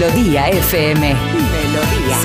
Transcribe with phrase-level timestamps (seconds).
[0.00, 1.14] Melodía FM.
[1.14, 2.16] Melodía.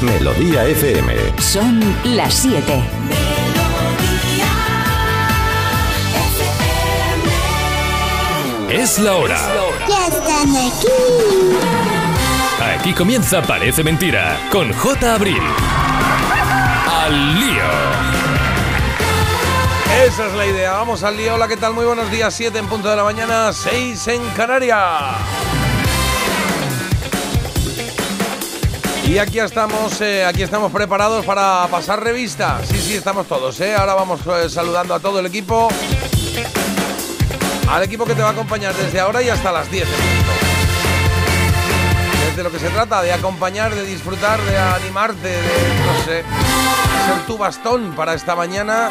[0.00, 1.12] Melodía FM.
[1.40, 2.84] Son las 7.
[8.70, 9.40] Es la hora.
[9.88, 10.86] Ya están aquí.
[12.78, 15.14] Aquí comienza Parece Mentira con J.
[15.16, 15.42] Abril.
[16.86, 17.99] Al lío.
[19.98, 20.72] Esa es la idea.
[20.72, 21.34] Vamos al lío.
[21.34, 21.74] Hola, ¿qué tal?
[21.74, 22.32] Muy buenos días.
[22.32, 25.16] 7 en punto de la mañana, 6 en Canarias.
[29.06, 32.60] Y aquí estamos, eh, aquí estamos preparados para pasar revista.
[32.64, 33.60] Sí, sí, estamos todos.
[33.60, 33.74] ¿eh?
[33.74, 35.68] Ahora vamos eh, saludando a todo el equipo.
[37.68, 39.82] Al equipo que te va a acompañar desde ahora y hasta las 10.
[39.82, 40.32] en punto.
[42.28, 45.38] Es de lo que se trata, de acompañar, de disfrutar, de animarte, de,
[45.86, 46.22] no sé,
[47.06, 48.90] ser tu bastón para esta mañana.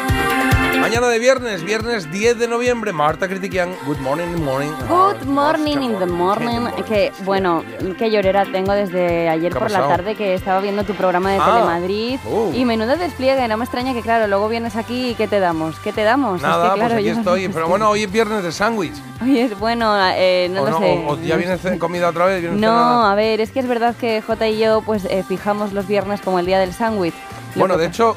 [0.78, 2.92] Mañana de viernes, viernes 10 de noviembre.
[2.92, 4.70] Marta Critiquian, good morning, in the morning.
[4.88, 6.66] Good morning in the morning.
[6.86, 7.64] Que bueno,
[7.98, 11.32] qué llorera tengo desde ayer ¿Qué ha por la tarde que estaba viendo tu programa
[11.32, 11.52] de Ah.
[11.52, 12.18] Telemadrid.
[12.24, 12.52] Uh.
[12.54, 15.78] Y menudo despliegue, no me extraña que claro, luego vienes aquí y ¿qué te damos?
[15.80, 16.40] ¿Qué te damos?
[16.40, 17.48] Nada, es que, claro, pues aquí yo- estoy.
[17.48, 18.94] Pero bueno, hoy es viernes de sándwich.
[19.22, 20.78] Oye, es bueno, eh, no ¿O lo no?
[20.78, 21.04] sé.
[21.06, 22.40] ¿O, o ya vienes en comida otra vez?
[22.40, 23.12] ¿Vienes No, cenada?
[23.12, 26.20] a ver, es que es verdad que J y yo pues eh, fijamos los viernes
[26.20, 27.14] como el día del sándwich.
[27.56, 28.16] Bueno, que de hecho,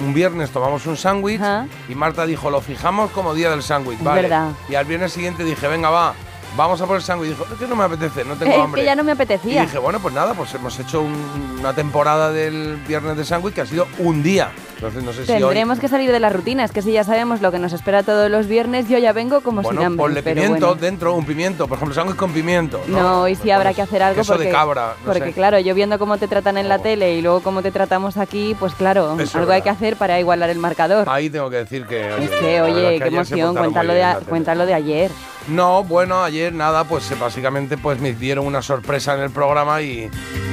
[0.00, 1.40] un viernes tomamos un sándwich
[1.88, 4.22] y Marta dijo, lo fijamos como día del sándwich, ¿vale?
[4.22, 4.52] verdad.
[4.68, 6.14] Y al viernes siguiente dije, venga, va,
[6.56, 7.30] vamos a por el sándwich.
[7.30, 8.80] Dijo, es que no me apetece, no tengo es hambre.
[8.82, 9.62] que ya no me Y apetecía.
[9.62, 13.60] dije, bueno, pues nada, pues hemos hecho un- una temporada del viernes de sándwich que
[13.62, 14.50] ha sido un día.
[14.76, 15.38] Entonces no sé si hoy...
[15.40, 18.02] Tendremos que salir de la rutina, es que si ya sabemos lo que nos espera
[18.02, 19.98] todos los viernes, yo ya vengo como sin Bueno, hambre.
[20.02, 20.80] ponle pero pimiento bueno.
[20.80, 21.68] dentro, un pimiento.
[21.68, 22.80] Por ejemplo, sándwich con pimiento.
[22.86, 25.26] No, No, y Pues sí habrá que hacer algo queso porque, de cabra, no porque
[25.28, 25.32] sé.
[25.34, 26.80] claro, yo viendo cómo te tratan en la Oh.
[26.80, 29.64] tele y luego cómo te tratamos aquí, pues claro, Eso es algo hay verdad.
[29.64, 31.06] que hacer para igualar el marcador.
[31.10, 32.00] Ahí tengo que decir que...
[32.00, 34.00] es la que, verdad oye, es qué que ayer se emoción, portaron muy cuéntalo de,
[34.00, 34.28] en a- la tele.
[34.30, 35.10] cuéntalo de ayer.
[35.50, 39.82] No, bueno, ayer nada, pues eh, básicamente pues me dieron una sorpresa en el programa
[39.82, 40.08] y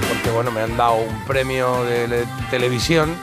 [0.09, 3.15] porque bueno, me han dado un premio de, le- televisión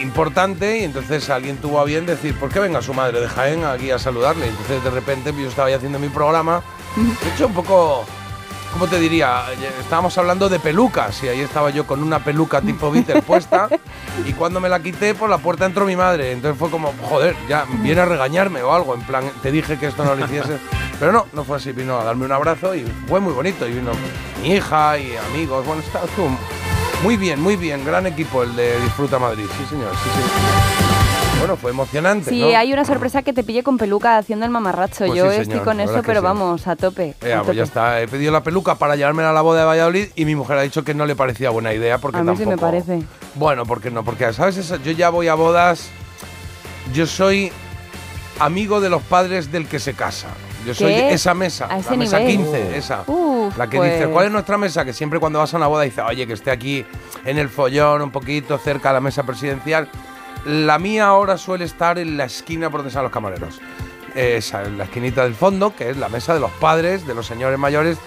[0.00, 3.64] importante y entonces alguien tuvo a bien decir, ¿por qué venga su madre de Jaén
[3.64, 4.46] aquí a saludarle?
[4.48, 6.62] Entonces de repente yo estaba ahí haciendo mi programa,
[6.96, 8.04] de hecho un poco
[8.72, 9.44] ¿Cómo te diría?
[9.52, 13.68] Eh, Estábamos hablando de pelucas y ahí estaba yo con una peluca tipo Beatle puesta
[14.26, 16.32] y cuando me la quité por la puerta entró mi madre.
[16.32, 18.94] Entonces fue como, joder, ya viene a regañarme o algo.
[18.94, 20.58] En plan, te dije que esto no lo hiciese.
[20.98, 21.72] Pero no, no fue así.
[21.72, 23.66] Vino a darme un abrazo y fue muy bonito.
[23.68, 23.92] Y vino
[24.40, 25.66] mi hija y amigos.
[25.66, 26.00] Bueno, está
[27.02, 27.84] muy bien, muy bien.
[27.84, 29.46] Gran equipo el de Disfruta Madrid.
[29.58, 31.11] Sí, señor, sí, sí.
[31.42, 32.30] Bueno, fue emocionante.
[32.30, 32.56] Sí, ¿no?
[32.56, 35.06] hay una sorpresa que te pille con peluca haciendo el mamarracho.
[35.06, 36.24] Pues yo sí, estoy con eso, pero sí.
[36.24, 37.16] vamos, a tope.
[37.20, 38.00] Eh, a pues ya está.
[38.00, 40.62] He pedido la peluca para llevármela a la boda de Valladolid y mi mujer ha
[40.62, 42.50] dicho que no le parecía buena idea porque A mí sí tampoco.
[42.50, 43.02] me parece.
[43.34, 45.90] Bueno, porque no, porque sabes, Esa- yo ya voy a bodas.
[46.94, 47.50] Yo soy
[48.38, 50.28] amigo de los padres del que se casa.
[50.64, 51.12] Yo soy ¿Qué?
[51.12, 52.36] esa mesa, A la mesa nivel.
[52.36, 53.02] 15, esa.
[53.08, 53.94] Uf, la que pues.
[53.94, 54.84] dice, ¿cuál es nuestra mesa?
[54.84, 56.86] Que siempre cuando vas a una boda dice, oye, que esté aquí
[57.24, 59.88] en el follón, un poquito cerca de la mesa presidencial.
[60.44, 63.60] La mía ahora suele estar en la esquina por donde están los camareros.
[64.14, 67.26] Esa, en la esquinita del fondo, que es la mesa de los padres, de los
[67.26, 67.98] señores mayores,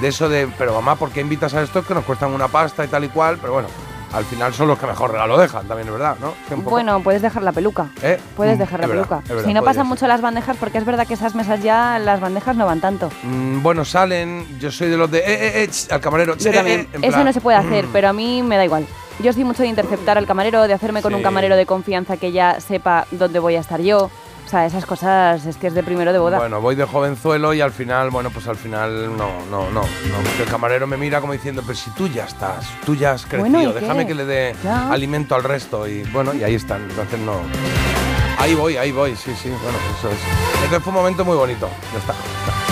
[0.00, 2.84] de eso de, pero mamá, ¿por qué invitas a estos que nos cuestan una pasta
[2.84, 3.38] y tal y cual?
[3.40, 3.68] Pero bueno,
[4.12, 6.32] al final son los que mejor regalo dejan, también es verdad, ¿no?
[6.62, 7.88] Bueno, puedes dejar la peluca.
[8.00, 8.18] ¿Eh?
[8.36, 9.28] Puedes Mm, dejar la verdad, peluca.
[9.28, 9.88] verdad, si no pasan ser.
[9.88, 13.10] mucho las bandejas, porque es verdad que esas mesas ya, las bandejas no van tanto.
[13.24, 16.46] Mm, bueno, salen, yo soy de los de, eh, eh, eh, ch, al camarero, ch,
[16.46, 16.52] eh,
[16.92, 17.90] eh, Eso no se puede hacer, mm.
[17.92, 18.86] pero a mí me da igual.
[19.20, 21.16] Yo soy mucho de interceptar al camarero, de hacerme con Sí.
[21.16, 24.10] un camarero de confianza que ya sepa dónde voy a estar yo.
[24.44, 26.36] O sea, esas cosas es que es de primero de boda.
[26.38, 29.82] Bueno, voy de jovenzuelo y al final, bueno, pues al final no, no, no,
[30.38, 33.40] el camarero me mira como diciendo, pero si tú ya estás, tú ya has crecido,
[33.40, 33.80] Bueno, ¿y qué?
[33.80, 34.90] déjame que le dé Ya.
[34.92, 37.36] alimento al resto y bueno, y ahí están, entonces no...
[38.38, 40.18] Ahí voy, ahí voy, sí, sí, bueno, eso es.
[40.56, 42.12] Entonces fue un momento muy bonito, ya está.
[42.12, 42.63] ya está.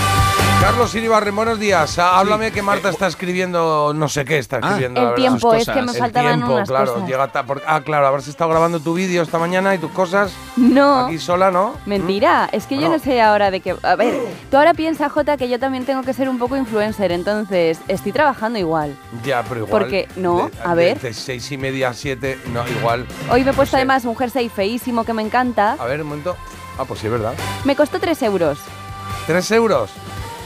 [0.62, 1.98] Carlos Iribarren, buenos días.
[1.98, 5.00] Ah, Háblame que Marta está escribiendo, no sé qué está escribiendo.
[5.00, 5.16] El la verdad.
[5.16, 5.94] tiempo, es que me cosas.
[5.96, 7.08] El faltaban tiempo, unas claro, cosas.
[7.08, 7.30] llega
[7.66, 11.06] ah, claro, habrás estado grabando tu vídeo esta mañana y tus cosas No.
[11.06, 11.74] aquí sola, ¿no?
[11.84, 13.74] Mentira, es que yo no sé ahora de qué...
[13.82, 14.14] A ver,
[14.52, 18.12] tú ahora piensa, Jota, que yo también tengo que ser un poco influencer, entonces estoy
[18.12, 18.96] trabajando igual.
[19.24, 19.70] Ya, pero igual.
[19.82, 21.00] Porque, no, de- a de- ver.
[21.00, 23.04] De seis y media a siete, no, igual.
[23.30, 23.78] Hoy me he puesto sé.
[23.78, 25.72] además un jersey feísimo que me encanta.
[25.78, 26.36] A ver, un momento.
[26.78, 27.34] Ah, pues sí, es verdad.
[27.64, 28.58] Me costó 3 euros.
[29.26, 29.90] ¿Tres euros?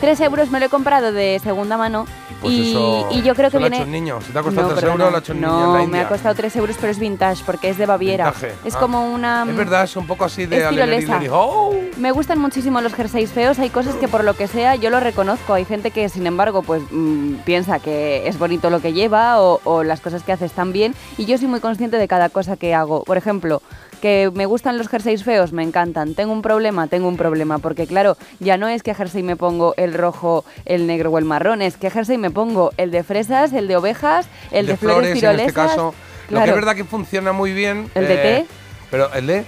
[0.01, 2.07] 3 euros me lo he comprado de segunda mano
[2.41, 3.77] Pues y, eso- y yo creo que eso lo ha viene...
[3.77, 4.21] hecho un niño.
[4.21, 5.05] Si te ha costado No, tres perdona.
[5.05, 6.91] euros, lo ha hecho un no, niño en la me ha costado 3 euros, pero
[6.91, 8.27] es vintage porque es de Baviera.
[8.31, 8.55] Vintage.
[8.65, 8.79] Es Ah.
[8.79, 9.45] como una...
[9.49, 11.75] Es verdad, es un poco así de Alegría ¡Oh!
[11.97, 15.01] Me gustan muchísimo los jerseys feos, hay cosas que por lo que sea yo lo
[15.01, 19.41] reconozco, hay gente que sin embargo pues mm, piensa que es bonito lo que lleva
[19.41, 22.29] o, o las cosas que hace están bien y yo soy muy consciente de cada
[22.29, 23.03] cosa que hago.
[23.05, 23.63] Por ejemplo,
[24.01, 26.15] Que me gustan los jerseys feos, me encantan.
[26.15, 27.59] Tengo un problema, tengo un problema.
[27.59, 31.25] Porque claro, ya no es que jersey me pongo el rojo, el negro o el
[31.25, 35.11] marrón, es que jersey me pongo el de fresas, el de ovejas, el de, flores,
[35.11, 35.49] en tirolesas.
[35.49, 35.95] este caso.
[36.31, 37.91] Lo que es verdad que funciona muy bien.
[37.95, 38.47] ¿El de eh, té?
[38.91, 39.45] Pero el de.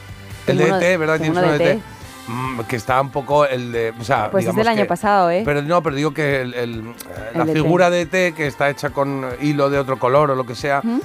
[0.46, 1.18] El té, ¿verdad?
[1.20, 1.97] Tienes uno uno
[2.28, 3.94] Mm, que está un poco el de.
[3.98, 5.42] O sea, Pues es del año que- pasado, ¿eh?
[5.44, 6.94] Pero no, pero digo que el- el-
[7.34, 7.52] la té.
[7.54, 10.80] figura de té que está hecha con hilo de otro color o lo que sea,
[10.84, 11.00] ¿Mm?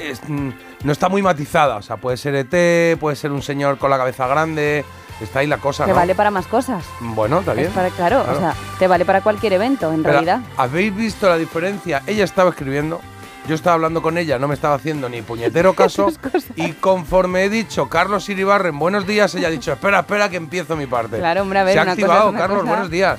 [0.00, 1.76] es, no está muy matizada.
[1.76, 4.84] O sea, puede ser ET, puede ser un señor con la cabeza grande.
[5.20, 5.96] Está ahí la cosa, Te ¿no?
[5.96, 6.84] vale para más cosas.
[7.00, 7.72] Bueno, está bien.
[7.72, 8.38] Para, claro, Claro.
[8.38, 10.40] o sea, te vale para cualquier evento, en Pero, realidad.
[10.56, 12.04] ¿Habéis visto la diferencia?
[12.06, 13.00] Ella estaba escribiendo,
[13.48, 16.12] yo estaba hablando con ella, no me estaba haciendo ni puñetero caso.
[16.56, 20.76] y conforme he dicho Carlos Iribarren, buenos días, ella ha dicho, espera, espera que empiezo
[20.76, 21.18] mi parte.
[21.18, 22.70] Claro, hombre, a ver, Se ha una cosa es activado, una Carlos, cosa.
[22.70, 23.18] buenos días.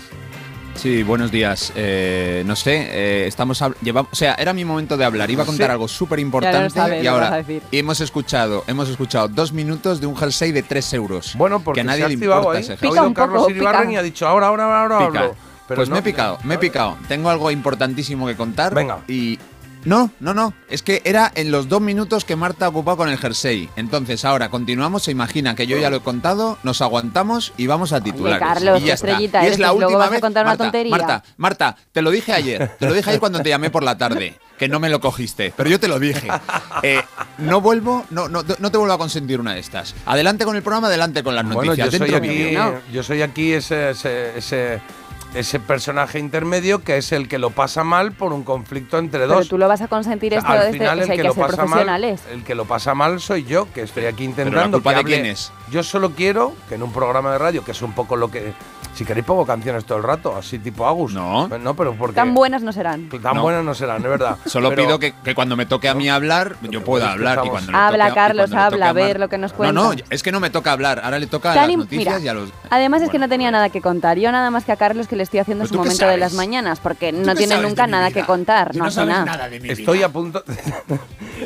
[0.76, 1.74] Sí, buenos días.
[1.76, 5.30] Eh, no sé, eh, estamos hab- lleva- o sea, era mi momento de hablar.
[5.30, 5.72] Iba a contar Sí.
[5.72, 7.62] algo súper importante y ahora decir.
[7.74, 11.34] hemos escuchado, hemos escuchado dos minutos de un jersey de 3 euros.
[11.36, 12.62] Bueno, porque que a nadie se ha le importa ahí.
[12.62, 12.90] ese Ha jersey.
[12.92, 15.32] Oído un Carlos poco, Iribarren y ha dicho, ahora, ahora, ahora.
[15.68, 16.98] Pero pues no- me he picado, me he picado.
[17.10, 18.74] Tengo algo importantísimo que contar.
[18.74, 19.00] Venga.
[19.10, 19.38] Y.
[19.86, 20.54] No, no, no.
[20.70, 23.70] Es que era en los dos minutos que Marta ha ocupado con el jersey.
[23.76, 25.04] Entonces, ahora continuamos.
[25.04, 28.40] Se imagina que yo ya lo he contado, nos aguantamos y vamos a titulares.
[28.40, 28.94] Carlos, y está.
[29.12, 30.20] estrellita Y es la última vez.
[30.20, 30.92] contar una Marta, tontería.
[30.92, 32.76] Marta, Marta, te lo dije ayer.
[32.78, 34.38] Te lo dije ayer cuando te llamé por la tarde.
[34.58, 35.54] Que no me lo cogiste.
[35.56, 36.28] Pero yo te lo dije.
[36.84, 37.02] Eh,
[37.38, 39.96] no vuelvo, no, no, no te vuelvo a consentir una de estas.
[40.06, 41.92] Adelante con el programa, adelante con las Bueno, noticias.
[41.92, 42.58] yo soy, aquí,
[42.92, 44.82] yo soy aquí ese, ese, ese,
[45.36, 49.36] ese personaje intermedio que es el que lo pasa mal por un conflicto entre Pero
[49.36, 49.48] dos.
[49.48, 51.22] tú lo vas a consentir O sea, esto, al final o sea, el hay que
[51.22, 52.22] que lo ser pasa mal, profesionales.
[52.32, 54.78] el que lo pasa mal soy yo, que estoy aquí Pero intentando.
[54.78, 55.52] la culpa que de hable- quién es.
[55.72, 58.54] Yo solo quiero que en un programa de radio, que es un poco lo que,
[58.96, 61.14] si queréis pongo canciones todo el rato, así tipo Agus.
[61.14, 61.48] No.
[61.48, 63.08] no, pero porque Tan buenas no serán.
[63.10, 63.44] tan No.
[63.44, 64.38] buenas no serán, es verdad.
[64.48, 67.14] Solo Pero- pido que, que cuando me toque a mí hablar, yo pueda es que
[67.18, 67.42] hablar.
[67.46, 69.52] Y cuando Habla, toque y Carlos, cuando toque habla, a ver Mar- lo que nos
[69.60, 70.04] No, no, cuenta.
[70.10, 71.02] es que no me toca hablar.
[71.04, 72.50] Ahora le toca a las noticias mira, y a los.
[72.72, 74.18] Además es que no tenía nada que contar.
[74.18, 76.34] Yo nada más que a Carlos que le estoy haciendo ¿Pero su momento de las
[76.34, 78.22] mañanas, porque ¿Tú no tiene nunca nada vida?
[78.22, 79.50] que contar, Tú no hace nada.
[79.50, 80.08] de mi Estoy vida.
[80.08, 80.44] a punto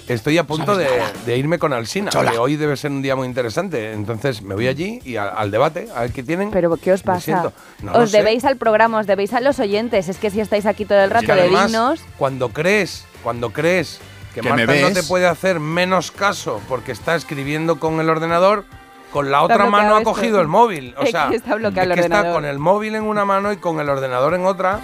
[0.07, 0.87] estoy a punto de,
[1.25, 2.31] de irme con Alsina, Chola.
[2.31, 3.91] que hoy debe ser un día muy interesante.
[3.93, 6.51] Entonces me voy allí y a- al debate, a ver qué tienen.
[6.51, 7.51] Pero ¿qué os pasa?
[7.81, 8.17] no os sé.
[8.17, 10.07] debéis al programa, os debéis a los oyentes.
[10.09, 11.71] Es que si estáis aquí todo el Y rato de además,
[12.17, 13.99] cuando crees, cuando crees
[14.33, 18.09] que, Que me Marta no te puede hacer menos caso porque está escribiendo con el
[18.09, 18.65] ordenador,
[19.13, 20.09] con la otra mano ha esto.
[20.11, 20.93] cogido el móvil.
[20.97, 23.53] O Es sea, que está bloqueado es que está con el móvil en una mano
[23.53, 24.79] y con el ordenador en otra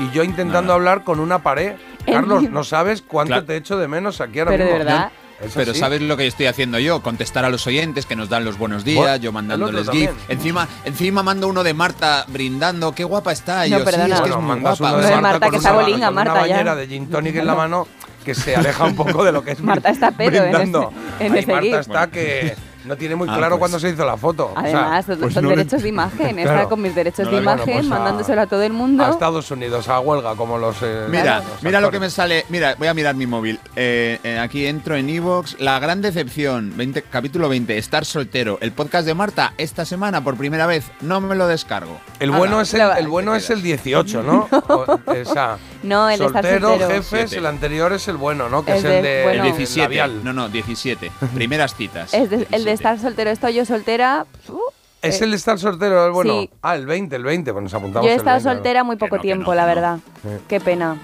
[0.00, 1.74] y yo intentando hablar con una pared.
[2.06, 3.46] Carlos, no sabes cuánto Claro.
[3.46, 4.84] te echo de menos aquí ahora pero de mismo.
[4.86, 5.12] verdad.
[5.40, 5.74] Es Pero.
[5.74, 7.02] ¿sabes lo que estoy haciendo yo?
[7.02, 10.10] Contestar a los oyentes que nos dan los buenos días, Bueno, yo el mandándoles GIF.
[10.28, 13.66] Encima, encima mando uno de Marta brindando, qué guapa está.
[13.66, 14.04] Y No, yo, perdona.
[14.06, 14.92] sí, es que Bueno, es muy mandas guapa.
[14.94, 16.40] uno Lo de de Marta, que una, está una Marta, ya.
[16.40, 17.88] bañera de gin tonic en la mano
[18.24, 20.92] que se aleja un poco de lo que es Marta está pedo en brindando.
[21.18, 21.74] ese- en ese Marta gif.
[21.78, 22.54] está que
[22.84, 23.58] no tiene muy Ah, claro pues.
[23.60, 24.52] cuándo se hizo la foto.
[24.54, 26.38] O sea, Además, son- pues son no lo derechos de imagen.
[26.38, 26.68] Está Claro.
[26.68, 29.04] con mis derechos No de imagen, bueno, pues mandándoselo a todo el mundo.
[29.04, 32.44] a Estados Unidos a huelga como los eh, Mira, los mira lo que me sale.
[32.48, 33.58] Mira, voy a mirar mi móvil.
[33.76, 35.56] Eh, eh, aquí entro en Evox.
[35.60, 38.58] La gran decepción, 20, capítulo 20, estar soltero.
[38.60, 41.98] El podcast de Marta, esta semana por primera vez, no me lo descargo.
[42.20, 44.48] El bueno es el, el bueno es el 18, ¿no?
[44.68, 46.90] O- esa, No, el de estar soltero, soltero.
[46.90, 47.36] jefes, Siete.
[47.38, 48.64] el anterior es el bueno, ¿no?
[48.64, 49.42] Que es, Es el de- de bueno.
[49.44, 49.56] el No.
[49.56, 49.80] 17.
[49.82, 50.24] labial.
[50.24, 51.10] No, no, 17.
[51.34, 52.12] Primeras citas.
[52.14, 52.73] Es de- el de 17.
[52.74, 54.26] Estar soltero, estoy yo soltera.
[54.48, 54.58] uh,
[55.02, 56.40] ¿Es eh, el de estar soltero bueno?
[56.40, 56.50] sí.
[56.62, 58.54] Ah, el 20, el 20, pues nos apuntamos Yo he estado 20, ¿no?
[58.54, 59.98] soltera muy poco no, tiempo, no, la verdad.
[60.22, 60.28] Sí.
[60.48, 60.96] Qué pena.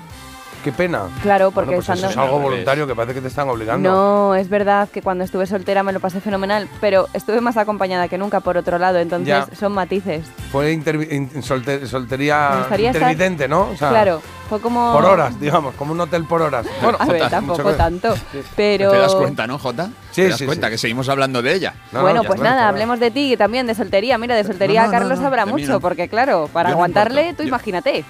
[0.64, 1.04] Qué pena.
[1.22, 2.10] Claro, porque Bueno, pues eso estando.
[2.22, 3.90] es algo voluntario que parece que te están obligando.
[3.90, 8.08] No, es verdad que cuando estuve soltera me lo pasé fenomenal, pero estuve más acompañada
[8.08, 9.46] que nunca por otro lado, entonces Ya.
[9.56, 10.26] son matices.
[10.52, 13.68] Fue in- soltería estar- intermitente, ¿no?
[13.72, 14.92] O sea, claro, fue como...
[14.92, 16.66] Por horas, digamos, como un hotel por horas.
[16.82, 18.14] Bueno, A ver, tampoco que- tanto,
[18.54, 18.90] pero...
[18.90, 19.86] ¿Te das cuenta, no, Jota?
[20.10, 20.72] Sí, ¿Te das sí, cuenta sí.
[20.72, 21.74] que seguimos hablando de ella?
[21.92, 24.18] No, no, bueno, pues nada, hablemos de ti y también de soltería.
[24.18, 25.80] Mira, de soltería No, Carlos mí mucho, no.
[25.80, 28.04] porque claro, para Yo aguantarle, tú Yo- imagínate.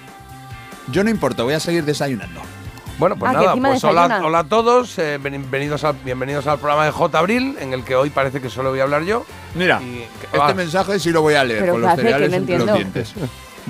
[0.89, 2.41] Yo no importo, voy a seguir desayunando.
[2.97, 6.85] Bueno, pues Ah, nada, pues hola, hola a todos, eh, bienvenidos, al, bienvenidos al programa
[6.85, 7.17] de J.
[7.17, 9.25] Abril, en el que hoy parece que solo voy a hablar yo.
[9.55, 12.35] Mira, Y- este mensaje sí lo voy a leer Pero con ¿qué los cereales no
[12.37, 13.13] entre los dientes.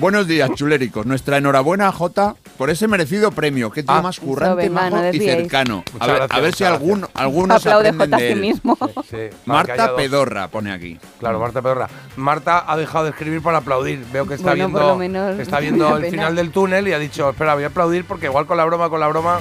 [0.02, 1.06] Buenos días, chuléricos.
[1.06, 3.70] Nuestra enhorabuena a Jota por ese merecido premio.
[3.70, 4.02] Qué tío Ah.
[4.02, 5.84] más currante, majo no y cercano.
[6.00, 8.76] A ver, gracias, a ver si algún, algunos aprenden de sí mismo.
[9.08, 9.94] Sí, Marta.
[9.94, 10.98] Pedorra pone aquí.
[11.20, 11.88] Claro, Marta Pedorra.
[12.16, 14.04] Marta ha dejado de escribir para aplaudir.
[14.12, 16.10] Veo que está Bueno, viendo, está viendo el pena.
[16.10, 18.90] final del túnel y ha dicho, espera, voy a aplaudir porque igual con la broma,
[18.90, 19.38] con la broma.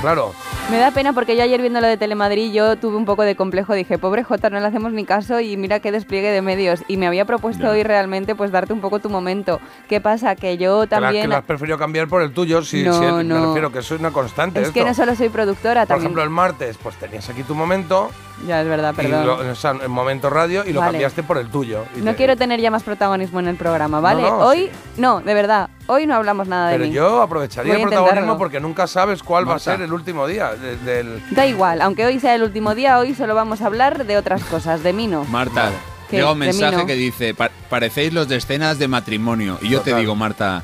[0.00, 0.32] Claro,
[0.70, 3.34] Me da pena porque yo ayer viendo lo de Telemadrid yo tuve un poco de
[3.34, 6.84] complejo, dije, pobre Jota, no le hacemos ni caso y mira qué despliegue de medios.
[6.86, 7.70] Y me había propuesto Ya.
[7.70, 9.60] hoy realmente pues darte un poco tu momento.
[9.88, 10.36] ¿Qué pasa?
[10.36, 11.22] Que yo también...
[11.22, 13.46] Que lo has preferido cambiar por el tuyo, si, No, si el- me no.
[13.46, 14.62] refiero que eso es una constante.
[14.62, 16.06] es que no solo soy productora, Por también...
[16.06, 18.10] ejemplo, el martes, pues tenías aquí tu momento,
[18.46, 19.26] Ya, es verdad, y perdón.
[19.26, 20.92] lo- o sea, el momento radio, y lo Vale.
[20.92, 21.84] cambiaste por el tuyo.
[21.96, 24.22] Y No te- quiero tener ya más protagonismo en el programa, ¿vale?
[24.22, 26.94] no, hoy, no, de verdad, hoy no hablamos nada Pero de mí.
[26.94, 30.76] yo aprovecharía el protagonismo porque nunca sabes cuál va a ser el último día de-
[30.76, 31.22] del...
[31.32, 34.44] Da igual, aunque hoy sea el último día, hoy solo vamos a hablar de otras
[34.44, 35.24] cosas, de mí no.
[35.24, 35.70] Marta,
[36.08, 36.18] ¿Qué?
[36.18, 36.86] llega un mensaje no.
[36.86, 39.58] que dice, "Pa- parecéis los de escenas de matrimonio.
[39.62, 40.62] Y yo te digo, Marta,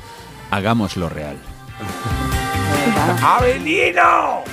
[0.49, 1.35] hagámoslo real.
[3.21, 4.43] ¡Avelino!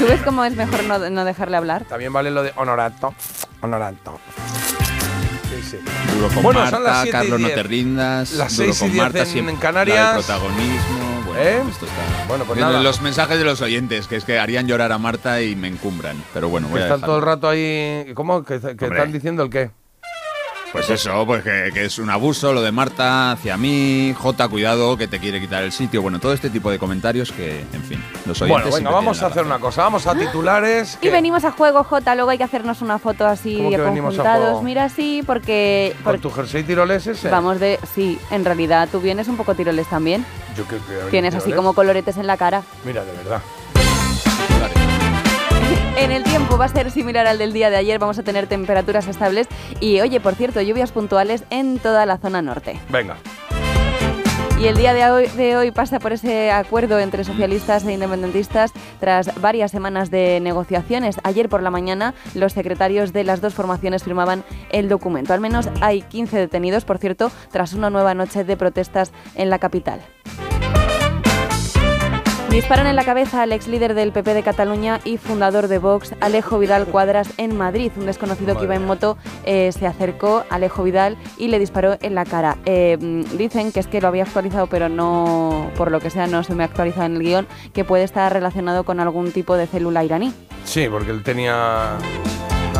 [0.00, 1.84] ¿Tú ves cómo es mejor no, no dejarle hablar?
[1.84, 3.14] También vale lo de honorato.
[3.60, 4.18] Honorato.
[5.50, 5.78] Sí, sí.
[6.14, 8.32] Duro con Bueno, Marta, son las siete y Carlos, no te rindas.
[8.32, 10.14] Las duro seis y con Marta, en- siempre en Canarias.
[10.14, 11.22] protagonismo.
[11.26, 11.62] Bueno, ¿Eh?
[11.70, 12.24] esto está.
[12.28, 12.80] Bueno, pues nada.
[12.82, 16.16] Los mensajes de los oyentes, que es que harían llorar a Marta y me encumbran.
[16.32, 18.12] Pero bueno, voy Que a están todo el rato ahí...
[18.14, 18.42] ¿Cómo?
[18.42, 18.86] ¿Que, que Hombre.
[18.88, 19.70] están diciendo el qué?
[20.72, 24.14] Pues eso, pues que, que es un abuso lo de Marta hacia mí.
[24.16, 26.00] Jota, cuidado, que te quiere quitar el sitio.
[26.00, 28.62] Bueno, todo este tipo de comentarios que, en fin, los oyentes.
[28.70, 29.82] Bueno, venga, vamos a hacer una cosa.
[29.82, 30.94] Vamos a titulares.
[31.00, 33.76] Y que- venimos a juego, Jota, luego hay que hacernos una foto así ¿Cómo que
[33.76, 34.44] a conjuntados.
[34.44, 34.62] juego?
[34.62, 35.92] Mira, sí, porque...
[35.96, 37.28] ¿Con porque tu jersey tiroles ese?
[37.30, 37.80] Vamos de...
[37.92, 40.24] Sí, en realidad tú vienes un poco tiroles también.
[40.56, 42.62] Yo creo que Tienes así como coloretes en la cara.
[42.84, 43.42] Mira, de verdad.
[46.00, 48.46] En el tiempo va a ser similar al del día de ayer, vamos a tener
[48.46, 49.48] temperaturas estables
[49.80, 52.80] y, oye, por cierto, lluvias puntuales en toda la zona norte.
[52.88, 53.18] Venga.
[54.58, 58.72] Y el día de hoy, de hoy pasa por ese acuerdo entre socialistas e independentistas
[58.98, 61.20] tras varias semanas de negociaciones.
[61.22, 65.34] Ayer por la mañana los secretarios de las dos formaciones firmaban el documento.
[65.34, 69.58] Al menos hay 15 detenidos, por cierto, tras una nueva noche de protestas en la
[69.58, 70.00] capital.
[72.50, 76.16] Disparan en la cabeza al ex líder del PP de Cataluña y fundador de Vox,
[76.20, 77.92] Alejo Vidal Cuadras, en Madrid.
[77.96, 81.96] Un desconocido que iba en moto eh, se acercó a Alejo Vidal y le disparó
[82.00, 82.58] en la cara.
[82.66, 82.98] Eh,
[83.38, 86.56] dicen que es que lo había actualizado, pero no, por lo que sea, no se
[86.56, 90.02] me ha actualizado en el guion, que puede estar relacionado con algún tipo de célula
[90.02, 90.34] iraní.
[90.64, 91.98] Sí, porque él tenía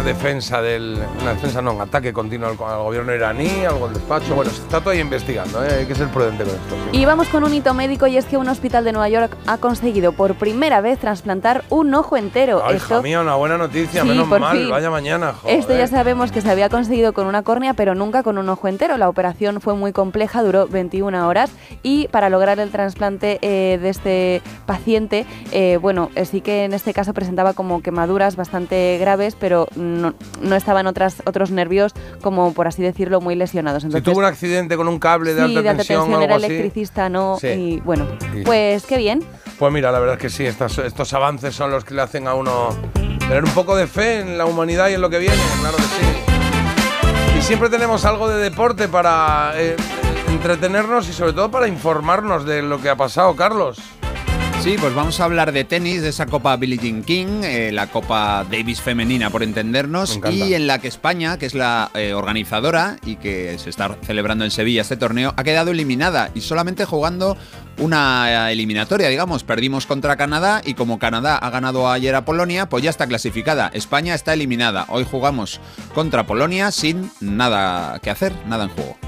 [0.01, 0.99] una defensa del.
[1.21, 4.35] Una defensa, no, un ataque continuo al, al gobierno iraní, algo al despacho.
[4.35, 5.81] Bueno, se está todavía investigando, ¿eh?
[5.81, 6.75] hay que ser prudente con esto.
[6.93, 6.99] sí.
[6.99, 9.59] Y vamos con un hito médico y es que un hospital de Nueva York ha
[9.59, 12.63] conseguido por primera vez trasplantar un ojo entero.
[12.65, 14.71] Ay, Esto- hija mía, una buena noticia, Sí, menos por mal, fin.
[14.71, 15.59] vaya mañana, joder.
[15.59, 18.69] Esto ya sabemos que se había conseguido con una córnea, pero nunca con un ojo
[18.69, 18.97] entero.
[18.97, 21.51] La operación fue muy compleja, duró 21 horas
[21.83, 26.73] y para lograr el trasplante eh, de este paciente, eh, bueno, eh, sí que en
[26.73, 31.93] este caso presentaba como quemaduras bastante graves, pero no, no estaban otras, otros nervios
[32.23, 33.83] como, por así decirlo, muy lesionados.
[33.83, 36.35] Si Entonces, tuvo un accidente con un cable de sí, alta de alta tensión, era
[36.35, 36.47] algo así.
[36.47, 37.37] electricista, ¿no?
[37.41, 37.49] Sí.
[37.49, 38.43] Y bueno, Sí.
[38.45, 39.23] pues qué bien.
[39.59, 42.35] Pues mira, la verdad es que sí, estos avances son los que le hacen a
[42.35, 42.69] uno
[43.19, 45.83] tener un poco de fe en la humanidad y en lo que viene, claro que
[45.83, 47.39] sí.
[47.39, 49.77] Y siempre tenemos algo de deporte para eh,
[50.29, 53.79] entretenernos y sobre todo para informarnos de lo que ha pasado, Carlos.
[54.63, 57.87] Sí, pues vamos a hablar de tenis, de esa Copa Billie Jean King, eh, la
[57.87, 62.99] Copa Davis femenina, por entendernos, y en la que España, que es la eh, organizadora
[63.03, 67.39] y que se está celebrando en Sevilla este torneo, ha quedado eliminada y solamente jugando
[67.79, 69.45] una eh, eliminatoria, digamos.
[69.45, 73.71] Perdimos contra Canadá y como Canadá ha ganado ayer a Polonia, pues ya está clasificada.
[73.73, 74.85] España está eliminada.
[74.91, 75.59] Hoy jugamos
[75.95, 78.99] contra Polonia sin nada que hacer, nada en juego.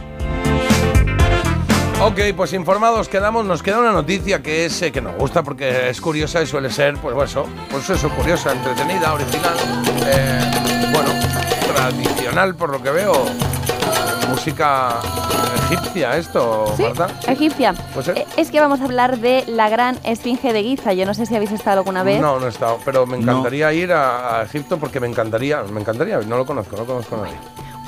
[2.04, 5.88] Ok, pues informados quedamos, nos queda una noticia que es eh, que nos gusta porque
[5.90, 9.54] es curiosa y suele ser, pues eso, pues eso, curiosa, entretenida, original,
[10.06, 10.40] eh,
[10.92, 11.10] bueno,
[11.74, 13.12] tradicional por lo que veo.
[14.28, 14.98] Música
[15.70, 17.06] egipcia esto, Sí, Marta.
[17.30, 17.74] egipcia.
[17.94, 18.14] Pues, eh.
[18.16, 20.92] Eh, Es que vamos a hablar de la gran esfinge de Giza.
[20.94, 22.20] Yo no sé si habéis estado alguna vez.
[22.20, 23.30] No, no he estado, pero me No.
[23.32, 27.16] encantaría ir a, a Egipto porque me encantaría, me encantaría, no lo conozco, no conozco
[27.16, 27.36] a nadie.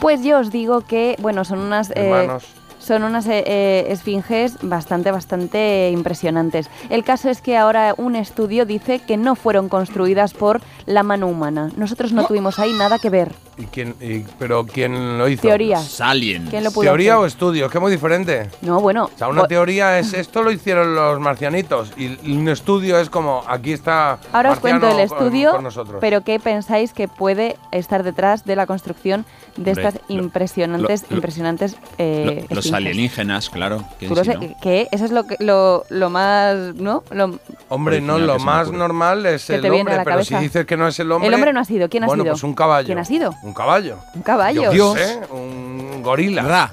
[0.01, 1.91] Pues yo os digo que, bueno, son unas...
[1.91, 2.45] eh, Hermanos.
[2.85, 6.69] Son unas eh, eh, esfinges bastante, bastante impresionantes.
[6.91, 11.27] El caso es que ahora un estudio dice que no fueron construidas por la mano
[11.29, 11.71] humana.
[11.77, 13.33] Nosotros no tuvimos ahí nada que ver.
[13.57, 15.43] ¿Y quién, y- pero quién lo hizo?
[15.43, 15.79] Teoría.
[15.79, 16.47] Salien.
[16.51, 17.69] ¿Quién lo pudo ¿Teoría o estudio?
[17.71, 18.51] Que es muy diferente.
[18.63, 19.05] No, bueno.
[19.15, 23.09] O sea, una o- teoría es esto lo hicieron los marcianitos y un estudio es
[23.11, 24.19] como aquí está.
[24.33, 25.99] Ahora os cuento el con- estudio, con nosotros.
[26.01, 29.25] pero ¿qué pensáis que puede estar detrás de la construcción
[29.57, 32.73] de Hombre, estas lo- impresionantes, lo- lo- impresionantes eh, Lo- los esfinges?
[32.75, 33.85] Alienígenas, claro.
[33.99, 34.57] ¿quién Tú lo si sé, no?
[34.61, 37.03] que eso es lo, que, lo, lo más, ¿no?
[37.11, 37.39] Lo-
[37.69, 40.39] Hombre, no, lo más normal es el hombre, pero cabeza.
[40.39, 41.29] si dices que no es el hombre.
[41.29, 42.33] El hombre no ha sido, ¿quién ha bueno, sido?
[42.35, 42.87] pues un caballo.
[42.87, 43.35] ¿Quién ha sido?
[43.43, 43.99] Un caballo.
[44.15, 44.63] un caballo.
[44.65, 44.99] Yo Dios.
[44.99, 46.43] sé, un gorila.
[46.43, 46.73] Ra.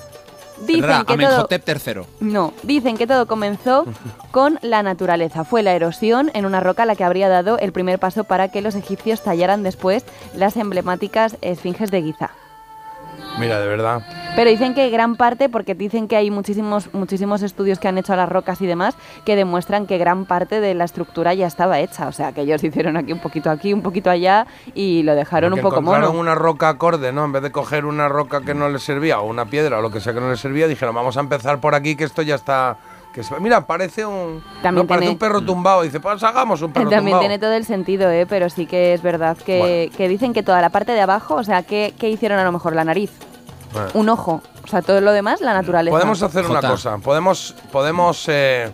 [0.65, 1.25] Dicen Ra, que todo...
[1.27, 2.01] Amenhotep III.
[2.19, 3.85] No, dicen que todo comenzó
[4.31, 5.43] con la naturaleza.
[5.43, 8.61] Fue la erosión en una roca la que habría dado el primer paso para que
[8.61, 10.05] los egipcios tallaran después
[10.35, 12.29] las emblemáticas esfinges de Giza.
[13.39, 14.01] Mira, de verdad.
[14.35, 18.13] Pero dicen que gran parte, porque dicen que hay muchísimos, muchísimos estudios que han hecho
[18.13, 18.95] a las rocas y demás,
[19.25, 22.07] que demuestran que gran parte de la estructura ya estaba hecha.
[22.07, 25.51] O sea, que ellos hicieron aquí un poquito aquí, un poquito allá y lo dejaron
[25.51, 26.11] Porque un poco mono.
[26.11, 27.25] una roca acorde, ¿no?
[27.25, 29.91] En vez de coger una roca que no les servía o una piedra o lo
[29.91, 32.35] que sea que no les servía, dijeron, vamos a empezar por aquí que esto ya
[32.35, 32.77] está...
[33.13, 35.81] Que se- Mira, parece un, También no, parece tiene- un perro tumbado.
[35.81, 37.19] Dice, pues hagamos un perro También tumbado.
[37.21, 38.25] tiene todo el sentido, ¿eh?
[38.25, 41.43] pero sí que es verdad que, que dicen que toda la parte de abajo, o
[41.43, 42.73] sea, ¿qué, qué hicieron a lo mejor?
[42.73, 43.11] La nariz,
[43.73, 43.89] Bueno.
[43.95, 45.93] un ojo, o sea, todo lo demás, la naturaleza.
[45.95, 46.69] Podemos hacer una Jota.
[46.69, 46.97] cosa.
[46.99, 48.71] Podemos, podemos eh,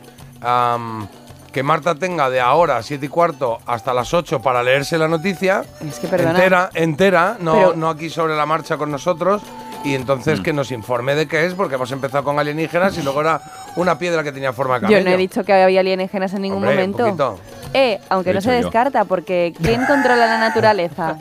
[1.52, 5.64] que Marta tenga de ahora, 7 y cuarto, hasta las 8 para leerse la noticia.
[5.82, 6.32] Es que perdona.
[6.32, 9.42] Entera, entera, no, Pero- no aquí sobre la marcha con nosotros.
[9.88, 13.22] Y entonces que nos informe de qué es, porque hemos empezado con alienígenas y luego
[13.22, 13.42] era
[13.78, 15.06] una piedra que tenía forma de Yo camello.
[15.06, 17.06] no he dicho que había alienígenas en ningún Hombre, un momento.
[17.06, 17.40] poquito.
[17.74, 18.56] Eh, aunque no se yo.
[18.56, 21.18] descarta, porque ¿quién controla la naturaleza?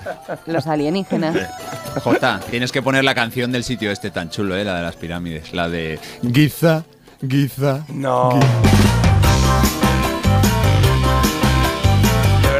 [0.46, 1.36] Los alienígenas.
[2.02, 4.64] Jota, tienes que poner la canción del sitio este tan chulo, ¿eh?
[4.64, 5.52] la de las pirámides.
[5.52, 5.98] La de
[6.32, 6.82] Giza,
[7.28, 7.84] Giza.
[7.88, 8.38] No.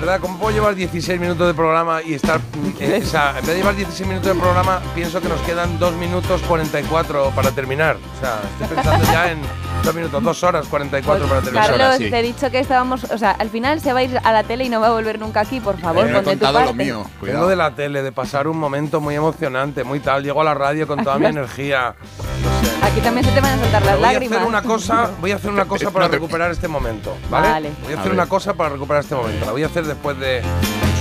[0.07, 2.41] Verdad, ¿cómo puedo llevar 16 minutos de programa y estar...
[2.79, 5.81] eh, o sea, en vez de llevar 16 minutos de programa, pienso que nos quedan
[5.81, 7.97] 2 minutos 44 para terminar.
[7.97, 9.41] O sea, estoy pensando ya en
[9.85, 11.67] 2 minutos, 2 horas 44 para terminar.
[11.69, 12.11] Carlos, Carlos, sí.
[12.11, 14.43] te he dicho que estábamos, o sea, al final se va a ir a la
[14.43, 16.97] tele y no va a volver nunca aquí, por favor, Eh, he contado lo mío.
[17.05, 17.49] Vengo Cuidado.
[17.49, 20.25] de la tele, de pasar un momento muy emocionante, muy tal.
[20.25, 21.95] Llego a la radio con toda mi energía.
[22.43, 22.85] No sé.
[22.85, 24.39] Aquí también se te van a saltar las Voy a lágrimas.
[24.39, 27.49] hacer una cosa, voy a hacer una cosa para recuperar este momento, ¿vale?
[27.49, 27.71] Vale.
[27.85, 28.19] Voy a A hacer ver.
[28.21, 29.47] una cosa para recuperar este momento.
[29.47, 30.45] La voy a hacer después de el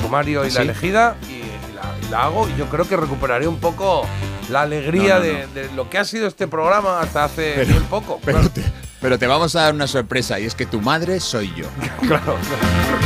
[0.03, 0.62] sumario y la ¿Sí?
[0.62, 1.55] elegida y, y
[1.86, 4.06] la, y la hago y yo creo que recuperaré un poco
[4.50, 7.68] la alegría No, no, de, de lo que ha sido este programa hasta hace Pero-
[7.68, 8.20] bien poco.
[8.24, 8.63] Pero Claro, te,
[9.01, 11.65] pero te vamos a dar una sorpresa y es que tu madre soy yo.
[12.08, 12.36] claro.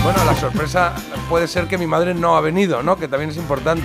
[0.03, 0.93] Bueno, la sorpresa
[1.29, 2.97] puede ser que mi madre no ha venido, ¿no?
[2.97, 3.83] Que también es importante.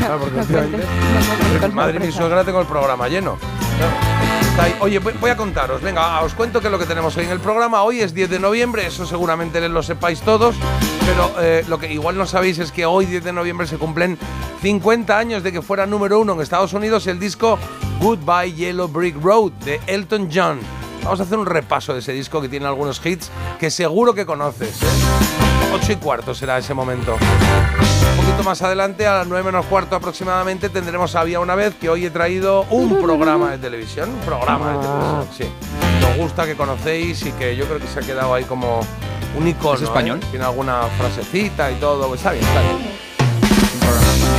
[0.00, 0.40] Claro, porque
[1.68, 3.36] mi madre y mi suegra tengo el programa lleno.
[3.74, 4.13] Está
[4.80, 7.40] Oye, voy a contaros, venga, os cuento qué es lo que tenemos hoy en el
[7.40, 7.82] programa.
[7.82, 10.54] Hoy es 10 de noviembre, eso seguramente lo sepáis todos,
[11.06, 14.18] pero eh, lo que igual no sabéis es que hoy, 10 de noviembre, se cumplen
[14.62, 17.58] 50 años de que fuera número uno en Estados Unidos el disco
[18.00, 20.60] Goodbye Yellow Brick Road de Elton John.
[21.02, 24.24] Vamos a hacer un repaso de ese disco que tiene algunos hits que seguro que
[24.26, 24.82] conoces.
[24.82, 24.86] ¿eh?
[25.72, 27.16] 8 y cuarto será ese momento.
[28.34, 32.04] Poquito más adelante, a las 9 menos cuarto aproximadamente, tendremos Había una vez que hoy
[32.04, 34.10] he traído un programa de televisión.
[34.10, 35.44] Un programa de televisión, sí.
[36.00, 38.80] Que os gusta, que conocéis y que yo creo que se ha quedado ahí como
[39.38, 39.76] un icono.
[39.76, 40.18] ¿Es español?
[40.20, 40.26] ¿eh?
[40.32, 42.08] Tiene alguna frasecita y todo.
[42.08, 42.78] Pues está bien, está bien.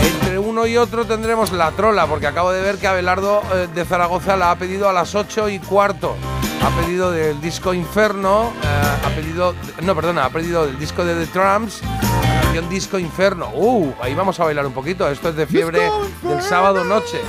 [0.04, 3.86] Entre uno y otro tendremos la trola, porque acabo de ver que Abelardo eh, de
[3.86, 6.18] Zaragoza la ha pedido a las 8 y cuarto.
[6.62, 11.14] Ha pedido del disco Inferno, eh, ha pedido, no, perdona, ha pedido del disco de
[11.14, 11.82] The Tramps,
[12.56, 13.50] canción Disco Inferno.
[13.54, 15.10] Uh, ahí vamos a bailar un poquito.
[15.10, 15.92] Esto es de fiebre
[16.22, 17.20] del sábado noche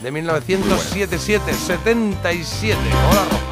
[0.00, 2.78] de 1977, 77.
[3.10, 3.44] Hola, Roja.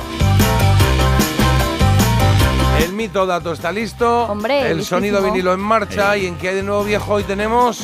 [2.85, 4.25] El mito dato está listo.
[4.25, 4.99] Hombre, el listísimo.
[4.99, 6.17] sonido vinilo en marcha.
[6.17, 7.81] ¿Y en qué hay de nuevo viejo hoy tenemos?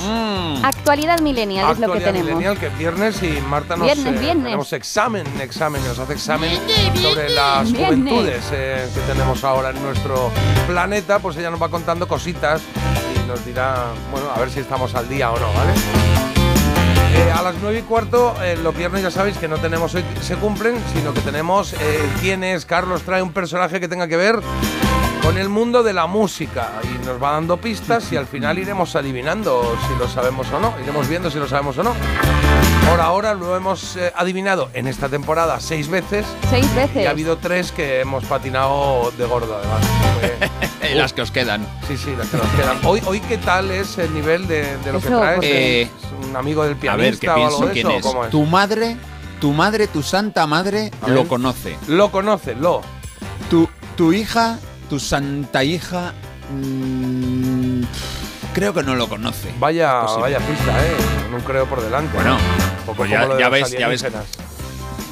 [0.62, 2.26] Actualidad millennial es lo que Actualidad tenemos.
[2.26, 4.44] millennial, que es viernes y Marta nos Viernes, eh, viernes.
[4.44, 6.50] tenemos examen, examen, nos hace examen
[7.00, 7.98] sobre las Viernes.
[7.98, 10.30] juventudes eh, que tenemos ahora en nuestro
[10.66, 12.61] planeta, pues ella nos va contando cositas
[13.29, 15.73] nos dirá, bueno, a ver si estamos al día o no, ¿vale?
[17.14, 20.05] Eh, a las 9 y cuarto, eh, los viernes ya sabéis que no tenemos hoy
[20.23, 24.17] se cumplen, sino que tenemos eh, quién es, Carlos trae un personaje que tenga que
[24.17, 24.41] ver
[25.23, 28.97] con el mundo de la música y nos va dando pistas y al final iremos
[28.97, 31.93] adivinando si lo sabemos o no, iremos viendo si lo sabemos o no.
[32.88, 37.03] Por ahora lo hemos eh, adivinado en esta temporada seis veces Seis veces.
[37.03, 39.83] y ha habido tres que hemos patinado de gordo además.
[40.81, 41.67] Fue- Las que os quedan.
[41.87, 42.79] sí, sí, las que nos quedan.
[42.85, 45.35] Hoy, hoy ¿qué tal es el nivel de, de lo que Eso, traes?
[45.37, 45.91] porque- ¿Es
[46.29, 47.97] un amigo del A ver, que pianista o algo pienso de quién eso?
[47.97, 48.03] es.
[48.03, 48.31] ¿Cómo es?
[48.31, 48.97] Tu madre,
[49.41, 51.14] tu madre, tu santa madre A ver.
[51.14, 51.77] lo conoce.
[51.88, 52.83] Lo conoce, lo.
[53.51, 56.12] Tu, tu hija, tu santa hija,
[56.53, 57.83] mm,
[58.55, 59.53] creo que no lo conoce.
[59.59, 60.23] Vaya, Posible.
[60.23, 60.97] vaya pista, ¿eh?
[61.35, 62.14] Un creo por delante.
[62.14, 64.47] Bueno, un poco pues ya- como lo de ya los ves- ya ves- alienígenas.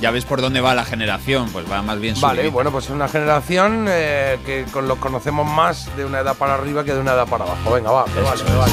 [0.00, 2.52] Ya ves por dónde va la generación, pues va más bien Vale, subidita.
[2.54, 6.54] bueno, pues es una generación eh, que con los conocemos más de una edad para
[6.54, 7.72] arriba que de una edad para abajo.
[7.72, 8.72] Venga, va, me vale, me vale.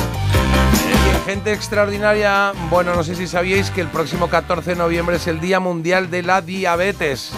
[1.06, 5.16] Y en gente extraordinaria, bueno, no sé si sabíais que el próximo 14 de noviembre
[5.16, 7.32] es el Día Mundial de la Diabetes.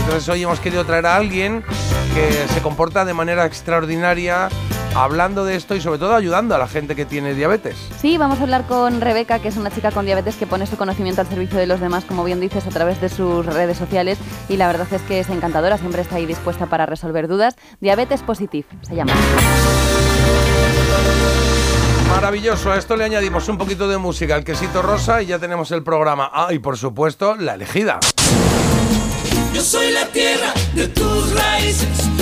[0.00, 1.62] Entonces hoy hemos querido traer a alguien
[2.14, 4.48] que se comporta de manera extraordinaria
[4.94, 7.76] hablando de esto y sobre todo ayudando a la gente que tiene diabetes.
[7.98, 10.76] Sí, vamos a hablar con Rebeca, que es una chica con diabetes que pone su
[10.76, 14.18] conocimiento al servicio de los demás, como bien dices, a través de sus redes sociales.
[14.48, 17.56] Y la verdad es que es encantadora, siempre está ahí dispuesta para resolver dudas.
[17.80, 19.12] Diabetes Positive se llama.
[22.08, 25.70] Maravilloso, a esto le añadimos un poquito de música, el quesito rosa y ya tenemos
[25.70, 26.28] el programa.
[26.32, 28.00] Ah, y por supuesto, la elegida.
[29.54, 32.19] Yo soy la tierra de tus raíces.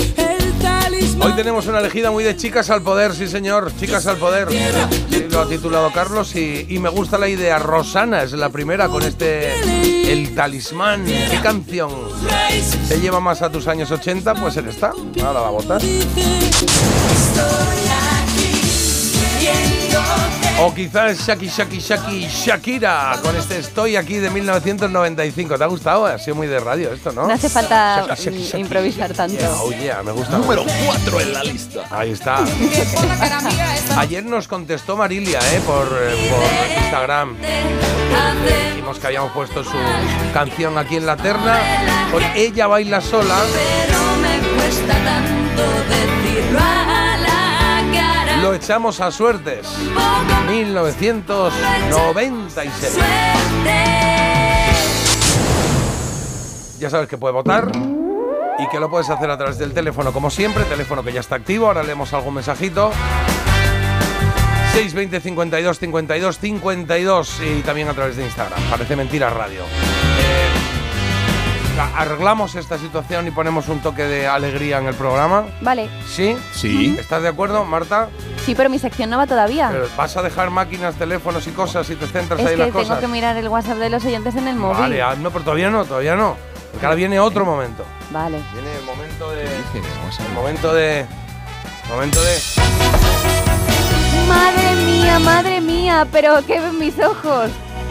[1.21, 4.47] Hoy tenemos una elegida muy de chicas al poder, sí señor, chicas al poder.
[5.09, 7.59] Sí, lo ha titulado Carlos y, me gusta la idea.
[7.59, 11.05] Rosana es la primera con este El Talismán.
[11.05, 11.91] ¿Qué canción
[12.87, 14.35] te lleva más a tus años 80?
[14.35, 14.93] Pues en esta.
[15.23, 15.81] Ahora la a votar.
[15.81, 16.19] Estoy
[19.43, 19.78] aquí.
[20.61, 25.57] O quizás Shaki Shaki Shaki Shakira con este Estoy aquí de 1995.
[25.57, 26.05] ¿Te ha gustado?
[26.05, 27.27] Ha sido muy de radio esto, ¿no?
[27.27, 28.57] No hace falta Shaki, shaki, shaki.
[28.57, 29.37] improvisar tanto.
[29.37, 30.37] Yeah, oh yeah, me gusta.
[30.37, 31.85] Número 4 en la lista.
[31.89, 32.43] Ahí está.
[33.97, 35.61] Ayer nos contestó Marilia, ¿eh?
[35.65, 37.37] Por, eh, por Instagram.
[38.69, 39.77] Dijimos que habíamos puesto su
[40.33, 41.57] canción aquí en la terna.
[42.11, 43.35] Con Ella baila sola.
[43.53, 46.98] Pero me cuesta tanto decirlo.
[48.41, 49.67] Lo echamos a suertes.
[50.47, 52.71] 1996.
[52.73, 53.03] Suerte.
[56.79, 57.69] Ya sabes que puedes votar
[58.57, 61.35] y que lo puedes hacer a través del teléfono, como siempre, teléfono que ya está
[61.35, 61.67] activo.
[61.67, 62.91] Ahora leemos algún mensajito.
[64.73, 68.61] 620 52 52 52 y también a través de Instagram.
[68.69, 69.63] Parece mentira radio.
[71.95, 75.45] Arreglamos esta situación y ponemos un toque de alegría en el programa.
[75.61, 76.35] Vale, ¿Sí?
[76.53, 76.95] Sí.
[76.99, 78.09] ¿Estás de acuerdo, Marta?
[78.45, 79.69] sí, pero mi sección no va todavía.
[79.71, 82.59] Pero ¿Vas a dejar máquinas, teléfonos y cosas y te centras es ahí que en
[82.59, 82.99] las tengo cosas?
[82.99, 84.77] que mirar el WhatsApp de los oyentes en el móvil.
[84.79, 86.35] Vale, ah, no, pero todavía no, todavía no.
[86.71, 87.83] Porque ahora viene otro momento.
[88.11, 88.39] Vale.
[88.53, 89.43] Viene el momento de.
[89.73, 89.79] Que
[90.23, 91.05] El momento de.
[91.89, 92.37] Momento de.
[94.27, 97.49] Madre mía, madre mía, pero ¿qué ven mis ojos?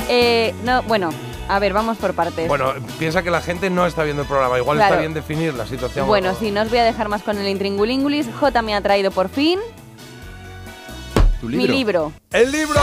[0.09, 1.11] Eh, no, bueno,
[1.49, 2.47] a ver, vamos por partes.
[2.49, 4.59] Bueno, piensa que la gente no está viendo el programa.
[4.59, 4.95] Igual Claro.
[4.95, 6.07] está bien definir la situación.
[6.07, 8.29] Bueno, sí, no os voy a dejar más con el intringulingulis.
[8.39, 9.59] J me ha traído por fin
[11.41, 12.13] ¿Tu mi libro.
[12.33, 12.81] ¡El libro!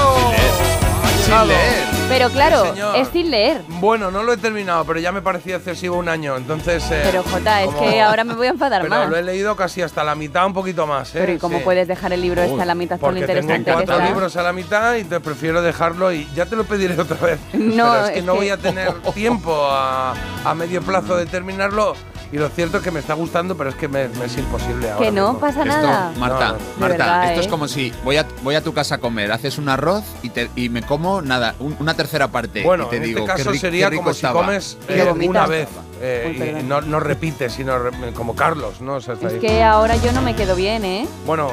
[1.26, 1.86] Sin leer.
[2.08, 3.62] Pero claro, es sin leer.
[3.68, 6.36] Bueno, no lo he terminado, pero ya me parecía excesivo un año.
[6.38, 6.84] Entonces.
[6.92, 9.10] eh, Pero Jota, es que ahora me voy a enfadar Pero más.
[9.10, 11.10] lo he leído casi hasta la mitad, un poquito más.
[11.16, 11.20] ¿eh?
[11.20, 11.64] Pero ¿y cómo Sí.
[11.64, 14.08] puedes dejar el libro este Uy, a la mitad tengo interesante que cuatro está?
[14.08, 17.40] libros a la mitad y te prefiero dejarlo y ya te lo pediré otra vez.
[17.54, 21.18] No, Pero es que es no que- voy a tener tiempo a, a medio plazo
[21.18, 21.96] de terminarlo.
[22.32, 24.90] Y lo cierto es que me está gustando, pero es que me, me es imposible
[24.90, 25.40] ahora Que no mismo.
[25.40, 26.12] pasa Esto, nada.
[26.18, 27.44] Marta, No, no, Marta, verdad, esto ¿eh?
[27.44, 30.30] es como si voy a, voy a tu casa a comer, haces un arroz y,
[30.30, 32.64] te, y me como nada, un- una tercera parte.
[32.64, 34.42] Bueno, y te en digo, este qué caso ri- sería qué como si estaba.
[34.42, 35.70] comes Y eh, una vez
[36.02, 38.96] eh, y no, no repites, sino re- como Carlos, ¿no?
[38.96, 39.40] O sea, está Es ahí.
[39.40, 41.08] que ahora yo no me quedo bien, ¿eh?
[41.26, 41.52] Bueno,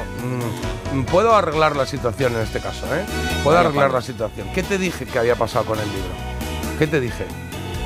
[0.93, 3.05] mm, puedo arreglar la situación en este caso, ¿eh?
[3.43, 4.47] Puedo arreglar la situación.
[4.53, 6.09] ¿Qué te dije que había pasado con el libro?
[6.77, 7.25] ¿Qué te dije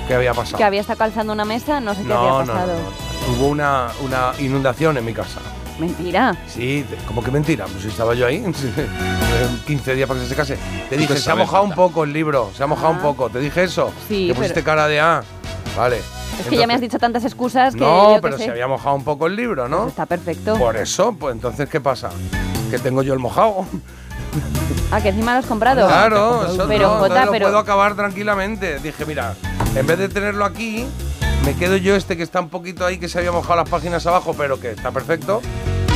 [0.08, 0.58] que había pasado?
[0.58, 2.74] Que había estado calzando una mesa, no sé qué no, había no, no, pasado.
[3.28, 3.34] no.
[3.34, 5.40] Hubo una, una inundación en mi casa.
[5.80, 6.36] Mentira.
[6.48, 7.66] Sí, ¿cómo que mentira?
[7.66, 8.88] Pues si estaba yo ahí, sí, eh,
[9.68, 10.58] 15 días para que se secase.
[10.90, 13.04] Te dije, qué se ha mojado un poco el libro, se ha mojado un Ah.
[13.04, 13.30] poco.
[13.30, 13.92] ¿Te dije eso?
[14.08, 15.24] Sí, Te pusiste pero- cara de A.
[15.78, 16.02] Vale.
[16.40, 18.46] Es que ya me has dicho tantas excusas que No, yo qué pero sé.
[18.46, 19.78] se había mojado un poco el libro, ¿no?
[19.80, 20.56] Pues está perfecto.
[20.58, 22.10] Por eso, pues entonces, ¿qué pasa?
[22.72, 23.66] Que tengo yo el mojado.
[24.92, 25.88] Ah, que encima lo has comprado.
[25.88, 28.80] Claro, eso Pero, no, Jota, entonces lo pero- puedo acabar tranquilamente.
[28.80, 29.36] Dije, mira,
[29.76, 30.86] en vez de tenerlo aquí,
[31.46, 34.06] me quedo yo este que está un poquito ahí, que se había mojado las páginas
[34.08, 35.42] abajo, pero que está perfecto.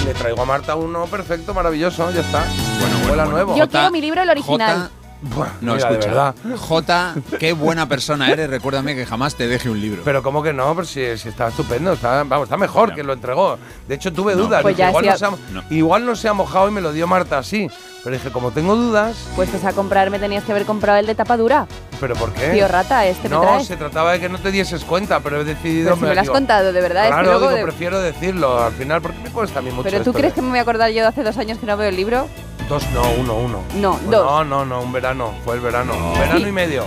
[0.02, 2.44] Y le traigo a Marta uno perfecto, maravilloso, ya está.
[2.80, 3.56] Bueno, bueno, nuevo.
[3.56, 4.90] Yo Jota- quiero mi libro, el original.
[5.24, 6.00] Buah, no, mira, escucha.
[6.00, 6.36] de verdad.
[6.58, 8.50] Jota, qué buena persona eres.
[8.50, 10.02] Recuérdame que jamás te deje un libro.
[10.04, 10.74] Pero ¿cómo que no?
[10.74, 13.60] Pero si, si está estupendo, está, vamos, está mejor que lo entregó.
[13.88, 14.44] De hecho, tuve No.
[14.46, 14.64] dudas.
[14.64, 15.64] Pues igual, sí, no se ha, no.
[15.70, 17.68] igual no se ha mojado y me lo dio Marta así.
[18.04, 21.14] Pero dije, como tengo dudas, Pues pues a comprarme tenías que haber comprado el de
[21.16, 21.68] tapadura.
[22.00, 22.48] ¿pero por qué?
[22.50, 23.68] Tío rata, este me no, traes.
[23.68, 25.90] se trataba de que no te dieses cuenta, pero he decidido...
[25.90, 27.04] Pero si me lo has digo, contado, de verdad.
[27.04, 29.70] es que Claro, luego digo, de- prefiero decirlo al final porque me cuesta a mí
[29.70, 29.84] mucho.
[29.84, 31.60] Pero tú esto crees de- que me voy a acordar yo de hace dos años
[31.60, 32.28] que no veo el libro?
[32.72, 33.64] Dos, no, uno, uno.
[33.76, 34.26] No, Bueno, dos.
[34.26, 35.94] No, no, no, un verano, fue el verano.
[36.18, 36.86] Verano y medio.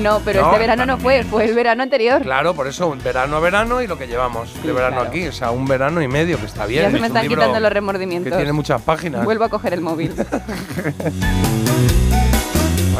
[0.00, 2.22] No, pero No, este verano no fue, fue el verano anterior.
[2.22, 5.08] Claro, por eso, un verano a verano y lo que llevamos Sí, de verano claro.
[5.10, 5.26] aquí.
[5.26, 6.82] O sea, un verano y medio, que está bien.
[6.82, 8.36] ya se me están quitando los Que remordimientos.
[8.36, 9.24] tiene muchas páginas.
[9.24, 10.14] Vuelvo a coger el móvil.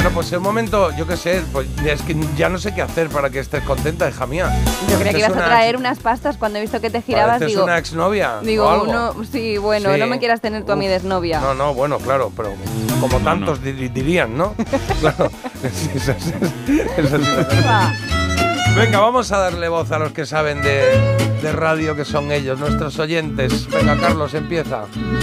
[0.05, 2.83] Bueno, pues es un momento, yo qué sé, pues es que ya no sé qué
[2.83, 4.55] hacer para que estés contenta, hija mía.
[4.91, 7.41] Yo creía que ibas a traer unas pastas cuando he visto que te girabas.
[7.41, 8.41] Digo, una exnovia.
[8.43, 8.85] digo o algo.
[8.85, 9.99] uno, sí, bueno, Sí.
[9.99, 10.91] no me quieras tener tú a mi Uf.
[10.93, 11.41] desnovia.
[11.41, 12.53] No, no, bueno, claro, pero
[13.01, 14.53] como No, tantos di- dirían, ¿no?
[15.01, 15.31] claro.
[18.77, 20.83] Venga, vamos a darle voz a los que saben de,
[21.41, 23.69] de radio, que son ellos, nuestros oyentes.
[23.71, 24.83] Venga, Carlos, empieza.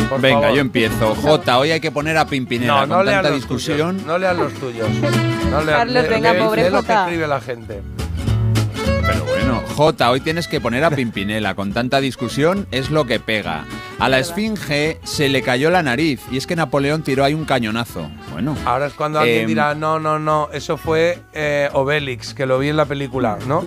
[0.10, 0.56] por Venga, favor.
[0.56, 1.16] yo empiezo.
[1.16, 3.92] Jota, hoy hay que poner a Pimpinela No, no lean tanta los discusión.
[3.98, 4.08] tuyos.
[4.08, 4.90] No lean los tuyos.
[5.52, 7.82] No lean, Carlos, lee- venga, lee- pobre lo que escribe la gente.
[9.82, 11.56] Jota, hoy tienes que poner a Pimpinela.
[11.56, 13.66] Con tanta discusión es lo que pega.
[13.98, 17.46] A la esfinge se le cayó la nariz y es que Napoleón tiró ahí un
[17.46, 18.08] cañonazo.
[18.32, 22.46] Bueno, Ahora es cuando alguien Em, dirá, no, no, no, eso fue eh, Obélix, que
[22.46, 23.66] lo vi en la película, ¿no?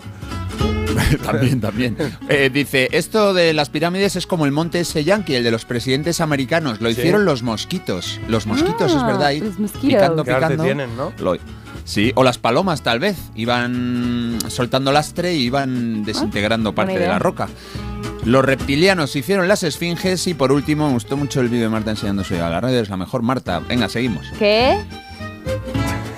[1.25, 1.97] también, también.
[2.29, 5.65] Eh, dice, esto de las pirámides es como el monte ese yankee, el de los
[5.65, 6.81] presidentes americanos.
[6.81, 7.01] Lo Sí.
[7.01, 8.21] hicieron los mosquitos.
[8.29, 9.27] Los mosquitos, Ah, es verdad.
[9.27, 9.89] ahí los mosquitos.
[9.89, 10.63] picando, picando.
[10.63, 11.13] tienen, ¿no?
[11.19, 11.37] Lo-
[11.85, 13.17] sí, o las palomas tal vez.
[13.35, 17.49] Iban soltando lastre y iban desintegrando buena parte de la roca.
[18.25, 21.91] Los reptilianos hicieron las esfinges y por último me gustó mucho el vídeo de Marta
[21.91, 22.81] enseñando su a la radio.
[22.81, 23.61] Es la mejor Marta.
[23.61, 24.27] Venga, seguimos.
[24.39, 24.79] ¿Qué?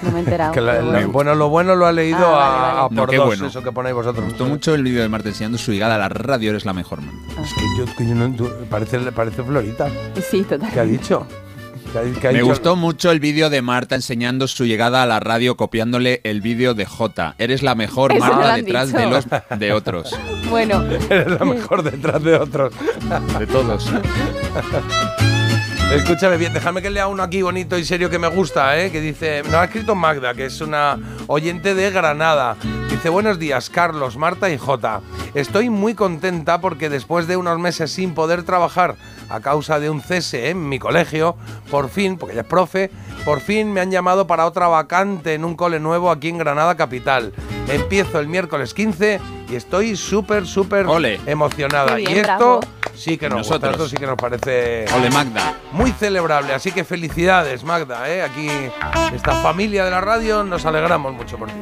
[0.03, 0.53] No me he enterado.
[0.55, 1.09] Que la- pero la- bueno.
[1.13, 2.79] bueno, lo bueno lo ha leído Ah, a, vale.
[2.79, 3.47] a No, por qué dos, bueno.
[3.49, 4.25] eso que ponéis vosotros.
[4.25, 6.51] Me gustó mucho el vídeo de Marta enseñando su llegada a la radio.
[6.51, 7.43] Eres la mejor, Marta.
[7.43, 8.35] Es que yo, que yo no,
[8.71, 9.89] parece, parece Florita.
[10.31, 10.71] Sí, total.
[10.73, 11.27] ¿Qué ha dicho?
[11.97, 15.07] ¿Qué ha- qué ha Me gustó mucho el vídeo de Marta enseñando su llegada a
[15.07, 17.35] la radio copiándole el vídeo de Jota.
[17.39, 18.99] Eres la mejor Eso Marta detrás dicho.
[18.99, 19.25] de los
[19.59, 20.15] de otros.
[20.51, 22.73] Bueno, Eres la mejor detrás de otros.
[23.39, 23.89] De todos.
[25.92, 28.90] Escúchame bien, déjame que lea uno aquí bonito y serio que me gusta, ¿eh?
[28.90, 32.57] que dice, nos ha escrito Magda, que es una oyente de Granada.
[32.90, 35.01] Dice, buenos días, Carlos, Marta y Jota.
[35.35, 38.96] Estoy muy contenta porque después de unos meses sin poder trabajar
[39.29, 41.37] a causa de un cese en mi colegio,
[41.70, 42.90] por fin, porque ella es profe,
[43.25, 46.77] por fin me han llamado para otra vacante en un cole nuevo aquí en Granada
[46.77, 47.33] Capital.
[47.68, 50.87] Empiezo el miércoles 15 y estoy súper, súper
[51.27, 51.94] emocionada.
[51.94, 52.76] Bien, y esto bravo.
[52.97, 53.73] Sí que nos gusta, Nosotros.
[53.73, 55.55] esto sí que nos parece Ole Magda.
[55.73, 56.55] muy celebrable.
[56.55, 58.09] Así que felicidades, Magda.
[58.11, 58.23] ¿eh?
[58.23, 58.49] Aquí,
[59.15, 61.55] esta familia de la radio, nos alegramos mucho por ti.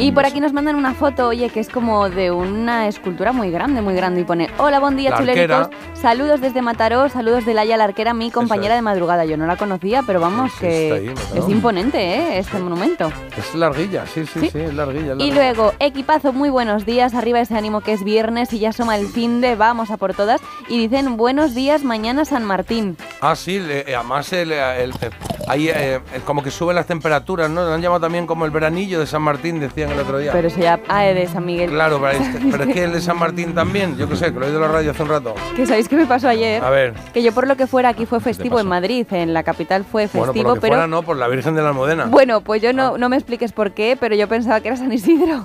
[0.00, 3.50] Y por aquí nos mandan una foto, oye, que es como de una escultura muy
[3.50, 4.20] grande, muy grande.
[4.20, 5.70] Y pone, hola, buen día, arquera.
[5.94, 8.78] Saludos desde Mataró, saludos de Laia la Arquera, mi compañera es.
[8.78, 9.24] de madrugada.
[9.26, 12.38] Yo no la conocía, pero vamos, Sí, está ahí, que es imponente, ¿eh?
[12.38, 13.12] Este monumento.
[13.36, 14.58] Es larguilla, sí, sí, sí, Sí.
[14.58, 15.14] es larguilla.
[15.18, 17.14] Y luego, equipazo, muy buenos días.
[17.14, 20.14] Arriba ese ánimo que es viernes y ya asoma el fin de vamos a por
[20.14, 20.40] todas.
[20.68, 22.96] Y dicen, buenos días, mañana San Martín.
[23.20, 25.12] Ah, sí, le- eh, además el, el- el-
[25.48, 27.62] ahí eh, eh, como que suben las temperaturas, ¿no?
[27.64, 30.32] Lo han llamado también como el veranillo de San Martín, decían el otro día.
[30.32, 31.70] Pero eso ya, ah, de San Miguel.
[31.70, 34.38] Claro, pero, es- pero es que el de San Martín también, yo qué sé, que
[34.38, 35.34] lo he oído en la radio hace un rato.
[35.56, 36.62] Que sabéis qué me pasó ayer.
[36.64, 39.42] A ver, Que yo por lo que fuera aquí fue festivo en Madrid, en la
[39.42, 41.68] capital fue bueno, por festivo, lo que pero fuera no, por la Virgen de la
[41.68, 42.04] Almudena.
[42.06, 44.92] bueno, pues yo no, no me expliques por qué, pero yo pensaba que era San
[44.92, 45.44] Isidro.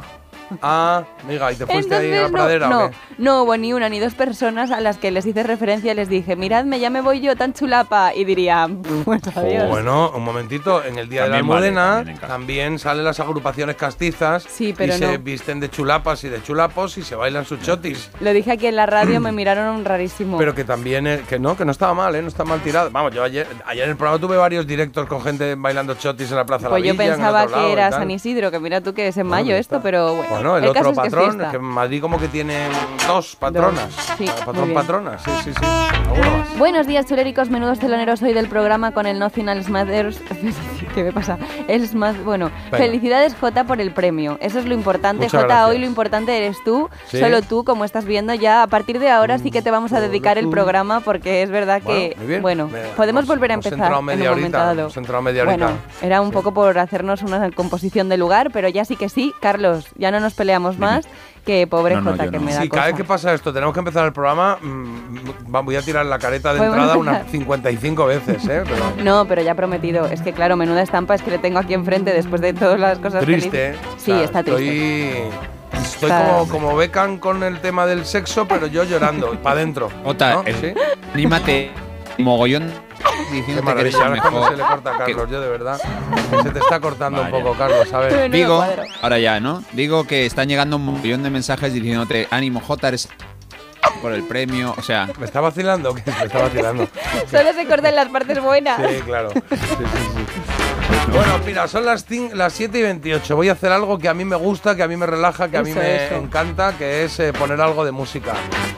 [0.61, 2.95] Ah, amiga, ¿y te fuiste ahí a la no, pradera no, o qué?
[3.17, 6.09] no hubo ni una ni dos personas a las que les hice referencia y les
[6.09, 9.69] dije, miradme, ya me voy yo tan chulapa y dirían, pues adiós.
[9.69, 13.75] Bueno, un momentito, en el Día de la También vale, Almudena también salen las agrupaciones
[13.75, 15.23] castizas Sí, pero y se no.
[15.23, 18.09] visten de chulapas y de chulapos y se bailan sus chotis.
[18.19, 20.37] Lo dije aquí en la radio, me miraron rarísimo.
[20.37, 22.21] Pero que también, que no, que no estaba mal, ¿eh?
[22.21, 22.89] No está mal tirado.
[22.91, 26.37] Vamos, yo ayer, ayer en el programa tuve varios directos con gente bailando chotis en
[26.37, 27.91] la Plaza pues de la yo Villa, en pensaba lado que era.
[27.91, 30.34] San Isidro, que mira tú que es en mayo esto, pero bueno.
[30.35, 31.51] Bueno, el, caso otro es que es patrón, fiesta.
[31.51, 32.71] que Madrid como que tienen
[33.07, 33.91] dos patronas.
[34.17, 35.61] sí, Ah, muy patrón, patronas, sí, sí, sí.
[35.65, 36.57] Más.
[36.57, 40.21] Buenos días, chuléricos, menudos teloneros hoy del programa con el Nothing Smathers.
[40.95, 41.37] ¿Qué me pasa?
[41.67, 42.77] El Smath, bueno, Venga.
[42.77, 44.37] felicidades Jota por el premio.
[44.39, 45.25] Eso es lo importante.
[45.25, 45.69] Muchas Jota, gracias.
[45.71, 47.19] hoy lo importante eres tú, Sí.
[47.19, 48.33] solo tú, como estás viendo.
[48.33, 51.49] Ya a partir de ahora sí que te vamos a dedicar el programa porque es
[51.49, 52.41] verdad que, Bueno, muy bien.
[52.41, 55.21] bueno, Me- podemos hemos- volver a empezar en media un momento dado.
[55.21, 55.69] media bueno,
[56.01, 56.33] era un Sí.
[56.33, 60.19] poco por hacernos una composición de lugar, pero ya sí que sí, Carlos, ya no
[60.21, 61.05] nos peleamos más.
[61.45, 62.43] Que pobre No, no, Jota, yo que no.
[62.45, 62.87] me da Sí, cada cosa.
[62.87, 64.57] vez que pasa esto, tenemos que empezar el programa.
[64.59, 68.63] mm, va- voy a tirar la careta de entrada unas 55 veces, ¿eh?
[68.65, 70.07] Pero No, pero ya prometido.
[70.07, 72.97] Es que claro, menuda estampa es que le tengo aquí enfrente después de todas las
[72.97, 73.69] cosas triste.
[73.71, 73.75] ¿eh?
[73.97, 75.29] Sí, O sea, está triste.
[75.73, 79.89] Estoy, como, como becan con el tema del sexo, pero yo llorando, para adentro.
[80.03, 80.43] Jota, ¿no?
[80.45, 80.73] ¿Sí?
[81.13, 81.69] anímate.
[82.17, 82.71] Mogollón
[83.31, 84.57] Diciendo que eres el cómo se mejor.
[84.57, 85.79] le corta a Carlos, yo de verdad.
[86.31, 88.31] que se te está cortando un poco, Carlos, a ver.
[88.31, 88.63] Digo,
[89.01, 89.63] ahora ya, ¿no?
[89.73, 93.09] Digo que están llegando un millón de mensajes diciéndote, ánimo Jota, eres
[94.01, 94.73] por el premio.
[94.77, 95.93] O sea, ¿Me está vacilando?
[95.95, 96.03] ¿Qué?
[96.05, 96.87] Me está vacilando.
[97.29, 98.77] Solo se cortan las partes buenas.
[98.77, 99.29] Sí, claro.
[99.31, 100.64] Sí, sí, sí.
[101.11, 103.35] Bueno, mira, son las, las 7 y 28.
[103.35, 105.57] Voy a hacer algo que a mí me gusta, que a mí me relaja, que
[105.57, 106.15] a mí Eso, me eso.
[106.15, 108.33] encanta, que es eh, poner algo de música.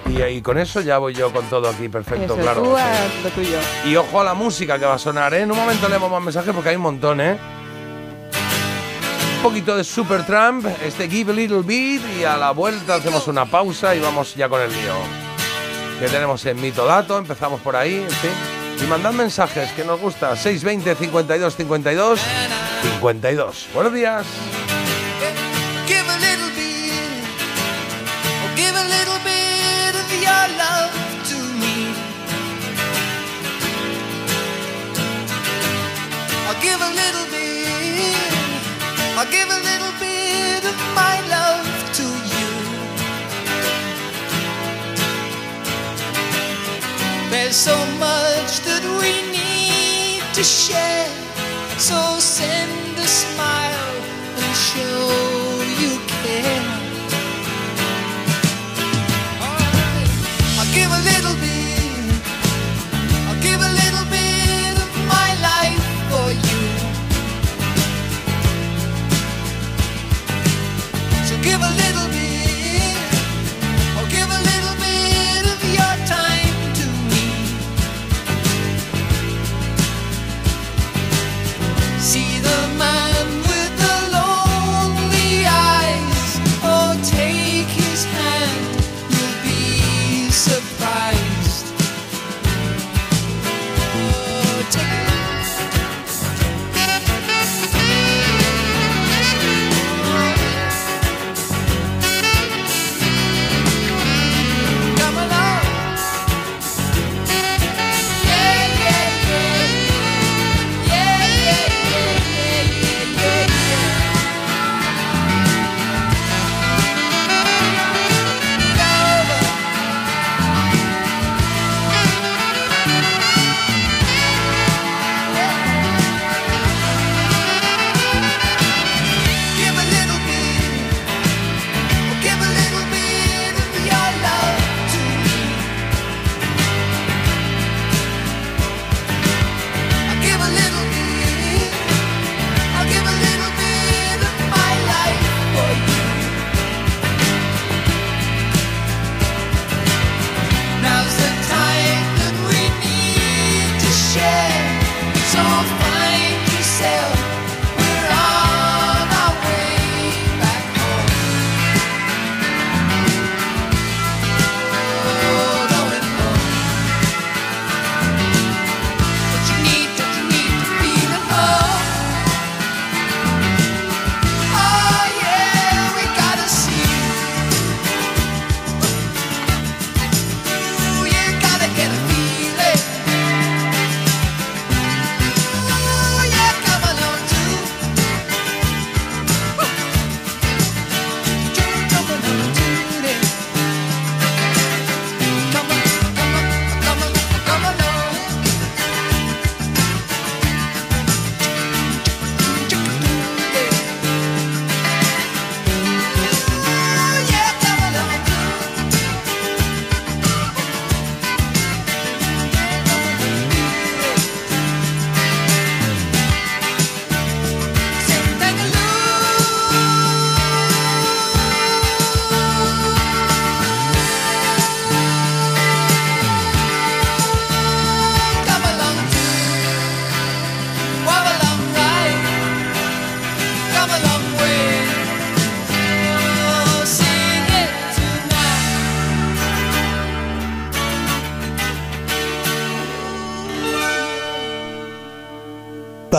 [0.08, 2.62] Y, y con eso ya voy yo con todo aquí, perfecto, Eso, claro.
[2.62, 2.82] tú Sí.
[2.82, 3.58] haz lo tuyo.
[3.86, 5.42] Y ojo a la música que va a sonar, ¿eh?
[5.42, 7.38] En un momento leemos más mensajes porque hay un montón, ¿eh?
[9.38, 13.46] Un poquito de Supertramp, este Give a Little Beat y a la vuelta hacemos una
[13.46, 14.94] pausa y vamos ya con el lío.
[16.00, 18.32] Que tenemos en Mito Dato, empezamos por ahí, en fin.
[18.82, 20.36] Y mandad mensajes que nos gusta.
[20.36, 22.20] 620 52 52
[22.82, 23.68] 52.
[23.74, 24.26] Buenos días.
[36.58, 37.64] give a little bit,
[38.02, 38.10] oh,
[39.10, 41.67] I'll oh, oh, give a little bit of my love.
[47.48, 51.08] There's so much that we need to share.
[51.80, 53.96] So send a smile
[54.36, 55.08] and show
[55.80, 56.68] you care.
[60.60, 62.20] I'll give a little bit.
[63.30, 66.64] I'll give a little bit of my life for you.
[71.24, 72.17] So give a little bit.
[82.48, 83.17] See the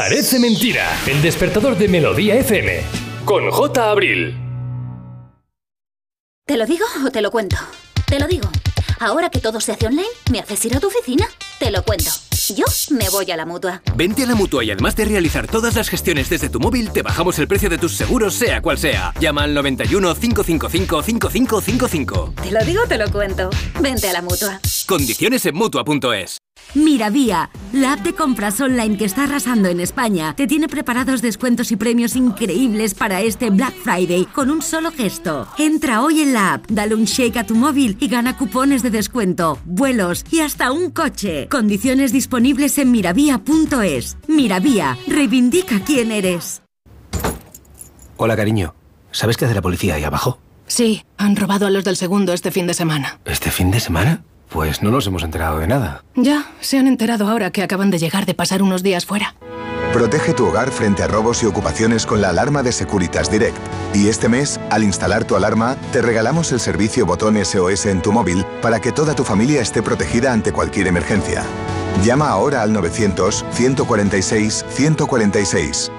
[0.09, 0.89] Parece mentira.
[1.07, 2.81] El despertador de Melodía FM.
[3.27, 3.91] Con J.
[3.91, 4.35] Abril.
[6.47, 7.59] ¿Te lo digo o te lo cuento?
[8.07, 8.49] Te lo digo.
[9.01, 11.27] Ahora que todo se hace online, ¿me haces ir a tu oficina?
[11.59, 12.11] Te lo cuento.
[12.57, 13.83] Yo me voy a la mutua.
[13.97, 17.03] Vente a la mutua y además de realizar todas las gestiones desde tu móvil, te
[17.03, 19.13] bajamos el precio de tus seguros, sea cual sea.
[19.21, 22.33] Llama al 91 555 5555.
[22.43, 23.51] Te lo digo o te lo cuento.
[23.79, 24.59] Vente a la mutua.
[24.87, 26.39] Condiciones en mutua.es.
[26.75, 31.73] Miravía, la app de compras online que está arrasando en España, te tiene preparados descuentos
[31.73, 35.49] y premios increíbles para este Black Friday con un solo gesto.
[35.59, 38.91] Entra hoy en la app, dale un shake a tu móvil y gana cupones de
[38.91, 41.49] descuento, vuelos y hasta un coche.
[41.49, 44.19] Condiciones disponibles en miravía.es.
[44.29, 46.63] Miravía, reivindica quién eres.
[48.19, 48.75] Hola, cariño.
[49.11, 50.39] ¿Sabes qué hace la policía ahí abajo?
[50.67, 53.21] Sí, han robado a los del segundo este fin de semana.
[53.25, 54.23] ¿Este fin de semana?
[54.49, 56.03] Pues no nos hemos enterado de nada.
[56.15, 59.35] Ya, se han enterado ahora que acaban de llegar de pasar unos días fuera.
[59.93, 63.57] Protege tu hogar frente a robos y ocupaciones con la alarma de Securitas Direct.
[63.95, 68.13] Y este mes, al instalar tu alarma, te regalamos el servicio botón SOS en tu
[68.13, 71.43] móvil para que toda tu familia esté protegida ante cualquier emergencia.
[72.05, 75.91] Llama ahora al 900 146 146.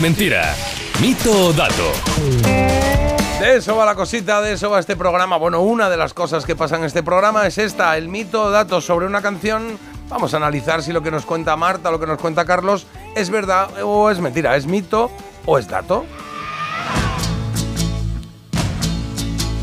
[0.00, 0.54] Mentira.
[0.98, 1.92] Mito o dato.
[3.38, 5.36] De eso va la cosita, de eso va este programa.
[5.36, 8.50] Bueno, una de las cosas que pasa en este programa es esta, el mito o
[8.50, 9.78] dato sobre una canción.
[10.08, 13.28] Vamos a analizar si lo que nos cuenta Marta, lo que nos cuenta Carlos, es
[13.28, 15.10] verdad o es mentira, es mito
[15.44, 16.06] o es dato.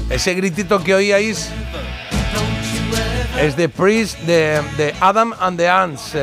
[0.09, 1.49] Ese gritito que oíais
[3.41, 6.15] es de Priest, de, de Adam and the Ants.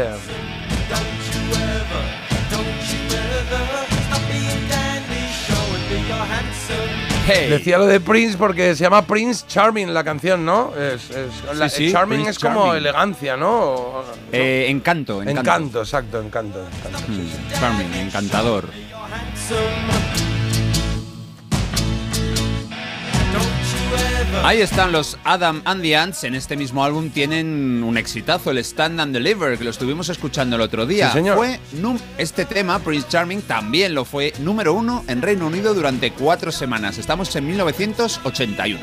[7.27, 10.73] Decía lo de Prince porque se llama Prince Charming la canción, ¿no?
[10.77, 12.77] Es, es- la- sí, charming Prince es como Charming.
[12.79, 13.51] elegancia, ¿no?
[13.59, 15.41] O- Eh, encanto, encanto.
[15.41, 16.61] encanto, exacto, encanto.
[16.61, 16.99] encanto.
[17.09, 18.69] Mm, Charming, encantador.
[24.43, 26.25] Ahí están los Adam and the Ants.
[26.25, 30.57] En este mismo álbum tienen un exitazo, el Stand and Deliver, que lo estuvimos escuchando
[30.57, 31.09] el otro día.
[31.09, 31.37] Sí, señor.
[31.37, 31.59] Fue
[32.19, 36.99] este tema, Prince Charming, también lo fue número uno en Reino Unido durante cuatro semanas.
[36.99, 38.81] Estamos en 1981.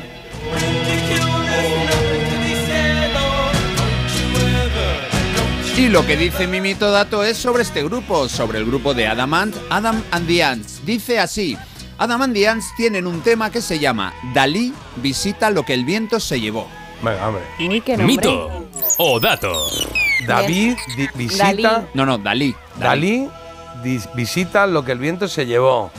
[5.76, 9.06] Y lo que dice mi mito dato es sobre este grupo, sobre el grupo de
[9.06, 10.84] Adam Ant, Adam and the Ants.
[10.84, 11.56] Dice así:
[11.98, 15.84] Adam and the Ants tienen un tema que se llama Dalí visita lo que el
[15.84, 16.66] viento se llevó.
[17.02, 17.42] Venga, hombre.
[17.60, 18.06] Uy, qué nombre.
[18.16, 18.66] Mito
[18.98, 19.52] o dato.
[20.26, 21.44] David di- visita.
[21.46, 21.66] Dalí.
[21.94, 22.54] No, no, Dalí.
[22.78, 23.28] Dalí
[23.82, 25.90] dis- visita lo que el viento se llevó.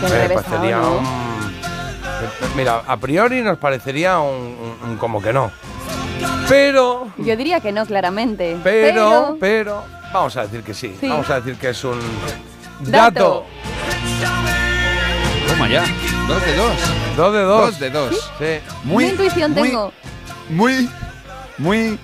[0.00, 0.92] Qué Eh, enrevesado, parecería ¿no?
[0.98, 4.34] un- eh, Mira, a priori nos parecería un,
[4.82, 5.50] un- un como que no.
[6.48, 8.56] Pero, Yo diría que no, claramente.
[8.62, 10.94] pero, pero, vamos a decir que sí.
[11.00, 11.08] Sí.
[11.08, 11.98] Vamos a decir que es un
[12.80, 13.46] Dato.
[13.46, 13.46] dato.
[15.50, 15.84] Toma ya.
[16.28, 16.76] Dos de dos.
[17.16, 17.66] Dos de dos.
[17.66, 18.30] Dos de dos.
[18.38, 18.44] Sí.
[18.84, 19.92] Muy, Una intuición muy, tengo.
[20.48, 20.88] Muy,
[21.58, 21.98] muy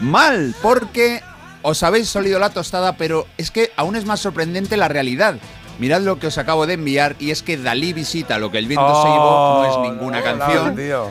[0.00, 0.54] mal.
[0.62, 1.20] Porque
[1.62, 5.36] os habéis solido la tostada, pero es que aún es más sorprendente la realidad.
[5.80, 8.66] Mirad lo que os acabo de enviar y es que Dalí visita lo que el
[8.66, 10.72] viento se llevó no es ninguna la ha colado, canción.
[10.72, 11.10] Oh,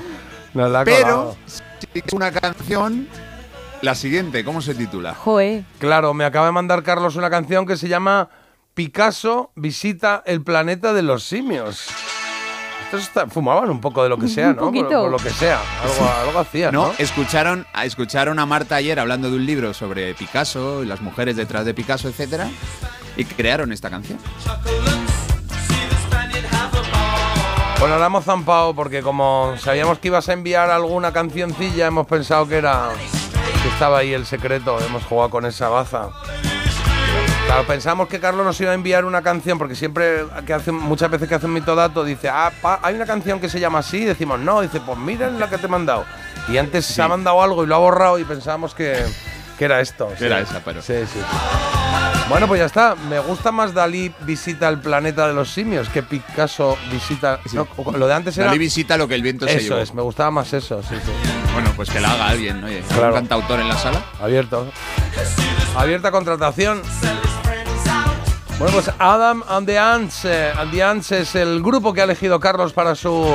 [0.55, 0.77] tío.
[0.79, 1.61] Ha Pero sí
[1.93, 3.07] que es una canción.
[3.81, 5.13] La siguiente, ¿cómo se titula?
[5.13, 5.65] Joe.
[5.79, 8.29] Claro, me acaba de mandar Carlos una canción que se llama
[8.75, 11.87] Picasso visita el planeta de los simios.
[12.83, 14.55] Estos está- fumaban un poco de lo que sea, ¿no?
[14.55, 15.01] Por, poquito.
[15.01, 15.61] por lo que sea.
[15.81, 16.87] Algo, algo hacían, ¿no?
[16.87, 20.99] No, escucharon, a- escucharon a Marta ayer hablando de un libro sobre Picasso y las
[20.99, 22.49] mujeres detrás de Picasso, etcétera,
[23.15, 24.19] y crearon esta canción.
[27.79, 32.45] Bueno, la hemos zampado porque como sabíamos que ibas a enviar alguna cancioncilla, hemos pensado
[32.47, 32.89] que era
[33.63, 34.77] que estaba ahí el secreto.
[34.85, 36.09] Hemos jugado con esa baza.
[37.45, 41.09] Claro, pensamos que Carlos nos iba a enviar una canción porque siempre que hace muchas
[41.11, 43.97] veces que hace un mitodato dice, ah, pa, hay una canción que se llama así,
[43.97, 46.05] y decimos no, dice, pues miren la que te he mandado.
[46.49, 48.99] Y antes se ha mandado algo y lo ha borrado y pensábamos que,
[49.59, 50.09] que era esto.
[50.17, 51.19] Que era esa, pero- Sí, sí.
[52.27, 52.95] Bueno, pues ya está.
[52.95, 57.39] Me gusta más Dalí visita el planeta de los simios que Picasso visita.
[57.53, 58.47] no, lo de antes era.
[58.47, 59.81] Dalí visita lo que el viento se Eso llevó.
[59.81, 61.11] es, me gustaba más eso, sí, sí.
[61.53, 62.77] Bueno, pues que la haga alguien, oye.
[62.77, 63.09] ¿Hay Claro.
[63.09, 64.03] un cantautor en la sala?
[64.19, 64.67] Abierto.
[65.77, 66.81] Abierta contratación.
[68.57, 70.23] Bueno, pues Adam and the Ants.
[70.25, 73.27] eh, and the Ants es el grupo que ha elegido Carlos para su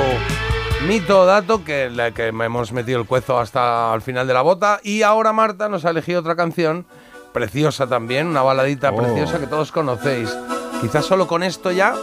[0.89, 4.41] mito dato, que, la que me hemos metido el cuezo hasta el final de la
[4.41, 4.81] bota.
[4.83, 6.87] Y ahora Marta nos ha elegido otra canción,
[7.35, 8.97] preciosa también, una baladita Oh.
[8.97, 10.35] preciosa que todos conocéis.
[10.81, 11.95] Quizás solo con esto ya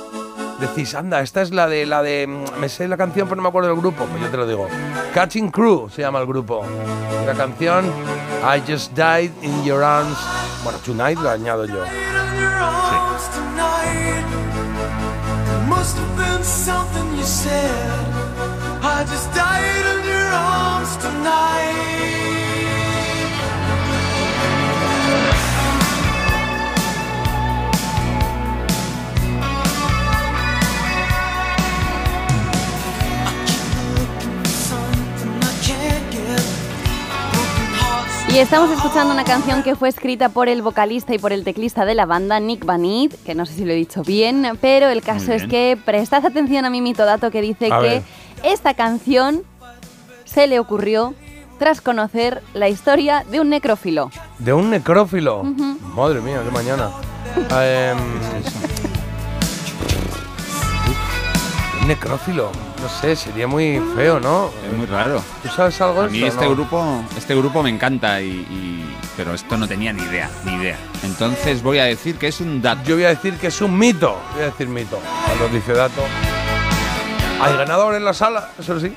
[0.59, 2.27] decís, anda, esta es la de la de.
[2.27, 4.05] mm, Me sé la canción, pero no me acuerdo del grupo.
[4.05, 4.67] Pues yo te lo digo.
[5.13, 6.63] Catching Crew se llama el grupo.
[7.25, 7.85] La canción
[8.43, 10.17] I Just Died in Your Arms.
[10.63, 11.83] Bueno, Tonight lo añado yo.
[20.63, 21.76] arms
[38.29, 41.85] Y estamos escuchando una canción que fue escrita por el vocalista y por el teclista
[41.85, 45.01] de la banda, Nick Vanit, que no sé si lo he dicho bien, pero el
[45.01, 48.03] caso es que prestad atención a mi mito dato que dice A que ver.
[48.43, 49.43] esta canción
[50.25, 51.13] se le ocurrió
[51.57, 54.11] tras conocer la historia de un necrófilo.
[54.39, 55.43] De un necrófilo.
[55.95, 56.89] Madre mía, qué mañana.
[61.81, 62.51] Un necrófilo.
[62.81, 64.49] No sé, sería muy feo, ¿no?
[64.65, 65.21] Es muy raro.
[65.43, 66.51] ¿Tú sabes algo A mí esto, este no?
[66.55, 70.77] grupo, este grupo me encanta y, y- pero esto no tenía ni idea, ni idea.
[71.03, 72.81] Entonces voy a decir que es un dato.
[72.85, 74.19] Yo voy a decir que es un mito.
[74.35, 74.99] Voy a decir mito.
[75.25, 76.03] Cuando dice dato.
[77.41, 78.51] ¿Hay ganador en la sala?
[78.59, 78.93] Eso sí.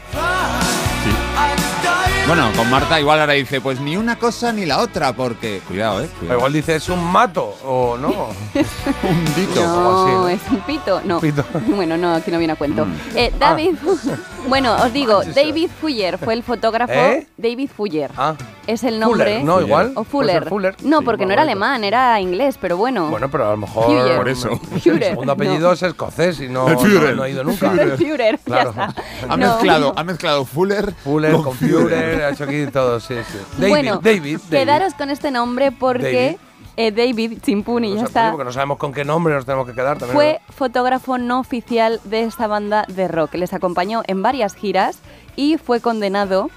[2.31, 6.01] Bueno, con Marta igual ahora dice, pues ni una cosa ni la otra, porque cuidado,
[6.01, 6.09] eh.
[6.21, 6.39] Cuidado.
[6.39, 8.09] igual dice es un mato o no.
[9.03, 9.61] un dito.
[9.63, 10.29] o así, No, ¿no?
[10.29, 11.01] es un pito.
[11.05, 11.21] No.
[11.21, 11.45] Pito.
[11.67, 12.87] Bueno, no, aquí no viene a cuento.
[12.87, 12.95] Mm.
[13.17, 13.75] Eh, David.
[14.49, 16.93] bueno, os digo, David Fuller fue el fotógrafo.
[16.93, 17.27] ¿Eh?
[17.37, 18.13] David Fuller.
[18.17, 18.35] Ah,
[18.67, 19.41] Es el nombre.
[19.41, 19.61] Fuller, ¿no?
[19.61, 19.93] Igual.
[19.97, 20.49] O Fuller.
[20.49, 20.77] Fuller.
[20.85, 21.65] No, Sí, porque no era bonito.
[21.65, 23.09] alemán, era inglés, pero bueno.
[23.11, 23.87] Bueno, pero a lo mejor.
[23.87, 24.17] Fuller.
[24.19, 24.51] Por eso.
[24.73, 25.33] El Fuller, segundo no.
[25.33, 27.73] apellido es escocés y no, no, no ha ido nunca.
[27.97, 28.73] Führer, Claro.
[28.77, 29.03] ya está.
[29.29, 29.55] Ha No.
[29.55, 33.39] mezclado, ha mezclado Fuller, Fuller con Führer, ha hecho aquí todo, sí, sí.
[33.59, 34.51] David, bueno, David, David.
[34.51, 36.51] quedaros con este nombre porque David.
[36.77, 38.31] David, David O ya está.
[38.31, 40.15] Porque no sabemos con qué nombre nos tenemos que quedar también.
[40.15, 43.35] Fue fotógrafo no oficial de esta banda de rock.
[43.35, 44.99] Les acompañó en varias giras
[45.37, 46.49] y fue condenado,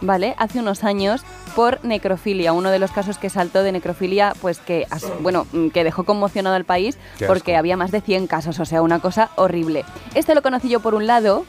[0.00, 0.34] ¿vale?
[0.38, 1.22] Hace unos años
[1.54, 4.86] por necrofilia, uno de los casos que saltó de necrofilia, pues que,
[5.20, 7.58] bueno, mm, que dejó conmocionado al país Qué porque asco.
[7.60, 9.84] había más de 100 casos, o sea, una cosa horrible.
[10.14, 11.44] Este lo conocí yo por un lado,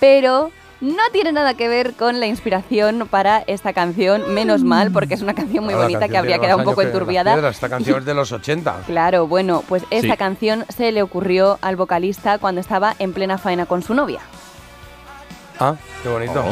[0.00, 0.50] pero
[0.82, 5.22] no tiene nada que ver con la inspiración para esta canción, menos mal, porque es
[5.22, 7.32] una canción muy Ah, bonita que habría quedado un poco que enturbiada.
[7.32, 7.54] piedras.
[7.54, 8.80] Esta canción es de los 80.
[8.86, 10.18] Claro, bueno, pues esta Sí.
[10.18, 14.20] canción se le ocurrió al vocalista cuando estaba en plena faena con su novia,
[15.60, 16.42] Ah, qué bonito.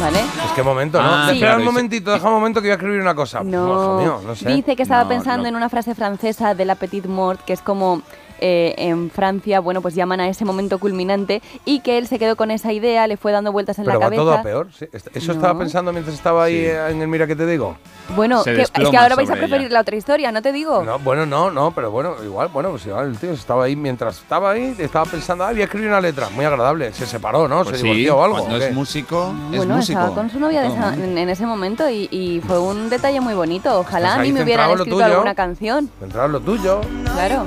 [0.00, 0.20] ¿vale?
[0.40, 1.08] Pues qué momento, ¿no?
[1.12, 3.42] Ah, Espera un momentito, deja un momento que voy a escribir una cosa.
[3.42, 4.48] No, Ojo mío, no sé.
[4.54, 5.48] dice que estaba No, pensando no.
[5.48, 8.02] en una frase francesa de la Petite Mort, que es como
[8.40, 12.36] eh, en Francia, bueno, pues llaman a ese momento culminante y que él se quedó
[12.36, 14.22] con esa idea, le fue dando vueltas en Pero la va cabeza.
[14.22, 14.68] todo a peor.
[14.76, 14.86] sí.
[15.14, 15.58] Eso estaba No.
[15.60, 16.66] pensando mientras estaba ahí Sí.
[16.66, 17.76] eh, en el Mira que te digo.
[18.16, 19.74] Bueno, Se que- es que desploma ahora vais a sobre preferir ella.
[19.74, 20.82] la otra historia, ¿no te digo?
[20.84, 24.18] No, bueno, no, no, pero bueno, igual, bueno, pues igual el tío estaba ahí, mientras
[24.18, 26.28] estaba ahí, estaba pensando, ah, voy a escribir una letra.
[26.30, 26.92] Muy agradable.
[26.92, 27.62] Se separó, ¿no?
[27.64, 28.36] Pues se sí, divorció o algo.
[28.38, 28.66] cuando ¿o qué?
[28.68, 29.98] es músico, es Bueno, músico.
[30.00, 33.20] estaba con su novia de esa- en, en ese momento y, y fue un detalle
[33.20, 33.78] muy bonito.
[33.80, 35.14] Ojalá Estás ahí ni me hubieran centrado en lo escrito tuyo.
[35.14, 35.90] alguna canción.
[36.00, 36.80] Centrar lo tuyo.
[37.14, 37.46] Claro.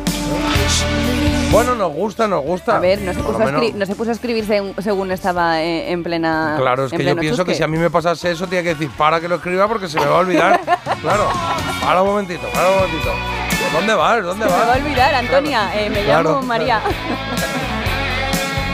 [1.51, 2.75] Bueno, nos gusta, nos gusta.
[2.75, 5.11] A ver, no se puso, a, menos- escri- no se puso a escribir según, según
[5.11, 6.55] estaba eh, en plena.
[6.59, 8.89] Claro, es que yo pienso que si a mí me pasase eso, tenía que decir,
[8.97, 10.59] para que lo escriba porque se me va a olvidar.
[11.01, 11.27] claro.
[11.81, 13.11] Para un momentito, para un momentito.
[13.73, 14.23] ¿Dónde vas?
[14.23, 14.77] ¿Dónde Se me va a vas?
[14.77, 15.69] olvidar, Antonia.
[15.73, 16.81] eh, me Claro, llamo María.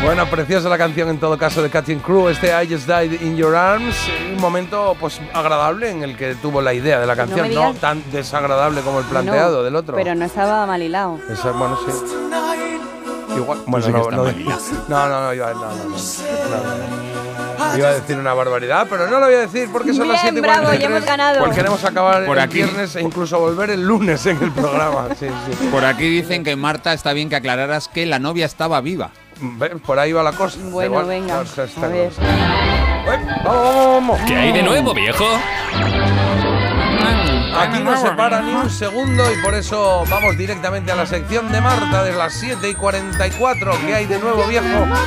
[0.04, 3.38] Bueno, preciosa la canción en todo caso de Catching Crew, este I Just Died in
[3.38, 3.95] Your Arms,
[4.36, 7.70] un momento pues agradable en el que tuvo la idea de la No canción, no,
[7.72, 9.95] digas- tan desagradable como el planteado No, del otro.
[9.95, 11.20] Pero no estaba mal hilado.
[11.32, 11.91] Esa- bueno, sí.
[13.38, 14.24] Igual, bueno, no, no,
[14.89, 17.78] no, no, no, iba, no, no, no, no, no.
[17.78, 20.36] Iba a decir una barbaridad, pero no lo voy a decir porque son las Bien,
[20.36, 21.39] 7 y bravo, ya 43, hemos ganado.
[21.39, 22.56] Porque queremos acabar Por el aquí.
[22.58, 25.08] viernes e incluso volver el lunes en el programa.
[25.18, 25.68] Sí, sí.
[25.72, 29.10] Por aquí dicen que Marta está bien que aclararas que la novia estaba viva.
[29.86, 30.58] Por ahí va la cosa.
[30.64, 31.44] Bueno, Igual, venga.
[31.44, 32.12] no A ver.
[33.06, 34.20] Vamos, vamos, vamos.
[34.28, 35.26] ¿Qué hay de nuevo, viejo?
[37.56, 41.51] Aquí no se para ni un segundo y por eso vamos directamente a la sección
[41.51, 43.72] de Marta de las 7 y 44.
[43.86, 44.66] ¿Qué hay de nuevo, viejo?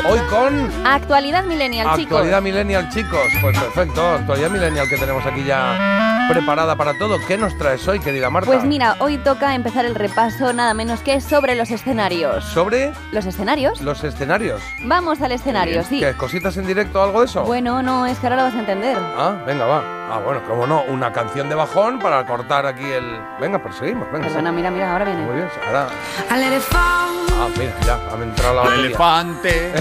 [0.08, 2.12] Hoy con Actualidad millennial, chicos.
[2.12, 3.26] Actualidad Millennial, chicos.
[3.40, 7.18] Pues perfecto, actualidad Millennial que tenemos aquí ya preparada para todo.
[7.26, 8.46] ¿Qué nos traes hoy, querida Marta?
[8.50, 12.44] Pues mira, hoy toca empezar el repaso nada menos que sobre los escenarios.
[12.44, 13.80] ¿Sobre ¿Los escenarios?
[13.80, 14.62] los escenarios?
[14.84, 16.00] Vamos al escenario, sí.
[16.00, 17.42] ¿Qué, cositas en directo o algo de eso?
[17.44, 18.96] Bueno, no, es que ahora lo vas a entender.
[18.98, 19.82] Ah, venga, va.
[20.08, 23.18] Ah, bueno, cómo no, una canción de bajón para cortar aquí el...
[23.40, 24.26] Venga, perseguimos, venga.
[24.26, 25.22] Perdona, mira, mira, ahora viene.
[25.22, 25.88] Muy bien, ahora...
[26.28, 29.72] Ah, mira, ya, ha entrado la El elefante.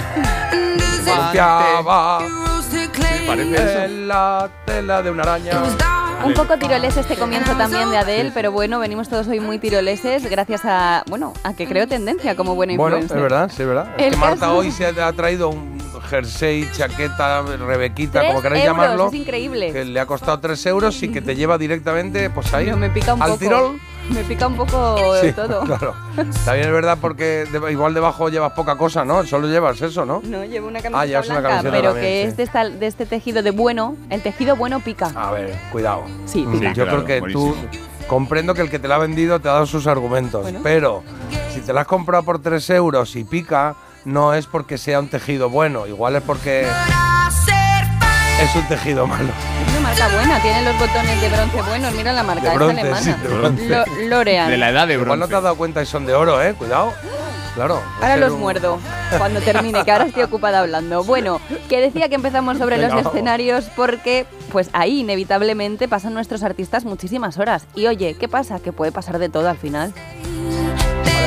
[1.06, 2.20] Limpiaba
[3.28, 5.54] parece en la tela de una araña.
[6.24, 10.28] Un poco tirolés este comienzo también de Adele, pero bueno, venimos todos hoy muy tiroleses
[10.30, 13.90] gracias a, bueno, a que creo tendencia como buena Bueno, es verdad, sí, es verdad.
[13.98, 15.75] Es El que Marta caso- hoy se ha traído un
[16.06, 19.08] jersey, chaqueta, rebequita, como queráis euros, llamarlo.
[19.08, 19.72] es increíble.
[19.74, 23.14] Que le ha costado 3 euros y que te lleva directamente, pues ahí, me pica
[23.14, 23.40] un al poco.
[23.40, 23.80] tirol.
[24.12, 25.62] Me pica un poco Sí, todo.
[25.66, 25.96] claro.
[26.46, 29.26] También es verdad porque de- igual debajo llevas poca cosa, ¿no?
[29.26, 30.22] Solo llevas eso, ¿no?
[30.24, 32.28] No, llevo una camiseta Ah, llevas una blanca, camiseta pero también, que sí.
[32.30, 33.96] es de, esta- de este tejido de bueno.
[34.12, 35.12] El tejido bueno pica.
[35.16, 36.04] A ver, cuidado.
[36.28, 36.74] Sí, Mm, pica.
[36.74, 37.56] Yo claro, creo que buenísimo.
[37.72, 37.78] tú
[38.08, 40.60] comprendo que el que te la ha vendido te ha dado sus argumentos, Bueno.
[40.62, 41.04] pero
[41.52, 43.76] si te la has comprado por 3 euros y pica,
[44.06, 46.68] no es porque sea un tejido bueno, igual es porque
[48.42, 49.30] es un tejido malo.
[49.66, 51.94] Es una marca buena, tiene los botones de bronce buenos.
[51.94, 53.02] Mira la marca, De es bronce, alemana.
[53.02, 53.70] sí, de bronce.
[53.70, 54.50] Lo- L'Oreal.
[54.52, 55.30] De la edad de Igual no bronce.
[55.32, 56.54] te has dado cuenta y son de oro, ¿eh?
[56.54, 56.94] Cuidado.
[57.56, 57.82] Claro.
[58.02, 58.80] Ahora los un- muerdo
[59.18, 61.06] cuando termine, que ahora estoy ocupada hablando.
[61.06, 61.40] Bueno,
[61.70, 63.14] que decía que empezamos sobre Venga, los vamos.
[63.14, 67.66] escenarios porque pues ahí inevitablemente pasan nuestros artistas muchísimas horas.
[67.74, 68.60] Y oye, ¿qué pasa?
[68.60, 69.94] Que puede pasar de todo al final.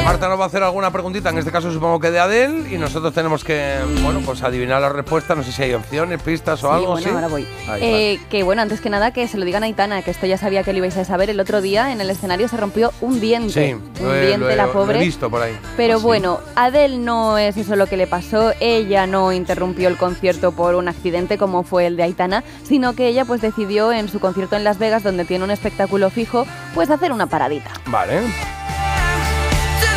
[0.08, 2.78] Marta nos va a hacer alguna preguntita, en este caso supongo que de Adele, y
[2.78, 5.34] nosotros tenemos que, bueno, pues adivinar la respuesta.
[5.34, 7.14] No sé si hay opciones, pistas o Sí, algo, bueno, ¿sí?
[7.14, 7.46] ahora voy.
[7.68, 10.24] Ahí, Eh, que bueno, antes que nada que se lo digan a Aitana, que esto
[10.24, 11.28] ya sabía que lo ibais a saber.
[11.28, 13.52] El otro día en el escenario se rompió un diente.
[13.52, 14.98] Sí, un he- diente he- la lo he pobre.
[15.00, 15.54] visto por ahí.
[15.76, 18.54] Pero bueno, Adele no es eso lo que le pasó.
[18.60, 23.08] Ella no interrumpió el concierto por un accidente como fue el de Aitana, sino que
[23.08, 26.88] ella pues decidió en su concierto en Las Vegas, donde tiene un espectáculo fijo, pues
[26.88, 27.70] hacer una paradita.
[27.88, 28.22] Vale.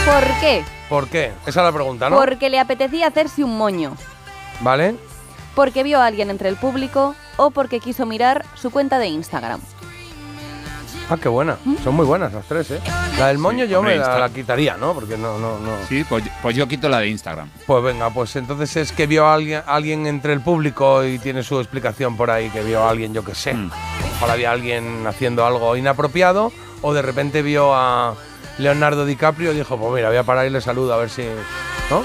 [0.05, 0.63] ¿Por qué?
[0.89, 1.31] ¿Por qué?
[1.45, 2.17] Esa es la pregunta, ¿no?
[2.17, 3.95] Porque le apetecía hacerse un moño.
[4.61, 4.95] Vale.
[5.55, 9.61] Porque vio a alguien entre el público o porque quiso mirar su cuenta de Instagram.
[11.09, 11.57] Ah, qué buena.
[11.83, 12.79] Son muy buenas las tres, ¿eh?
[13.19, 14.93] La del moño yo me la quitaría, ¿no?
[14.93, 15.71] Porque no, no, no.
[15.89, 17.49] Sí, pues, pues yo quito la de Instagram.
[17.67, 21.43] Pues venga, pues entonces es que vio a alguien, alguien entre el público y tiene
[21.43, 23.53] su explicación por ahí, que vio a alguien, yo qué sé.
[23.53, 23.71] Mm.
[24.17, 28.15] Ojalá había alguien haciendo algo inapropiado o de repente vio a
[28.61, 31.23] Leonardo DiCaprio dijo, pues mira, voy a parar y le saludo a ver si...
[31.89, 32.01] ¿No?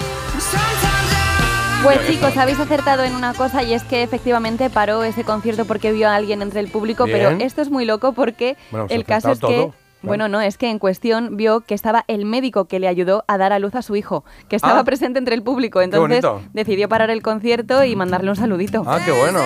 [1.82, 5.92] Pues chicos, habéis acertado en una cosa y es que efectivamente paró ese concierto porque
[5.92, 7.16] vio a alguien entre el público, Bien.
[7.18, 9.70] pero esto es muy loco porque Bueno, el caso es que...
[10.02, 13.38] Bueno, no, es que en cuestión vio que estaba el médico que le ayudó a
[13.38, 14.84] dar a luz a su hijo, que estaba Ah.
[14.84, 15.80] presente entre el público.
[15.80, 18.84] Entonces decidió parar el concierto y mandarle un saludito.
[18.86, 19.40] Ah, qué bueno.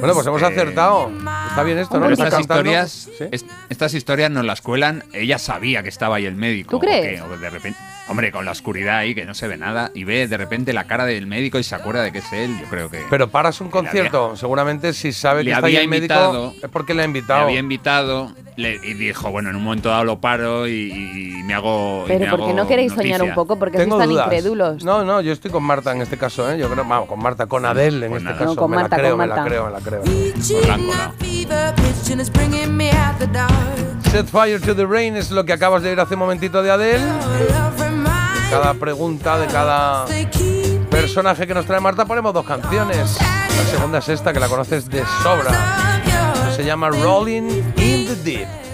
[0.00, 1.10] Bueno, pues hemos Eh, acertado.
[1.48, 2.08] Está bien esto, ¿no?
[2.10, 2.70] Estas cantando.
[2.70, 3.08] historias,
[3.68, 5.04] estas historias nos las cuelan.
[5.12, 6.70] Ella sabía que estaba ahí el médico.
[6.70, 7.20] ¿Tú o crees?
[7.20, 7.78] que- o de repente,
[8.10, 10.84] hombre, con la oscuridad ahí que no se ve nada y ve de repente la
[10.84, 12.56] cara del médico y se acuerda de que es él.
[12.60, 15.66] Yo creo que Pero paras un Le había- concierto, seguramente si sabe que Le está
[15.66, 16.54] ahí había el médico invitado.
[16.62, 17.40] es porque le ha invitado.
[17.44, 20.72] había invitado le- y dijo, bueno, en un momento dado lo paro y,
[21.38, 22.04] y me hago.
[22.04, 23.58] y Pero me ¿por qué hago no queréis soñar un poco?
[23.58, 24.26] Porque Tengo sois tan dudas.
[24.26, 24.84] incrédulos.
[24.84, 26.58] No, no, yo estoy con Marta en este caso, ¿eh?
[26.58, 28.38] Yo creo, vamos, con Marta, con Adele en Pues este nada.
[28.38, 28.54] caso.
[28.54, 29.48] No, con me Marta, la creo, con me la Marta.
[29.48, 30.02] creo, me la creo.
[30.68, 31.14] La colado.
[34.10, 36.70] Set fire to the rain es lo que acabas de ir hace un momentito de
[36.72, 37.04] Adele.
[38.50, 40.06] Cada pregunta, de cada
[40.90, 43.16] personaje que nos trae Marta, ponemos dos canciones.
[43.20, 46.02] La segunda es esta, que la conoces de sobra.
[46.56, 48.69] Se llama Rolling in the Deep.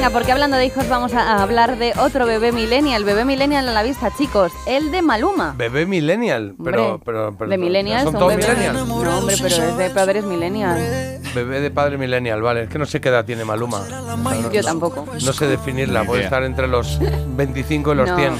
[0.00, 3.72] Venga, porque hablando de hijos vamos a hablar de otro bebé millennial, bebé millennial a
[3.72, 5.54] la vista, chicos, el de Maluma.
[5.58, 8.88] Bebé millennial, pero, Hombre, pero, pero de millennials son son todos millennials.
[8.88, 11.20] No, hombre, pero es de padres millennial.
[11.34, 12.62] Bebé de padre millennial, vale.
[12.62, 13.82] Es que no sé qué edad tiene Maluma.
[14.16, 15.06] No, Yo tampoco.
[15.12, 16.98] no sé definirla, Ni puede estar entre los
[17.36, 18.16] 25 y los No.
[18.16, 18.32] 100.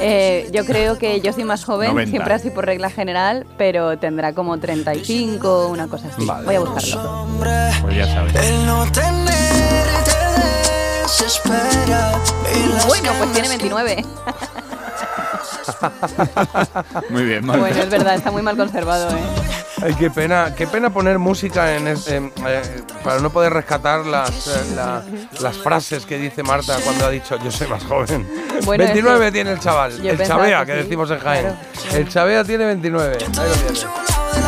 [0.00, 2.10] Eh, yo creo que yo soy más joven, 90.
[2.10, 6.24] siempre así por regla general, pero tendrá como 35, una cosa así.
[6.24, 6.46] Vale.
[6.46, 7.26] Voy a buscarlo.
[7.82, 8.34] Pues ya sabes.
[8.36, 10.17] El no tener
[12.86, 14.04] Bueno, pues tiene 29.
[17.10, 17.86] Muy bien, muy Bueno, bien.
[17.86, 19.20] es verdad, está muy mal conservado, ¿eh?
[19.82, 22.62] Ay, qué pena, qué pena poner música en este, eh,
[23.04, 25.02] para no poder rescatar las, eh, la-
[25.40, 28.28] las frases que dice Marta cuando ha dicho yo soy más joven.
[28.64, 31.42] Bueno, 29 es que tiene el chaval, el chavea que que sí, decimos en Jaén.
[31.42, 31.56] claro.
[31.96, 33.18] El chavea tiene 29.
[33.20, 33.86] Ahí lo tienes.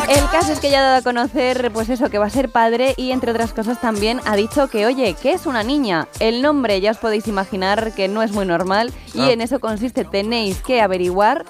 [0.08, 2.48] El caso es que ya ha dado a conocer, pues eso, que va a ser
[2.50, 6.08] padre y entre otras cosas también ha dicho que, oye, que es una niña.
[6.18, 9.30] El nombre ya os podéis imaginar que no es muy normal y Ah.
[9.32, 11.44] en eso consiste, tenéis que averiguar,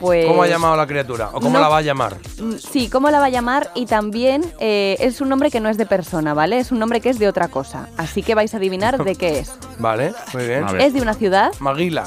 [0.00, 0.26] pues...
[0.26, 1.28] ¿Cómo ha llamado a la criatura?
[1.32, 2.16] ¿O cómo no- la va a llamar?
[2.40, 5.68] Mm, Sí, cómo la va a llamar y también eh, es un nombre que no
[5.68, 6.58] es de persona, ¿vale?
[6.58, 7.88] Es un nombre que es de otra cosa.
[7.96, 9.52] Así que vais a adivinar de qué es.
[9.78, 10.64] Vale, muy bien.
[10.80, 11.52] ¿Es de una ciudad?
[11.60, 12.04] Maguila.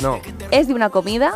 [0.00, 0.20] No.
[0.50, 1.32] ¿Es de una comida?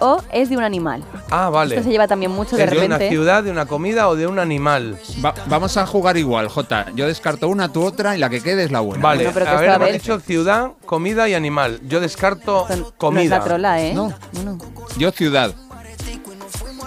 [0.00, 1.04] ¿O es de un animal?
[1.30, 1.74] Ah, vale.
[1.76, 3.10] Esto se lleva también mucho de ¿Es de una repente.
[3.10, 4.98] ciudad, de una comida o de un animal?
[5.24, 6.86] Va- vamos a jugar igual, Jota.
[6.94, 9.02] Yo descarto una, tú otra y la que quede es la buena.
[9.02, 11.80] Vale, Bueno, pero que a ver, hemos dicho ciudad, comida y animal.
[11.84, 13.38] Yo descarto No es comida.
[13.38, 13.92] la trola, ¿eh?
[13.94, 14.12] No.
[14.32, 14.58] No, no.
[14.96, 15.54] Yo ciudad.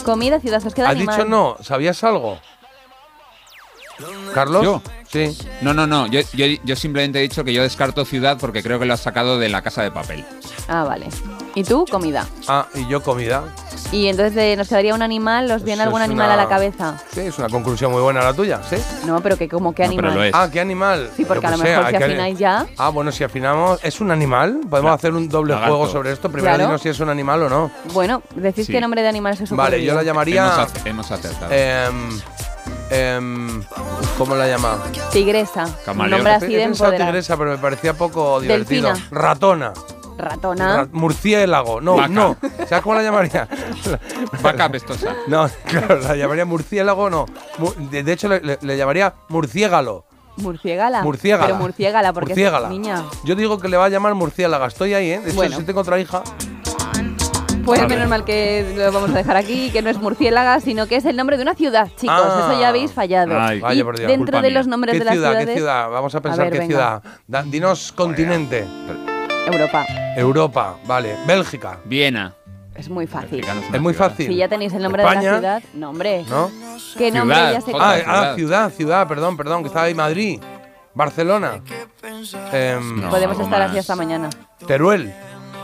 [0.04, 1.16] Comida, ciudad, os queda ¿Has animal.
[1.16, 1.56] dicho no?
[1.62, 2.40] ¿Sabías algo?
[4.34, 4.64] ¿Carlos?
[4.64, 4.82] ¿Yo?
[5.08, 5.38] Sí.
[5.62, 6.08] No, no, no.
[6.08, 9.02] Yo, yo, yo simplemente he dicho que yo descarto ciudad porque creo que lo has
[9.02, 10.26] sacado de la casa de papel.
[10.68, 11.08] Ah, vale.
[11.56, 11.86] ¿Y tú?
[11.90, 12.26] Comida.
[12.48, 13.44] Ah, y yo comida.
[13.92, 16.38] Y entonces eh, nos quedaría un animal, ¿os viene Eso algún es animal una- a
[16.38, 16.98] la cabeza?
[17.14, 18.78] Sí, es una conclusión muy buena la tuya, ¿sí?
[19.06, 20.16] No, pero que como qué No, pero animal.
[20.18, 20.32] lo es.
[20.34, 21.12] Ah, ¿qué animal?
[21.16, 22.66] Sí, porque Yo a qué lo sé, mejor hay si que- afináis ya.
[22.78, 24.62] Ah, bueno, si afinamos, ¿es un animal?
[24.68, 25.76] Podemos hacer un doble Lagarto.
[25.78, 26.32] juego sobre esto.
[26.32, 26.70] Primero Claro.
[26.70, 27.72] dinos si es un animal o no.
[27.94, 28.72] Bueno, decís Sí.
[28.72, 30.46] qué nombre de animal se os Vale, yo la llamaría.
[30.46, 31.52] Hemos, ac- hemos acertado.
[31.54, 32.20] em,
[32.90, 33.64] em,
[34.18, 34.78] ¿Cómo la llama?
[35.12, 35.66] Tigresa.
[35.66, 36.12] Un Camaleón.
[36.18, 37.12] nombre así He de pensado empoderado.
[37.12, 38.90] tigresa, pero me parecía poco divertido.
[38.90, 39.08] Delfina.
[39.12, 39.74] Ratona.
[40.18, 40.78] Ratona.
[40.78, 41.82] Ra- murciélago.
[41.82, 42.08] No, Vaca.
[42.10, 42.38] no.
[42.68, 43.48] ¿Sabes cómo la llamaría?
[44.42, 45.16] Vaca pestosa.
[45.28, 47.26] No, claro, la llamaría murciélago, no.
[47.92, 50.06] De, de hecho, le, le- le llamaría murciégalo.
[50.38, 51.04] Murciégala.
[51.04, 51.46] Murciégala.
[51.46, 52.68] Pero murciégala, porque Murciégala.
[52.68, 53.04] es niña.
[53.24, 54.66] Yo digo que le va a llamar murciélaga.
[54.68, 55.20] Estoy ahí, ¿eh?
[55.20, 55.58] De hecho, Bueno.
[55.58, 56.24] si tengo otra hija.
[57.66, 57.90] Pues ver.
[57.92, 61.06] menos mal que lo vamos a dejar aquí, que no es murciélaga, sino que es
[61.06, 62.18] el nombre de una ciudad, chicos.
[62.20, 62.50] Ah.
[62.50, 63.40] Eso ya habéis fallado.
[63.40, 64.10] Ay, y vaya por Dios.
[64.12, 64.58] dentro de mía.
[64.58, 65.30] los nombres ¿Qué de las ciudad?
[65.30, 65.90] ciudades, ¿Qué ciudad?
[65.90, 66.68] Vamos a pensar ver, qué venga.
[67.02, 67.04] ciudad.
[67.26, 68.66] Da- dinos continente.
[69.46, 69.86] Europa.
[70.16, 71.16] Europa, vale.
[71.26, 71.80] Bélgica.
[71.86, 72.34] Viena.
[72.76, 73.30] Es muy fácil.
[73.42, 74.10] Bélgica no es una Es muy ciudad.
[74.10, 74.28] fácil.
[74.28, 76.26] Si ya tenéis el nombre de España, la ciudad, no, hombre.
[76.30, 76.50] ¿No?
[76.98, 77.72] ¿Qué nombre Ciudad, ya se.
[77.72, 77.84] Ah, conoce?
[77.86, 78.36] ah, ciudad.
[78.36, 80.40] ciudad, ciudad, perdón, perdón, que estaba ahí Madrid.
[80.96, 81.62] Barcelona.
[82.52, 83.70] Em, No, Podemos algo estar más.
[83.70, 84.30] así hasta mañana.
[84.68, 85.14] Teruel.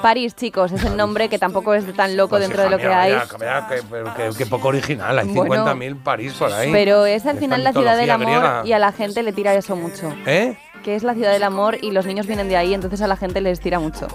[0.01, 2.81] París, chicos, es el nombre que tampoco es tan loco Pues, dentro de hija lo
[2.81, 3.13] que mía, hay.
[3.37, 5.19] vaya, que, pero que- que poco original.
[5.19, 6.71] Hay Bueno, 50.000 París por ahí.
[6.71, 8.61] Pero es al Esta final la ciudad del mitología amor griega.
[8.65, 10.13] y a la gente le tira eso mucho.
[10.25, 10.57] ¿Eh?
[10.83, 13.17] Que es la ciudad del amor y los niños vienen de ahí, entonces a la
[13.17, 14.07] gente les tira mucho.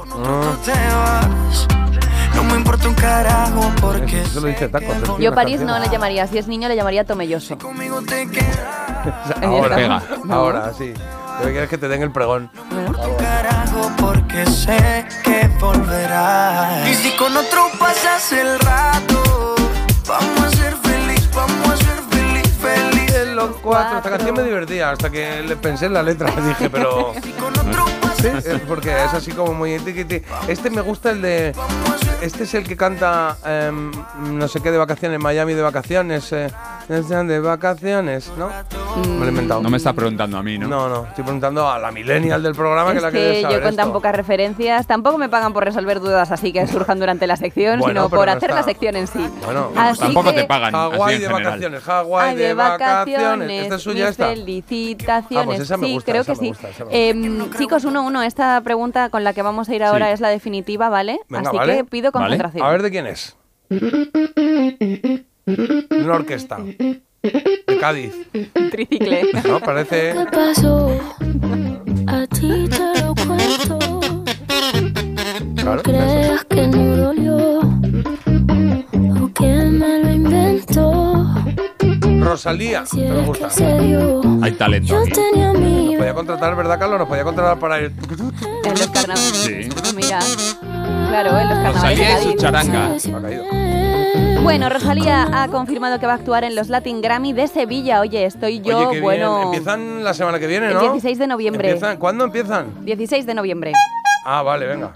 [2.35, 5.19] No me importa un carajo porque eso lo dice Taco.
[5.19, 7.59] Yo París no le llamaría, si es niño le llamaría Tomelloso.
[9.43, 10.03] Ahora, Pega.
[10.31, 10.95] ahora, sí.
[11.41, 12.51] Lo que quieres es que te den el pregón.
[13.19, 16.89] carajo porque sé que volverás.
[16.89, 19.55] Y si con otro pasas el rato,
[20.07, 20.74] vamos a ser
[23.53, 23.99] cuatro.
[23.99, 26.31] Esta canción me divertía hasta que le pensé en la letra.
[26.47, 27.13] Dije, pero.
[28.25, 30.23] Sí, es porque es así como muy tiquiti.
[30.49, 31.53] Este me gusta el de.
[32.23, 33.91] Este es el que canta em,
[34.31, 36.33] no sé qué de vacaciones, Miami de vacaciones.
[36.33, 36.51] Eh,
[36.89, 38.49] de vacaciones, ¿no?
[38.97, 39.63] Me lo he inventado.
[39.63, 40.69] No me está preguntando a mí, ¿no?
[40.69, 43.43] No, no, estoy preguntando a la millennial del programa que Es la que debe que
[43.43, 47.01] saber yo con tan pocas referencias tampoco me pagan por resolver dudas así que surjan
[47.01, 49.27] durante la sección, Bueno, sino por no hacer está- la sección en sí.
[49.45, 50.75] Bueno, Así Tampoco que- te pagan.
[50.75, 51.43] así Hawái de general.
[51.45, 53.63] vacaciones, Hawái de, vacaciones.
[53.63, 54.27] ¿Esta es suya esta?
[54.29, 55.43] felicitaciones.
[55.43, 56.49] Ah, pues esa me sí, gusta, creo esa que me sí.
[56.49, 58.14] gusta, esa me Em, chicos, uno uno.
[58.23, 60.13] Esta pregunta con la que vamos a ir ahora Sí.
[60.15, 61.19] es la definitiva, ¿vale?
[61.29, 61.77] Venga, Así vale.
[61.77, 62.25] que pido Vale.
[62.27, 62.67] concentración.
[62.67, 63.37] A ver de quién es.
[65.91, 66.59] Una orquesta.
[66.59, 68.15] De Cádiz.
[68.71, 69.23] Tricicle.
[69.47, 69.61] ¿No?
[69.61, 70.13] Parece.
[70.13, 70.91] ¿Qué pasó?
[72.07, 73.79] A ti te lo cuento.
[75.57, 75.83] Claro.
[75.83, 77.59] Creas que no dolió.
[79.23, 80.44] O que me lo inventó.
[82.25, 82.85] Rosalía.
[82.95, 83.49] Me gusta.
[84.43, 85.13] Hay talento aquí.
[85.13, 86.99] Nos podía contratar, ¿verdad, Carlos?
[86.99, 87.93] Nos podía contratar para ir.
[88.65, 89.33] En los carnavales.
[89.33, 89.69] Sí.
[89.95, 90.19] Mira.
[91.09, 91.75] Claro, en los carnavales.
[91.75, 92.87] Rosalía y su charanga.
[92.87, 93.45] Ha caído.
[94.43, 98.01] Bueno, Rosalía ha confirmado que va a actuar en los Latin Grammy de Sevilla.
[98.01, 99.37] Oye, estoy yo, Oye, qué bueno.
[99.37, 99.45] bien.
[99.55, 100.83] Empiezan la semana que viene, El ¿no?
[100.83, 101.71] 16 de noviembre.
[101.71, 101.97] ¿Empiezan?
[101.97, 102.85] ¿Cuándo empiezan?
[102.85, 103.73] 16 de noviembre.
[104.27, 104.93] Ah, vale, venga.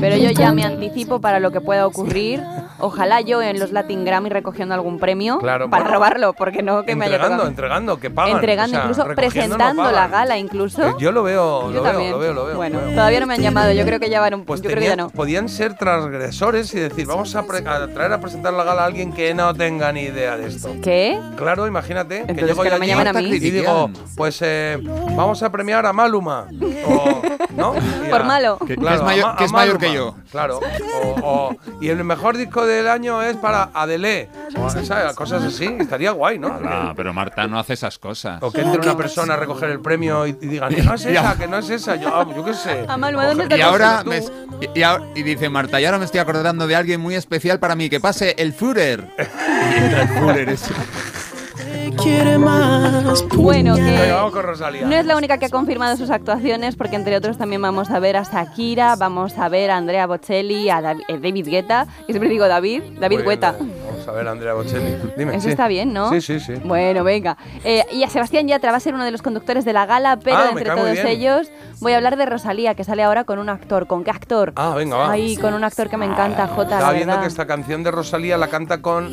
[0.00, 2.42] Pero yo ya me anticipo para lo que pueda ocurrir.
[2.78, 5.94] Ojalá yo en los Latin Grammy recogiendo algún premio Claro, para bueno.
[5.96, 7.48] robarlo, porque no que me haya entregando, tocado.
[7.50, 8.34] entregando, que pagan.
[8.36, 10.86] Entregando, o sea, incluso no presentando la gala, incluso.
[10.86, 12.56] Eh, Yo lo veo, Yo lo veo, lo veo, lo veo.
[12.56, 12.94] Bueno, lo veo.
[12.94, 13.72] todavía no me han llamado.
[13.72, 15.10] Yo creo que ya van un, Pues yo creo que ya tenían- no.
[15.10, 18.86] podían ser transgresores y decir, vamos a, pre- a traer a presentar la gala a
[18.86, 20.70] alguien que no tenga ni idea de esto.
[20.82, 21.18] ¿Qué?
[21.36, 23.28] Claro, imagínate Entonces que llego que yo no me a mí.
[23.36, 24.78] y digo, pues eh,
[25.16, 26.46] vamos a premiar a Maluma.
[26.86, 27.22] O
[27.56, 27.74] ¿no?
[28.10, 28.58] Por malo.
[28.58, 30.16] Que- que es mayor- que es que yo.
[30.30, 30.60] Claro.
[31.02, 34.28] O- o- y el mejor disco del año es para Adele.
[34.56, 35.14] O, ¿sabes?
[35.14, 35.64] Cosas así.
[35.78, 36.48] Estaría guay, ¿no?
[36.64, 38.42] Ah, pero Marta no hace esas cosas.
[38.42, 41.04] O que entre una persona a recoger el premio y, y digan que no es
[41.06, 41.96] esa, que no es esa.
[41.96, 42.84] Yo, ah, yo qué sé.
[42.88, 45.84] A Maluma, ¿dónde Coge- está Y ahora, me, y, y ahora- y dice Marta, y
[45.84, 49.08] ahora me estoy acordando de alguien muy especial para mí, que pase el Führer.
[49.18, 49.22] Y
[49.84, 50.72] entra el Führer ese.
[53.36, 57.62] Bueno, que no es la única que ha confirmado sus actuaciones, porque entre otros también
[57.62, 61.86] vamos a ver a Shakira, vamos a ver a Andrea Bocelli, a eh, David Guetta,
[62.06, 63.52] que siempre digo David, David bien, Guetta.
[63.52, 63.72] David.
[63.86, 64.96] Vamos a ver, Andrea Bocelli.
[65.16, 65.32] Dime.
[65.36, 65.50] Eso sí.
[65.50, 66.10] está bien, ¿no?
[66.10, 66.54] Sí, sí, sí.
[66.64, 67.36] Bueno, venga.
[67.64, 70.18] Eh, y a Sebastián Yatra va a ser uno de los conductores de la gala,
[70.22, 71.50] pero Ah, entre todos ellos
[71.80, 73.86] voy a hablar de Rosalía, que sale ahora con un actor.
[73.86, 74.52] ¿Con qué actor?
[74.56, 75.10] Ah, venga, va.
[75.12, 77.22] Ay, con un actor que me encanta, Jota, la Estaba viendo verdad.
[77.22, 79.12] que esta canción de Rosalía la canta con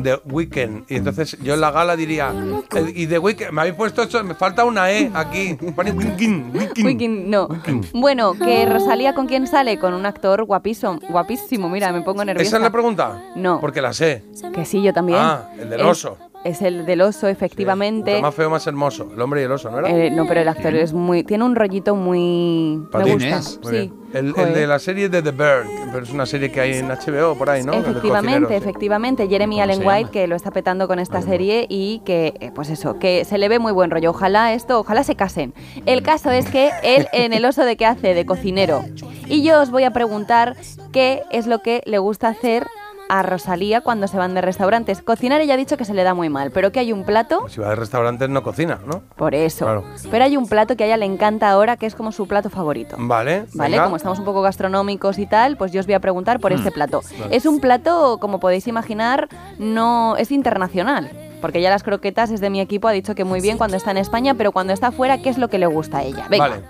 [0.00, 0.84] The Weeknd.
[0.88, 2.32] Y entonces yo en la gala diría,
[2.74, 5.54] eh, y The Weeknd, me habéis puesto esto, me falta una E aquí.
[5.74, 6.84] Pone Weeknd, Weeknd.
[6.84, 7.48] Weeknd, no.
[7.92, 9.78] Bueno, que Rosalía con quién sale?
[9.78, 12.48] Con un actor guapísimo, guapísimo, mira, me pongo nerviosa.
[12.48, 13.20] ¿Esa es la pregunta?
[13.36, 13.60] No.
[13.60, 14.24] Porque la sé.
[14.54, 15.18] Que sí, yo también.
[15.20, 16.16] Ah, el del oso.
[16.44, 18.16] Es el del oso, efectivamente.
[18.16, 19.08] El más feo, más hermoso.
[19.14, 19.90] El hombre y el oso, ¿no era?
[19.90, 21.22] Eh, no, pero el actor es muy.
[21.22, 22.82] Tiene un rollito muy.
[22.90, 23.40] Para me gusta.
[23.62, 23.92] Muy Sí.
[24.12, 27.34] El, de la serie de The Bird, pero es una serie que hay en HBO
[27.34, 27.72] por ahí, ¿no?
[27.72, 28.54] Efectivamente, sí.
[28.54, 29.26] efectivamente.
[29.26, 32.68] Jeremy ¿Cómo Allen White, que lo está petando con esta serie y que, eh, pues
[32.68, 34.10] eso, que se le ve muy buen rollo.
[34.10, 35.54] Ojalá esto, ojalá se casen.
[35.86, 38.84] El caso es que él en el oso de qué hace, de cocinero.
[39.28, 40.56] Y yo os voy a preguntar
[40.92, 42.66] qué es lo que le gusta hacer
[43.08, 45.02] a Rosalía cuando se van de restaurantes.
[45.02, 47.46] Cocinar ella ha dicho que se le da muy mal, pero que hay un plato,
[47.48, 49.02] Si va de restaurantes no cocina, ¿no?
[49.16, 49.64] por eso.
[49.66, 49.84] Claro.
[50.10, 52.48] Pero hay un plato que a ella le encanta ahora, que es como su plato
[52.50, 52.96] favorito.
[52.98, 53.44] Vale.
[53.54, 53.70] ¿Vale?
[53.72, 53.84] venga.
[53.84, 56.70] Como estamos un poco gastronómicos y tal, pues yo os voy a preguntar por este
[56.70, 57.02] plato.
[57.20, 57.36] vale.
[57.36, 59.28] Es un plato, como podéis imaginar,
[59.58, 61.10] no es internacional.
[61.40, 63.90] Porque ya las croquetas es de mi equipo, ha dicho que muy bien cuando está
[63.90, 66.26] en España, pero cuando está fuera, ¿qué es lo que le gusta a ella?
[66.30, 66.48] Venga.
[66.48, 66.62] Vale.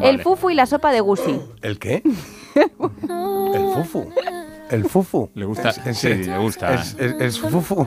[0.00, 1.40] El fufu y la sopa de gusi.
[1.60, 2.02] ¿El qué?
[2.54, 4.08] el fufu.
[4.72, 5.28] El fufu.
[5.34, 6.74] Le gusta, Es- es- sí, le gusta.
[6.74, 7.86] Es, es- es fufu.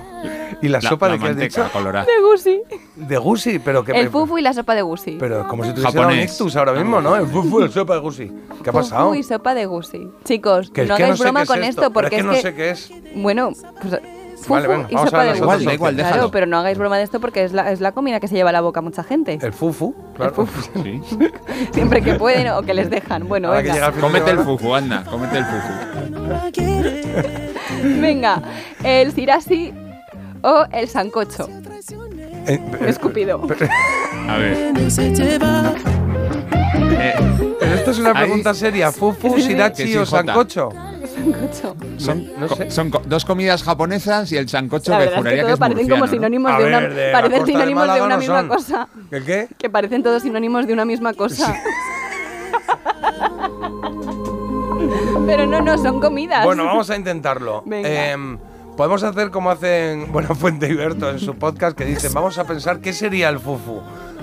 [0.62, 1.74] ¿Y la, La- sopa la de qué has manteca dicho?
[1.74, 2.06] colorada.
[2.06, 2.62] De gusi.
[2.96, 5.18] De gusi, pero que El me- fufu y la sopa de gusi.
[5.20, 7.16] Pero como si tuviese un ictus ahora mismo, ¿no?
[7.16, 8.32] El fufu y la sopa de gusi.
[8.64, 9.08] ¿Qué ha pasado?
[9.10, 10.10] Fufu y sopa de gusi.
[10.24, 12.54] Chicos, Que es no que hagáis sé broma con esto, porque es que no sé
[12.54, 12.92] qué es.
[13.16, 14.00] Bueno, pues
[14.36, 15.78] fufu Vale, venga, y vamos a sopa de Igual, opciones.
[15.78, 16.32] Claro, déjalo.
[16.32, 18.50] pero no hagáis broma de esto porque es la, es la comida que se lleva
[18.50, 19.38] a la boca mucha gente.
[19.42, 20.48] El fufu, claro.
[20.84, 21.02] Sí.
[21.74, 23.28] Siempre que pueden o que les dejan.
[23.28, 23.88] Bueno, Ahora venga.
[23.88, 25.74] el Cómete el fufu, anda, cómete el fufu.
[28.02, 28.42] Venga,
[28.84, 29.74] el cirasi
[30.42, 31.48] o el sancocho.
[32.48, 33.42] Eh, pero- Escupido.
[34.30, 34.74] A ver.
[36.98, 37.14] Eh,
[37.60, 38.92] Pero esto es una pregunta seria.
[38.92, 40.70] ¿Fufu, sí, o sancocho?
[41.34, 41.76] Sancocho.
[41.98, 42.72] son, No co- sé.
[42.72, 45.52] son co- dos comidas japonesas y el sancocho La que verdad es que juraría que,
[45.54, 48.18] es parecen como sinónimos de una, ver, de la parecen de sinónimos de una no
[48.20, 48.48] misma son.
[48.50, 48.88] cosa.
[49.12, 49.48] ¿El qué?
[49.58, 51.56] Que parecen todos sinónimos de una misma cosa.
[55.26, 56.44] Pero no, no, son comidas.
[56.46, 57.64] Bueno, vamos a intentarlo.
[57.66, 58.12] Venga.
[58.12, 58.38] Em,
[58.76, 62.80] podemos hacer como hacen Buenafuente y Berto en su podcast, que dicen, vamos a pensar
[62.80, 63.82] qué sería el fufu.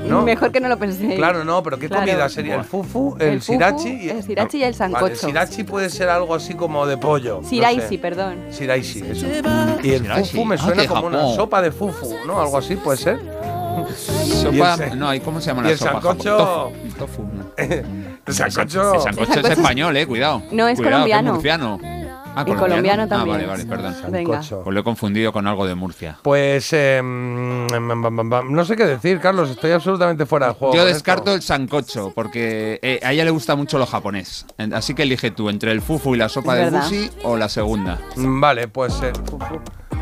[0.09, 0.23] ¿no?
[0.23, 1.15] Mejor que no lo penséis.
[1.15, 2.05] Claro, no, pero ¿qué Claro.
[2.05, 2.57] comida sería?
[2.57, 3.89] ¿El fufu, el, El fufu, srirachi?
[3.89, 5.15] y- el srirachi y el Vale, el sancocho.
[5.17, 7.41] srirachi puede ser algo así como de pollo.
[7.43, 7.99] no Siraisi, sé.
[7.99, 8.39] perdón.
[8.51, 9.27] Siraisi, eso.
[9.83, 12.41] Y el fufu me Ah, suena de como una sopa de fufu, ¿no?
[12.41, 13.21] Algo así puede ser.
[13.97, 15.93] Sopa, Y el no, ¿y cómo se llama y la el sopa?
[16.01, 16.99] sancocho- Tofu.
[16.99, 17.45] Tofu, no.
[18.27, 18.95] El sancocho.
[18.95, 20.43] El sancocho es español, eh, cuidado.
[20.53, 21.33] No, es Cuidado, que colombiano.
[21.35, 21.81] murciano.
[22.35, 23.37] Ah, Y colombiano también.
[23.37, 23.95] Ah, vale, vale, perdón.
[24.11, 24.35] Venga.
[24.43, 24.63] Sancocho.
[24.65, 26.19] Pues lo he confundido con algo de Murcia.
[26.23, 29.51] Pues em, bam, bam, no sé qué decir, Carlos.
[29.51, 30.75] Estoy absolutamente fuera de juego.
[30.75, 31.35] Yo descarto esto.
[31.35, 34.47] el sancocho porque eh, a ella le gusta mucho lo japonés.
[34.73, 37.99] Así que elige tú entre el fufu y la sopa de bushi o la segunda.
[38.17, 39.61] Mm, Vale, pues eh, fufu,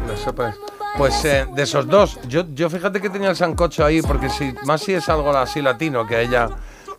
[0.08, 0.56] la sopa es-
[0.96, 4.54] Pues eh, de esos dos, yo, yo fíjate que tenía el sancocho ahí, porque si
[4.66, 6.48] más si es algo así latino que a ella.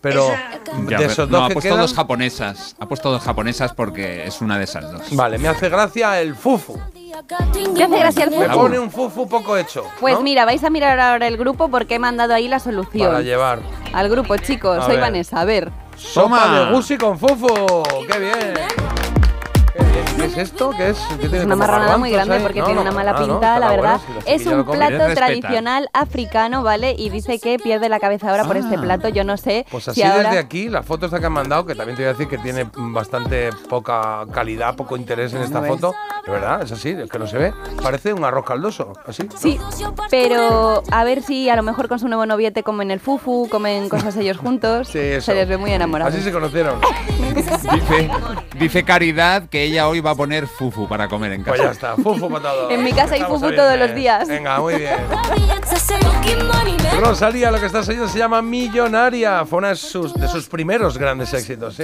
[0.02, 0.28] Pero
[0.90, 2.76] Ya, de esos no, dos ha que puesto quedan, dos japonesas.
[2.80, 5.04] Ha puesto dos japonesas porque es una de esas dos.
[5.16, 6.80] Vale, me hace gracia el fufu.
[7.76, 8.58] ¿Qué hace gracia el Me fufu?
[8.58, 9.86] pone un fufu poco hecho.
[10.00, 10.22] Pues ¿no?
[10.22, 13.10] mira, vais a mirar ahora el grupo porque he mandado ahí la solución.
[13.10, 13.60] Para llevar.
[13.94, 14.80] Al grupo, chicos.
[14.80, 15.02] A Soy ver.
[15.02, 15.40] Vanessa.
[15.40, 15.72] A ver.
[15.96, 16.60] Sopa Toma.
[16.66, 17.84] de gusi con fufu.
[18.12, 19.11] ¡Qué bien!
[19.74, 20.06] Qué bien.
[20.18, 20.72] ¿Qué es esto?
[20.72, 20.98] ¿Qué es?
[21.12, 23.26] ¿Qué tiene Es una marranada muy grande porque No, tiene no, una mala ah, no,
[23.28, 24.00] pinta, la verdad.
[24.06, 26.96] bueno, si es un plato tradicional africano, ¿vale?
[26.98, 28.82] Y dice que pierde la cabeza ahora por este Ah.
[28.82, 29.10] plato.
[29.10, 30.24] Yo no sé Pues si así ahora...
[30.30, 32.38] desde aquí, la foto esta que han mandado, que también te voy a decir que
[32.38, 35.94] tiene bastante poca calidad, poco interés en esta foto.
[36.26, 37.54] De verdad, es así, es que no se ve.
[37.82, 39.28] Parece un arroz caldoso, así.
[39.38, 39.60] Sí,
[40.12, 43.90] pero a ver si a lo mejor con su nuevo noviete comen el fufu, comen
[43.90, 44.90] cosas ellos juntos.
[44.90, 45.28] Sí, eso.
[45.28, 46.14] Se les ve muy enamorados.
[46.14, 46.80] Así se conocieron.
[47.32, 48.10] Dice,
[48.60, 51.58] dice Caridad que ella hoy va a poner fufu para comer en casa.
[51.58, 52.72] Pues ya está, fufu para todo.
[52.72, 54.28] En mi casa hay fufu todos los días.
[54.28, 55.00] Venga, muy bien.
[57.00, 59.46] Rosalía, lo que estás oyendo se llama Millonaria.
[59.46, 61.84] Fue uno de sus, de sus primeros grandes éxitos, ¿sí?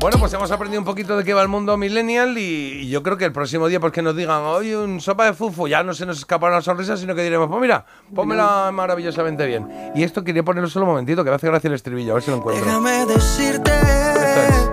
[0.00, 3.16] Bueno, pues hemos aprendido un poquito de qué va el mundo millennial y, yo creo
[3.16, 5.94] que el próximo día, pues que nos digan, oye, un sopa de fufu, ya no
[5.94, 9.66] se nos escapará la sonrisa, sino que diremos, pues mira, pónmela maravillosamente bien.
[9.94, 12.22] Y esto quería ponerlo solo un momentito, que me hace gracia el estribillo, a ver
[12.22, 12.64] si lo encuentro.
[12.64, 14.70] Déjame decirte es.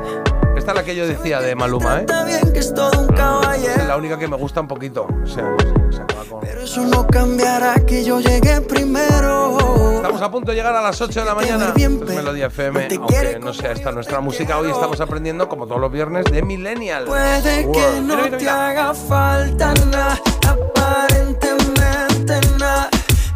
[0.58, 2.06] Esta es la que yo decía de Maluma, ¿eh?
[2.26, 3.74] bien que es todo un caballero.
[3.82, 5.08] Es la única que me gusta un poquito.
[5.24, 5.56] O sea,
[5.90, 6.41] se acaba con-
[6.72, 9.58] eso no cambiará que yo llegué primero.
[9.98, 11.74] Estamos a punto de llegar a las 8 de la mañana.
[11.76, 14.58] Esto es Melodía FM, aunque no sea esta nuestra música.
[14.58, 17.04] Hoy estamos aprendiendo, como todos los viernes, de Millennial.
[17.04, 17.76] Puede World.
[17.76, 18.70] que no Mira, mira, te mira.
[18.70, 22.90] haga falta nada, aparentemente nada.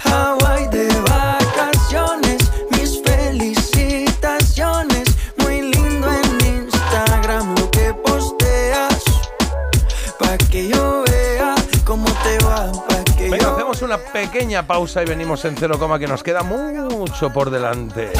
[0.06, 0.88] Hawaii de
[13.98, 18.12] pequeña pausa y venimos en cero coma que nos queda mucho por delante.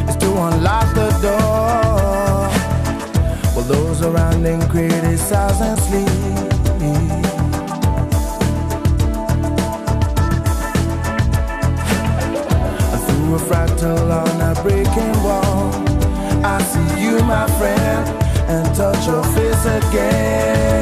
[0.10, 2.50] is to unlock the door.
[3.56, 6.08] Well, those around him criticize and sleep.
[13.06, 15.72] Through a fractal on a breaking wall,
[16.46, 18.10] I see you, my friend,
[18.50, 20.73] and touch your face again.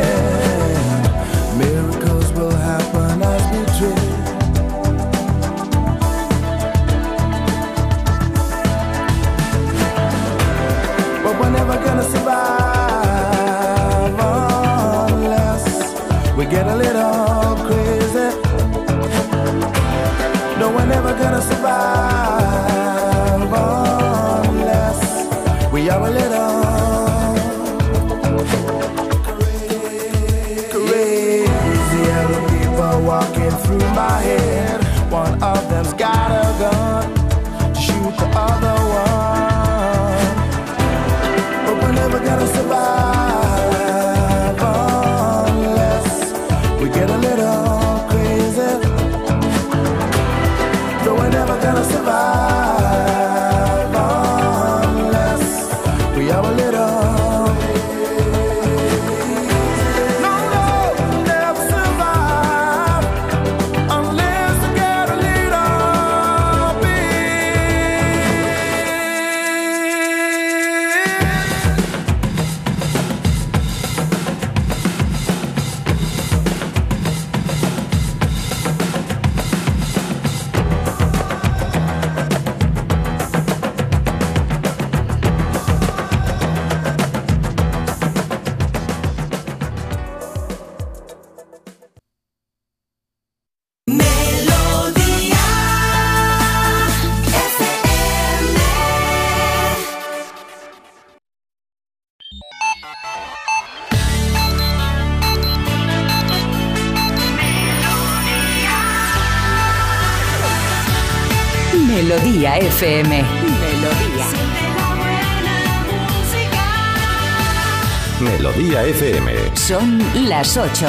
[120.56, 120.88] Las 8.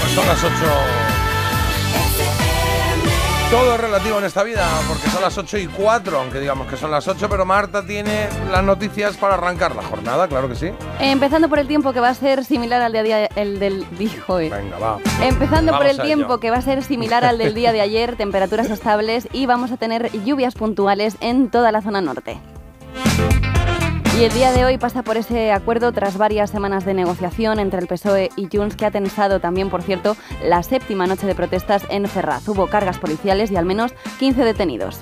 [0.00, 0.52] Pues son las 8.
[3.50, 6.76] Todo es relativo en esta vida, porque son las 8 y 4, aunque digamos que
[6.76, 10.70] son las 8, pero Marta tiene las noticias para arrancar la jornada, claro que sí.
[11.00, 14.40] Empezando por el tiempo que va a ser similar al de día, el del dijo.
[14.40, 14.50] eh.
[14.50, 14.98] Venga, va.
[15.22, 18.68] Empezando por el tiempo que va a ser similar al del día de ayer, temperaturas
[18.68, 22.38] estables y vamos a tener lluvias puntuales en toda la zona norte.
[24.18, 27.80] Y el día de hoy pasa por ese acuerdo tras varias semanas de negociación entre
[27.80, 31.84] el PSOE y Junts, que ha tensado también, por cierto, la séptima noche de protestas
[31.88, 32.46] en Ferraz.
[32.46, 35.00] Hubo cargas policiales y al menos 15 detenidos.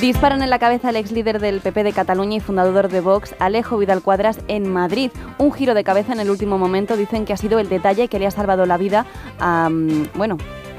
[0.00, 3.34] Disparan en la cabeza al ex líder del PP de Cataluña y fundador de Vox,
[3.38, 5.10] Alejo Vidal Cuadras, en Madrid.
[5.38, 8.18] Un giro de cabeza en el último momento dicen que ha sido el detalle que
[8.18, 9.06] le ha salvado la vida
[9.40, 9.70] a...
[9.70, 10.36] mm, Bueno,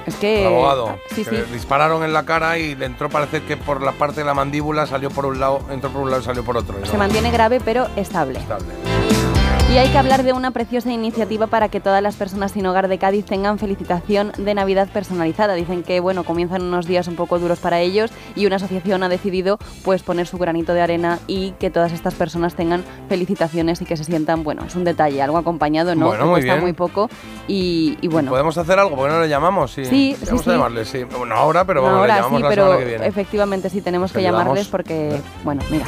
[0.08, 0.41] es que...
[0.41, 0.99] El abogado.
[1.10, 1.36] Sí, que sí.
[1.36, 4.34] le dispararon en la cara y le entró, parece que por la parte de la
[4.34, 6.84] mandíbula salió por un lado, entró por un lado y salió por otro.
[6.86, 8.39] Se mantiene grave pero estable.
[9.70, 12.88] Y hay que hablar de una preciosa iniciativa para que todas las personas sin hogar
[12.88, 15.53] de Cádiz tengan felicitación de Navidad personalizada.
[15.55, 19.09] Dicen que bueno, comienzan unos días un poco duros para ellos y una asociación ha
[19.09, 23.86] decidido pues poner su granito de arena y que todas estas personas tengan felicitaciones y
[23.86, 26.07] que se sientan, bueno, es un detalle, algo acompañado, ¿no?
[26.07, 26.63] Bueno, que muy cuesta bien.
[26.63, 27.09] muy poco
[27.47, 28.32] y, y bueno.
[28.32, 28.95] ¿Podemos hacer algo?
[28.95, 29.72] ¿Por qué no le llamamos?
[29.72, 30.49] Sí, Sí, sí, Vamos sí.
[30.49, 31.03] a llamarle, sí.
[31.03, 33.05] Bueno, ahora, pero No, vamos, ahora le llamamos sí, la pero que viene.
[33.05, 35.86] efectivamente sí tenemos que llamarles porque, bueno, mira,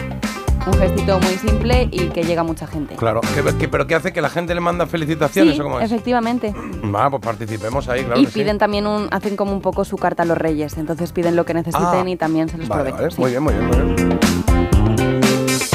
[0.68, 2.96] un gestito muy simple y que llega mucha gente.
[2.96, 4.14] Claro, ¿Qué- qué- ¿pero qué hace?
[4.14, 5.86] ¿Que la gente le manda felicitaciones Sí, o cómo es?
[5.92, 6.54] efectivamente.
[6.94, 8.40] Va, pues participemos ahí, claro y que sí.
[8.40, 11.46] piden también un, hacen como un poco su carta a los reyes, entonces piden lo
[11.46, 12.98] que necesiten Ah, y también se les Vale, provee.
[13.02, 13.22] vale, Sí.
[13.22, 14.20] muy bien, muy bien, muy bien.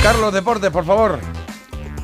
[0.02, 1.18] Carlos Deportes, por favor.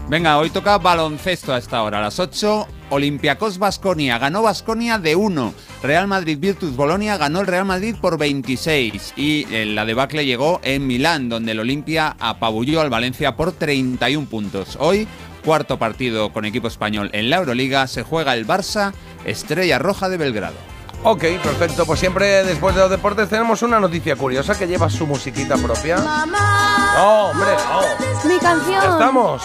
[0.09, 1.99] Venga, hoy toca baloncesto a esta hora.
[1.99, 4.19] A las 8, Olympiacos Basconia.
[4.19, 5.55] Ganó Basconia de 1.
[5.83, 9.15] Real Madrid Virtus Bolonia ganó el Real Madrid por 26.
[9.17, 14.27] Y eh, la debacle llegó en Milán, donde el Olimpia apabulló al Valencia por 31
[14.29, 14.77] puntos.
[14.79, 15.09] Hoy,
[15.45, 18.93] cuarto partido con equipo español en la Euroliga, se juega el Barça
[19.25, 20.57] Estrella Roja de Belgrado.
[21.03, 21.87] Ok, perfecto.
[21.87, 25.97] Pues siempre después de los deportes tenemos una noticia curiosa que lleva su musiquita propia.
[25.97, 28.29] No, hombre, no.
[28.29, 28.83] Mi canción.
[28.83, 29.43] Ya estamos.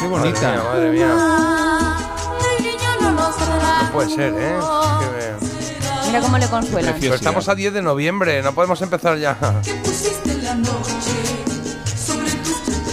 [0.00, 0.62] Qué bonita.
[0.64, 1.71] Madre mía, madre mía.
[3.92, 4.58] Puede ser, ¿eh?
[4.58, 6.96] Es que Mira cómo le consuelan.
[7.00, 9.36] Pero estamos a 10 de noviembre, no podemos empezar ya.
[9.62, 9.80] ¿Qué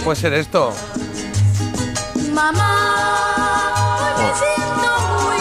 [0.04, 0.72] puede ser esto?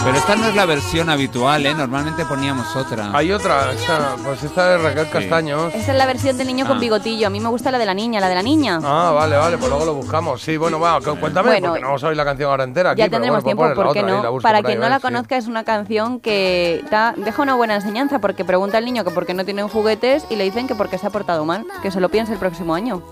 [0.09, 1.75] Pero esta no es la versión habitual, ¿eh?
[1.75, 3.11] Normalmente poníamos otra.
[3.13, 5.71] Hay otra, esta, pues esta de Raquel Castaños.
[5.75, 6.69] Esta es la versión del niño Ah.
[6.69, 7.27] con bigotillo.
[7.27, 8.79] A mí me gusta la de la niña, la de la niña.
[8.83, 10.41] Ah, vale, vale, pues luego lo buscamos.
[10.41, 12.89] Sí, bueno, va, cu- cuéntame, Bueno, porque no vamos a oír la canción ahora entera
[12.91, 12.97] aquí.
[13.01, 14.31] ya pero tendremos bueno, pues tiempo, pones la ¿por qué otra no?
[14.31, 15.01] busco Para por ahí, quien no la sí.
[15.03, 19.11] conozca, es una canción que da- deja una buena enseñanza porque pregunta al niño que
[19.11, 21.91] por qué no tienen juguetes y le dicen que porque se ha portado mal, que
[21.91, 23.03] se lo piense el próximo año.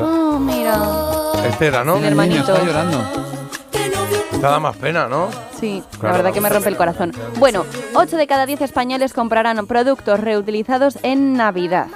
[0.00, 0.80] Oh, mira.
[1.46, 1.98] Este era, ¿no?
[1.98, 2.54] El hermanito.
[2.54, 3.33] Está llorando.
[4.44, 5.30] Esta da más pena, ¿no?
[5.58, 6.16] Sí, la Claro.
[6.16, 7.12] verdad que me rompe el corazón.
[7.38, 7.64] Bueno,
[7.94, 11.86] 8 de cada 10 españoles comprarán productos reutilizados en Navidad.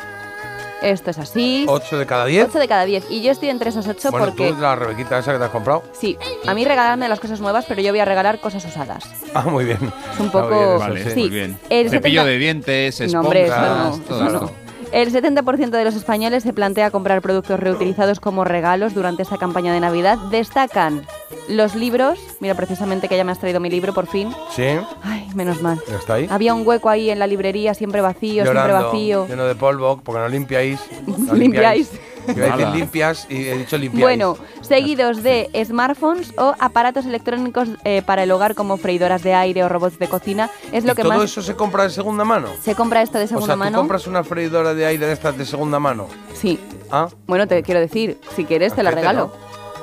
[0.80, 1.66] Esto es así.
[1.68, 2.48] 8 de cada 10.
[2.48, 3.04] 8 de cada 10.
[3.10, 4.52] Y yo estoy entre esos 8 Bueno, porque...
[4.52, 5.82] tú la Rebequita esa que te has comprado.
[5.92, 9.04] Sí, a mí regalarme las cosas nuevas, pero yo voy a regalar cosas usadas.
[9.34, 9.92] Ah, muy bien.
[10.14, 10.48] Es un poco...
[10.48, 11.10] bien, eso, Vale, sí.
[11.10, 11.20] sí.
[11.20, 11.58] muy bien.
[11.68, 14.67] El Cepillo 70 de dientes, No, hombre, eso esponjas, no, todo eso no.
[14.92, 19.72] El 70% de los españoles se plantea comprar productos reutilizados como regalos durante esta campaña
[19.72, 20.16] de Navidad.
[20.30, 21.06] Destacan
[21.48, 22.18] los libros.
[22.40, 24.30] Mira, precisamente que ya me has traído mi libro por fin.
[24.50, 24.64] Sí,
[25.02, 25.78] Ay, menos mal.
[25.98, 26.26] está ahí.
[26.30, 29.26] Había un hueco ahí en la librería, siempre vacío, siempre vacío.
[29.28, 30.80] lleno de polvo, porque no limpiáis.
[31.06, 31.90] No Limpiáis.
[32.36, 32.76] Iba a decir Nada.
[32.76, 34.02] limpias y he dicho limpiáis.
[34.02, 39.64] Bueno, seguidos de smartphones o aparatos electrónicos eh, para el hogar como freidoras de aire
[39.64, 40.50] o robots de cocina.
[40.72, 42.48] Es lo ¿Y que todo más eso se compra de segunda mano?
[42.62, 43.78] se compra esto de O segunda sea, tú mano.
[43.78, 46.06] compras una freidora de aire de estas de segunda mano.
[46.34, 46.58] Sí.
[46.90, 47.08] ¿Ah?
[47.26, 49.32] Bueno, te quiero decir, si quieres te la regalo.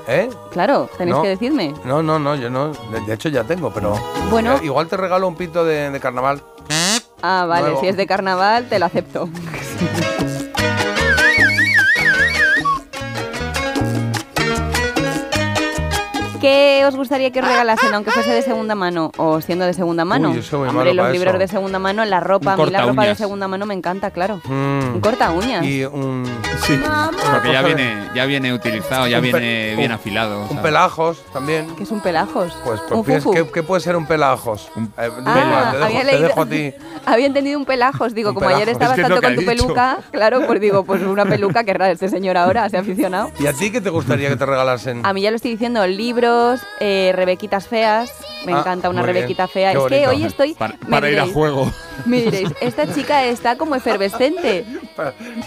[0.07, 0.29] ¿Eh?
[0.51, 1.23] Claro, tenéis No.
[1.23, 1.73] que decirme.
[1.83, 2.67] No, no, no, yo no.
[2.91, 3.95] De, de hecho ya tengo, pero...
[4.29, 4.53] Bueno.
[4.57, 6.43] Eh, igual te regalo un pito de, de carnaval.
[7.23, 7.81] Ah, vale, Nuevo.
[7.81, 9.27] si es de carnaval, te lo acepto.
[16.45, 20.05] ¿Qué os gustaría que os regalasen, aunque fuese de segunda mano o siendo de segunda
[20.05, 20.29] mano?
[20.29, 21.39] Uy, yo soy muy Hombre, malo los libros eso.
[21.39, 24.39] de segunda mano, la ropa, a mí la ropa de segunda mano me encanta, claro.
[24.43, 24.93] Mm.
[24.95, 25.65] Un corta uñas.
[25.65, 26.23] Y un...
[26.65, 26.79] Sí,
[27.31, 30.41] porque ya viene, ya viene utilizado, ya viene un- bien afilado.
[30.41, 30.61] o Un sea.
[30.61, 31.75] pelajos también.
[31.75, 32.53] Que es un pelajos.
[32.63, 33.33] Pues, un pues fufu.
[33.35, 34.69] ¿qué, qué puede ser un pelajos?
[34.75, 36.73] Un- Eh, Ah, te, dejo, había te leído- dejo a ti.
[37.07, 39.41] Había entendido un pelajos, digo, Un como ayer estabas Es que tanto que con tu
[39.41, 39.51] dicho.
[39.63, 43.29] peluca, claro, pues digo, pues una peluca, qué rara este señor ahora, se ha aficionado.
[43.39, 45.05] ¿Y a ti qué te gustaría que te regalasen?
[45.05, 46.34] A mí ya lo estoy diciendo, libros,
[46.79, 48.11] eh, rebequitas feas,
[48.45, 49.15] Me Ah, encanta una muy bien.
[49.23, 49.71] Rebequita fea.
[49.71, 50.09] Qué es que bonito.
[50.11, 50.53] hoy estoy.
[50.53, 51.71] Para, para ir a diréis- juego.
[52.05, 54.65] Me diréis, esta chica está como efervescente.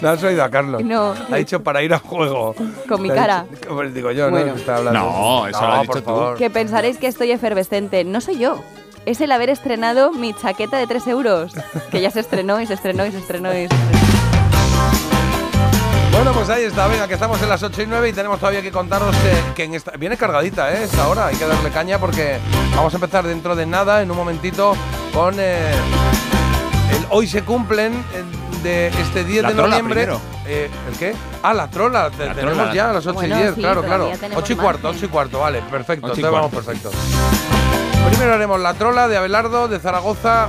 [0.03, 0.83] No has oído a Carlos.
[0.85, 1.15] No.
[1.31, 2.55] Ha dicho para ir a juego.
[2.89, 3.47] Con mi cara.
[3.51, 4.47] dicho- Pues digo yo, Bueno.
[4.47, 4.53] ¿no?
[4.55, 5.01] Que está hablando.
[5.01, 6.05] No, eso lo has por dicho tú.
[6.05, 6.37] favor.
[6.37, 8.05] Que pensaréis que estoy efervescente.
[8.05, 8.63] No soy yo.
[9.07, 11.53] Es el haber estrenado mi chaqueta de 3 euros.
[11.91, 15.18] Que ya se estrenó y se estrenó y se estrenó y se estrenó.
[16.13, 18.61] Bueno, pues ahí está, venga, que estamos en las 8 y 9 y tenemos todavía
[18.63, 20.85] que contaros que, que en esta, viene cargadita, ¿eh?
[20.85, 22.39] Esta hora, hay que darle caña porque
[22.75, 24.75] vamos a empezar dentro de nada, en un momentito,
[25.15, 25.73] con eh,
[26.93, 28.25] el Hoy se cumplen eh,
[28.63, 30.09] de este 10 La de trola noviembre.
[30.47, 31.15] Eh, ¿El qué?
[31.43, 32.75] Ah, la trola, La tenemos trola.
[32.75, 34.05] ya a las 8 Bueno, y 10, sí, claro, claro.
[34.05, 34.99] todavía tenemos 8 y cuarto, margen.
[34.99, 36.67] 8 y cuarto, vale, perfecto, entonces vamos cuarto.
[36.67, 36.93] perfectos.
[38.11, 40.49] Primero haremos la trola de Abelardo, de Zaragoza.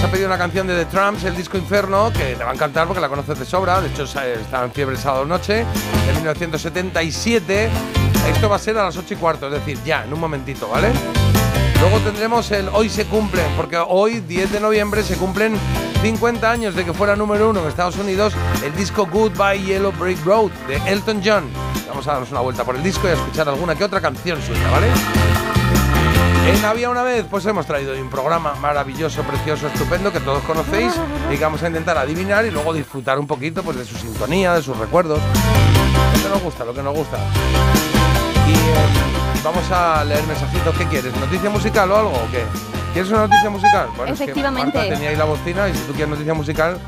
[0.00, 2.54] Nos ha pedido una canción de The Tramps, el disco Inferno, que te va a
[2.54, 3.82] encantar porque la conoces de sobra.
[3.82, 7.68] De hecho, está en fiebre el sábado noche, de 1977.
[8.32, 10.68] Esto va a ser a las 8 y cuarto, es decir, ya, en un momentito,
[10.68, 10.88] ¿vale?
[11.80, 15.58] Luego tendremos el Hoy se cumplen, porque hoy, 10 de noviembre, se cumplen
[16.00, 18.32] 50 años de que fuera número uno en Estados Unidos
[18.64, 21.44] el disco Goodbye Yellow Brick Road de Elton John.
[21.86, 24.40] Vamos a darnos una vuelta por el disco y a escuchar alguna que otra canción
[24.40, 24.86] suya, ¿vale?
[26.50, 30.92] En Había una vez, pues hemos traído un programa maravilloso, precioso, estupendo, que todos conocéis
[31.32, 34.54] y que vamos a intentar adivinar y luego disfrutar un poquito pues, de su sintonía,
[34.54, 35.20] de sus recuerdos.
[35.20, 37.18] Lo que nos gusta, lo que nos gusta.
[38.48, 40.76] Y eh, vamos a leer mensajitos.
[40.76, 41.14] ¿Qué quieres?
[41.16, 42.42] ¿Noticia musical o algo o qué?
[42.92, 43.88] ¿Quieres una noticia musical?
[43.96, 44.78] Bueno, es que Efectivamente.
[44.88, 46.78] Tenía ahí la bocina y si tú quieres noticia musical,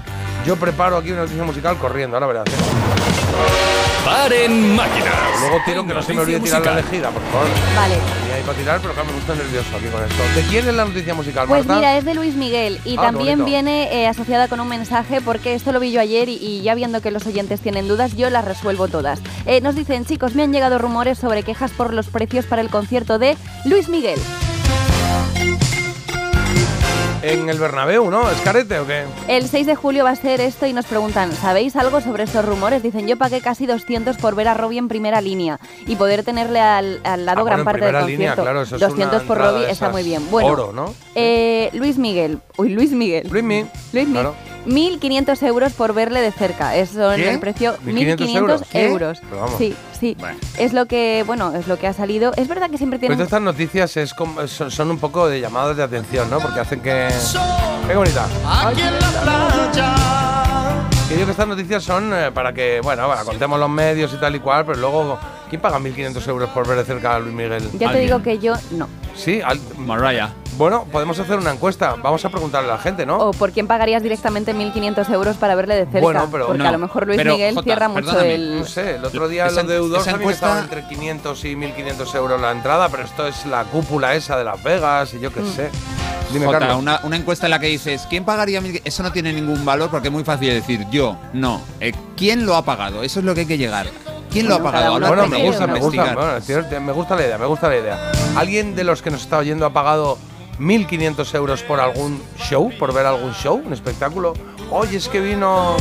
[0.45, 2.49] yo preparo aquí una noticia musical corriendo, ahora verás.
[2.49, 3.72] ¿eh?
[4.05, 5.15] Paren máquinas.
[5.41, 7.47] Luego tiro que no se me olvide tirar la elegida, por favor.
[7.77, 7.95] Vale.
[8.21, 10.23] Tenía ahí para tirar, pero claro, me gusta nervioso aquí con esto.
[10.35, 11.75] ¿De quién es la noticia musical, Pues Marta?
[11.81, 15.55] mira, es de Luis Miguel y Ah, también viene eh, asociada con un mensaje porque
[15.55, 18.29] esto lo vi yo ayer y, y ya viendo que los oyentes tienen dudas, yo
[18.29, 19.21] las resuelvo todas.
[19.47, 22.71] Eh, nos dicen, chicos, me han llegado rumores sobre quejas por los precios para el
[22.71, 24.19] concierto de Luis Miguel.
[27.23, 28.29] En el Bernabéu, ¿no?
[28.29, 29.05] ¿Es carete o qué?
[29.29, 32.45] El 6 de julio va a ser esto y nos preguntan, ¿sabéis algo sobre estos
[32.45, 32.83] rumores?
[32.83, 36.59] Dicen, yo pagué casi 200 por ver a Robbie en primera línea y poder tenerle
[36.61, 38.11] al, al lado Ah, gran bueno, parte del concierto.
[38.11, 40.29] línea, claro, eso es 200 una por Robbie está muy bien.
[40.33, 40.93] Bueno, oro, ¿no?
[41.15, 43.29] eh, Luis Miguel, uy, Luis Miguel.
[43.31, 43.61] Luis Mi.
[43.93, 44.13] Luis Miguel.
[44.13, 44.35] Claro.
[44.67, 46.73] 1.500 euros por verle de cerca.
[46.73, 47.31] ¿Qué?
[47.31, 48.63] el precio 1.500 1.500 euros.
[48.71, 48.87] ¿Qué?
[48.87, 49.19] euros.
[49.23, 49.59] Pero vamos.
[49.59, 50.17] Sí, sí.
[50.59, 52.33] Es lo que, bueno, es lo que ha salido.
[52.37, 53.25] Es verdad que siempre Pues tienen...
[53.25, 56.39] estas noticias es como- son, son un poco de llamadas de atención, ¿no?
[56.41, 57.09] Porque hacen que...
[57.89, 58.27] ¡Qué bonita!
[58.47, 59.95] Aquí en la playa.
[61.09, 64.17] Que digo que estas noticias son eh, para que, bueno, bueno, contemos los medios y
[64.17, 65.19] tal y cual, pero luego,
[65.53, 67.63] ¿quién paga 1.500 euros por ver de cerca a Luis Miguel?
[67.79, 68.89] Ya te digo que yo no.
[69.15, 70.31] Sí, al- Mariah.
[70.57, 71.97] Bueno, podemos hacer una encuesta.
[72.03, 73.19] Vamos a preguntarle a la gente, ¿no?
[73.19, 76.01] O por quién pagarías directamente 1.500 euros para verle de cerca.
[76.01, 78.61] Bueno, pero- porque no, a lo mejor Luis pero, Miguel Jota, cierra mucho el...
[78.61, 81.45] No sé, el otro día Esa- los de U2 esa también estaban encuesta- entre 500
[81.45, 85.21] y 1.500 euros la entrada, pero esto es la cúpula esa de Las Vegas y
[85.21, 85.53] yo qué Mm.
[85.55, 85.71] sé.
[86.33, 88.81] Dime, Jota, una, una encuesta en la que dices, ¿quién pagaría mil?
[88.87, 91.61] Eso no tiene ningún valor porque es muy fácil decir yo, no.
[91.81, 93.03] Eh, ¿Quién lo ha pagado?
[93.03, 93.87] Eso es lo que hay que llegar.
[94.33, 94.99] ¿Quién lo ha pagado?
[94.99, 98.13] Bueno, con me gusta, me gusta, bueno, me gusta la idea, me gusta la idea.
[98.37, 100.17] ¿Alguien de los que nos está oyendo ha pagado
[100.59, 104.33] 1.500 euros por algún show, por ver algún show, un espectáculo?
[104.75, 105.77] Oye, es que vino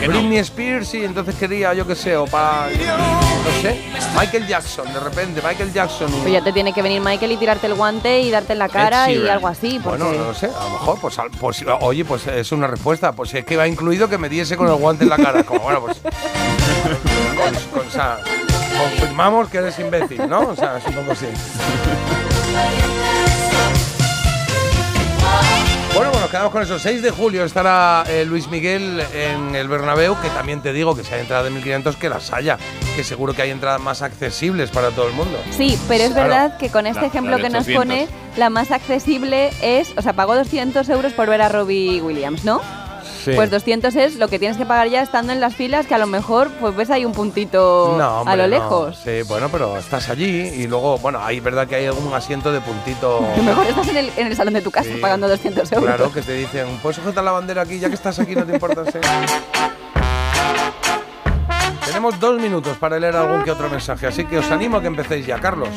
[0.00, 0.14] que no?
[0.14, 3.80] Britney Spears y entonces quería, yo qué sé, o para, no sé,
[4.18, 6.10] Michael Jackson, de repente, Michael Jackson.
[6.10, 8.68] Pues ya te tiene que venir Michael y tirarte el guante y darte en la
[8.68, 9.78] cara y algo así.
[9.82, 10.02] Porque...
[10.02, 13.12] Bueno, no lo sé, a lo mejor, pues, pues, oye, pues es una respuesta.
[13.12, 15.44] Pues es que va incluido que me diese con el guante en la cara.
[15.44, 15.98] Como bueno, pues.
[16.00, 18.18] con- con- o sea,
[18.76, 20.40] confirmamos que eres imbécil, ¿no?
[20.48, 21.14] O sea, es un poco
[25.94, 26.78] Bueno, bueno, quedamos con eso.
[26.78, 31.04] 6 de julio estará eh, Luis Miguel en el Bernabéu, que también te digo que
[31.04, 32.58] si hay entradas de 1.500 que las haya,
[32.96, 35.38] que seguro que hay entradas más accesibles para todo el mundo.
[35.56, 36.28] Sí, pero es Claro.
[36.28, 37.84] verdad que con este La- ejemplo la que nos 800.
[37.84, 42.44] pone, la más accesible es, o sea, pagó 200 euros por ver a Robbie Williams,
[42.44, 42.60] ¿no?
[43.24, 43.32] Sí.
[43.34, 45.98] Pues 200 es lo que tienes que pagar ya estando en las filas, que a
[45.98, 48.48] lo mejor pues ves ahí un puntito No, hombre, a lo no.
[48.48, 48.98] lejos.
[49.02, 52.60] Sí, bueno, pero estás allí y luego, bueno, hay verdad que hay algún asiento de
[52.60, 53.18] puntito.
[53.32, 54.98] A lo mejor estás en el, en el salón de tu casa Sí.
[55.00, 55.86] pagando 200 euros.
[55.86, 57.78] Claro, que te dicen, ¿puedes sujetar la bandera aquí?
[57.78, 58.82] Ya que estás aquí, no te importa.
[61.86, 64.88] Tenemos dos minutos para leer algún que otro mensaje, así que os animo a que
[64.88, 65.68] empecéis ya, Carlos.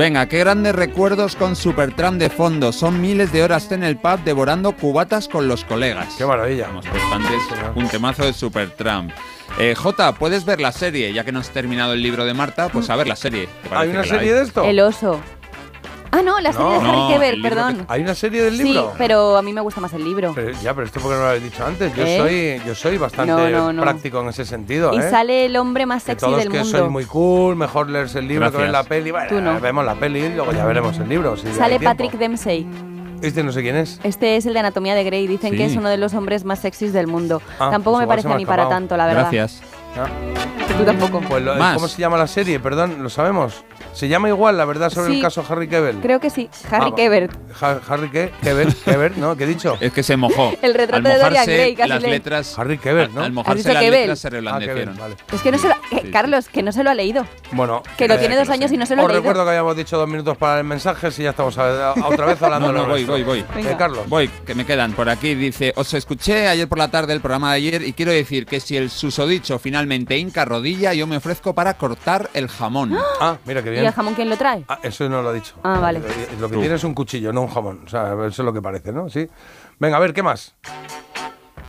[0.00, 2.72] Venga, qué grandes recuerdos con Supertram de fondo.
[2.72, 6.14] Son miles de horas en el pub devorando cubatas con los colegas.
[6.16, 6.68] Qué maravilla.
[6.68, 7.42] Vamos, pues antes
[7.74, 9.10] un temazo de Supertram.
[9.58, 12.70] Eh, Jota, puedes ver la serie, ya que no has terminado el libro de Marta,
[12.70, 13.46] pues a ver la serie.
[13.68, 14.64] ¿Te ¿Hay una serie de esto?
[14.64, 15.20] El oso.
[16.12, 16.80] Ah, no, la serie No.
[16.80, 17.86] de Harry No, Keber, perdón.
[17.88, 18.82] ¿Hay una serie del libro?
[18.90, 20.32] Sí, pero a mí me gusta más el libro.
[20.34, 21.94] Pero ya, pero esto porque no lo habéis dicho antes.
[21.94, 22.18] Yo ¿Eh?
[22.60, 23.82] soy, yo soy bastante No, no, no.
[23.82, 24.92] práctico en ese sentido.
[24.92, 25.08] Y ¿eh?
[25.10, 26.78] sale el hombre más Que sexy todos del que mundo.
[26.78, 28.84] soy muy cool, mejor leerse el libro que ver Gracias.
[28.84, 29.10] la peli.
[29.12, 29.60] Bueno, Tú no.
[29.60, 31.36] vemos la peli y luego ya veremos el libro.
[31.36, 31.84] si hay Sale tiempo.
[31.90, 32.66] Patrick Dempsey.
[33.22, 34.00] Este no sé quién es.
[34.02, 35.26] Este es el de Anatomía de Grey.
[35.26, 35.56] Dicen Sí.
[35.58, 37.40] que es uno de los hombres más sexys del mundo.
[37.60, 38.80] Ah, Tampoco pues me igual parece me a ha mí para escapado.
[38.80, 39.20] tanto, la verdad.
[39.30, 39.62] Gracias.
[39.96, 40.08] Ah.
[40.78, 41.20] Tú tampoco.
[41.20, 41.74] Pues lo- Más.
[41.74, 42.58] ¿Cómo se llama la serie?
[42.60, 43.64] Perdón, ¿lo sabemos?
[43.92, 45.16] ¿Se llama igual la verdad sobre Sí.
[45.16, 45.96] el caso Harry Kebel?
[45.96, 46.48] Creo que sí.
[46.70, 46.96] Harry Ah, va.
[46.96, 47.32] Kebert.
[47.60, 48.30] Ha- Harry qué?
[48.40, 49.36] Kebel, Kebel, ¿no?
[49.36, 49.76] ¿Qué he dicho?
[49.80, 50.54] Es que se mojó.
[50.62, 52.58] El retrato Al de Dorian mojarse Gray, casi las le- letras.
[52.58, 53.22] Harry Kebel, ¿no?
[53.22, 54.00] Al mojarse dicho las Kebel?
[54.02, 54.96] letras se Ah, reblandecieron.
[54.96, 55.16] vale.
[55.32, 55.74] Es que no se lo.
[55.90, 57.26] eh, Carlos, que no se lo ha leído.
[57.52, 59.20] Bueno, Que lo eh, tiene dos años y no se lo ha Os leído.
[59.22, 62.26] recuerdo que habíamos dicho dos minutos para el mensaje, si ya estamos a- a- otra
[62.26, 63.32] vez hablando No, de no, lo voy, nuestro.
[63.32, 63.54] voy, voy.
[63.56, 63.72] Venga.
[63.72, 64.08] Eh, Carlos.
[64.08, 65.34] Voy, que me quedan por aquí.
[65.34, 68.60] Dice, os escuché ayer por la tarde el programa de ayer y quiero decir que
[68.60, 72.96] si el susodicho finalmente hinca rodilla, yo me ofrezco para cortar el jamón.
[73.22, 73.84] Ah, mira qué ¿Y bien.
[73.86, 74.64] el jamón quién lo trae?
[74.68, 75.54] Ah, eso no lo ha dicho.
[75.62, 76.00] Ah, vale.
[76.40, 77.82] Lo que tiene es un cuchillo, no un jamón.
[77.84, 79.08] O sea, eso es lo que parece, ¿no?
[79.10, 79.26] Sí.
[79.78, 80.54] Venga, a ver, ¿qué más?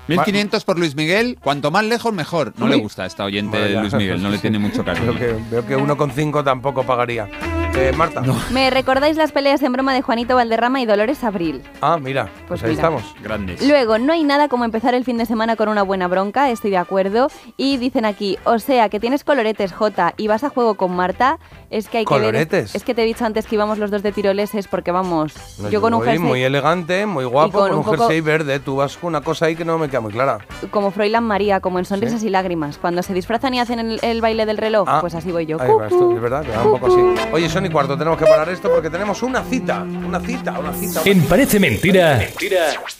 [0.07, 2.53] 1500 por Luis Miguel, cuanto más lejos mejor.
[2.57, 3.79] No le gusta a esta oyente de.
[3.81, 4.41] Luis Miguel, no le Sí.
[4.43, 5.17] tiene mucho Veo cariño.
[5.19, 7.29] que, veo que uno con cinco tampoco pagaría.
[7.73, 8.21] Eh, Marta.
[8.51, 11.63] ¿Me recordáis las peleas en broma de Juanito Valderrama y Dolores Abril?
[11.81, 12.81] Ah, mira, pues, Pues ahí mira.
[12.81, 13.15] estamos.
[13.23, 13.65] Grandes.
[13.67, 16.69] Luego, no hay nada como empezar el fin de semana con una buena bronca, estoy
[16.71, 17.29] de acuerdo.
[17.57, 21.39] Y dicen aquí, o sea, que tienes coloretes, J, y vas a juego con Marta,
[21.69, 22.21] es que hay que ver...
[22.23, 22.75] ¿Coloretes?
[22.75, 25.69] Es que te he dicho antes que íbamos los dos de tiroleses porque vamos, No,
[25.69, 28.59] yo con un jersey muy elegante, muy guapo, con con, un un poco- jersey verde.
[28.59, 30.39] Tú vas con una cosa ahí que no me queda muy clara.
[30.71, 32.77] como Froilán María, como en Sonrisas y Lágrimas.
[32.77, 35.59] Cuando se disfrazan y hacen el, el baile del reloj, Ah, pues así voy yo.
[35.61, 36.15] Ahí va, esto, Cucú.
[36.17, 37.29] es verdad, que va un poco así.
[37.31, 40.73] Oye, son y cuarto, tenemos que parar esto porque tenemos una cita, una cita, una
[40.73, 41.01] cita.
[41.01, 41.23] una En.
[41.23, 42.19] Parece Mentira,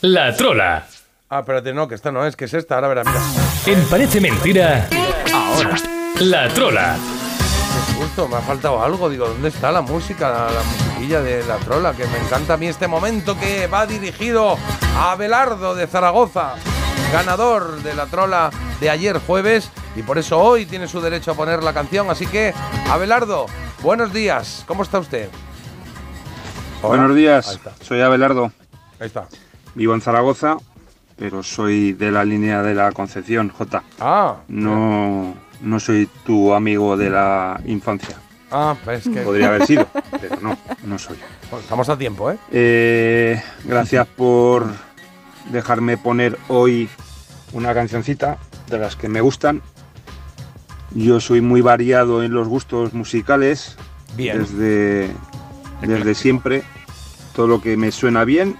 [0.01, 0.85] la trola.
[1.29, 3.21] Ah, espérate, no, que esta no es, que es esta, ahora verás, mira.
[3.79, 4.87] En Parece Mentira,
[5.33, 5.75] ahora,
[6.19, 6.97] la trola.
[8.01, 11.57] Justo, me ha faltado algo, digo, ¿dónde está la música, la, la musiquilla de la
[11.57, 11.93] trola?
[11.93, 14.57] Que me encanta a mí este momento que va dirigido
[14.97, 16.55] a Abelardo de Zaragoza,
[17.13, 18.49] ganador de la trola
[18.79, 22.09] de ayer jueves, y por eso hoy tiene su derecho a poner la canción.
[22.09, 22.53] Así que,
[22.89, 23.45] Abelardo,
[23.83, 25.29] buenos días, ¿cómo está usted?
[26.81, 26.97] Hola.
[26.97, 28.51] Buenos días, soy Abelardo.
[28.99, 29.27] ahí está.
[29.75, 30.57] Vivo en Zaragoza,
[31.17, 33.83] pero soy de la línea de la Concepción, J.
[33.99, 38.17] Ah, No, no soy tu amigo de la infancia.
[38.51, 39.87] ah, es que Podría haber sido,
[40.19, 41.17] pero no, no soy.
[41.49, 42.37] Bueno, estamos a tiempo, ¿eh?
[42.51, 44.67] Eh, gracias por
[45.51, 46.89] dejarme poner hoy
[47.53, 49.61] una cancioncita de las que me gustan.
[50.93, 53.77] Yo soy muy variado en los gustos musicales.
[54.15, 54.39] Bien.
[54.39, 55.09] Desde,
[55.81, 56.63] desde siempre.
[57.33, 58.57] Todo lo que me suena bien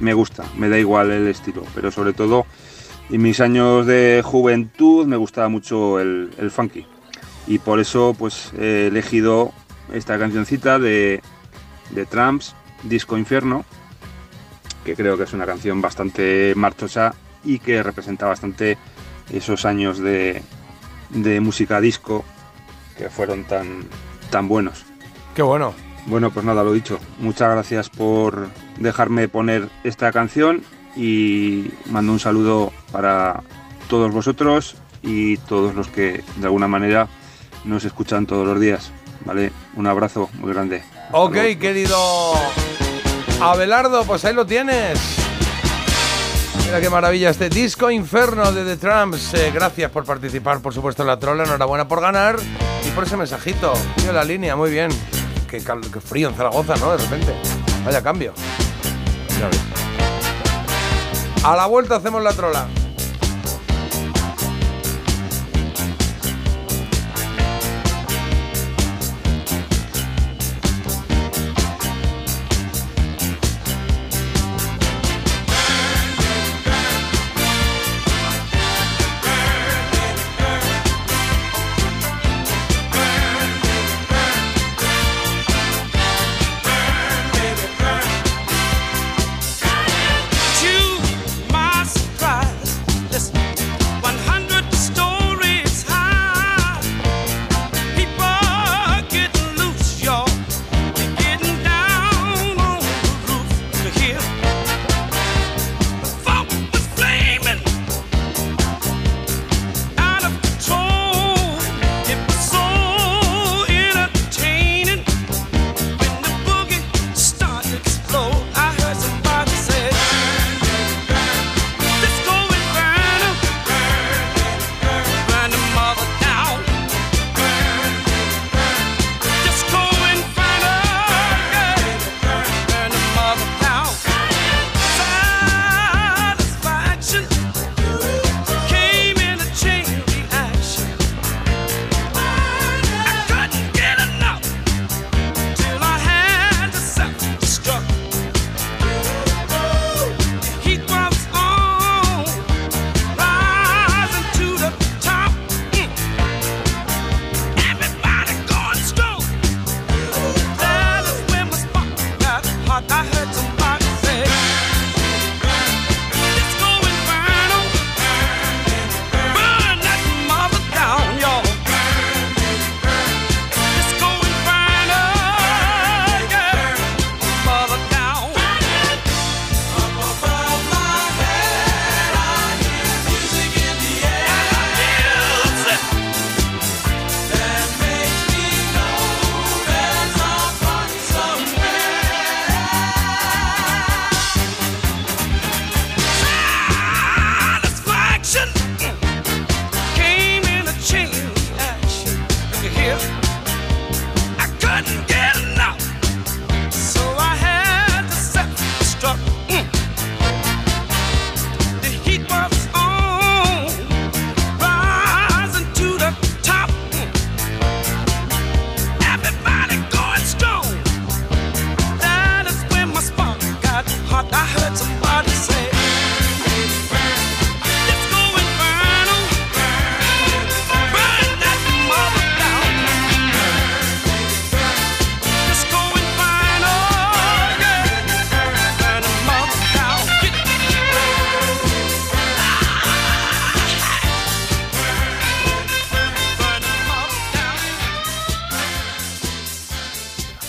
[0.00, 0.44] me gusta.
[0.56, 1.62] Me da igual el estilo.
[1.74, 2.46] Pero sobre todo
[3.10, 6.86] en mis años de juventud me gustaba mucho el, el funky.
[7.46, 9.52] Y por eso pues he elegido
[9.92, 11.22] esta cancioncita de,
[11.90, 13.64] de Tramps, Disco Inferno,
[14.84, 17.14] que creo que es una canción bastante marchosa
[17.44, 18.78] y que representa bastante
[19.32, 20.42] esos años de,
[21.10, 22.24] de música disco
[22.98, 23.84] que fueron tan,
[24.30, 24.84] tan buenos.
[25.34, 25.74] Qué bueno.
[26.06, 27.00] Bueno, pues nada, lo dicho.
[27.18, 30.62] Muchas gracias por dejarme poner esta canción
[30.96, 33.42] y mando un saludo para
[33.88, 37.08] todos vosotros y todos los que de alguna manera
[37.64, 38.92] nos escuchan todos los días.
[39.24, 39.52] ¿Vale?
[39.74, 40.82] Un abrazo muy grande.
[41.12, 41.96] Ok, querido
[43.40, 44.98] Abelardo, pues ahí lo tienes.
[46.64, 49.34] Mira qué maravilla este disco inferno de The Tramps.
[49.34, 51.44] Eh, gracias por participar, por supuesto, en la trola.
[51.44, 52.36] Enhorabuena por ganar
[52.84, 53.72] y por ese mensajito.
[53.96, 54.90] Tío, la línea, muy bien.
[55.48, 55.60] Qué,
[56.00, 56.90] frío en Zaragoza, ¿no?
[56.90, 57.32] De repente.
[57.84, 58.32] Vaya cambio.
[61.44, 62.66] A la vuelta hacemos la trola.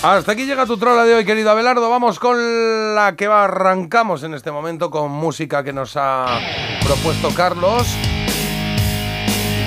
[0.09, 1.89] Hasta aquí llega tu trola de hoy, querido Abelardo.
[1.89, 6.39] Vamos con la que arrancamos en este momento con música que nos ha
[6.85, 7.85] propuesto Carlos.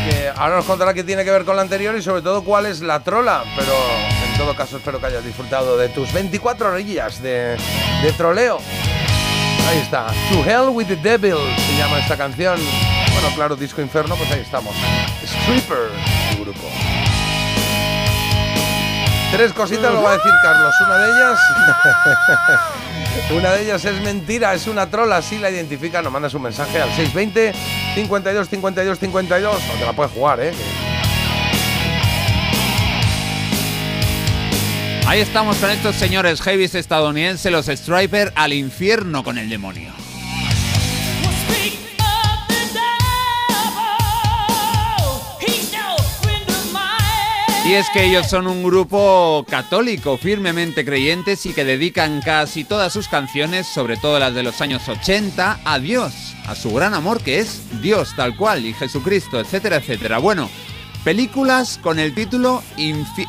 [0.08, 2.64] Que ahora nos contará qué tiene que ver con la anterior y sobre todo cuál
[2.64, 3.44] es la trola.
[3.54, 3.72] Pero
[4.32, 7.58] en todo caso espero que hayas disfrutado de tus 24 orillas de,
[8.02, 8.60] de troleo.
[9.68, 10.06] Ahí está.
[10.32, 12.58] To Hell with the Devil se llama esta canción.
[13.12, 14.74] Bueno, claro, Disco Inferno, pues ahí estamos.
[15.22, 15.90] Stripper,
[19.32, 20.74] Tres cositas lo va a decir Carlos.
[20.84, 21.40] Una de ellas.
[23.30, 25.18] una de ellas es mentira, es una trola.
[25.18, 27.52] Así la identifica, nos mandas un mensaje al 620
[27.94, 29.62] 52 52 52.
[29.68, 30.52] No te la puedes jugar, ¿eh?
[35.06, 39.99] Ahí estamos con estos señores heavies estadounidenses, los Striper, al infierno con el demonio.
[47.70, 52.92] Y es que ellos son un grupo católico, firmemente creyentes y que dedican casi todas
[52.92, 56.12] sus canciones, sobre todo las de los años 80, a Dios,
[56.48, 60.18] a su gran amor que es Dios tal cual y Jesucristo, etcétera, etcétera.
[60.18, 60.50] Bueno,
[61.04, 62.60] películas con el título,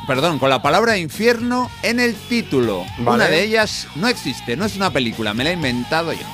[0.07, 2.83] perdón, con la palabra infierno en el título.
[2.97, 3.25] Vale.
[3.25, 6.25] Una de ellas no existe, no es una película, me la he inventado yo.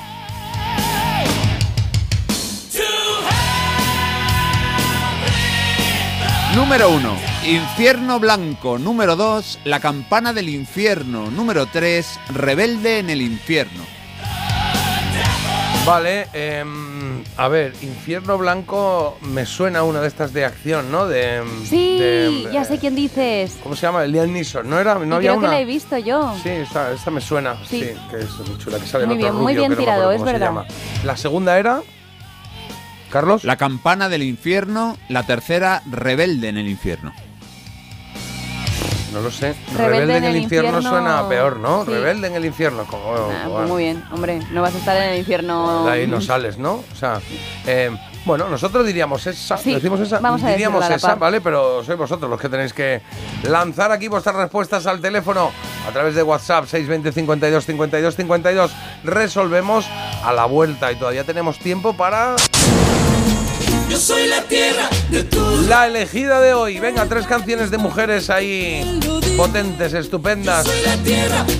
[6.54, 7.37] Número 1.
[7.48, 8.78] Infierno Blanco.
[8.78, 9.60] Número 2.
[9.64, 11.30] La campana del infierno.
[11.30, 12.20] Número 3.
[12.34, 13.82] Rebelde en el infierno.
[15.86, 21.06] Vale, em, a ver, Infierno Blanco me suena a una de estas de acción, ¿no?
[21.06, 23.56] De, Sí, de- ya sé quién dices.
[23.62, 24.04] ¿Cómo se llama?
[24.04, 24.96] Liam Neeson, ¿no era?
[24.96, 25.48] ¿No Y había creo una?
[25.48, 26.36] que la he visto yo.
[26.42, 27.80] Sí, esta, esta me suena, sí.
[27.80, 27.90] Sí.
[28.10, 29.76] que es muy chula, que sale Muy el otro bien, muy rubio, bien que no
[29.76, 30.46] me tirado, acuerdo es cómo se verdad.
[30.46, 30.66] llama.
[31.04, 31.80] La segunda era,
[33.10, 33.44] Carlos.
[33.44, 34.98] La campana del infierno.
[35.08, 35.80] La tercera.
[35.90, 37.14] Rebelde en el infierno.
[39.12, 39.54] No lo sé.
[39.76, 41.84] Rebelde Rebelde, en el infierno, infierno, suena peor, ¿no?
[41.84, 41.90] sí.
[41.92, 42.84] Rebelde en el infierno.
[42.84, 45.84] Como, Ah, pues muy bien, hombre, no vas a estar en el infierno.
[45.84, 46.84] De ahí no sales, ¿no?
[46.92, 47.20] O sea,
[47.66, 47.90] eh,
[48.24, 51.14] bueno, nosotros diríamos esa, Sí, decimos esa, vamos a diríamos a esa.
[51.14, 51.40] ¿vale?
[51.40, 53.00] Pero sois vosotros los que tenéis que
[53.44, 55.50] lanzar aquí vuestras respuestas al teléfono
[55.88, 58.72] a través de WhatsApp 620 52 52 52.
[59.04, 59.86] Resolvemos
[60.22, 62.36] a la vuelta y todavía tenemos tiempo para
[63.88, 65.38] Yo soy la tierra de tu
[65.68, 66.78] la elegida de hoy.
[66.78, 69.00] Venga, tres canciones de mujeres ahí
[69.36, 70.66] potentes, estupendas.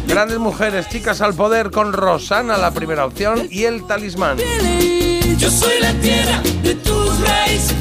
[0.07, 4.39] Grandes mujeres, chicas al poder con Rosana, la primera opción, y el talismán.
[5.39, 7.77] Yo soy la tierra de tus raíces.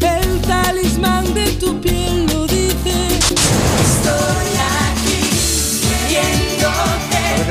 [0.00, 2.70] El talismán de tu piel lo dice.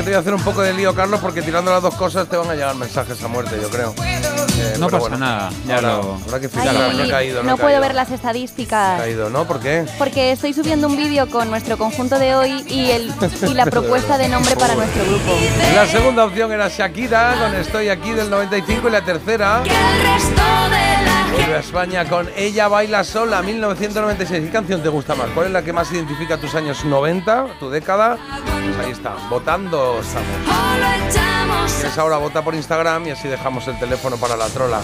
[0.00, 2.26] Que te voy a hacer un poco de lío, Carlos, porque tirando las dos cosas
[2.26, 3.94] te van a llegar mensajes a muerte, yo creo.
[3.98, 6.92] Eh, No pasa nada, ya lo- que Ay, fijarlo.
[6.92, 7.80] Ya ha caído, no puedo caído.
[7.82, 8.98] ver las estadísticas.
[9.00, 9.44] Caído, ¿no?
[9.46, 9.84] ¿Por qué?
[9.98, 13.12] Porque estoy subiendo un vídeo con nuestro conjunto de hoy y, el,
[13.46, 15.32] y la propuesta de nombre para nuestro grupo.
[15.74, 19.62] La segunda opción era Shakira con Estoy aquí del 95 y la tercera
[21.32, 24.44] vuelve a España con Ella baila sola 1996.
[24.46, 25.28] ¿Qué canción te gusta más?
[25.34, 28.16] ¿Cuál es la que más identifica tus años 90, tu década?
[28.66, 31.70] Pues ahí está, votando estamos.
[31.70, 34.80] Si quieres ahora vota por Instagram y así dejamos el teléfono para la trola.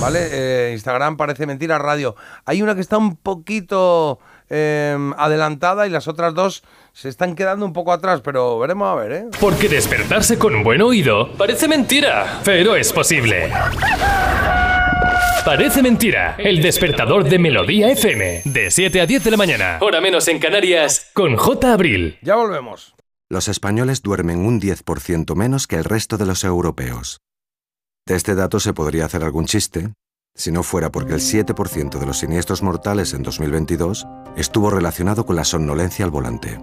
[0.00, 0.28] ¿Vale?
[0.30, 2.16] Eh, Instagram parece mentira radio.
[2.44, 4.18] Hay una que está un poquito
[4.48, 6.62] eh, adelantada y las otras dos
[6.92, 9.24] se están quedando un poco atrás, pero veremos a ver, ¿eh?
[9.40, 13.52] Porque despertarse con un buen oído parece mentira, pero es posible.
[15.44, 20.00] Parece mentira, el despertador de Melodía FM, de 7 a 10 de la mañana, hora
[20.00, 21.72] menos en Canarias, con J.
[21.72, 22.18] Abril.
[22.20, 22.95] Ya volvemos.
[23.28, 27.20] Los españoles duermen un 10% menos que el resto de los europeos.
[28.06, 29.92] De este dato se podría hacer algún chiste,
[30.36, 35.34] si no fuera porque el 7% de los siniestros mortales en 2022 estuvo relacionado con
[35.34, 36.60] la somnolencia al volante.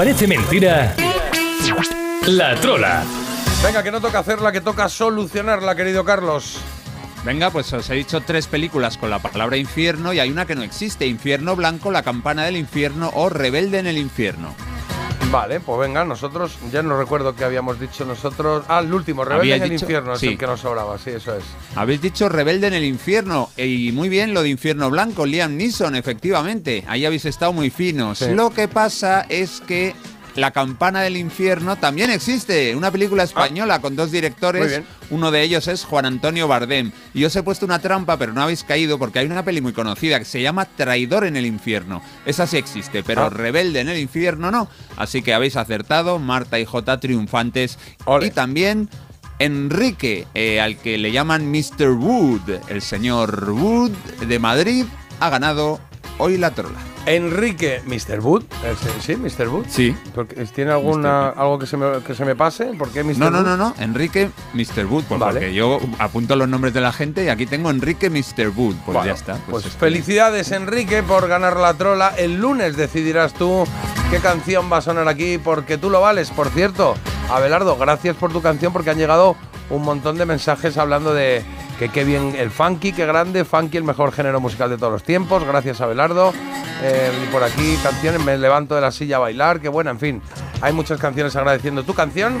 [0.00, 0.96] Parece Mentira,
[2.26, 3.02] La Trola.
[3.62, 6.56] Venga, que no toca hacerla, que toca solucionarla, querido Carlos.
[7.22, 10.54] Venga, pues os he dicho tres películas con la palabra infierno y hay una que
[10.54, 11.06] no existe.
[11.06, 14.54] Infierno Blanco, La Campana del Infierno o Rebelde en el Infierno.
[15.30, 18.64] Vale, pues venga, nosotros, ya no recuerdo qué habíamos dicho nosotros.
[18.68, 20.28] Ah, el último, Rebelde en el dicho- infierno, es sí.
[20.28, 21.44] el que nos sobraba, sí, eso es.
[21.76, 25.94] Habéis dicho Rebelde en el Infierno y muy bien lo de Infierno Blanco, Liam Neeson,
[25.94, 26.84] efectivamente.
[26.88, 28.18] Ahí habéis estado muy finos.
[28.18, 28.26] Sí.
[28.34, 29.94] Lo que pasa es que
[30.36, 34.12] La Campana del Infierno también existe, una película española con dos Ah.
[34.12, 34.80] Directores.
[35.10, 36.92] Uno de ellos es Juan Antonio Bardem.
[37.14, 39.72] Y os he puesto una trampa, pero no habéis caído porque hay una peli muy
[39.72, 42.00] conocida que se llama Traidor en el Infierno.
[42.26, 43.30] Esa sí existe, pero Ah.
[43.30, 44.68] Rebelde en el Infierno no.
[44.96, 47.78] Así que habéis acertado, Marta y J triunfantes.
[48.22, 48.88] Y también
[49.40, 51.92] Enrique, eh, al que le llaman Mr.
[51.92, 54.84] Wood, el señor Wood de Madrid,
[55.18, 55.80] ha ganado
[56.18, 56.89] hoy la trola.
[57.06, 58.20] Enrique, Mr.
[58.20, 59.48] Wood, eh, sí, Mr.
[59.48, 59.66] Wood.
[59.68, 59.96] Sí.
[60.14, 62.66] Porque, ¿Tiene alguna, algo que se, me, que se me pase?
[62.78, 63.18] ¿Por qué Mr.
[63.18, 63.46] No, no, Wood?
[63.46, 64.86] no, no, Enrique Mr.
[64.86, 65.40] Wood, pues Vale.
[65.40, 68.48] porque yo apunto los nombres de la gente y aquí tengo Enrique Mr.
[68.54, 69.36] Wood, pues Bueno, ya está.
[69.50, 72.12] Pues este- felicidades Enrique por ganar la trola.
[72.16, 73.64] El lunes decidirás tú
[74.10, 76.30] qué canción va a sonar aquí porque tú lo vales.
[76.30, 76.94] Por cierto,
[77.30, 79.36] Abelardo, gracias por tu canción porque han llegado
[79.70, 81.42] un montón de mensajes hablando de
[81.80, 85.02] que qué bien el funky, qué grande, funky el mejor género musical de todos los
[85.02, 85.44] tiempos.
[85.44, 86.34] Gracias Abelardo.
[86.82, 89.98] Eh, y por aquí canciones, me levanto de la silla a bailar, qué buena, en
[89.98, 90.22] fin.
[90.60, 92.36] Hay muchas canciones agradeciendo tu canción,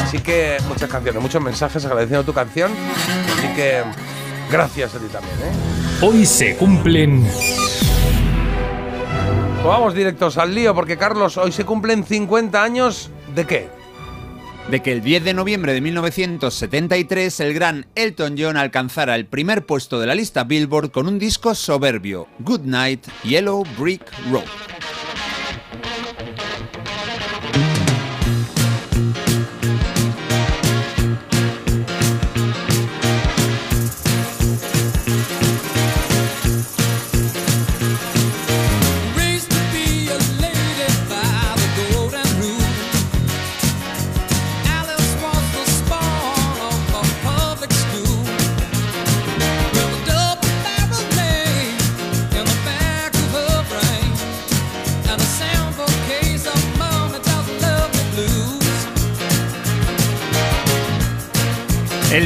[0.00, 2.70] así que muchas canciones, muchos mensajes agradeciendo tu canción.
[3.36, 3.82] Así que
[4.48, 5.52] gracias a ti también, ¿eh?
[6.00, 7.24] Hoy se cumplen
[9.54, 13.83] Pues vamos directos al lío, porque Carlos, hoy se cumplen 50 años de qué?
[14.70, 19.66] De que el 10 de noviembre de 1973 el gran Elton John alcanzara el primer
[19.66, 24.44] puesto de la lista Billboard con un disco soberbio, Good Night, Yellow Brick Road.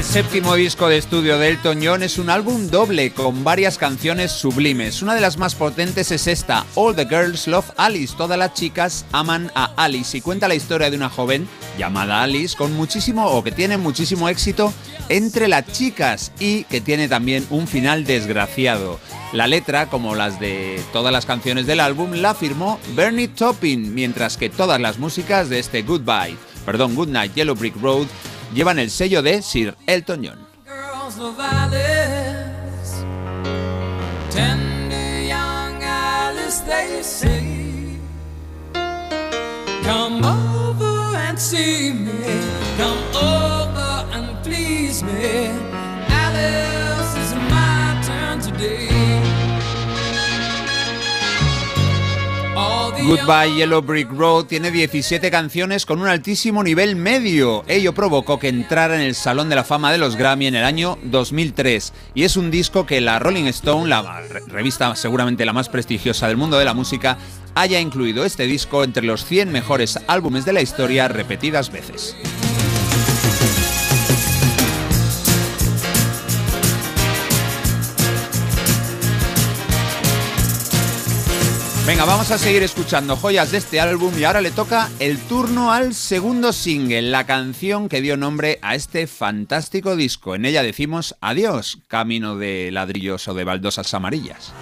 [0.09, 5.03] Séptimo disco de estudio de Elton John es un álbum doble con varias canciones sublimes.
[5.03, 8.15] Una de las más potentes es esta, All the Girls Love Alice.
[8.17, 12.57] Todas las chicas aman a Alice y cuenta la historia de una joven llamada Alice
[12.57, 14.73] con muchísimo o que tiene muchísimo éxito
[15.11, 18.99] entre las chicas y que tiene también un final desgraciado.
[19.35, 24.39] La letra, como las de todas las canciones del álbum, la firmó Bernie Taupin, mientras
[24.39, 28.07] que todas las músicas de este Goodbye, perdón, Goodnight Yellow Brick Road
[28.55, 30.49] llevan el sello de Sir Elton John.
[46.11, 48.98] Alice, my turn.
[52.97, 57.65] Goodbye Yellow Brick Road tiene 17 canciones con un altísimo nivel medio.
[57.69, 60.65] Ello provocó que entrara en el Salón de la Fama de los Grammy en el
[60.65, 65.53] año 2003 y es un disco que la Rolling Stone, la re- revista seguramente la
[65.53, 67.19] más prestigiosa del mundo de la música,
[67.55, 72.17] haya incluido este disco entre los 100 mejores álbumes de la historia repetidas veces.
[81.89, 85.73] Venga, vamos a seguir escuchando joyas de este álbum y ahora le toca el turno
[85.73, 90.35] al segundo single, la canción que dio nombre a este fantástico disco.
[90.35, 94.53] En ella decimos adiós, camino de ladrillos o de baldosas amarillas.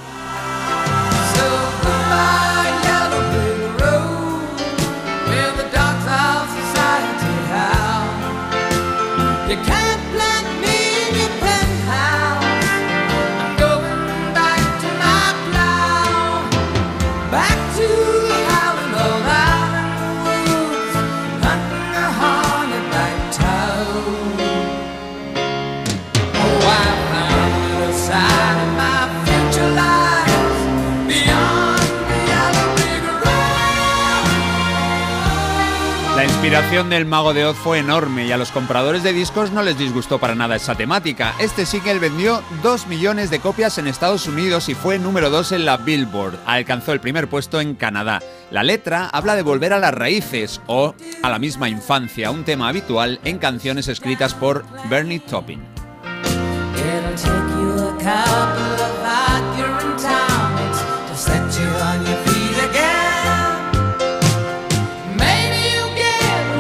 [36.47, 39.77] Inspiración del Mago de Oz fue enorme y a los compradores de discos no les
[39.77, 41.35] disgustó para nada esa temática.
[41.41, 45.65] Este single vendió 2 millones de copias en Estados Unidos y fue número 2 en
[45.65, 46.39] la Billboard.
[46.47, 48.21] Alcanzó el primer puesto en Canadá.
[48.53, 52.69] La letra habla de volver a las raíces o a la misma infancia, un tema
[52.69, 55.65] habitual en canciones escritas por Bernie Taupin.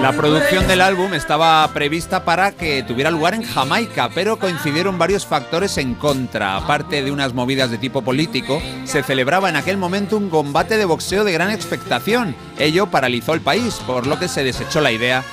[0.02, 5.26] La producción del álbum estaba prevista para que tuviera lugar en Jamaica, pero coincidieron varios
[5.26, 6.56] factores en contra.
[6.56, 10.84] Aparte de unas movidas de tipo político, se celebraba en aquel momento un combate de
[10.84, 12.36] boxeo de gran expectación.
[12.58, 15.24] Ello paralizó el país, por lo que se desechó la idea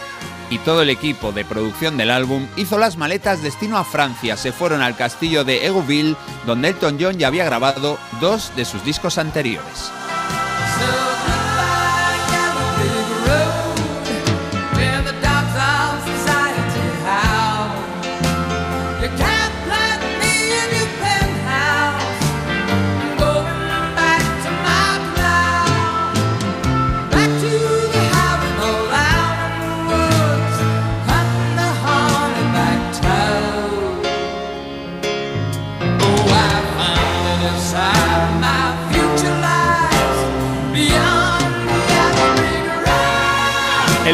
[0.50, 4.38] y todo el equipo de producción del álbum hizo las maletas destino a Francia.
[4.38, 6.16] Se fueron al castillo de Egouville,
[6.46, 9.92] donde Elton John ya había grabado dos de sus discos anteriores.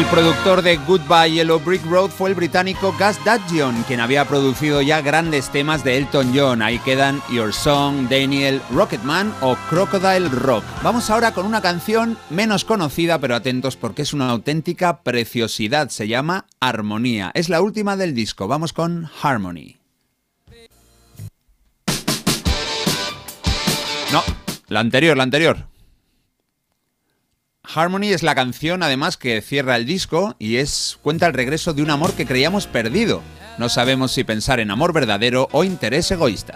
[0.00, 4.80] El productor de Goodbye Yellow Brick Road fue el británico Gus Dudgeon, quien había producido
[4.80, 6.62] ya grandes temas de Elton John.
[6.62, 10.64] Ahí quedan Your Song, Daniel, Rocketman o Crocodile Rock.
[10.82, 15.90] Vamos ahora con una canción menos conocida, pero atentos porque es una auténtica preciosidad.
[15.90, 17.30] Se llama Armonía.
[17.34, 18.48] Es la última del disco.
[18.48, 19.80] Vamos con Harmony.
[24.10, 24.22] No,
[24.68, 25.69] la anterior, la anterior.
[27.62, 31.82] Harmony es la canción además que cierra el disco y es cuenta el regreso de
[31.82, 33.22] un amor que creíamos perdido.
[33.58, 36.54] No sabemos si pensar en amor verdadero o interés egoísta.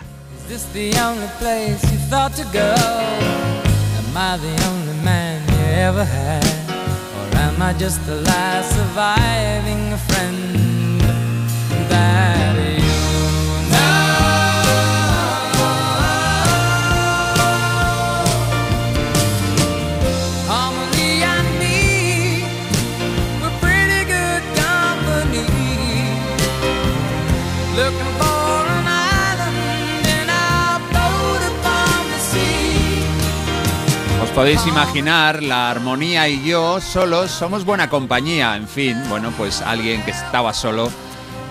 [34.34, 38.56] Podéis imaginar, la armonía y yo solos somos buena compañía.
[38.56, 40.90] En fin, bueno, pues alguien que estaba solo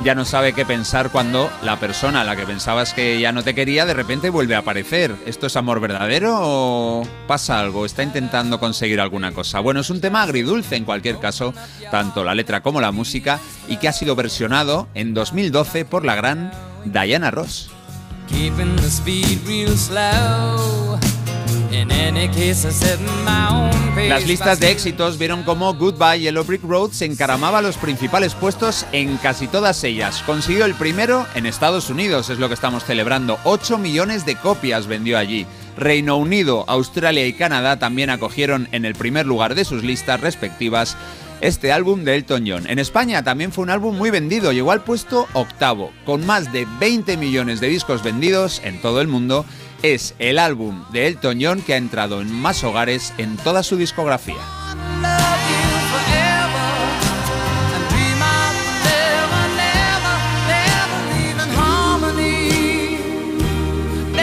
[0.03, 3.41] ya no sabe qué pensar cuando la persona a la que pensabas que ya no
[3.41, 5.15] te quería de repente vuelve a aparecer.
[5.25, 7.85] ¿Esto es amor verdadero o pasa algo?
[7.85, 9.61] ¿Está intentando conseguir alguna cosa?
[9.61, 11.53] Bueno, es un tema agridulce en cualquier caso,
[11.89, 13.39] tanto la letra como la música,
[13.69, 16.51] y que ha sido versionado en 2012 por la gran
[16.83, 17.71] Diana Ross.
[18.27, 20.82] Keeping the speed real slow.
[24.07, 28.35] Las listas de éxitos vieron cómo Goodbye Yellow Brick Road se encaramaba a los principales
[28.35, 30.21] puestos en casi todas ellas.
[30.25, 33.39] Consiguió el primero en Estados Unidos, es lo que estamos celebrando.
[33.45, 35.47] 8 millones de copias vendió allí.
[35.75, 40.95] Reino Unido, Australia y Canadá también acogieron en el primer lugar de sus listas respectivas
[41.43, 42.69] este álbum de Elton John.
[42.69, 46.65] En España también fue un álbum muy vendido, llegó al puesto octavo, con más de
[46.79, 49.45] 20 millones de discos vendidos en todo el mundo.
[49.83, 53.75] Es el álbum de Elton John que ha entrado en más hogares en toda su
[53.75, 54.37] discografía.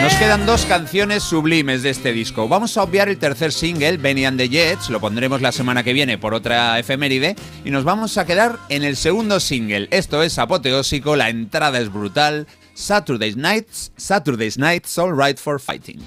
[0.01, 2.47] Nos quedan dos canciones sublimes de este disco.
[2.47, 5.93] Vamos a obviar el tercer single, Benny and the Jets, lo pondremos la semana que
[5.93, 9.87] viene por otra efeméride, y nos vamos a quedar en el segundo single.
[9.91, 12.47] Esto es apoteósico, la entrada es brutal.
[12.81, 15.99] Saturday's Nights, Saturday's Nights, All Right for Fighting.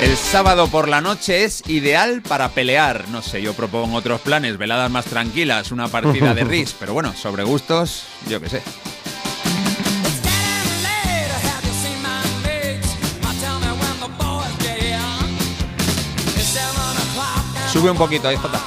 [0.00, 3.06] El sábado por la noche es ideal para pelear.
[3.10, 7.12] No sé, yo propongo otros planes, veladas más tranquilas, una partida de RIS, pero bueno,
[7.12, 8.62] sobre gustos, yo qué sé.
[17.70, 18.60] Sube un poquito ahí, Jota.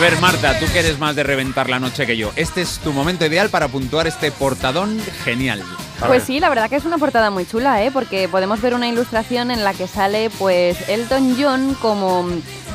[0.00, 2.32] Ver, Marta, tú que eres más de reventar la noche que yo.
[2.34, 5.62] Este es tu momento ideal para puntuar este portadón genial.
[6.06, 7.90] Pues sí, la verdad que es una portada muy chula, ¿eh?
[7.90, 12.26] Porque podemos ver una ilustración en la que sale, pues, Elton John como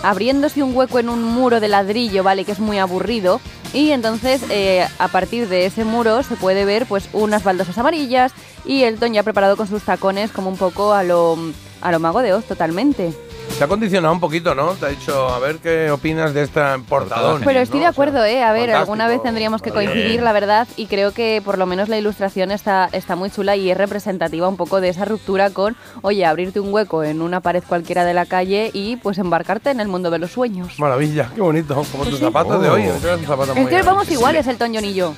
[0.04, 2.46] abriéndose un hueco en un muro de ladrillo, ¿vale?
[2.46, 3.42] Que es muy aburrido.
[3.74, 8.34] Y entonces, eh, a partir de ese muro se puede ver, pues, unas baldosas amarillas
[8.66, 11.40] y Elton ya preparado con sus tacones como un poco a lo,
[11.82, 13.16] a lo mago de Oz, totalmente.
[13.58, 14.72] Te ha condicionado un poquito, ¿no?
[14.74, 17.42] Te ha dicho, a ver qué opinas de esta portadón.
[17.46, 17.92] Pero estoy de ¿no?
[17.92, 18.44] O sea, acuerdo, ¿eh?
[18.44, 18.80] A ver, fantástico.
[18.80, 22.52] alguna vez tendríamos que coincidir, la verdad, y creo que por lo menos la ilustración
[22.52, 26.60] está, está muy chula y es representativa un poco de esa ruptura con, oye, abrirte
[26.60, 30.12] un hueco en una pared cualquiera de la calle y pues embarcarte en el mundo
[30.12, 30.78] de los sueños.
[30.78, 31.76] Maravilla, qué bonito.
[31.94, 32.26] Como tus sí.
[32.26, 32.74] zapatos de Oh.
[32.74, 32.82] hoy.
[32.82, 34.12] Tienes tus zapatos Es muy que vamos grandes.
[34.12, 35.14] iguales el John y yo.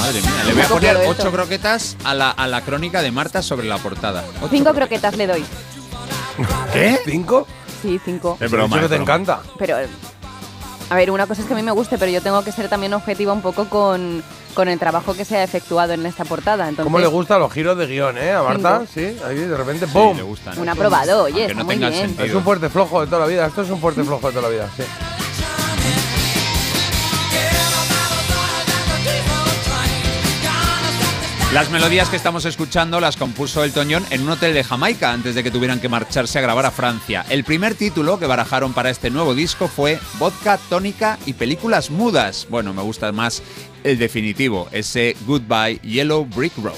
[0.00, 3.40] Madre mía, le voy a poner ocho croquetas a la, a la crónica de Marta
[3.40, 4.22] sobre la portada.
[4.42, 5.44] Ocho Cinco croquetas le doy.
[6.72, 6.98] ¿Qué?
[7.04, 7.46] ¿Cinco?
[7.82, 8.36] Sí, cinco.
[8.40, 9.12] Es broma, Eso que es te broma.
[9.12, 9.40] encanta.
[9.58, 9.86] Pero, eh,
[10.90, 12.68] a ver, una cosa es que a mí me guste, pero yo tengo que ser
[12.68, 14.22] también objetiva un poco con,
[14.54, 16.64] con el trabajo que se ha efectuado en esta portada.
[16.68, 18.32] Entonces, ¿Cómo le gustan los giros de guion, eh?
[18.32, 20.16] A Marta, sí, ahí de repente, ¡pum!
[20.16, 20.58] le gustan.
[20.58, 22.00] Un aprobado, oye, Aunque está no muy tenga bien.
[22.08, 22.24] sentido.
[22.26, 23.46] Es un fuerte flojo de toda la vida.
[23.46, 24.82] Esto es un fuerte flojo de toda la vida, sí.
[31.54, 35.36] Las melodías que estamos escuchando las compuso Elton John en un hotel de Jamaica antes
[35.36, 37.24] de que tuvieran que marcharse a grabar a Francia.
[37.28, 42.48] El primer título que barajaron para este nuevo disco fue Vodka, Tónica y Películas Mudas.
[42.50, 43.40] Bueno, me gusta más
[43.84, 46.74] el definitivo, ese Goodbye Yellow Brick Road.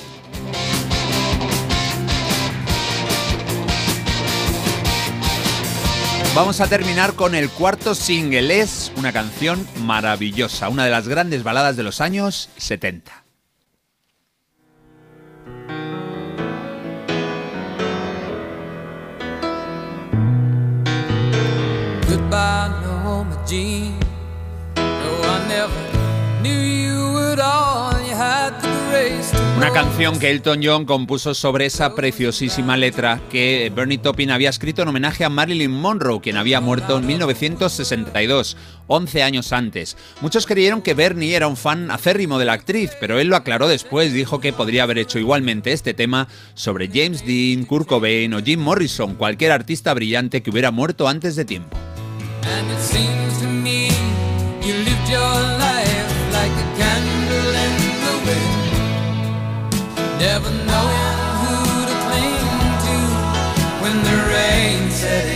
[6.35, 8.61] Vamos a terminar con el cuarto single.
[8.61, 13.26] Es una canción maravillosa, una de las grandes baladas de los años 70.
[29.57, 34.83] Una canción que Elton John compuso sobre esa preciosísima letra que Bernie Taupin había escrito
[34.83, 38.57] en homenaje a Marilyn Monroe, quien había muerto en 1962,
[38.87, 39.97] 11 años antes.
[40.21, 43.67] Muchos creyeron que Bernie era un fan acérrimo de la actriz, pero él lo aclaró
[43.67, 48.43] después, dijo que podría haber hecho igualmente este tema sobre James Dean, Kurt Cobain o
[48.43, 51.77] Jim Morrison, cualquier artista brillante que hubiera muerto antes de tiempo.
[52.55, 53.91] And it seems to me
[54.67, 57.75] you lived your life like a candle in
[58.05, 58.63] the wind,
[60.19, 61.57] never knowing who
[61.91, 62.49] to cling
[62.87, 62.97] to
[63.83, 65.36] when the rain set in.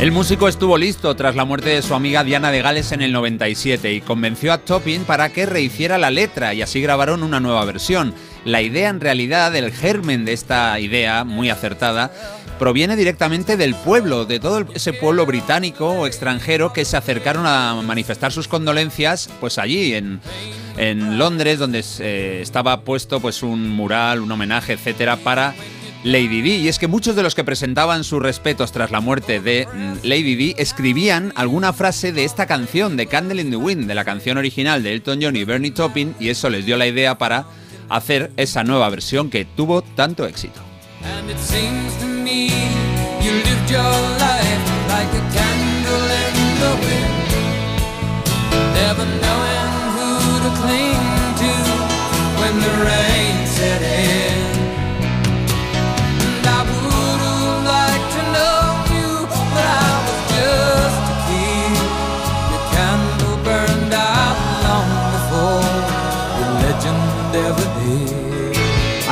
[0.00, 3.10] El músico estuvo listo tras la muerte de su amiga Diana de Gales en el
[3.10, 7.64] 97 y convenció a Topin para que rehiciera la letra y así grabaron una nueva
[7.64, 8.14] versión.
[8.44, 12.12] La idea en realidad, el germen de esta idea, muy acertada,
[12.60, 17.74] proviene directamente del pueblo, de todo ese pueblo británico o extranjero que se acercaron a
[17.82, 20.20] manifestar sus condolencias pues allí en,
[20.76, 25.54] en Londres donde eh, estaba puesto pues un mural, un homenaje, etcétera, para
[26.04, 26.56] Lady Di.
[26.56, 30.06] Y es que muchos de los que presentaban sus respetos tras la muerte de mm,
[30.06, 34.04] Lady Di escribían alguna frase de esta canción, de Candle in the Wind, de la
[34.04, 37.46] canción original de Elton John y Bernie Taupin, y eso les dio la idea para
[37.88, 40.60] hacer esa nueva versión que tuvo tanto éxito.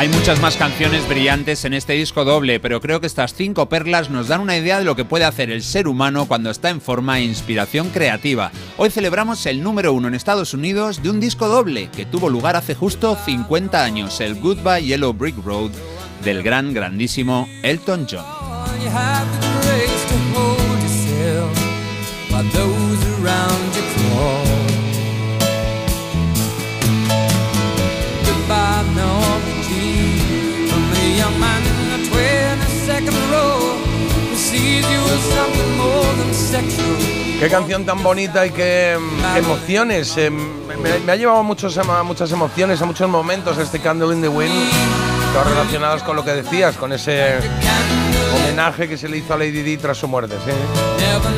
[0.07, 4.09] Hay muchas más canciones brillantes en este disco doble, pero creo que estas cinco perlas
[4.09, 6.81] nos dan una idea de lo que puede hacer el ser humano cuando está en
[6.81, 8.53] forma e inspiración creativa.
[8.77, 12.55] Hoy celebramos el número uno en Estados Unidos de un disco doble que tuvo lugar
[12.55, 15.73] hace justo 50 años, el Goodbye Yellow Brick Road
[16.23, 18.25] del gran, grandísimo Elton John.
[37.39, 40.17] Qué canción tan bonita y qué mm, emociones.
[40.17, 44.23] eh, me, me ha llevado muchos, emo- muchas emociones, a muchos momentos este Candle in
[44.23, 44.53] the Wind,
[45.33, 47.35] todas relacionadas con lo que decías, con ese
[48.35, 50.35] homenaje que se le hizo a Lady Di tras su muerte.
[50.45, 50.53] ¿sí?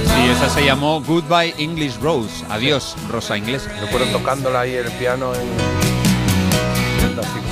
[0.07, 2.45] Sí, esa se llamó Goodbye English Rose.
[2.51, 3.71] Adiós, Rosa Inglesa.
[3.81, 5.49] Recuerdo tocándola ahí el piano en...
[7.01, 7.45] Fantástico.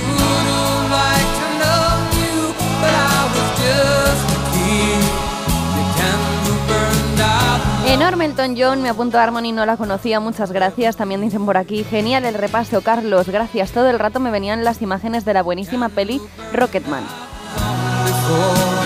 [7.97, 10.97] Enorme Elton John, me apunto a Harmony, no la conocía, muchas gracias.
[10.97, 13.73] También dicen por aquí, genial el repaso, Carlos, gracias.
[13.73, 16.21] Todo el rato me venían las imágenes de la buenísima peli
[16.53, 17.03] Rocketman.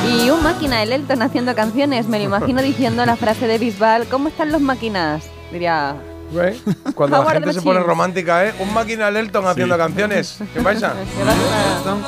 [0.09, 4.07] Y un máquina, el Elton haciendo canciones, me lo imagino diciendo la frase de Bisbal,
[4.07, 5.25] ¿cómo están los máquinas?
[5.51, 5.97] Diría.
[6.95, 8.55] Cuando la gente se pone romántica, ¿eh?
[8.61, 10.39] Un máquina del Elton haciendo canciones.
[10.55, 10.95] ¿Qué pasa?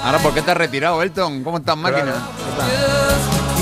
[0.04, 1.42] Ahora, ¿por qué te has retirado, Elton?
[1.42, 2.14] ¿Cómo estás, máquina?
[3.52, 3.61] Your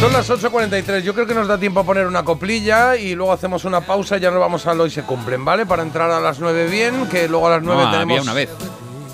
[0.00, 3.32] Son las 8.43, yo creo que nos da tiempo a poner una coplilla y luego
[3.32, 5.66] hacemos una pausa y ya nos vamos al hoy se cumplen, ¿vale?
[5.66, 8.18] Para entrar a las 9 bien, que luego a las 9 No, tenemos...
[8.18, 8.48] había una vez.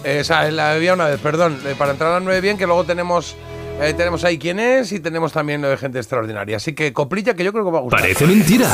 [0.04, 1.60] Eh, o sea, la había una vez, perdón.
[1.66, 3.34] Eh, para entrar a las 9 bien, que luego tenemos...
[3.80, 6.58] eh, tenemos ahí quién es y tenemos también lo de gente extraordinaria.
[6.58, 8.00] Así que coplilla que yo creo que va a gustar.
[8.00, 8.70] Parece mentira.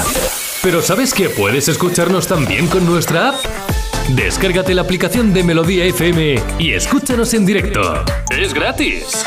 [0.63, 3.37] Pero ¿sabes que puedes escucharnos también con nuestra app?
[4.11, 8.05] Descárgate la aplicación de Melodía FM y escúchanos en directo.
[8.31, 9.25] Es gratis.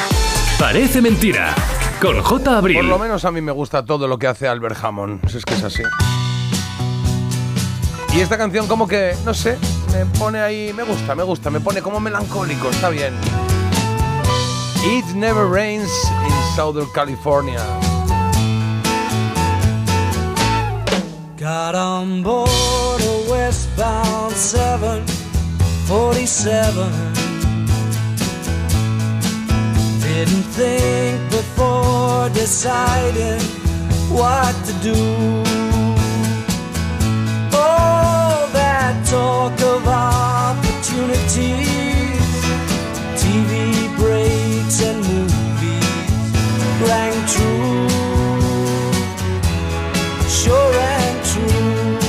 [0.60, 1.56] Parece mentira.
[2.02, 2.57] Con J.
[2.57, 2.77] Abril.
[2.77, 5.45] Por lo menos a mí me gusta todo lo que hace Albert Hammond, si es
[5.45, 5.84] que es así.
[8.15, 9.57] Y esta canción como que, no sé,
[9.91, 13.14] me pone ahí, me gusta, me gusta, me pone como melancólico, está bien.
[14.86, 15.91] It never rains
[16.26, 17.60] in Southern California.
[21.38, 27.24] Got on board a westbound 747.
[30.15, 33.41] Didn't think before deciding
[34.09, 34.95] what to do.
[37.53, 41.35] All that talk of opportunities,
[43.19, 45.83] TV breaks and movies
[46.87, 47.89] rang true
[50.29, 51.99] sure and true.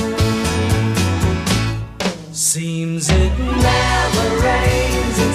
[2.31, 5.33] Seems it never rains in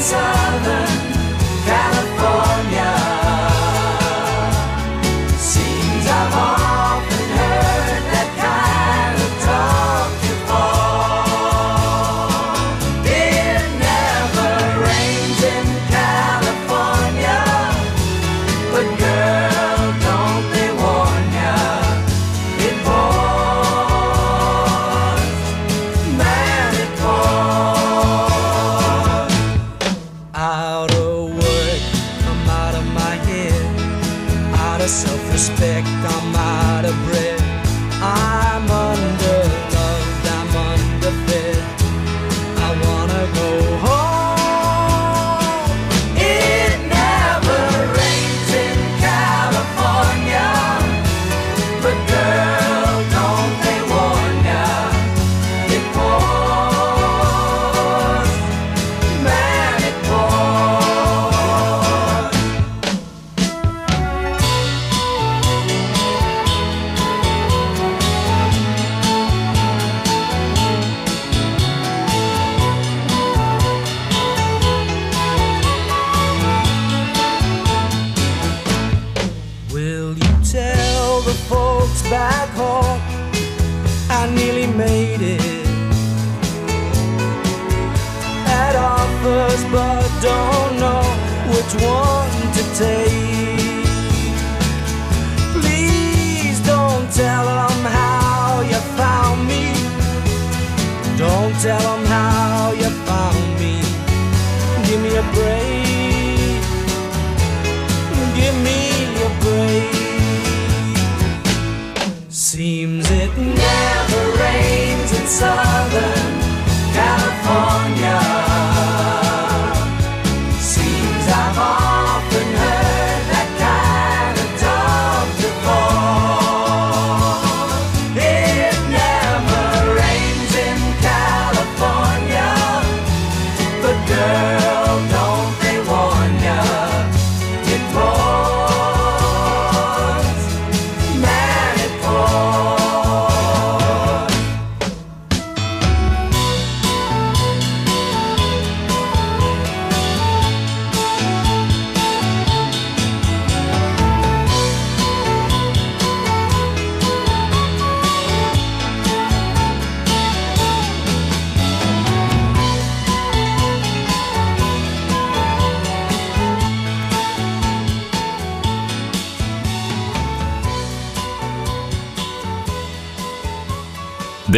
[115.43, 115.72] rains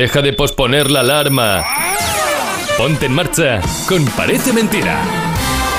[0.05, 1.65] Deja de posponer la alarma.
[2.77, 5.01] Ponte en marcha con Parece Mentira.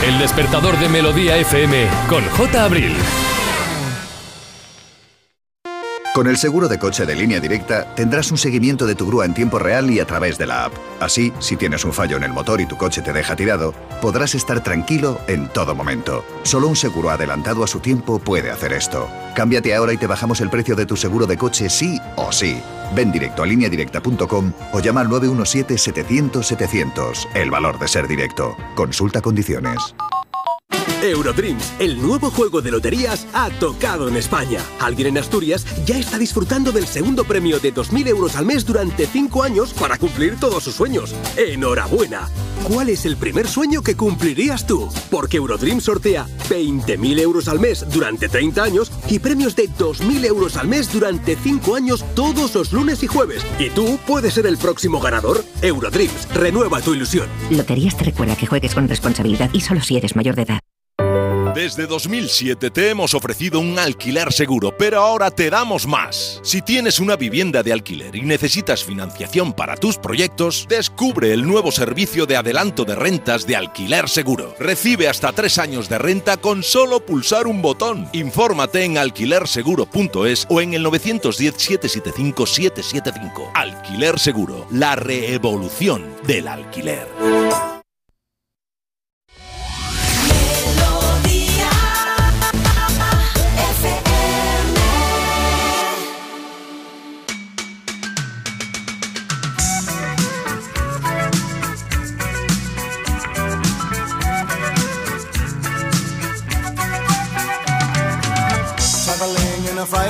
[0.03, 2.63] El despertador de Melodía FM con J.
[2.63, 2.95] Abril.
[6.15, 9.35] Con el seguro de coche de línea directa tendrás un seguimiento de tu grúa en
[9.35, 10.73] tiempo real y a través de la app.
[10.99, 14.33] Así, si tienes un fallo en el motor y tu coche te deja tirado, podrás
[14.33, 16.25] estar tranquilo en todo momento.
[16.41, 19.07] Solo un seguro adelantado a su tiempo puede hacer esto.
[19.35, 22.59] Cámbiate ahora y te bajamos el precio de tu seguro de coche sí o sí.
[22.93, 27.27] Ven directo a lineadirecta.com o llama al 917-700-700.
[27.33, 28.55] El valor de ser directo.
[28.75, 29.95] Consulta condiciones.
[31.11, 34.61] Eurodreams, el nuevo juego de loterías, ha tocado en España.
[34.79, 39.07] Alguien en Asturias ya está disfrutando del segundo premio de 2.000 euros al mes durante
[39.07, 41.15] 5 años para cumplir todos sus sueños.
[41.37, 42.29] ¡Enhorabuena!
[42.63, 44.89] ¿Cuál es el primer sueño que cumplirías tú?
[45.11, 50.57] Porque Eurodreams sortea 20.000 euros al mes durante 30 años y premios de 2.000 euros
[50.57, 53.43] al mes durante 5 años todos los lunes y jueves.
[53.59, 55.43] Y tú puedes ser el próximo ganador.
[55.61, 57.27] Eurodreams, renueva tu ilusión.
[57.51, 60.64] Loterías te recuerda que juegues con responsabilidad y solo si eres mayor de edad.
[61.55, 66.41] Desde 2007 te hemos ofrecido un alquiler seguro, pero ahora te damos más.
[66.43, 71.71] Si tienes una vivienda de alquiler y necesitas financiación para tus proyectos, descubre el nuevo
[71.71, 74.53] servicio de adelanto de rentas de alquiler seguro.
[74.59, 78.09] Recibe hasta tres años de renta con solo pulsar un botón.
[78.11, 83.51] Infórmate en alquilerseguro.es o en el 910-775-775.
[83.53, 87.07] Alquiler Seguro, la reevolución del alquiler.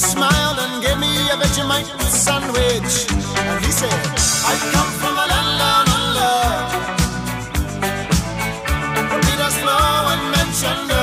[0.00, 3.06] smiled and gave me a Vegemite sandwich.
[3.38, 4.00] And he said,
[4.50, 6.34] I come from a land down under.
[9.24, 10.99] Peter Slow and mentioned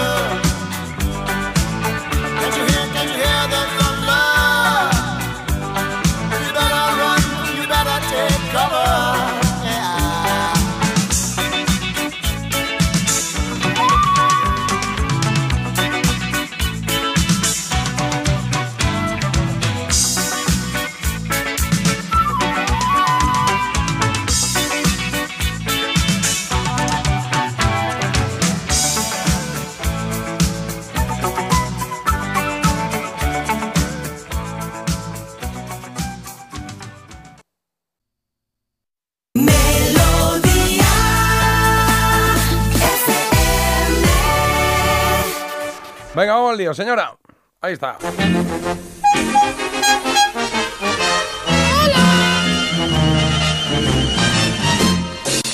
[46.73, 47.15] Señora.
[47.61, 47.98] Ahí está.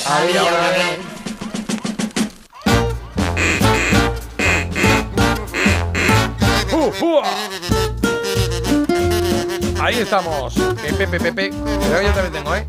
[0.06, 0.60] Ahí, ahora.
[6.72, 7.22] Uh, uh.
[9.80, 10.54] Ahí estamos.
[10.54, 11.50] Pepe, pepe, pepe.
[11.50, 12.66] Creo que yo también tengo, ¿eh?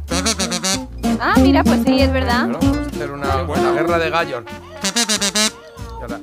[1.19, 2.49] Ah, mira, pues sí, es verdad.
[2.49, 4.43] Claro, vamos a hacer una buena guerra de gallos.
[5.99, 6.19] Y ahora,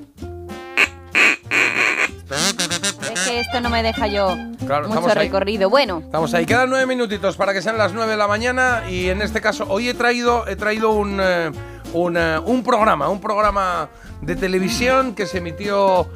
[3.13, 4.37] Es que esto no me deja yo
[4.67, 5.27] Claro, mucho estamos ahí.
[5.29, 5.69] recorrido.
[5.71, 9.09] Bueno, Estamos ahí, quedan nueve minutitos para que sean las nueve de la mañana y
[9.09, 11.51] en este caso hoy he traído, he traído un, eh,
[11.93, 13.89] un, eh, un programa, un programa
[14.21, 16.09] de televisión que se emitió...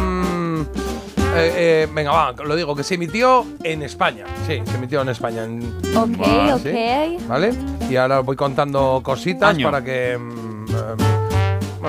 [0.00, 0.60] mm,
[1.38, 1.52] eh,
[1.84, 4.24] eh, venga, va, lo digo, que se emitió en España.
[4.46, 5.44] Sí, se emitió en España.
[5.44, 6.62] en- ok, Ah, ok.
[6.62, 7.18] sí.
[7.28, 7.52] ¿Vale?
[7.90, 9.70] Y ahora voy contando cositas Año.
[9.70, 10.16] para que...
[10.18, 11.15] mm, eh,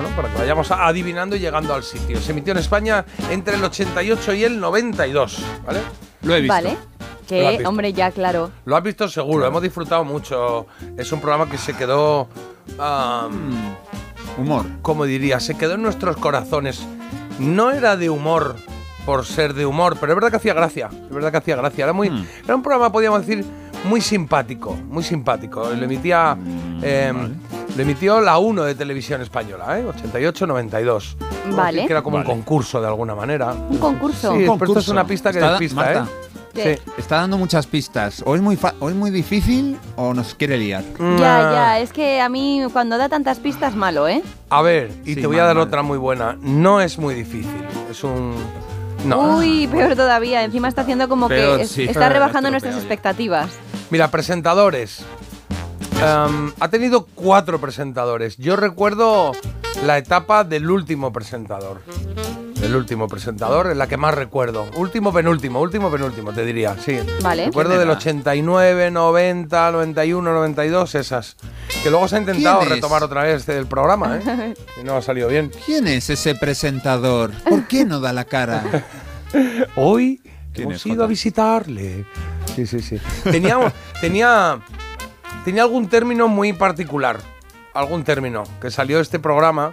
[0.00, 2.20] bueno, para que vayamos a- adivinando y llegando al sitio.
[2.20, 5.80] Se emitió en España entre el 88 y el 92, ¿vale?
[6.22, 6.54] Lo he visto.
[6.54, 6.70] Vale.
[6.72, 7.68] Lo has Que, visto.
[7.68, 8.50] hombre, ya, claro.
[8.64, 10.66] Lo has visto seguro, hemos disfrutado mucho.
[10.96, 12.28] Es un programa que se quedó.
[12.78, 13.28] ah,
[14.38, 14.64] Humor.
[14.82, 16.86] como diría, se quedó en nuestros corazones.
[17.38, 18.56] No era de humor
[19.04, 20.88] por ser de humor, pero es verdad que hacía gracia.
[20.92, 21.84] Es verdad que hacía gracia.
[21.84, 22.08] Era, muy,
[22.44, 23.44] era un programa, podríamos decir,
[23.84, 24.74] muy simpático.
[24.74, 25.68] Muy simpático.
[25.70, 26.36] Lo emitía.
[26.82, 27.12] eh,
[27.78, 29.84] Lo emitió la 1 de televisión española, ¿eh?
[29.86, 31.14] 88-92.
[31.54, 31.86] Vale.
[31.86, 32.28] Que era como Vale.
[32.28, 33.52] un concurso de alguna manera.
[33.52, 34.32] Un concurso.
[34.34, 36.04] Sí, Un pero esto es una pista que despista,
[36.56, 36.78] ¿eh?
[36.98, 38.20] Está dando muchas pistas.
[38.26, 40.82] O es muy, fa- o es muy difícil o nos quiere liar.
[41.20, 44.24] Ya, ya, es que a mí cuando da tantas pistas, malo, ¿eh?
[44.50, 45.68] A ver, y Sí, te voy a dar mal.
[45.68, 46.36] otra muy buena.
[46.42, 47.62] No es muy difícil.
[47.88, 48.34] Es un.
[49.04, 49.36] No.
[49.36, 50.42] Uy, peor todavía.
[50.42, 51.84] Encima está haciendo como Peor, que es- sí.
[51.84, 53.50] está rebajando nuestras expectativas.
[53.90, 55.04] Mira, presentadores.
[56.00, 58.36] Em, ha tenido cuatro presentadores.
[58.36, 59.32] Yo recuerdo
[59.84, 61.82] la etapa del último presentador.
[62.62, 64.66] El último presentador, es la que más recuerdo.
[64.76, 66.98] Último, penúltimo, último, penúltimo, te diría, sí.
[67.22, 67.46] Vale.
[67.46, 67.98] Recuerdo ¿Quién del era?
[67.98, 71.36] 89, 90, 91, 92, esas.
[71.82, 74.54] Que luego se ha intentado retomar otra vez el programa, ¿eh?
[74.80, 75.50] Y no ha salido bien.
[75.66, 77.32] ¿Quién es ese presentador?
[77.48, 78.84] ¿Por qué no da la cara?
[79.76, 80.20] Hoy
[80.52, 82.04] ¿Quién hemos ido a visitarle.
[82.54, 83.00] Sí, sí, sí.
[83.22, 84.58] Tenía, tenía,
[85.48, 87.20] tenía algún término muy particular.
[87.72, 89.70] Algún término que salió de este programa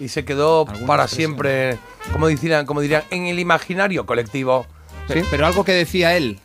[0.00, 1.32] y se quedó ¿Alguna para expresión?
[1.32, 1.78] siempre,
[2.12, 4.66] como dirían, como dirían, en el imaginario colectivo.
[5.12, 5.20] ¿Sí?
[5.30, 6.38] Pero, algo que decía él.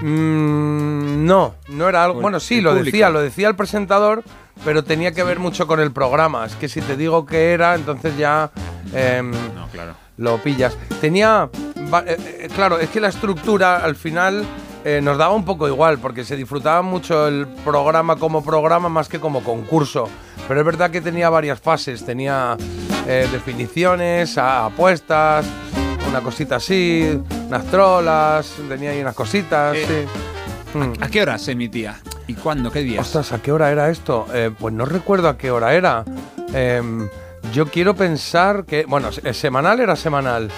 [0.00, 2.20] Mm, no, no era algo.
[2.20, 2.86] Bueno, sí, lo público.
[2.86, 4.24] decía, lo decía el presentador,
[4.64, 6.44] pero tenía que ver mucho con el programa.
[6.46, 8.50] Es que si te digo que era, entonces ya.
[8.94, 9.94] em, No, claro.
[10.16, 10.76] lo pillas.
[11.00, 11.48] Tenía.
[12.06, 14.44] eh, eh, claro, es que la estructura al final
[14.84, 19.08] eh, nos daba un poco igual, porque se disfrutaba mucho el programa como programa más
[19.08, 20.08] que como concurso.
[20.48, 22.04] Pero es verdad que tenía varias fases.
[22.04, 22.56] Tenía
[23.06, 25.46] eh, definiciones, apuestas,
[26.08, 29.76] una cosita así, unas trolas, tenía ahí unas cositas.
[29.76, 30.06] Eh,
[30.72, 30.78] sí.
[30.78, 30.92] Mm.
[31.02, 32.00] ¿A qué hora se emitía?
[32.26, 32.70] ¿Y cuándo?
[32.70, 33.06] ¿Qué días?
[33.06, 34.26] Ostras, ¿a qué hora era esto?
[34.58, 36.04] Pues no recuerdo a qué hora era.
[36.54, 37.08] Em,
[37.52, 38.84] yo quiero pensar que.
[38.86, 40.50] Bueno, se- semanal era semanal,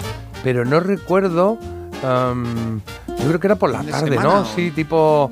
[0.43, 1.57] pero no recuerdo.
[2.01, 4.41] Yo creo que era por la ¿Fin de tarde, semana ¿no?
[4.41, 5.31] o- Sí, tipo.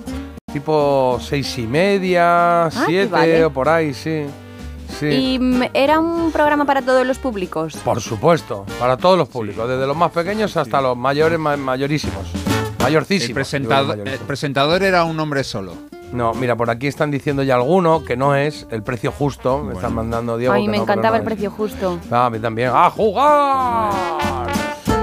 [0.51, 3.45] Tipo seis y media, qué siete vale.
[3.45, 4.25] o por ahí, sí.
[4.99, 5.07] Sí.
[5.07, 5.39] Y
[5.73, 7.75] era un programa para todos los públicos.
[7.83, 12.31] Por supuesto, para todos los públicos, desde los más pequeños hasta los mayores, ma- mayorísimos.
[12.83, 13.29] Mayorcísimos.
[13.29, 15.73] El presentador, el presentador era un hombre solo.
[16.11, 19.63] No, mira, por aquí están diciendo ya alguno que no es el precio justo.
[19.63, 20.53] Me están mandando Diego.
[20.53, 21.33] Ay, que me no, encantaba no el es.
[21.33, 21.97] precio justo.
[22.11, 22.69] Ah, a mí también.
[22.71, 23.89] ¡A jugar!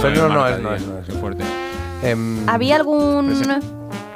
[0.03, 1.07] Pero no, no es, no es, no es.
[1.07, 1.45] Qué fuerte.
[2.03, 3.35] Em, ¿Había algún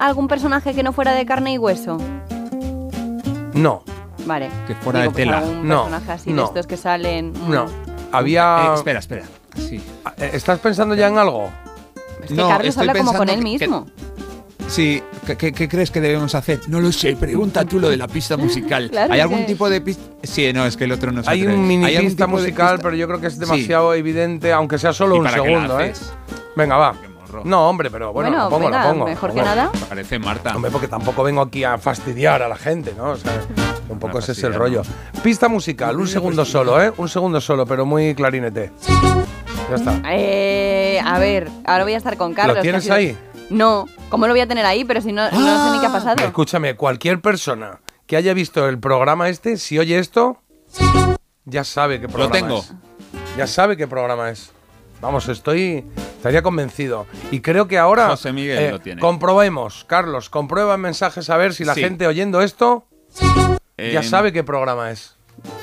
[0.01, 1.99] algún personaje que no fuera de carne y hueso?
[3.55, 3.83] no,
[4.27, 4.49] Vale.
[4.67, 5.39] Que fuera Digo, de pues tela.
[5.39, 6.45] algún No, personaje así de no.
[6.47, 7.33] estos que salen.
[7.33, 7.51] mm.
[7.51, 7.67] no.
[8.11, 8.69] Había.
[8.71, 9.25] Eh, espera, espera.
[9.57, 9.83] Sí.
[10.17, 11.51] Eh, ¿Estás pensando ya en algo?
[12.23, 13.87] Es que No, Carlos estoy habla como con pensando él que- mismo.
[14.75, 16.59] Sí, ¿qué, qué- qué crees que debemos hacer?
[16.67, 18.91] No lo sé, pregunta tú lo de la pista musical.
[18.91, 20.03] Claro ¿Hay que- algún tipo de pista?
[20.25, 21.57] Sí, no, es que el otro no se Hay atreve.
[21.59, 22.83] un mini ¿Hay algún pista musical, pista?
[22.83, 23.39] pero yo creo que es Sí.
[23.41, 25.93] demasiado evidente, aunque sea solo ¿Y un para qué la segundo, ¿eh?
[26.57, 26.95] Venga, va.
[27.45, 29.05] No, hombre, pero bueno, Bueno, la pongo, venga, pongo.
[29.07, 29.71] mejor que nada.
[29.89, 30.55] Parece Marta.
[30.57, 33.11] Hombre, porque tampoco vengo aquí a fastidiar a la gente, ¿no?
[33.11, 33.33] O sea,
[33.89, 34.83] un poco ese es el rollo.
[35.23, 36.93] Pista musical, un segundo solo, ¿eh?
[36.97, 38.73] Un segundo solo, pero muy clarinete.
[39.71, 40.01] Ya está.
[40.13, 42.57] Eh, a ver, ahora voy a estar con Carlos.
[42.57, 43.17] ¿Lo tienes sido- ahí?
[43.51, 44.85] No, ¿cómo lo voy a tener ahí?
[44.85, 46.25] Pero si no, no sé ni qué ha pasado.
[46.25, 50.43] Escúchame, cualquier persona que haya visto el programa este, si oye esto,
[51.45, 52.59] ya sabe qué programa tengo.
[52.59, 52.73] es.
[53.37, 54.51] Ya sabe qué programa es.
[55.01, 55.85] Vamos, estoy.
[56.17, 57.07] Estaría convencido.
[57.31, 58.09] Y creo que ahora.
[58.09, 59.01] José Miguel eh, lo tiene.
[59.01, 61.81] Comprobemos, Carlos, comprueba en mensajes a ver si la Sí.
[61.83, 62.87] gente oyendo esto
[63.77, 65.17] ya Em, sabe qué programa es.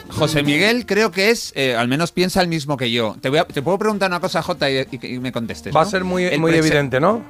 [0.09, 3.15] José Miguel creo que es, eh, al menos piensa el mismo que yo.
[3.21, 5.73] Te, voy a- te puedo preguntar una cosa, Jota, y, y- y me contestes.
[5.75, 7.23] Va a ser muy, El muy evidente, ¿no?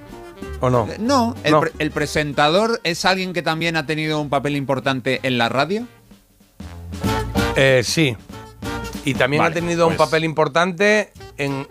[0.59, 0.88] ¿O no?
[0.89, 1.61] Eh, No, el, No.
[1.61, 5.85] pre- el presentador es alguien que también ha tenido un papel importante en la radio.
[7.55, 8.15] Eh, sí.
[9.05, 11.68] Y también Vale, ha tenido un pues- papel importante en,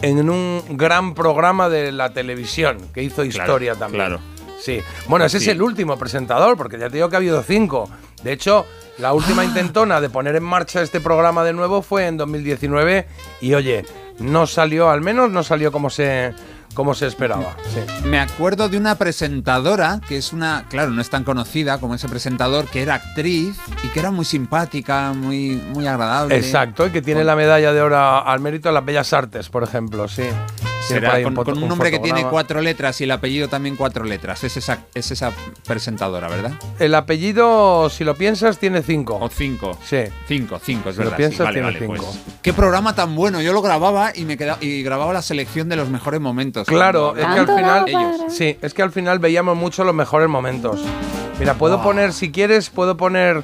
[0.00, 4.04] en un gran programa de la televisión, que hizo historia también.
[4.06, 4.20] claro.
[4.60, 4.80] Sí.
[5.08, 5.46] Bueno, ese Sí.
[5.46, 7.90] es el último presentador, porque ya te digo que ha habido cinco.
[8.22, 8.64] De hecho,
[8.98, 9.12] la Ah.
[9.12, 13.06] última intentona de poner en marcha este programa de nuevo fue en 2019
[13.40, 13.84] y oye,
[14.20, 16.32] no salió, al menos no salió como se,
[16.74, 17.56] como se esperaba.
[17.72, 17.80] Sí.
[18.06, 22.08] Me acuerdo de una presentadora que es una, claro, no es tan conocida como ese
[22.08, 26.36] presentador, que era actriz y que era muy simpática, muy, muy agradable.
[26.36, 29.62] Exacto, y que tiene la medalla de oro al mérito de las bellas artes, por
[29.62, 30.24] ejemplo, sí.
[30.86, 34.04] Será con, foto- con un nombre que tiene cuatro letras y el apellido también cuatro
[34.04, 34.42] letras.
[34.44, 35.32] Es esa, es esa
[35.66, 36.52] presentadora, ¿verdad?
[36.78, 39.18] El apellido, si lo piensas, tiene cinco.
[39.20, 39.78] O cinco.
[39.84, 39.98] Sí.
[40.26, 41.16] Cinco, cinco, es Si lo verdad.
[41.16, 42.12] piensas, sí, vale, tiene vale, cinco.
[42.12, 42.36] pues.
[42.42, 43.40] Qué programa tan bueno.
[43.40, 46.66] Yo lo grababa y me quedaba y grababa la selección de los mejores momentos.
[46.66, 47.88] Claro, Cuando es que al final.
[47.88, 48.20] ellos.
[48.32, 50.80] Sí, es que al final veíamos mucho los mejores momentos.
[51.38, 51.84] Mira, puedo Wow.
[51.84, 53.42] poner, si quieres, puedo poner.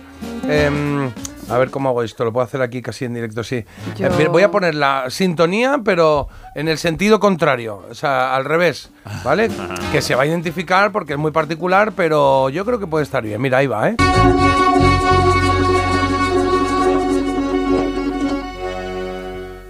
[0.48, 1.10] em,
[1.50, 3.64] a ver cómo hago esto, lo puedo hacer aquí casi en directo, sí.
[3.96, 8.44] Yo- Eh, voy a poner la sintonía, pero en el sentido contrario, o sea, al
[8.44, 8.90] revés,
[9.24, 9.48] ¿vale?
[9.92, 13.22] Que se va a identificar porque es muy particular, pero yo creo que puede estar
[13.22, 13.40] bien.
[13.40, 13.96] Mira, ahí va, ¿eh?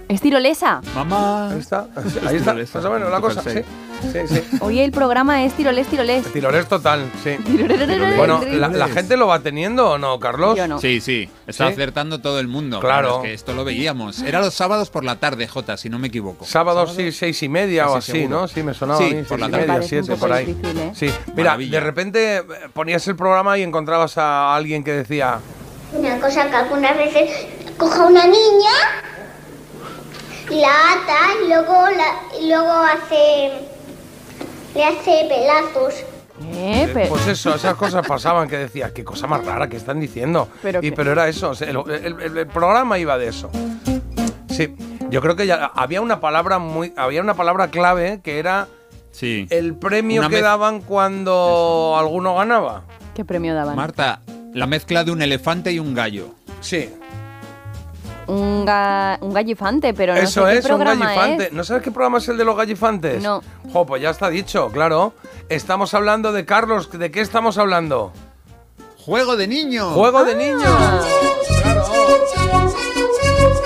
[0.09, 0.81] ¿Es tirolesa?
[0.95, 1.51] Mamá.
[1.51, 1.87] Ahí está,
[2.27, 3.59] ahí está, más o menos la cosa, sí.
[4.11, 4.41] Sí, sí.
[4.61, 6.25] Oye, el programa es tirolés, tirolés.
[6.33, 7.37] Tirolés total, sí.
[7.45, 8.17] Tirolés.
[8.17, 10.57] Bueno, la, la gente lo va teniendo o no, Carlos?
[10.57, 10.79] Yo no.
[10.79, 11.73] Sí, sí, está ¿Sí?
[11.73, 12.79] acertando todo el mundo.
[12.79, 13.17] Claro.
[13.17, 14.23] es que esto lo veíamos.
[14.23, 16.43] Era los sábados por la tarde, Jota, si no me equivoco.
[16.43, 18.41] Sábados sí, seis y media o así, seguro.
[18.41, 18.47] ¿no?
[18.47, 19.67] Sí, me sonaba Sí, a mí, por la tarde.
[19.67, 20.45] media, siete, por ahí.
[20.47, 20.91] difícil, ¿eh?
[20.95, 21.05] Sí,
[21.35, 21.71] mira, Maravilla.
[21.79, 25.39] de repente eh, ponías el programa y encontrabas a alguien que decía,
[25.93, 27.29] Una cosa que algunas veces
[27.77, 28.71] coja una niña,
[30.51, 33.51] la ata y luego, la, y luego hace,
[34.75, 35.93] le hace pelazos.
[36.53, 39.77] Eh, eh, pero- pues eso, esas cosas pasaban que decías, qué cosa más rara que
[39.77, 40.47] están diciendo.
[40.61, 43.49] Pero y pero era eso, el, el- el- el programa iba de eso.
[44.49, 44.75] Sí,
[45.09, 48.67] yo creo que ya había una palabra muy, había una palabra clave que era
[49.11, 49.47] Sí.
[49.49, 52.83] el premio Una que daban cuando alguno ganaba.
[53.15, 53.75] ¿Qué premio daban?
[53.75, 54.21] Marta,
[54.53, 56.29] la mezcla de un elefante y un gallo.
[56.61, 56.89] Sí.
[58.29, 61.43] Un, ga- un gallifante, pero no Eso sé qué es, un programa gallifante.
[61.47, 61.53] es.
[61.53, 63.23] ¿No sabes qué programa es el de los gallifantes?
[63.23, 63.41] No.
[63.73, 65.13] Jo, pues ya está dicho, claro.
[65.49, 66.91] Estamos hablando de Carlos.
[66.91, 68.11] ¿De qué estamos hablando?
[69.03, 69.93] ¡Juego de niños!
[69.93, 70.61] ¡Juego de niños!
[71.63, 72.68] Claro.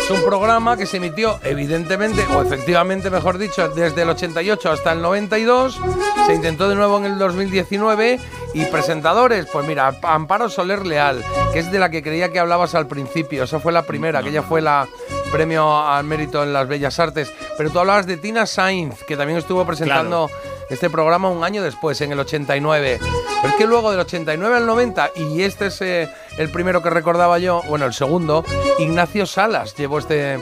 [0.03, 4.91] Es un programa que se emitió, evidentemente, o efectivamente, mejor dicho, desde el 88 hasta
[4.91, 5.79] el 92.
[6.25, 8.19] Se intentó de nuevo en el 2019.
[8.53, 11.23] Y presentadores, pues mira, Amparo Soler Leal,
[11.53, 13.45] que es de la que creía que hablabas al principio.
[13.45, 14.87] Esa fue la primera, que ella fue la
[15.31, 17.33] premio al mérito en las Bellas Artes.
[17.57, 20.29] Pero tú hablabas de Tina Sainz, que también estuvo presentando
[20.73, 22.99] este programa un año después, en el 89.
[22.99, 26.89] Pero es que luego del 89 al 90, y este es eh, el primero que
[26.89, 28.43] recordaba yo, bueno, el segundo,
[28.79, 30.35] Ignacio Salas llevó este,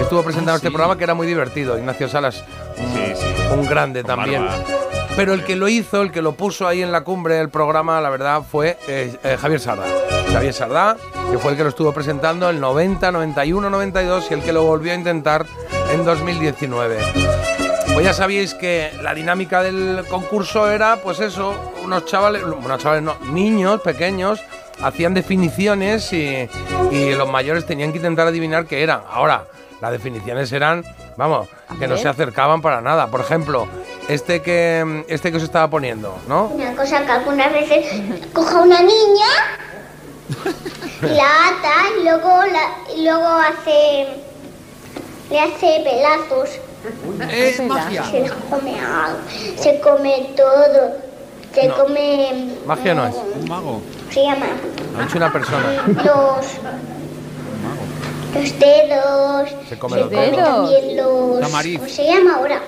[0.00, 1.78] estuvo presentando Ah, este programa que era muy divertido.
[1.78, 2.44] Ignacio Salas,
[3.52, 4.44] un, un grande Con también.
[4.44, 4.64] barba.
[5.16, 8.00] Pero el que lo hizo, el que lo puso ahí en la cumbre del programa,
[8.02, 9.84] la verdad, fue eh, eh, Javier Sardá.
[10.32, 10.96] Javier Sardá,
[11.30, 14.64] que fue el que lo estuvo presentando el 90, 91, 92 y el que lo
[14.64, 15.46] volvió a intentar
[15.90, 16.98] en 2019.
[17.96, 23.02] Pues ya sabíais que la dinámica del concurso era, pues eso, unos chavales, unos chavales
[23.02, 24.38] no, niños pequeños,
[24.82, 26.46] hacían definiciones y,
[26.90, 29.00] y los mayores tenían que intentar adivinar qué eran.
[29.10, 29.46] Ahora,
[29.80, 30.84] las definiciones eran,
[31.16, 31.48] vamos,
[31.78, 33.06] que no se acercaban para nada.
[33.06, 33.66] Por ejemplo,
[34.08, 36.48] este que, este que os estaba poniendo, ¿no?
[36.48, 37.86] Una cosa que algunas veces
[38.34, 39.26] coja una niña,
[41.00, 44.06] la ata y luego, la, y luego hace,
[45.30, 46.60] le hace pelazos.
[47.32, 48.04] ¡Es magia!
[48.04, 49.18] Se la come algo,
[49.56, 50.96] se come todo,
[51.54, 51.74] se No.
[51.76, 52.54] come...
[52.66, 53.14] Magia no es.
[53.14, 53.80] Un mago.
[54.10, 54.46] Se llama
[54.98, 55.84] Ha dicho una persona.
[55.86, 56.46] los,
[58.34, 60.70] los dedos, Se come se los come dedos.
[60.70, 61.40] también los...
[61.40, 61.78] Tamariz.
[61.78, 62.60] ¿Cómo se llama ahora?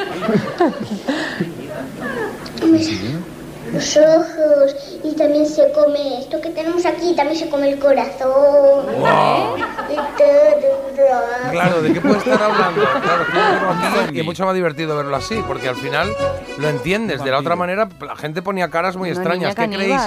[3.72, 4.74] Los ojos
[5.04, 8.86] y también se come esto que tenemos aquí, también se come el corazón.
[8.86, 9.56] Wow.
[9.90, 11.50] Y todo.
[11.50, 12.80] Claro, ¿de qué puede estar hablando?
[13.00, 16.12] Claro, aquí y es mucho más divertido verlo así, porque al final
[16.58, 17.22] lo entiendes.
[17.22, 19.54] De la otra manera, la gente ponía caras muy Una extrañas.
[19.54, 20.00] ¿Qué creéis?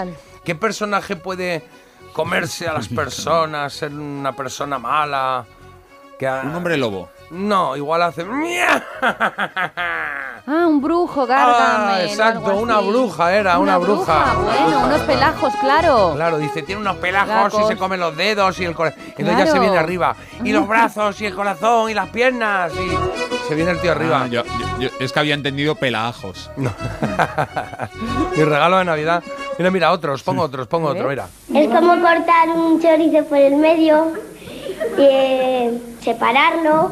[0.44, 1.64] ¿Qué personaje puede
[2.14, 5.46] comerse a las personas, ser una persona mala?
[6.18, 7.10] Que Un hombre lobo.
[7.34, 8.26] No, igual hace...
[10.46, 11.96] Ah, un brujo, Gargamel.
[11.96, 14.34] Ah, exacto, una bruja era, una, bruja.
[14.44, 16.12] Bueno, unos pelajos, claro.
[16.16, 19.00] Claro, dice, tiene unos pelajos y se come los dedos y el corazón.
[19.18, 20.18] Entonces ya se viene arriba.
[20.44, 24.24] Y los brazos y el corazón y las piernas y se viene el tío arriba.
[24.24, 26.52] Ah, yo- yo- yo- es que había entendido pelajos.
[26.58, 29.24] Mi regalo de Navidad.
[29.58, 31.28] Mira, mira, otros, pongo otros, pongo otro, mira.
[31.54, 34.12] Es como cortar un chorizo por el medio,
[34.98, 36.92] eh, separarlo,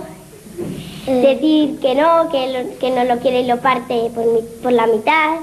[1.06, 4.72] decir que no, que, lo- que no lo quiere y lo parte por, mi- por
[4.72, 5.38] la mitad.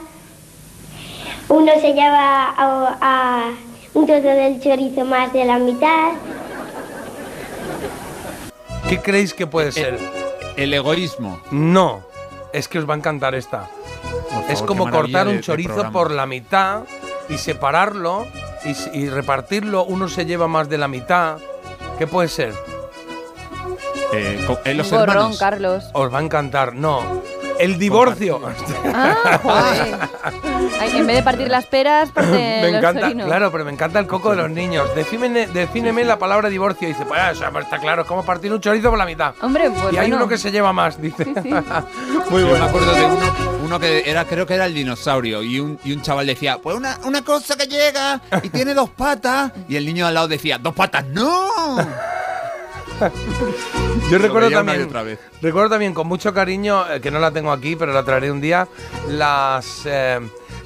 [1.49, 3.51] Uno se lleva a, a
[3.95, 6.11] un trozo del chorizo más de la mitad.
[8.89, 9.99] ¿Qué creéis que puede ser?
[10.57, 11.41] El egoísmo.
[11.51, 12.03] No,
[12.53, 13.69] es que os va a encantar esta.
[14.49, 16.83] Es como cortar un de chorizo por la mitad
[17.29, 18.27] y separarlo
[18.65, 19.85] y, y repartirlo.
[19.85, 21.39] Uno se lleva más de la mitad.
[21.99, 22.55] ¿Qué puede ser?
[24.13, 25.39] Eh, eh, los Un gorrón, hermanos.
[25.39, 25.85] Carlos.
[25.93, 26.75] Os va a encantar.
[26.75, 27.23] No.
[27.59, 28.41] El divorcio.
[28.95, 29.99] Ah, joder.
[30.81, 33.27] Ay, en vez de partir las peras, parte me los encanta, chorinos.
[33.27, 34.89] claro, pero me encanta el coco de los niños.
[34.95, 36.89] Defíneme, defíneme la palabra divorcio.
[36.89, 39.35] Y dice, pues ah, eso está claro, es como partir un chorizo por la mitad.
[39.43, 40.17] Hombre, pues y hay bueno.
[40.17, 41.25] uno que se lleva más, dice.
[42.31, 42.65] Muy bueno.
[42.65, 43.33] me acuerdo de uno,
[43.65, 46.77] uno que era, creo que era el dinosaurio, y un, y un chaval decía, pues
[46.77, 50.59] una, una cosa que llega y tiene dos patas, y el niño al lado decía,
[50.59, 51.77] dos patas, no.
[54.11, 55.19] Yo recuerdo también, otra vez.
[55.43, 58.41] recuerdo también con mucho cariño, eh, que no la tengo aquí, pero la traeré un
[58.41, 58.67] día,
[59.09, 59.83] las...
[59.87, 60.21] eh,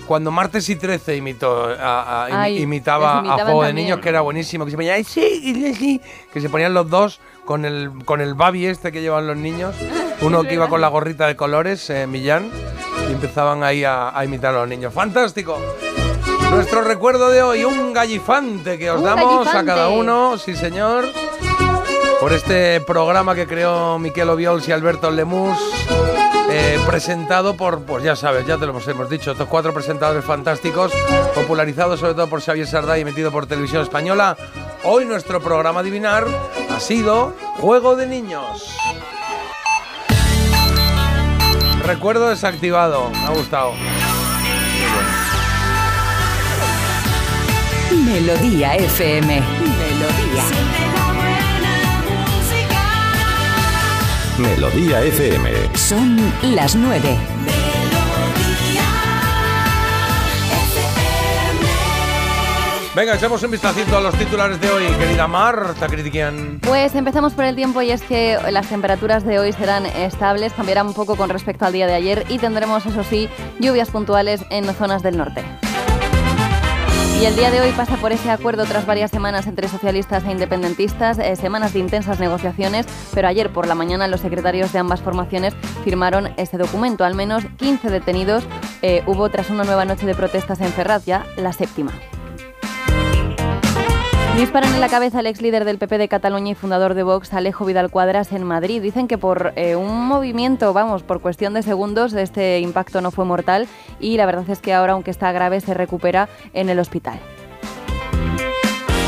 [0.06, 3.72] cuando Martes y 13 imitó, a- a- imi- Ay, imitaba a Juego de.
[3.72, 6.00] Niños, que era buenísimo, que se ponía, "Ay, sí, y sí",
[6.32, 9.74] que se ponían los dos con el, con el babi este que llevan los niños,
[10.20, 12.50] uno que iba con la gorrita de colores, eh, Millán,
[13.09, 14.92] y empezaban ahí a, a imitar a los niños.
[14.92, 15.59] ¡Fantástico!
[16.50, 21.06] Nuestro recuerdo de hoy, un gallifante que os Un damos a cada uno, sí señor
[22.23, 25.59] por este programa que creó Miquel Obiols y Alberto Lemus,
[26.53, 30.93] eh, presentado por, pues ya sabes, ya te lo hemos, dicho, estos cuatro presentadores fantásticos,
[31.35, 34.36] popularizados sobre todo por Xavier Sardá y metido por Televisión Española.
[34.85, 36.24] Hoy nuestro programa Adivinar
[36.70, 38.73] ha sido Juego de Niños.
[41.85, 43.73] Recuerdo desactivado, me ha gustado.
[47.90, 49.40] Melodía FM.
[49.40, 50.91] Melodía.
[54.38, 55.50] Melodía FM.
[55.74, 56.16] Son
[56.54, 57.18] las nueve.
[62.94, 66.60] Venga, echamos un vistacito a los titulares de hoy, querida Marta Critiquian.
[66.60, 70.88] Pues empezamos por el tiempo y es que las temperaturas de hoy serán estables, cambiarán
[70.88, 73.28] un poco con respecto al día de ayer y tendremos, eso sí,
[73.60, 75.42] lluvias puntuales en zonas del norte.
[77.23, 80.32] Y el día de hoy pasa por ese acuerdo tras varias semanas entre socialistas e
[80.32, 82.85] independentistas, eh, semanas de intensas negociaciones,
[83.15, 85.55] pero ayer por la mañana los secretarios de ambas formaciones
[85.85, 87.05] firmaron este documento.
[87.05, 88.43] Al menos 15 detenidos
[88.82, 91.93] eh, hubo tras una nueva noche de protestas en Ferraz, ya la séptima.
[94.36, 97.34] Disparan en la cabeza al ex líder del PP de Cataluña y fundador de Vox,
[97.34, 98.80] Alejo Vidal Cuadras, en Madrid.
[98.80, 103.26] Dicen que por eh, un movimiento, vamos, por cuestión de segundos, este impacto no fue
[103.26, 103.68] mortal
[104.00, 107.20] y la verdad es que ahora, aunque está grave, se recupera en el hospital.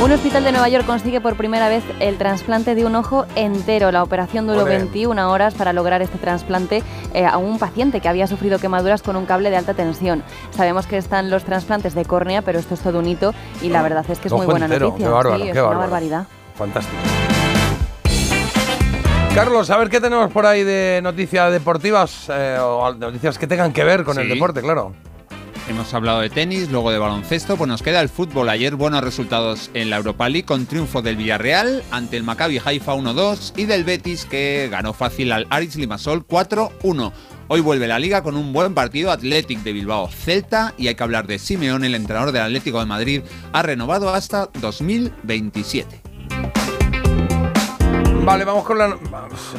[0.05, 3.91] Un hospital de Nueva York consigue por primera vez el trasplante de un ojo entero.
[3.91, 4.77] La operación duró Ole.
[4.77, 6.83] 21 horas para lograr este trasplante
[7.15, 10.23] eh, a un paciente que había sufrido quemaduras con un cable de alta tensión.
[10.51, 13.33] Sabemos que están los trasplantes de córnea, pero esto es todo un hito
[13.63, 15.07] y la verdad es que es Ojo muy buena entero, noticia.
[15.07, 16.27] qué bárbaro, sí, qué es una barbaridad.
[16.55, 17.03] Fantástico.
[19.35, 23.73] Carlos, a ver qué tenemos por ahí de noticias deportivas eh, o noticias que tengan
[23.73, 24.93] que ver con el deporte, claro.
[25.67, 28.51] Hemos hablado de tenis, luego de baloncesto, pues nos queda el fútbol.
[28.51, 32.95] Ayer buenos resultados en la Europa League con triunfo del Villarreal ante el Maccabi Haifa
[32.95, 37.13] 1-2 y del Betis que ganó fácil al Aris Limassol 4-1.
[37.49, 41.03] Hoy vuelve la liga con un buen partido Athletic de Bilbao Celta y hay que
[41.03, 43.23] hablar de Simeone, el entrenador del Atlético de Madrid,
[43.55, 46.04] ha renovado hasta 2027.
[48.25, 48.97] Vale, vamos con la.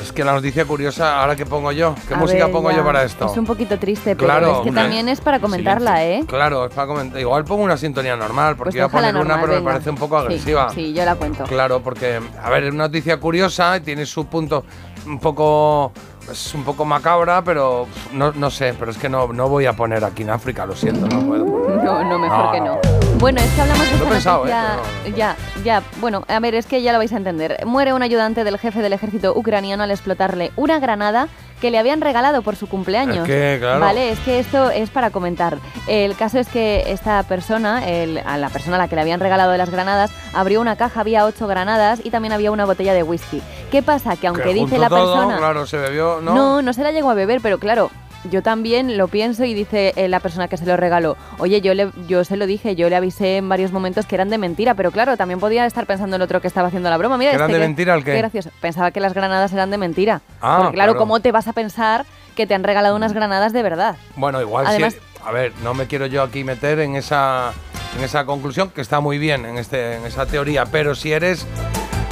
[0.02, 1.94] Es que la noticia curiosa, ahora que pongo yo.
[2.08, 3.26] ¿Qué A música ver, pongo ya, yo para esto?
[3.28, 6.24] Es un poquito triste, pero Claro, es que también es para comentarla, ¿eh?
[6.28, 7.20] Claro, es para comentar.
[7.20, 9.98] Igual pongo una sintonía normal, porque Pues iba a poner una, pero me parece un
[9.98, 10.70] poco agresiva.
[10.72, 11.44] Sí, yo la cuento.
[11.44, 14.64] Claro, porque, a ver, es una noticia curiosa, tiene su punto
[15.06, 15.92] un poco.
[16.32, 19.74] Es un poco macabra, pero no, no sé, pero es que no, no voy a
[19.74, 21.46] poner aquí en África, lo siento, no puedo.
[21.86, 22.76] No, no, mejor No, que no.
[22.84, 23.05] no.
[23.20, 24.52] Bueno, es que hablamos de esta pensado, ¿eh?
[24.52, 25.84] noticia- Ya, ya.
[26.00, 27.58] Bueno, a ver, es que ya lo vais a entender.
[27.66, 31.28] Muere un ayudante del jefe del ejército ucraniano al explotarle una granada
[31.62, 33.20] que le habían regalado por su cumpleaños.
[33.20, 33.80] Es que, claro.
[33.80, 35.58] Vale, es que esto es para comentar.
[35.88, 39.20] El caso es que esta persona, el- a la persona a la que le habían
[39.22, 43.02] regalado las granadas, abrió una caja, había ocho granadas y también había una botella de
[43.04, 43.42] whisky.
[43.72, 44.18] ¿Qué pasa?
[44.18, 45.38] Que aunque Que dice la todo, persona...
[45.38, 46.36] Claro, se bebió, ¿no?
[46.36, 47.90] No, no se la llegó a beber, pero claro,
[48.32, 51.74] yo también lo pienso y dice eh, la persona que se lo regaló, oye, yo,
[51.74, 54.74] le, yo se lo dije, yo le avisé en varios momentos que eran de mentira,
[54.74, 57.18] pero claro, también podía estar pensando el otro que estaba haciendo la broma.
[57.18, 58.18] Mira, ¿Que eran este de mentira el qué?
[58.18, 58.50] gracioso.
[58.62, 60.22] Pensaba que las granadas eran de mentira.
[60.42, 61.00] Ah, Porque claro, claro.
[61.00, 63.96] ¿cómo te vas a pensar que te han regalado unas granadas de verdad?
[64.16, 65.00] Bueno, igual Además- sí.
[65.26, 67.52] A ver, no me quiero yo aquí meter en esa,
[67.98, 71.48] en esa conclusión, que está muy bien en, este, en esa teoría, pero si eres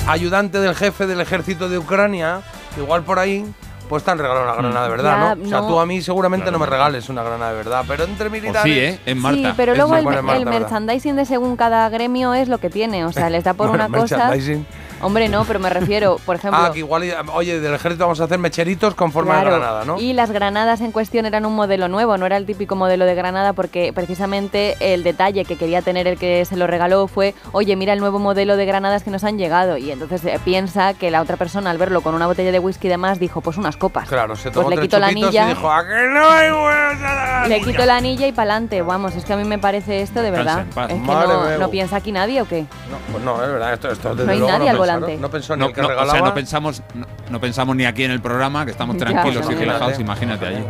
[0.07, 2.41] ayudante del jefe del ejército de Ucrania,
[2.77, 3.45] igual por ahí,
[3.93, 5.43] pues te han regalado una granada de verdad, Ya, ¿no?
[5.43, 5.67] O sea, no.
[5.67, 6.57] tú a mí seguramente Claro.
[6.57, 8.63] no me regales una granada de verdad, pero entre O militares...
[8.63, 8.99] sí, ¿eh?
[9.05, 9.37] En Marta.
[9.49, 10.35] Sí, pero luego el, Marta.
[10.37, 10.59] El ¿verdad?
[10.61, 13.05] merchandising de según cada gremio es lo que tiene.
[13.05, 14.17] O sea, les da por Bueno, una cosa.
[14.17, 14.65] merchandising.
[15.03, 16.59] Hombre, no, pero me refiero, por ejemplo.
[16.61, 17.03] Ah, que igual,
[17.33, 19.99] oye, del ejército vamos a hacer mecheritos con forma Claro, de granada, ¿no?
[19.99, 23.15] Y las granadas en cuestión eran un modelo nuevo, no era el típico modelo de
[23.15, 27.75] granada, porque precisamente el detalle que quería tener el que se lo regaló fue, oye,
[27.75, 29.77] mira el nuevo modelo de granadas que nos han llegado.
[29.77, 32.87] Y entonces eh, piensa que la otra persona al verlo con una botella de whisky
[32.87, 34.07] y demás dijo, pues unas copas.
[34.07, 35.45] Claro, se Pues tomó le tres quitó la anilla.
[35.45, 37.49] y dijo, ¿a que no hay huevos?
[37.49, 38.81] Le quito la anilla y pa'lante.
[38.81, 40.65] Vamos, es que a mí me parece esto de verdad.
[40.89, 42.61] Es que no piensa aquí nadie o qué.
[42.89, 45.55] No, pues no, es verdad, esto, esto desde No hay luego nadie no No pensó
[45.55, 46.11] ni No, el que no, regalaba.
[46.13, 49.47] o sea, no pensamos, no, no pensamos ni aquí en el programa, que estamos tranquilos
[49.49, 50.45] y relajados, imagínate.
[50.47, 50.63] allí.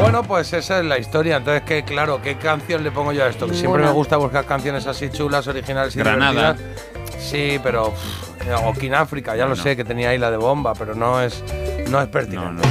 [0.00, 1.36] Bueno, pues esa es la historia.
[1.36, 3.46] Entonces, que claro, ¿qué canción le pongo yo a esto?
[3.46, 6.54] Que siempre me gusta buscar canciones así chulas, originales y Granada.
[6.54, 7.20] divertidas.
[7.20, 9.62] Sí, pero pff, o África, ya lo No.
[9.62, 11.42] sé que tenía ahí la de bomba, pero no es
[11.88, 12.62] no es pertinente.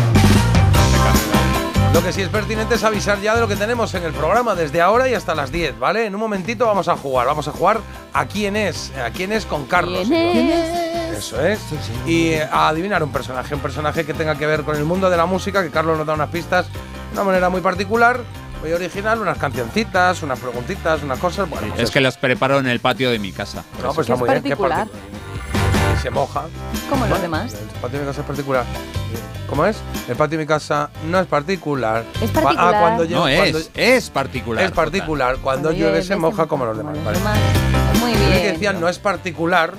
[1.94, 4.56] Lo que sí es pertinente es avisar ya de lo que tenemos en el programa
[4.56, 6.08] desde ahora y hasta las 10, ¿vale?
[6.08, 7.82] En un momentito vamos a jugar, vamos a jugar
[8.14, 10.08] a quién es, a quién es con Carlos.
[10.08, 11.18] ¿Quién es?
[11.20, 11.60] Eso es.
[12.08, 15.12] Y eh, a adivinar un personaje, un personaje que tenga que ver con el mundo
[15.12, 18.22] de la música, que Carlos nos da unas pistas de una manera muy particular,
[18.62, 21.48] muy original, unas cancioncitas, unas preguntitas, unas cosas.
[21.48, 21.94] Bueno, pues Es eso.
[21.94, 23.64] que las preparo en el patio de mi casa.
[23.84, 24.88] No, pues está Es muy bien, qué particular.
[25.94, 26.46] Y se moja.
[26.90, 27.54] Como los demás.
[27.54, 28.66] El patio de mi casa es particular.
[29.50, 29.78] ¿Cómo es?
[30.08, 32.04] El patio de mi casa no es particular.
[32.22, 32.76] Es Cua- particular.
[32.76, 34.64] Ah, cuando No, llueve- es, cuando- es particular.
[34.66, 35.38] es particular.
[35.38, 36.98] Cuando, Cuando llueve se moja como los demás.
[37.04, 37.20] vale.
[38.00, 38.32] Muy bien.
[38.42, 39.74] que decía no es particular,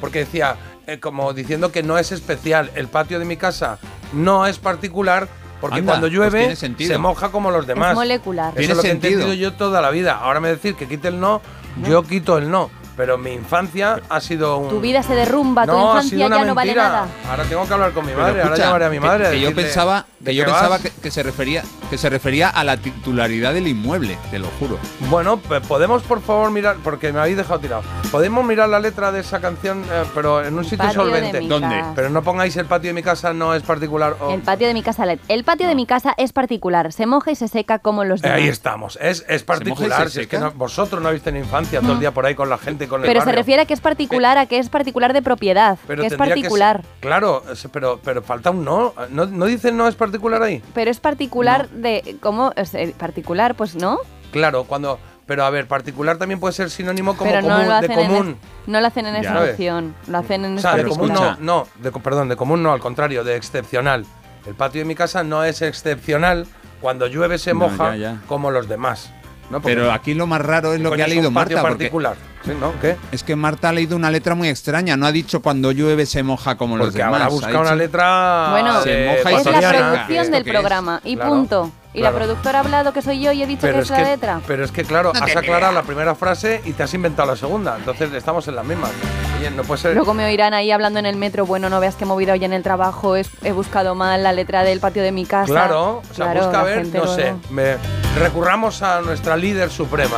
[0.00, 0.56] porque decía,
[0.86, 2.70] eh, como diciendo que no es especial.
[2.74, 3.78] El patio de mi casa
[4.12, 5.28] no es particular,
[5.60, 7.90] porque Anda, cuando pues llueve se moja como los demás.
[7.90, 8.48] Es molecular.
[8.48, 9.20] Eso Tiene es lo que he sentido.
[9.20, 10.18] entendido yo toda la vida.
[10.20, 11.40] Ahora me decir que quite el no,
[11.88, 12.70] yo quito el no.
[12.96, 14.68] Pero mi infancia ha sido un.
[14.68, 17.06] Tu vida se derrumba, tu no, infancia ya no vale nada.
[17.28, 19.30] Ahora tengo que hablar con mi madre, ahora llamaré a mi madre.
[19.30, 22.64] Que, yo pensaba, ¿de que, yo pensaba que, que se refería, que se refería a
[22.64, 24.78] la titularidad del inmueble, te lo juro.
[25.10, 27.82] Bueno, podemos por favor mirar, porque me habéis dejado tirado.
[28.10, 31.40] Podemos mirar la letra de esa canción, eh, pero en un sitio solvente.
[31.40, 31.82] ¿Dónde?
[31.94, 34.16] Pero no pongáis el patio de mi casa, no es particular.
[34.30, 37.36] El patio de mi casa, el patio de mi casa es particular, se moja y
[37.36, 38.38] se seca como los Eh, demás.
[38.38, 40.04] ahí estamos, es, es particular.
[40.08, 42.34] se Si es que no- vosotros no habéis tenido infancia todo el día por ahí
[42.34, 44.68] con la gente con el Pero se refiere a que es particular, a que es
[44.68, 46.82] particular de propiedad, Pero que es particular.
[46.82, 47.42] ser- claro,
[47.72, 48.92] pero, pero falta un no.
[49.10, 49.26] no.
[49.26, 50.62] ¿No dicen no es particular ahí?
[50.74, 53.98] Pero es particular de cómo es eh, particular, pues no.
[54.30, 54.98] Claro, cuando.
[55.24, 57.90] Pero a ver, particular también puede ser sinónimo como pero no común, lo de hacen
[57.92, 58.28] en común.
[58.42, 61.36] es- no lo hacen en esa opción, lo hacen en O sea, de común no,
[61.38, 64.04] no, de, perdón, de común no, al contrario, de excepcional.
[64.46, 66.46] El patio de mi casa no es excepcional
[66.80, 68.20] cuando llueve se No, moja ya, ya.
[68.26, 69.10] como los demás.
[69.50, 69.60] ¿no?
[69.62, 71.60] Pero aquí lo más raro es lo que ha leído Marta.
[71.60, 72.16] Porque particular.
[72.44, 72.72] Sí, ¿no?
[72.80, 72.96] ¿Qué?
[73.12, 74.96] es que Marta ha leído una letra muy extraña.
[74.96, 77.14] No ha dicho cuando llueve se moja como los Porque demás.
[77.14, 78.48] habrá ha buscado una letra.
[78.50, 81.70] Bueno, Se moja y es la producción ¿Esto del programa y Claro, punto.
[81.94, 82.18] Y claro.
[82.18, 83.96] la productora ha hablado que soy yo y he dicho Pero que es es la
[83.98, 84.40] que, letra.
[84.46, 85.74] pero es que, claro, No has aclarado creas.
[85.74, 87.76] la primera frase y te has inventado la segunda.
[87.76, 88.90] Entonces estamos en las mismas.
[89.38, 89.94] Oye, no puede ser.
[89.94, 92.54] Luego me oirán ahí hablando en el metro, bueno, no veas qué movida hoy en
[92.54, 95.46] el trabajo, es- he buscado mal la letra del patio de mi casa.
[95.52, 97.34] Claro, o sea, Claro, busca la ver, no sé.
[97.50, 97.76] me-
[98.18, 100.16] recurramos a nuestra líder suprema.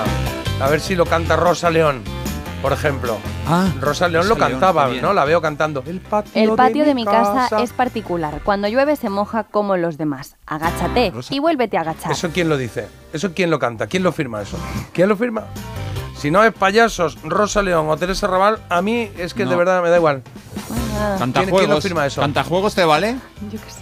[0.61, 2.03] A ver si lo canta Rosa León,
[2.63, 3.19] por ejemplo.
[3.47, 4.89] Ah, Rosa León Rosa lo cantaba.
[4.89, 5.13] ¿no?
[5.13, 5.83] La veo cantando.
[5.87, 8.41] El patio, El patio de mi casa es particular.
[8.45, 10.37] Cuando llueve se moja como los demás.
[10.47, 11.35] Agáchate Rosa.
[11.35, 12.13] y vuélvete a agachar.
[12.13, 12.89] ¿Eso quién lo dice?
[13.13, 13.87] ¿Eso quién lo canta?
[13.87, 14.57] ¿Quién lo firma eso?
[14.93, 15.45] ¿Quién lo firma?
[16.17, 19.59] Si no es payasos, Rosa León o Teresa Raval, a mí es que de No.
[19.59, 20.23] verdad me da igual.
[20.97, 21.59] Ah, Cantajuegos.
[21.59, 22.21] ¿Quién- quién lo firma eso?
[22.23, 23.17] ¿Cantajuegos te vale?
[23.51, 23.81] yo qué sé.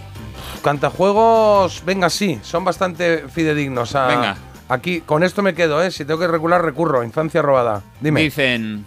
[0.61, 3.95] Cantajuegos, venga, sí, son bastante fidedignos.
[3.95, 4.35] a- Venga.
[4.73, 5.91] Aquí, con esto me quedo, ¿eh?
[5.91, 7.03] Si tengo que recular, recurro.
[7.03, 7.83] Infancia robada.
[8.01, 8.21] Dime.
[8.21, 8.85] Dicen.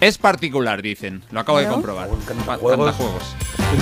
[0.00, 1.24] Es particular, dicen.
[1.32, 2.08] Lo acabo de comprobar.
[2.24, 2.94] Cantajuegos.
[2.94, 3.34] Cantajuegos.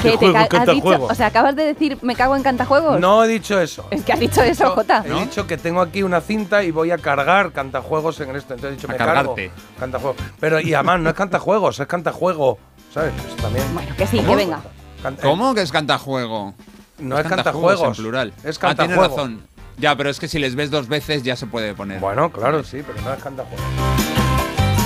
[0.02, 1.06] ¿Qué, te ca- has dicho, cantajuego.
[1.06, 2.98] o sea, acabas de decir, me cago en cantajuegos.
[2.98, 3.86] No he dicho eso.
[3.90, 5.04] Es que has dicho eso, Jota.
[5.06, 8.54] He dicho que tengo aquí una cinta y voy a cargar cantajuegos en esto.
[8.54, 9.48] Entonces he dicho, A me cargarte.
[9.48, 10.16] cargo cantajuegos.
[10.40, 12.58] Pero y además no es cantajuegos, es cantajuego.
[12.94, 13.12] ¿Sabes?
[13.26, 13.66] Eso también.
[13.74, 14.30] Bueno, que sí, ¿Cómo?
[14.30, 14.60] que venga.
[15.02, 16.54] Can- ¿Cómo que es cantajuego?
[16.98, 17.98] No es cantajuegos cantajuegos.
[17.98, 18.28] en plural.
[18.42, 19.16] Es Ah, tienes cantajuego.
[19.16, 19.42] razón.
[19.78, 22.00] Ya, pero es que si les ves dos veces ya se puede poner.
[22.00, 23.62] Bueno, claro, sí, pero no es cantajuego.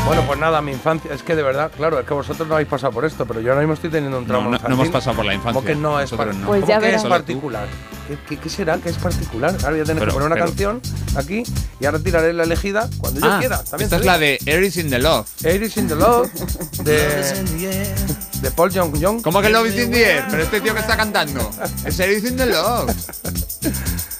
[0.06, 2.68] Bueno, pues nada, mi infancia, es que de verdad, claro, es que vosotros no habéis
[2.68, 4.80] pasado por esto, pero yo ahora mismo estoy teniendo un No, trauma no- no infantil.
[4.80, 5.52] hemos pasado por la infancia.
[5.54, 6.46] ¿Cómo que no es, par- no.
[6.48, 7.66] Pues ¿cómo ya que es particular?
[8.08, 9.54] ¿Qué, qué, qué será que es particular?
[9.60, 10.80] Ahora voy a tener Pero- que poner una pero- canción
[11.16, 11.44] aquí
[11.78, 13.58] y ahora tiraré la elegida cuando yo Ah, quiera.
[13.62, 15.28] También esta es la de Air is in the Love.
[15.44, 16.28] Air is in the Love
[16.82, 17.94] de,
[18.40, 19.22] de Paul Young Young.
[19.22, 20.24] ¿Cómo que Love is in the air?
[20.30, 21.48] Pero este tío que está cantando.
[21.84, 22.90] Es Air is in the Love.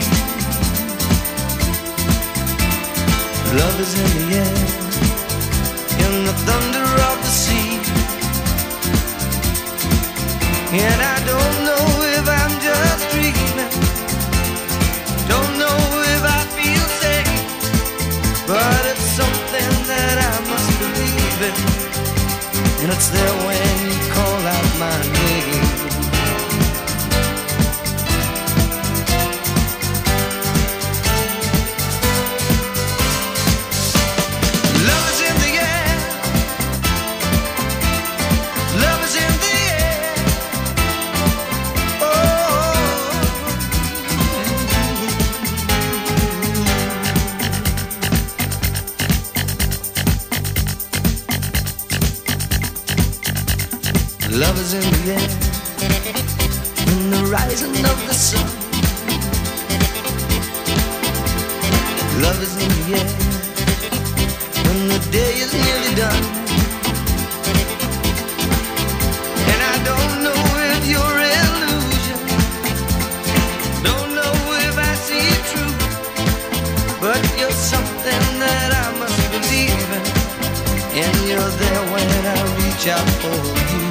[3.53, 4.55] Love is in the air,
[6.05, 7.75] in the thunder of the sea.
[10.71, 13.71] And I don't know if I'm just dreaming,
[15.27, 15.79] don't know
[16.15, 21.55] if I feel safe, but it's something that I must believe in.
[22.83, 25.20] And it's there when you call out my name.
[55.01, 55.13] In the.
[56.91, 58.45] In the rising of the sun.
[62.21, 63.09] Love is in the air
[64.65, 66.23] when the day is nearly done.
[69.51, 70.41] And I don't know
[70.75, 72.19] if you're illusion,
[73.81, 74.35] don't know
[74.67, 75.47] if I see it
[77.01, 79.21] but you're something that I must
[80.93, 83.90] and you're there when I reach out for you.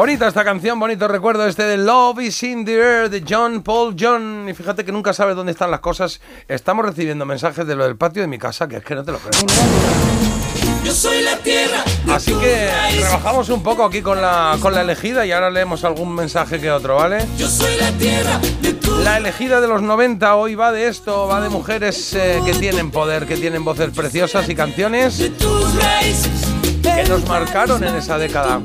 [0.00, 3.94] Bonita esta canción, bonito recuerdo este de Love is in the Air de John Paul
[4.00, 4.46] John.
[4.48, 6.22] Y fíjate que nunca sabes dónde están las cosas.
[6.48, 9.12] Estamos recibiendo mensajes de lo del patio de mi casa, que es que no te
[9.12, 9.42] lo creo.
[10.82, 11.84] Yo soy la tierra.
[12.08, 16.14] Así que rebajamos un poco aquí con la, con la elegida y ahora leemos algún
[16.14, 17.26] mensaje que otro, ¿vale?
[17.36, 18.40] Yo soy la tierra
[19.04, 22.90] La elegida de los 90 hoy va de esto, va de mujeres eh, que tienen
[22.90, 26.49] poder, que tienen voces preciosas y canciones tus raíces.
[26.82, 28.60] Que nos marcaron en esa década.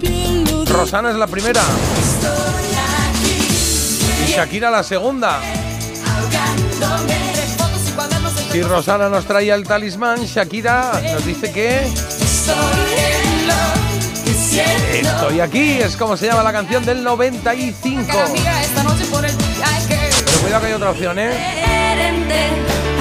[0.68, 1.62] Rosana es la primera
[4.26, 5.40] y Shakira la segunda.
[8.52, 11.88] Si Rosana nos traía el talismán, Shakira nos dice que
[14.94, 18.06] estoy aquí, es como se llama la canción del 95.
[18.08, 18.28] Pero
[20.42, 21.32] cuidado que hay otra opción, ¿eh?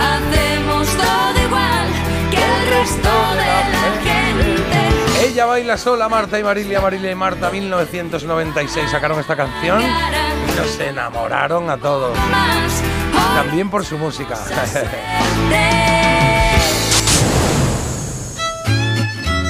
[0.01, 1.89] Hacemos todo igual
[2.31, 4.74] que el resto de la gente.
[5.35, 10.79] Ella baila sola, Marta y Marilia, Marilia y Marta, 1996 sacaron esta canción y nos
[10.79, 12.17] enamoraron a todos.
[13.35, 14.39] También por su música.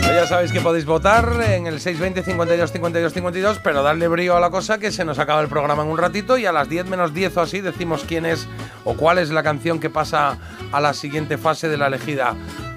[0.06, 4.40] Ya sabéis que podéis votar en el 620 52 52 52, pero darle brío a
[4.40, 6.86] la cosa que se nos acaba el programa en un ratito y a las 10
[6.86, 8.47] menos 10 o así decimos quién es
[8.85, 10.39] o cuál es la canción que pasa
[10.73, 12.36] a la siguiente fase de la elegida.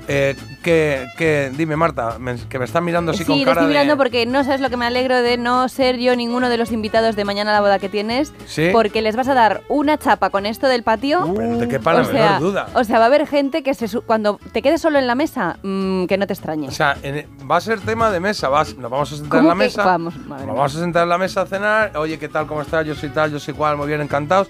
[0.10, 3.62] Eh, que, que- dime Marta, me- que me están mirando así Sí, con te cara
[3.62, 3.98] estoy mirando de...
[3.98, 7.18] porque no sabes lo que me alegro de no ser yo ninguno de los invitados
[7.18, 8.32] de mañana a la boda que tienes.
[8.46, 8.70] ¿Sí?
[8.72, 11.34] Porque les vas a dar una chapa con esto del patio.
[11.36, 12.68] Pero te quepa la o sea, menor duda.
[12.76, 15.16] O sea, va a haber gente que se su- cuando te quedes solo en la
[15.16, 16.70] mesa, mm, que no te extrañe.
[16.70, 19.44] O sea, en- va a ser tema de mesa, vas, nos vamos a sentar en
[19.44, 19.84] ¿Cómo la mesa.
[19.86, 20.16] vamos?
[20.16, 21.98] Nos vamos a sentar en la mesa a cenar.
[21.98, 22.48] Oye, ¿qué tal?
[22.48, 22.86] ¿Cómo estás?
[22.86, 24.48] Yo soy tal, yo soy cual, muy bien, encantados.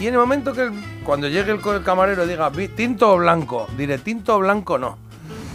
[0.00, 0.72] Y en el momento que el-
[1.04, 4.96] cuando llegue el, camarero diga "Vi- tinto o blanco, diré tinto o blanco no.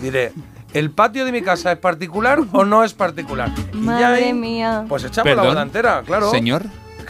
[0.01, 0.33] Diré,
[0.73, 3.49] ¿el patio de mi casa es particular o no es particular?
[3.71, 4.85] Y ya Madre ahí, mía.
[4.89, 6.29] Pues echamos la boda entera, claro.
[6.29, 6.63] Señor.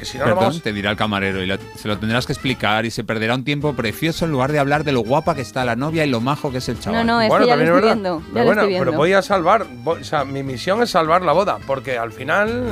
[0.05, 0.61] Si no, Perdón, vamos.
[0.61, 3.43] te dirá el camarero y lo- se lo tendrás que explicar y se perderá un
[3.43, 6.19] tiempo precioso en lugar de hablar de lo guapa que está la novia y lo
[6.21, 7.05] majo que es el chaval.
[7.05, 7.93] No, no, es que ya lo también estoy verdad.
[7.95, 8.19] viendo.
[8.19, 10.89] Ya Pero lo bueno, estoy pero voy a salvar, voy- o sea, mi misión es
[10.91, 12.63] salvar la boda, porque al final,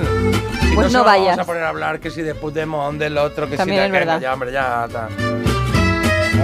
[0.61, 1.25] si Pues no, no se- vayas.
[1.37, 3.99] vamos a poner a hablar que si de Puigdemont, del otro, que También si de
[3.99, 4.19] verdad.
[4.21, 5.09] ya, hombre, ya, tal.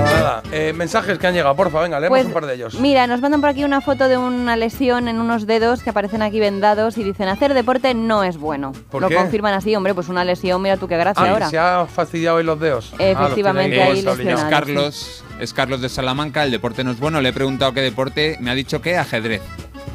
[0.04, 2.76] Nada, eh, mensajes que han llegado, porfa, venga, leemos Pues, un par de ellos.
[2.80, 6.22] Mira, nos mandan por aquí una foto de una lesión en unos dedos que aparecen
[6.22, 8.72] aquí vendados y dicen hacer deporte no es bueno.
[8.92, 9.16] ¿Por Lo qué?
[9.16, 11.50] confirman así, hombre, pues una lesión, mira tú qué gracia Ah, ahora.
[11.50, 12.92] se ha fastidiado hoy los dedos.
[12.94, 14.00] Ah, los Efectivamente, ahí.
[14.08, 14.44] Es.
[14.50, 17.22] Carlos, es Carlos de Salamanca, el deporte no es bueno.
[17.22, 19.42] Le he preguntado qué deporte, me ha dicho que ajedrez.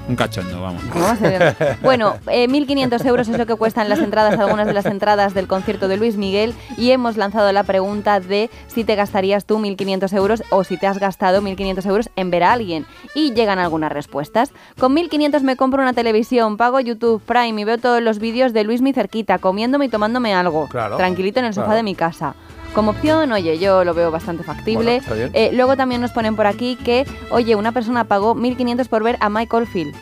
[0.09, 0.83] Un cachondo, vamos.
[0.89, 1.79] Vamos a ver.
[1.83, 5.47] Bueno, eh, 1.500 euros es lo que cuestan las entradas, algunas de las entradas del
[5.47, 10.17] concierto de Luis Miguel y hemos lanzado la pregunta de si te gastarías tú 1.500
[10.17, 12.87] euros o si te has gastado 1.500 euros en ver a alguien.
[13.15, 14.53] Y llegan algunas respuestas.
[14.79, 18.65] Con 1.500 me compro una televisión, pago YouTube Prime y veo todos los vídeos de
[18.65, 20.69] Luis mi cerquita, comiéndome y tomándome algo.
[20.69, 21.77] Claro, Tranquilito en el sofá claro.
[21.77, 22.35] de mi casa.
[22.75, 25.03] Como opción, oye, yo lo veo bastante factible.
[25.07, 25.31] Bueno.
[25.35, 29.17] Eh, luego también nos ponen por aquí que, oye, una persona pagó 1.500 por ver
[29.21, 29.95] a Michael Field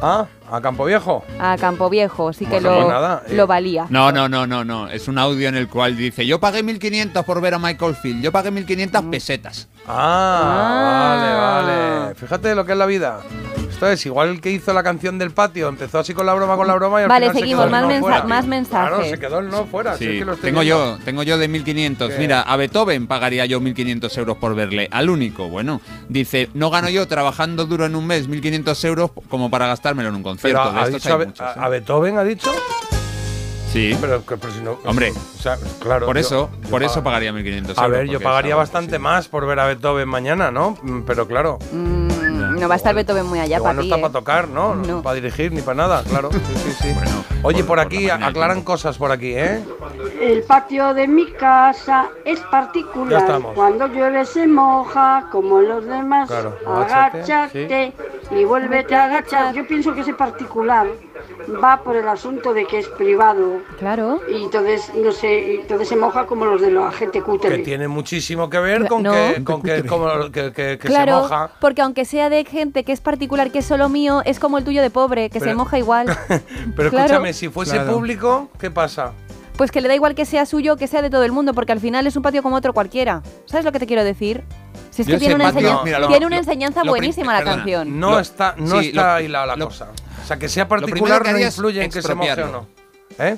[0.00, 1.24] Ah, a Campo Viejo.
[1.40, 3.34] a Campo Viejo, sí que Bueno, lo, pues nada, eh.
[3.34, 3.86] lo valía.
[3.90, 4.88] No, no, no, no, no.
[4.88, 8.22] Es un audio en el cual dice, yo pagué 1.500 por ver a Michael Field,
[8.22, 9.10] yo pagué 1.500 Mm.
[9.10, 9.68] pesetas.
[9.86, 11.16] Ah, Ah.
[11.66, 11.72] vale,
[12.04, 12.14] vale.
[12.14, 13.20] Fíjate lo que es la vida.
[13.78, 15.68] Esto es igual el que hizo la canción del patio.
[15.68, 17.64] Empezó así con la broma, con la broma y al Vale, final se seguimos, quedó
[17.66, 18.16] el más no mensa- fuera.
[18.24, 19.10] más Claro, mensajes.
[19.10, 19.96] se quedó el no fuera.
[19.96, 20.96] si Sí, es que lo estoy tengo viendo.
[20.98, 22.08] yo, tengo yo de 1.500.
[22.10, 22.18] ¿Qué?
[22.18, 24.88] Mira, a Beethoven pagaría yo 1.500 euros por verle.
[24.90, 29.48] Al único, bueno, dice, no gano yo trabajando duro en un mes 1.500 euros como
[29.48, 30.60] para gastármelo en un Pero concierto.
[30.60, 31.54] ha, de ha estos dicho a, hay Be- muchos, a- ¿eh?
[31.60, 32.50] a Beethoven, ha dicho.
[33.72, 33.96] Sí.
[34.00, 34.78] Pero, que- pero si no.
[34.86, 36.06] Hombre, o sea, claro.
[36.06, 37.78] por yo- eso, yo por eso paga- pagaría 1.500 euros.
[37.78, 40.78] A ver, yo porque pagaría algo bastante más por ver a Beethoven mañana, ¿no?
[40.82, 41.58] Mm, Pero claro.
[41.70, 42.08] Mm,
[42.58, 43.86] no va a estar Beethoven muy allá para no ti.
[43.88, 44.00] está ¿eh?
[44.02, 44.74] para tocar, ¿no?
[44.74, 45.02] No.
[45.02, 46.30] Para dirigir ni para nada, claro.
[46.32, 46.94] Sí, sí, sí.
[47.42, 49.62] Oye, por aquí aclaran cosas por aquí, ¿eh?
[50.20, 53.20] El patio de mi casa es Ya particular.
[53.22, 53.54] estamos.
[53.54, 56.28] Cuando llueve se moja como los demás.
[56.28, 57.92] Claro, agáchate, Agáchate
[58.32, 59.54] y vuélvete a agachar.
[59.54, 60.86] Yo pienso que ese particular
[61.62, 63.58] va por el asunto de que es privado.
[63.78, 64.20] Claro.
[64.30, 67.58] Y entonces, no sé, entonces se moja como los de la gente Que cutre.
[67.58, 69.12] tiene muchísimo que ver con No.
[69.12, 71.50] que, con que, como que, que- que se Claro, moja.
[71.60, 74.64] porque aunque sea de gente que es particular, que es solo mío, es como el
[74.64, 76.06] tuyo de pobre, que se moja igual.
[76.76, 77.06] Pero Claro.
[77.06, 77.92] escúchame, si fuese Claro.
[77.92, 79.12] público, ¿qué pasa?
[79.58, 81.52] Pues que le da igual que sea suyo o que sea de todo el mundo,
[81.52, 83.22] porque al final es un patio como otro cualquiera.
[83.44, 84.44] ¿Sabes lo que te quiero decir?
[84.90, 87.44] Si es que tiene una, patio- enseña- mira, lo- tiene una enseñanza lo buenísima la
[87.44, 88.00] canción.
[88.00, 89.88] No Lo- está, no sí, está lo- ahí la, cosa.
[90.22, 92.66] O sea, que sea particular que no influye en que se moje o no.
[93.18, 93.36] ¿Eh?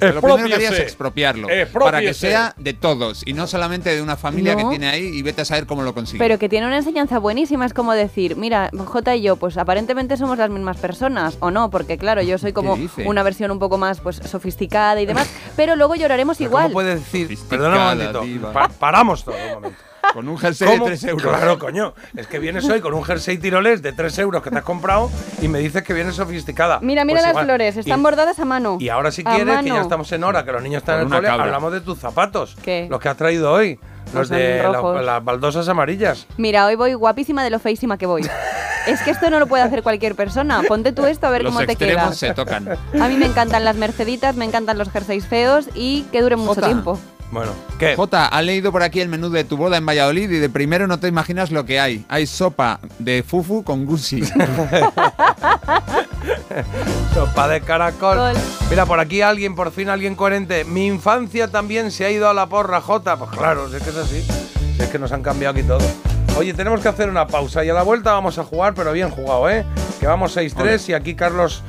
[0.00, 0.82] Lo primero que haría es Expropiese.
[0.82, 1.48] expropiarlo.
[1.84, 4.58] Para que sea de todos y no solamente de una familia No.
[4.64, 6.18] que tiene ahí y vete a saber cómo lo consigue.
[6.18, 10.16] Pero que tiene una enseñanza buenísima, es como decir, mira, J y yo, pues aparentemente
[10.16, 13.78] somos las mismas personas, o no, porque claro, yo soy como una versión un poco
[13.78, 16.62] más pues sofisticada y demás, pero luego lloraremos Pero igual.
[16.64, 17.38] ¿Cómo puedes decir?
[17.48, 18.20] Perdona un momentito.
[18.22, 18.52] diva.
[18.52, 19.78] Pa- paramos todo un momento.
[20.12, 20.86] Con un jersey de ¿Cómo?
[20.86, 21.22] 3 euros.
[21.36, 21.94] Claro, coño.
[22.16, 25.10] Es que vienes hoy con un jersey tirolés de 3 euros que te has comprado
[25.42, 26.78] y me dices que vienes sofisticada.
[26.80, 27.44] Mira, mira Pues las igual.
[27.46, 28.78] flores, están Y- bordadas a mano.
[28.80, 31.06] Y ahora si A quieres, que ya estamos en hora, que los niños están en
[31.08, 31.44] el cole, cabra.
[31.44, 32.56] hablamos de tus zapatos.
[32.62, 32.86] ¿Qué?
[32.90, 33.78] Los que has traído hoy.
[34.06, 36.26] Los Pues son de la- las baldosas amarillas.
[36.36, 38.22] Mira, hoy voy guapísima de lo feísima que voy.
[38.86, 40.62] es que esto no lo puede hacer cualquier persona.
[40.68, 41.88] Ponte tú esto a ver Los cómo te queda.
[42.08, 42.68] extremos se tocan.
[43.00, 46.54] A mí me encantan las merceditas, me encantan los jerseys feos y que duren mucho
[46.54, 46.66] Jota.
[46.68, 46.98] tiempo.
[47.30, 47.96] Bueno, ¿qué?
[47.96, 50.86] Jota, ha leído por aquí el menú de tu boda en Valladolid y de primero
[50.86, 52.04] no te imaginas lo que hay.
[52.08, 54.22] Hay sopa de fufu con gusi.
[57.14, 58.16] Sopa de caracol.
[58.16, 58.34] Col.
[58.70, 60.64] Mira, por aquí alguien, por fin alguien coherente.
[60.64, 63.16] Mi infancia también se ha ido a la porra, Jota.
[63.16, 64.22] Pues claro, si es que es así.
[64.76, 65.80] Si es que nos han cambiado aquí todo.
[66.38, 69.10] Oye, tenemos que hacer una pausa y a la vuelta vamos a jugar, pero bien
[69.10, 69.64] jugado, ¿eh?
[69.98, 71.62] Que vamos 6-3 y aquí Carlos.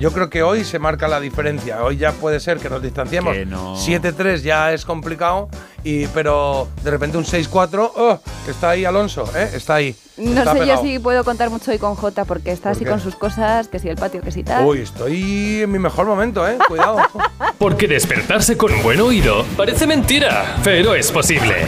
[0.00, 1.84] Yo creo que hoy se marca la diferencia.
[1.84, 3.34] Hoy ya puede ser que nos distanciemos.
[3.36, 3.76] Que no.
[3.76, 5.50] 7-3 ya es complicado,
[5.84, 8.18] y, pero de repente un 6-4, ¡oh!
[8.46, 9.50] que está ahí Alonso, ¿eh?
[9.54, 9.94] Está ahí.
[10.16, 10.82] No Está sé pegado.
[10.82, 12.90] yo si puedo contar mucho hoy con J porque está ¿Por así qué?
[12.90, 14.64] con sus cosas, que si el patio, que si tal.
[14.64, 16.56] Uy, estoy en mi mejor momento, ¿eh?
[16.66, 16.98] Cuidado.
[17.58, 21.66] Porque despertarse con buen oído parece mentira, pero es posible.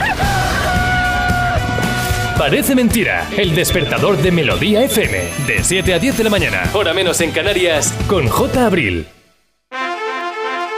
[2.39, 3.29] Parece mentira.
[3.37, 5.19] El despertador de Melodía FM.
[5.47, 6.63] De 7 a 10 de la mañana.
[6.73, 7.93] Hora menos en Canarias.
[8.09, 8.67] Con J.
[8.67, 9.07] Abril.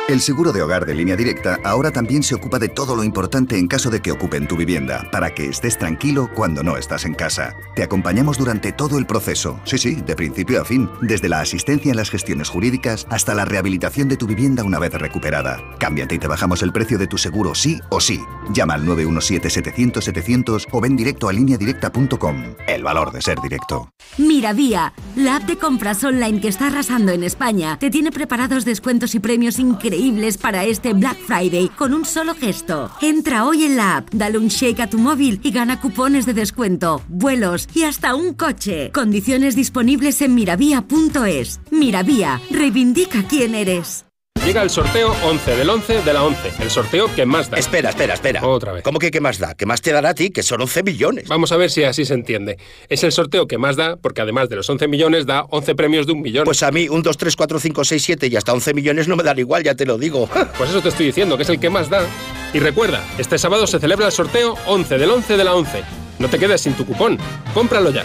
[0.06, 3.56] El seguro de hogar de línea directa ahora también se ocupa de todo lo importante
[3.56, 7.14] en caso de que ocupen tu vivienda, para que estés tranquilo cuando no estás en
[7.14, 7.56] casa.
[7.74, 11.90] Te acompañamos durante todo el proceso, sí, sí, de principio a fin, desde la asistencia
[11.90, 15.58] en las gestiones jurídicas hasta la rehabilitación de tu vivienda una vez recuperada.
[15.78, 18.20] Cámbiate y te bajamos el precio de tu seguro sí o sí.
[18.52, 22.56] Llama al 917-700-700 o ven directo a lineadirecta.com.
[22.66, 23.88] El valor de ser directo.
[24.18, 29.14] Miravía, la app de compras online que está arrasando en España, te tiene preparados descuentos
[29.14, 29.93] y premios increíbles
[30.40, 32.90] para este Black Friday con un solo gesto.
[33.00, 36.34] Entra hoy en la app, dale un shake a tu móvil y gana cupones de
[36.34, 38.90] descuento, vuelos y hasta un coche.
[38.92, 41.60] Condiciones disponibles en miravía.es.
[41.70, 44.04] Miravía, reivindica quién eres.
[44.44, 46.52] Llega el sorteo 11 del 11 de la 11.
[46.60, 47.56] El sorteo que más da.
[47.56, 48.46] Espera, espera, espera.
[48.46, 48.82] Otra vez.
[48.82, 49.54] ¿Cómo que qué más da?
[49.54, 50.28] ¿Qué más te dará a ti?
[50.28, 51.28] Que son 11 millones.
[51.28, 52.58] Vamos a ver si así se entiende.
[52.90, 56.06] Es el sorteo que más da porque además de los 11 millones da 11 premios
[56.06, 56.44] de un millón.
[56.44, 59.16] Pues a mí un 2, 3, 4, 5, 6, 7 y hasta 11 millones no
[59.16, 60.28] me dan igual, ya te lo digo.
[60.58, 62.06] Pues eso te estoy diciendo, que es el que más da.
[62.52, 65.82] Y recuerda, este sábado se celebra el sorteo 11 del 11 de la 11.
[66.18, 67.18] No te quedes sin tu cupón.
[67.54, 68.04] Cómpralo ya.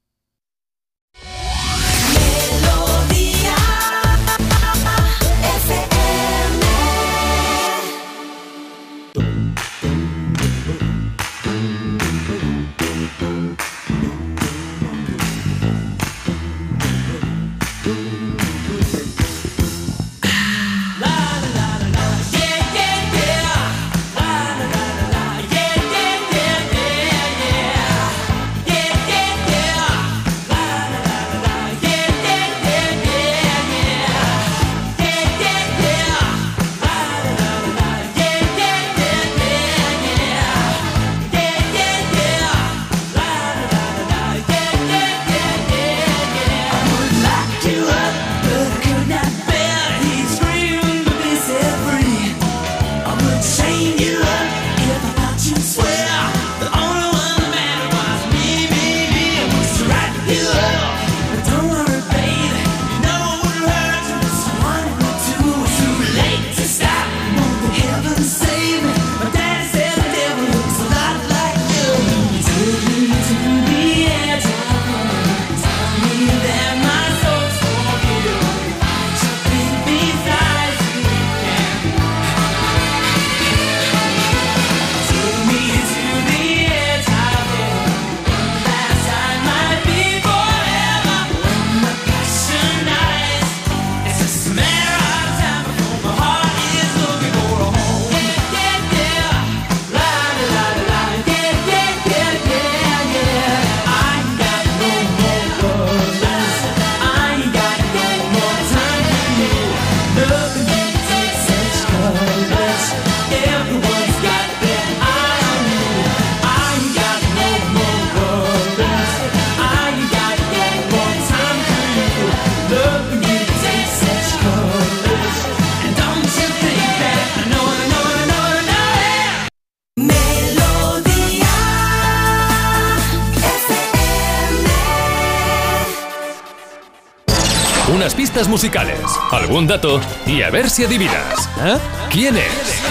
[138.47, 138.99] Musicales,
[139.31, 141.49] algún dato y a ver si adivinas.
[141.63, 141.77] ¿Eh?
[142.09, 142.81] ¿Quién es?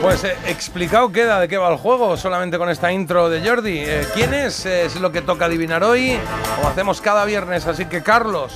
[0.00, 3.78] Pues eh, explicado queda de qué va el juego, solamente con esta intro de Jordi.
[3.78, 4.64] Eh, ¿Quién es?
[4.64, 6.18] Es lo que toca adivinar hoy,
[6.62, 7.66] o hacemos cada viernes.
[7.66, 8.52] Así que, Carlos,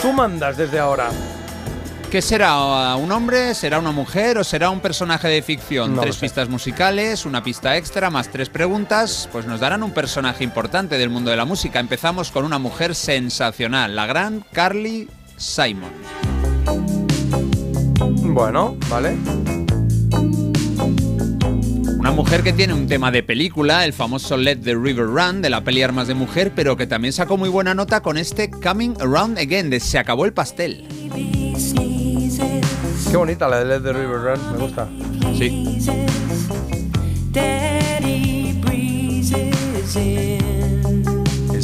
[0.00, 1.10] tú mandas desde ahora.
[2.16, 2.96] ¿Qué será?
[2.96, 3.52] ¿Un hombre?
[3.54, 4.38] ¿Será una mujer?
[4.38, 5.96] ¿O será un personaje de ficción?
[5.96, 9.28] No tres pistas musicales, una pista extra, más tres preguntas.
[9.32, 11.78] Pues nos darán un personaje importante del mundo de la música.
[11.78, 15.90] Empezamos con una mujer sensacional, la gran Carly Simon.
[18.32, 19.14] Bueno, vale.
[21.98, 25.50] Una mujer que tiene un tema de película, el famoso Let the River Run de
[25.50, 28.94] la peli Armas de Mujer, pero que también sacó muy buena nota con este Coming
[29.02, 30.88] Around Again de Se acabó el pastel.
[33.10, 34.88] Qué bonita la de Let the River Run, me gusta.
[35.36, 35.80] Sí.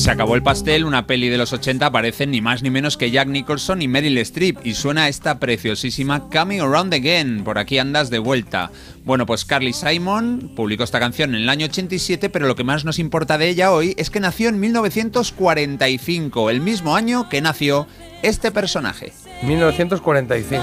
[0.02, 3.12] Se acabó el pastel, una peli de los 80, aparecen ni más ni menos que
[3.12, 8.10] Jack Nicholson y Meryl Streep y suena esta preciosísima Coming Around Again, por aquí andas
[8.10, 8.72] de vuelta.
[9.04, 12.84] Bueno, pues Carly Simon publicó esta canción en el año 87, pero lo que más
[12.84, 17.86] nos importa de ella hoy es que nació en 1945, el mismo año que nació
[18.22, 19.12] este personaje.
[19.42, 20.62] 1945.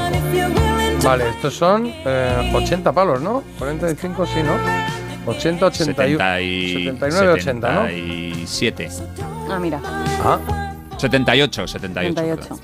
[1.04, 3.44] Vale, estos son eh, 80 palos, ¿no?
[3.58, 4.54] 45 sí, ¿no?
[5.32, 7.82] 80, 81, 70 y 79, 80, ¿no?
[7.88, 8.90] 77.
[9.50, 9.80] Ah, mira.
[10.24, 10.40] Ah,
[10.98, 12.22] 78, 78.
[12.22, 12.60] 78.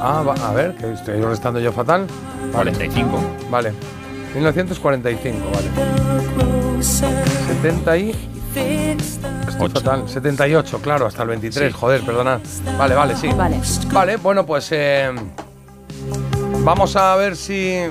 [0.00, 2.06] ah va- a ver, que estoy restando yo fatal.
[2.52, 2.72] Vale.
[2.72, 3.20] 45.
[3.50, 3.72] Vale.
[4.34, 6.82] 1945, vale.
[6.82, 8.10] 70 y...
[9.48, 10.08] Estoy fatal.
[10.08, 11.78] 78, claro, hasta el 23, Sí.
[11.78, 12.40] joder, perdona.
[12.78, 13.28] Vale, vale, sí.
[13.36, 13.60] Vale.
[13.92, 15.10] Vale, bueno, pues eh,
[16.64, 17.54] vamos a ver si...
[17.56, 17.90] eh,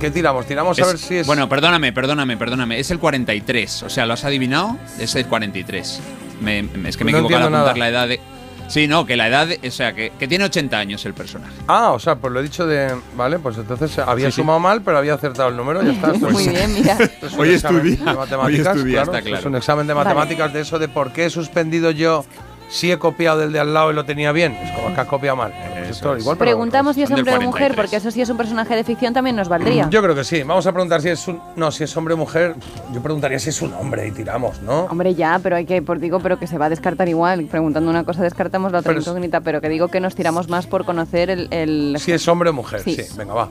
[0.00, 0.46] ¿Qué tiramos?
[0.46, 1.26] Tiramos a Es- ver si es...
[1.26, 2.78] Bueno, perdóname, perdóname, perdóname.
[2.78, 3.84] Es el 43.
[3.84, 4.76] O sea, ¿lo has adivinado?
[4.98, 6.00] Es el 43.
[6.40, 7.78] Me- me- es que me he No equivocado al apuntar nada.
[7.78, 8.20] la edad de.
[8.68, 9.48] Sí, no, que la edad.
[9.48, 11.52] de- o sea, que, que tiene 80 años el personaje.
[11.66, 12.94] Ah, o sea, pues lo he dicho de...
[13.16, 14.36] Vale, pues entonces había Sí, sí.
[14.42, 16.12] sumado mal, pero había acertado el número, ya está.
[16.12, 16.96] Muy bien, mira.
[17.22, 19.38] es un Hoy examen estudia, de hoy matemáticas, estudia, claro, está claro.
[19.40, 20.04] Es un examen de Vale.
[20.04, 22.24] matemáticas de eso de por qué he suspendido yo
[22.70, 24.52] si he copiado del de al lado y lo tenía bien.
[24.52, 25.52] Es como que has copiado mal.
[25.74, 26.22] Pues esto es.
[26.22, 27.76] igual, pero- Preguntamos si es hombre o mujer, 43.
[27.76, 29.88] porque eso si es un personaje de ficción también nos valdría.
[29.90, 30.42] Yo creo que sí.
[30.42, 31.40] Vamos a preguntar si es un.
[31.56, 32.54] No, si es hombre o mujer.
[32.92, 34.82] Yo preguntaría si es un hombre y tiramos, ¿no?
[34.84, 37.46] Hombre, ya, pero hay que, por digo, pero que se va a descartar igual.
[37.50, 40.48] Preguntando una cosa descartamos la otra Pero es- incógnita, pero que digo que nos tiramos
[40.48, 41.48] más por conocer el...
[41.50, 42.80] el- Si es hombre o mujer.
[42.82, 42.94] Sí.
[42.94, 43.02] Sí.
[43.16, 43.48] venga, va.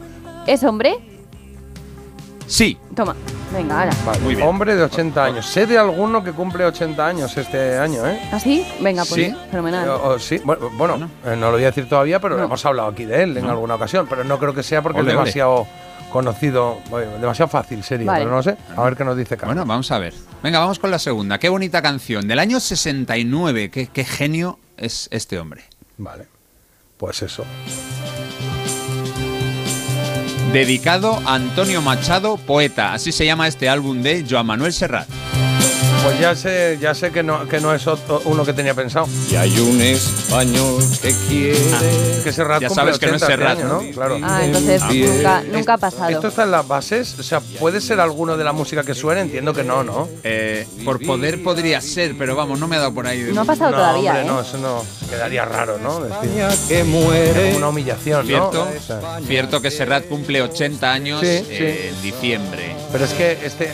[0.47, 0.95] ¿Es hombre?
[2.49, 2.77] Sí.
[2.95, 3.15] Toma,
[3.53, 3.91] venga, ahora.
[4.05, 4.47] Vale, Muy bien.
[4.47, 5.45] Hombre de 80 años.
[5.45, 8.19] Sé de alguno que cumple 80 años este año, ¿eh?
[8.31, 8.65] ¿Ah, sí?
[8.81, 9.35] Venga, pues sí.
[9.51, 9.87] fenomenal.
[9.87, 10.41] O- o sí.
[10.43, 10.95] Bueno, bueno,
[11.25, 12.45] eh, no lo voy a decir todavía, pero No.
[12.45, 14.07] hemos hablado aquí de él en alguna ocasión.
[14.09, 15.19] Pero no creo que sea porque Ole, es ole.
[15.25, 15.67] demasiado
[16.11, 18.25] conocido, bueno, demasiado fácil sería, Vale.
[18.25, 18.57] pero no sé.
[18.75, 19.53] A ver qué nos dice Carlos.
[19.55, 20.13] Bueno, vamos a ver.
[20.41, 21.37] Venga, vamos con la segunda.
[21.37, 22.27] Qué bonita canción.
[22.27, 23.69] Del año 69.
[23.69, 25.65] Qué, qué genio es este hombre.
[25.97, 26.25] Vale.
[26.97, 27.45] Pues eso.
[30.53, 32.93] Dedicado a Antonio Machado, poeta.
[32.93, 35.07] Así se llama este álbum de Joan Manuel Serrat.
[36.03, 39.07] Pues ya sé, ya sé que no, que no es otro- uno que tenía pensado.
[39.29, 41.59] Y hay un español que quiere.
[42.23, 43.81] Que Serrat Ya sabes que no es 80 Serrat, año, ¿no?
[43.81, 43.91] ¿no?
[43.91, 44.17] Claro.
[44.23, 46.09] Ah, entonces nunca, nunca ha pasado.
[46.09, 47.15] ¿Esto está en las bases?
[47.19, 49.21] O sea, ¿puede ser alguno de la música que suene?
[49.21, 50.07] Entiendo que no, ¿no?
[50.23, 53.29] Eh, por poder podría ser, pero vamos, no me ha dado por ahí.
[53.33, 54.27] No ha pasado no, todavía, hombre, ¿eh?
[54.27, 54.83] no, eso no.
[55.09, 55.99] Quedaría raro, ¿no?
[56.01, 57.55] Decir, que muere.
[57.55, 58.27] una humillación, ¿no?
[58.27, 62.75] Cierto, O sea, cierto que Serrat cumple 80 años Sí, eh, en diciembre.
[62.91, 63.71] pero es que este.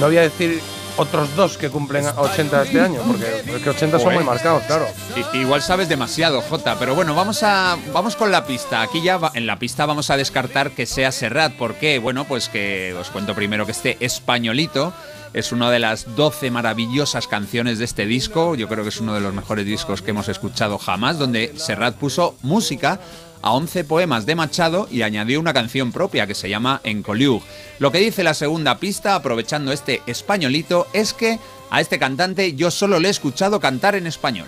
[0.00, 0.60] No voy a decir
[0.96, 3.24] otros dos que cumplen 80 este año, porque
[3.56, 4.86] es que 80 son muy marcados, claro.
[5.32, 8.82] Igual sabes demasiado, Jota, pero bueno, vamos a vamos con la pista.
[8.82, 11.52] Aquí ya va- en la pista vamos a descartar que sea Serrat.
[11.54, 11.98] ¿Por qué?
[11.98, 14.92] Bueno, pues que os cuento primero que este españolito
[15.32, 18.56] es una de las 12 maravillosas canciones de este disco.
[18.56, 21.94] Yo creo que es uno de los mejores discos que hemos escuchado jamás, donde Serrat
[21.94, 22.98] puso música
[23.42, 27.42] a 11 poemas de Machado y añadió una canción propia que se llama Encoliug.
[27.78, 31.38] Lo que dice la segunda pista, aprovechando este españolito, es que
[31.70, 34.46] a este cantante yo solo le he escuchado cantar en español.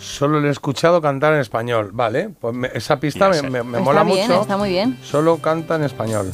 [0.00, 1.90] Solo le he escuchado cantar en español.
[1.92, 4.42] Vale, pues me- esa pista me, me- me está mola bien, mucho.
[4.42, 4.98] está muy bien.
[5.02, 6.32] Solo canta en español.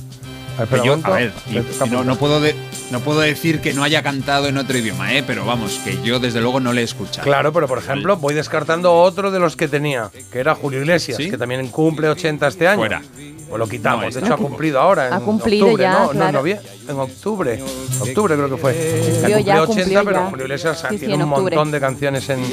[0.61, 2.55] Espera Yo, a ver, y- no, no puedo de-
[2.91, 5.25] no puedo decir que no haya cantado en otro idioma, ¿eh?
[5.27, 7.25] pero vamos, que yo desde luego no le he escuchado.
[7.25, 11.17] Claro, pero por ejemplo, voy descartando otro de los que tenía, que era Julio Iglesias,
[11.19, 11.31] ¿Sí?
[11.31, 12.79] que también cumple 80 este año.
[12.79, 13.03] Fuera.
[13.49, 14.05] Pues lo quitamos.
[14.07, 15.09] No, de hecho, ha cumplido ahora.
[15.09, 16.05] En Ha cumplido octubre, ya, ¿no?
[16.07, 16.43] No, claro.
[16.43, 17.63] no, en octubre.
[18.01, 18.73] Octubre creo que fue.
[18.75, 20.31] Que Cumplió ya, cumplió 80, cumplió pero ya.
[20.31, 22.47] Julio Iglesias Sí, sí, tiene en un montón de canciones en, en,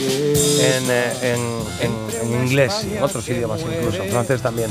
[0.89, 4.69] eh, en- en- en inglés, en otros idiomas incluso, francés también.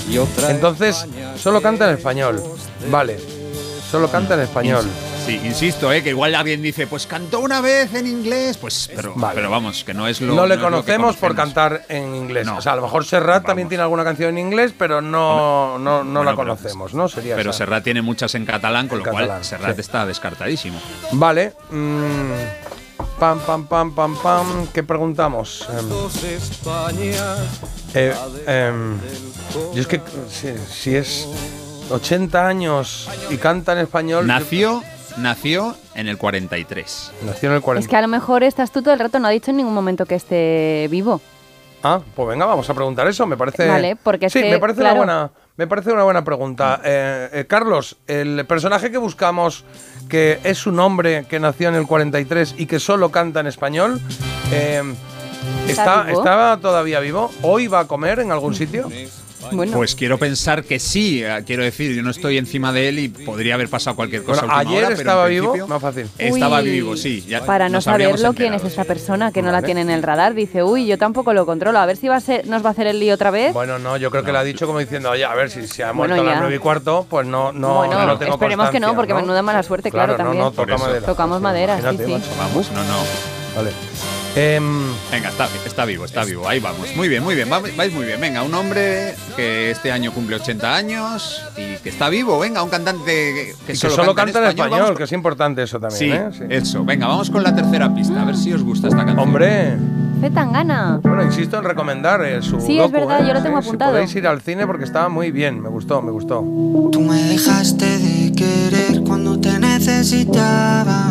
[0.49, 2.43] Entonces, solo canta en español.
[2.89, 3.19] Vale.
[3.91, 4.89] Solo canta en español.
[5.27, 6.03] Sí, insisto, ¿eh?
[6.03, 9.35] que igual alguien dice, pues cantó una vez en inglés, pues, pero, Vale.
[9.35, 11.55] pero vamos, que no es lo no le lo que conocemos por conocemos.
[11.55, 12.47] cantar en inglés.
[12.47, 12.57] No.
[12.59, 16.05] O sea, a lo mejor Serrat también tiene alguna canción en inglés, pero no, no,
[16.05, 17.09] no la pero- conocemos, ¿no?
[17.09, 17.59] Sería Pero esa.
[17.59, 19.81] Serrat tiene muchas en catalán, con En lo cual Serrat sí.
[19.83, 20.81] está descartadísimo.
[21.13, 21.53] Vale.
[21.71, 22.31] mm,
[23.19, 24.67] pam, pam, pam, pam, pam.
[24.73, 25.69] ¿Qué preguntamos?
[25.79, 25.89] Em,
[27.95, 28.15] eh,
[28.47, 28.99] em,
[29.75, 30.01] yo es que
[30.31, 31.29] si, si es
[31.91, 34.27] 80 años y canta en español.
[34.27, 34.83] Nació,
[35.17, 37.13] nació en el 43.
[37.23, 37.85] nació en el 40.
[37.85, 39.75] Es que a lo mejor estás tú todo el rato, no ha dicho en ningún
[39.75, 41.21] momento que esté vivo.
[41.83, 43.27] Ah, pues venga, vamos a preguntar eso.
[43.27, 43.67] Me parece.
[43.67, 45.03] Vale, porque es sí, que, me parece claro.
[45.03, 45.31] una buena.
[45.57, 46.81] Me parece una buena pregunta.
[46.85, 49.65] Eh, eh, Carlos, el personaje que buscamos,
[50.09, 54.01] que es un hombre que nació en el 43 y que solo canta en español,
[54.53, 54.83] eh,
[55.69, 56.19] ¿Está ¿está, vivo?
[56.19, 57.31] ¿estaba todavía vivo?
[57.43, 58.91] ¿Hoy va a comer en algún sitio?
[59.53, 62.99] Bueno, Pues quiero pensar que sí, eh, quiero decir, yo no estoy encima de él
[62.99, 64.43] y podría haber pasado cualquier cosa.
[64.43, 66.09] Bueno, ayer hora, pero en estaba vivo, más fácil.
[66.19, 67.25] Estaba Uy, vivo, sí.
[67.27, 68.81] ya para no saberlo quién es sí.
[68.87, 71.87] persona que no la tiene en el radar, dice, uy, yo tampoco lo controlo, a
[71.87, 73.53] ver si va a ser, nos va a hacer el lío otra vez.
[73.53, 75.85] Bueno, no, yo creo que lo ha dicho como diciendo, oye, a ver si se
[75.85, 76.41] ha Bueno, muerto a las ya.
[76.41, 79.63] 9 y cuarto, pues no, no, bueno, no tengo esperemos que no, porque menuda mala
[79.63, 80.91] suerte, claro, Claro, no, también.
[81.01, 81.07] no.
[81.07, 82.17] Tocamos madera, sí.
[82.39, 82.97] Vamos, no, no.
[83.57, 83.71] Vale.
[84.37, 84.63] Em,
[85.11, 86.49] Venga, está, está vivo, está vivo.
[86.49, 86.87] Ahí vamos.
[86.97, 87.51] Muy bien, muy bien.
[87.51, 88.21] va- Vais muy bien.
[88.21, 92.39] Venga, un hombre que este año cumple 80 años y que está vivo.
[92.39, 95.13] Venga, un cantante que, que y que solo, solo canta en español, Vamos que es
[95.13, 96.47] importante eso también, sí, ¿eh?
[96.51, 96.85] eso.
[96.85, 98.23] Venga, vamos con la tercera pista.
[98.23, 99.19] A ver si os gusta esta canción.
[99.19, 99.77] Hombre,
[100.21, 101.01] Z Tangana.
[101.03, 103.27] bueno, insisto en recomendar eh, su Sí, es docu, verdad, ¿eh?
[103.27, 103.91] yo lo tengo Sí, apuntado.
[103.93, 106.37] Si podéis ir al cine porque estaba muy bien, me gustó, me gustó.
[106.93, 111.03] Tú me dejaste de querer cuando te necesitaba,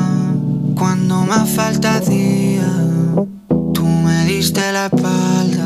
[0.77, 2.63] cuando más falta hacía.
[3.73, 5.65] Tú me diste la espalda.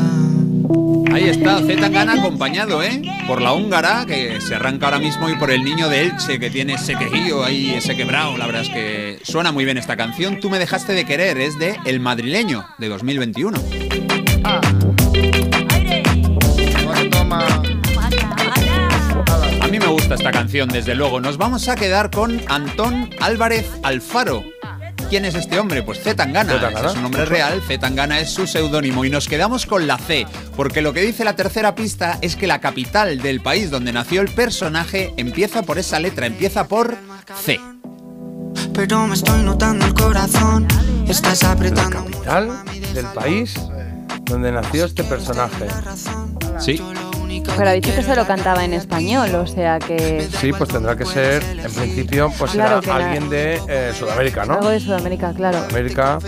[1.12, 3.00] Ahí está, Z Tangana acompañado, ¿eh?
[3.28, 6.50] Por la húngara, que se arranca ahora mismo, y por el niño de Elche, que
[6.50, 8.36] tiene ese quejío ahí, ese quebrado.
[8.36, 10.40] La verdad es que suena muy bien esta canción.
[10.40, 13.58] Tú me dejaste de querer, es de El Madrileño, de 2021.
[19.60, 21.20] A mí me gusta esta canción, desde luego.
[21.20, 24.53] Nos vamos a quedar con Antón Álvarez Alfaro.
[25.08, 25.82] ¿Quién es este hombre?
[25.82, 26.54] Pues Z Tangana.
[26.54, 29.04] Ese es su nombre real, Z Tangana es su seudónimo.
[29.04, 30.26] Y nos quedamos con la C,
[30.56, 34.20] porque lo que dice la tercera pista es que la capital del país donde nació
[34.20, 36.96] el personaje empieza por esa letra, empieza por
[37.44, 37.60] C.
[38.72, 40.66] Pero me estoy notando el corazón.
[41.06, 42.04] Estás apretando.
[42.24, 42.50] Tal
[42.92, 43.54] del país
[44.22, 45.66] donde nació este personaje.
[46.58, 46.80] Sí.
[47.56, 50.28] Pero dicho que solo cantaba en español, o sea que.
[50.40, 54.54] Sí, pues tendrá que ser, en principio, pues Claro será alguien de eh, Sudamérica, ¿no?
[54.54, 55.58] Algo de Sudamérica, claro.
[55.70, 56.18] América.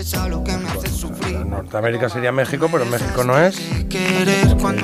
[1.45, 3.59] Norteamérica sería México, pero México no es.
[3.59, 4.25] El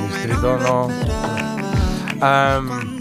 [0.10, 0.90] distrito no.
[2.22, 2.93] Am,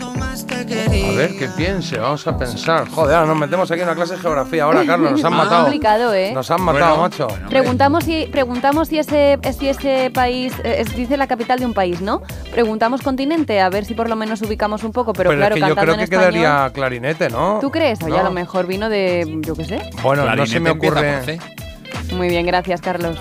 [0.72, 2.88] a ver qué piense, vamos a pensar.
[2.88, 4.64] Joder, ahora nos metemos aquí en una clase de geografía.
[4.64, 5.62] Ahora, Carlos, nos han Es matado.
[5.62, 6.32] complicado, ¿eh?
[6.32, 7.28] Nos han matado, Bueno, macho.
[7.48, 11.74] Preguntamos si, preguntamos si ese, si ese país, eh, es- dice la capital de un
[11.74, 12.22] país, ¿no?
[12.50, 15.60] Preguntamos continente, a ver si por lo menos ubicamos un poco, pero, Pero, claro, es
[15.62, 16.32] que yo cantando creo en que español.
[16.42, 17.58] quedaría clarinete, ¿no?
[17.60, 18.00] ¿Tú crees?
[18.02, 18.20] Oye, No.
[18.20, 19.82] a lo mejor vino de, yo qué sé.
[20.02, 22.16] Bueno, no se me Clarinete ocurre.
[22.16, 23.16] Muy bien, gracias, Carlos.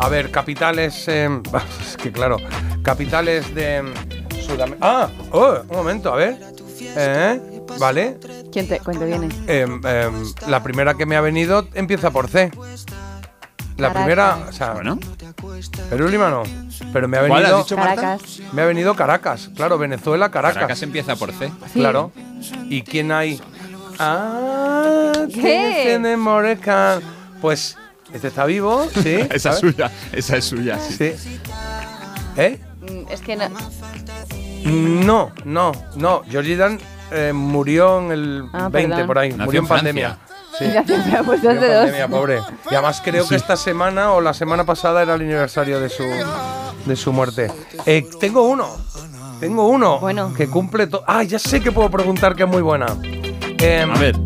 [0.00, 1.06] A ver, capitales.
[1.08, 1.28] eh,
[1.88, 2.36] es que claro,
[2.82, 3.82] capitales de
[4.40, 4.78] Sudamérica.
[4.80, 5.08] ¡Ah!
[5.30, 6.36] Oh, un momento, a ver.
[6.96, 7.40] Eh,
[7.78, 8.18] vale.
[8.52, 9.28] ¿Quién te, cuente viene?
[9.46, 12.50] Em, em, la primera que me ha venido empieza por C.
[13.78, 14.02] La Caracas.
[14.02, 14.98] primera, o sea, Bueno.
[15.90, 16.42] Perú Lima no.
[16.92, 17.58] Pero me ha ¿Cuál has venido.
[17.62, 17.94] dicho, Marta?
[17.96, 18.40] Caracas.
[18.52, 20.54] Me ha venido Caracas, claro, Venezuela, Caracas.
[20.56, 21.50] Caracas empieza por C.
[21.72, 22.12] Claro.
[22.68, 23.40] ¿Y quién hay?
[23.98, 25.82] Ah, ¿quién ¿Qué?
[25.86, 27.00] tiene Morecan?
[27.40, 27.76] Pues,
[28.12, 29.16] este está vivo, sí.
[29.30, 30.78] esa es suya, esa es suya.
[30.78, 31.12] sí.
[31.16, 31.40] Sí.
[32.36, 32.60] ¿Eh?
[32.82, 33.44] Mm, Es que no.
[34.64, 36.22] No, no, no.
[36.28, 36.78] Georgie Dan
[37.10, 39.06] eh, murió en el Ah, 20 perdón.
[39.06, 39.28] por ahí.
[39.30, 40.18] Nació murió en pandemia.
[40.58, 40.64] Sí.
[40.66, 41.82] Gracias, me ha puesto Murió hace en dos.
[41.84, 42.40] pandemia, pobre.
[42.70, 46.04] Y además creo que esta semana o la semana pasada era el aniversario de su,
[46.84, 47.50] de su muerte.
[47.86, 48.68] Eh, tengo uno.
[49.40, 49.98] Tengo uno.
[49.98, 50.32] Bueno.
[50.34, 51.02] Que cumple todo.
[51.06, 52.86] Ah, ya sé que puedo preguntar que es muy buena.
[53.62, 54.16] Em, A ver,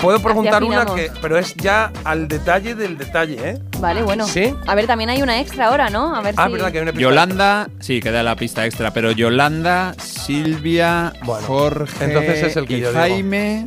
[0.00, 1.10] Puedo preguntar una que.
[1.22, 3.58] Pero es ya al detalle del detalle, ¿eh?
[3.80, 4.26] Vale, bueno.
[4.26, 4.54] ¿Sí?
[4.66, 6.14] A ver, también hay una extra ahora, ¿no?
[6.14, 6.52] A ver Ah, si.
[6.52, 7.02] verdad que hay una pista.
[7.02, 12.76] Yolanda, sí, queda la pista extra, pero Yolanda, Silvia, Bueno, Jorge entonces es el que
[12.76, 13.00] y yo digo.
[13.00, 13.66] Jaime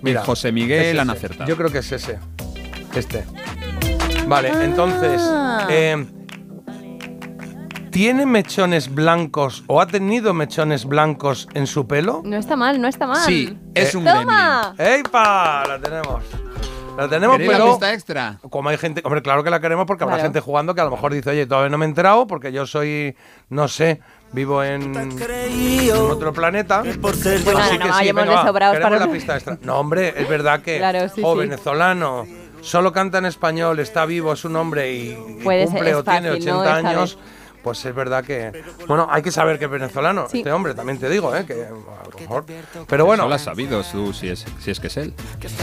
[0.00, 1.46] Mira, José Miguel han acertado.
[1.48, 2.18] Yo creo que es ese.
[2.94, 3.24] Este.
[4.26, 4.64] Vale, Ah.
[4.64, 5.20] entonces.
[5.68, 6.06] eh,
[7.96, 12.20] ¿Tiene mechones blancos o ha tenido mechones blancos en su pelo?
[12.26, 13.24] No está mal, no está mal.
[13.24, 14.74] Sí, es Eh, un ¡Toma!
[14.76, 15.64] ¡Eypa!
[15.66, 16.22] La tenemos.
[16.98, 17.70] La tenemos, ¿Queréis la pero.
[17.70, 18.38] pista extra?
[18.50, 19.00] Como hay gente.
[19.02, 21.46] Hombre, claro que la queremos porque habrá gente jugando que a lo mejor dice, oye,
[21.46, 23.16] todavía no me he enterado porque yo soy.
[23.48, 24.02] No sé,
[24.32, 24.94] vivo en.
[24.94, 26.82] en otro planeta.
[26.82, 27.16] Bueno,
[27.60, 29.56] Así no, que no, sí, venga, va, para- la pista extra.
[29.62, 30.76] No, hombre, es verdad que.
[30.76, 31.38] Claro, sí, oh, sí.
[31.40, 32.26] venezolano,
[32.60, 36.28] solo canta en españlo, está vivo, es un hombre y, y ser, cumple o tiene
[36.28, 36.64] fácil, 80 ¿no?
[36.64, 37.18] Es años.
[37.66, 38.62] Pues es verdad que.
[38.86, 40.38] Bueno, hay que saber que es venezolano, Sí.
[40.38, 41.44] este hombre, también te digo, ¿eh?
[41.44, 42.44] Que a lo mejor.
[42.86, 43.24] Pero bueno.
[43.24, 45.12] Solo has sabido tú si es, si es que es él.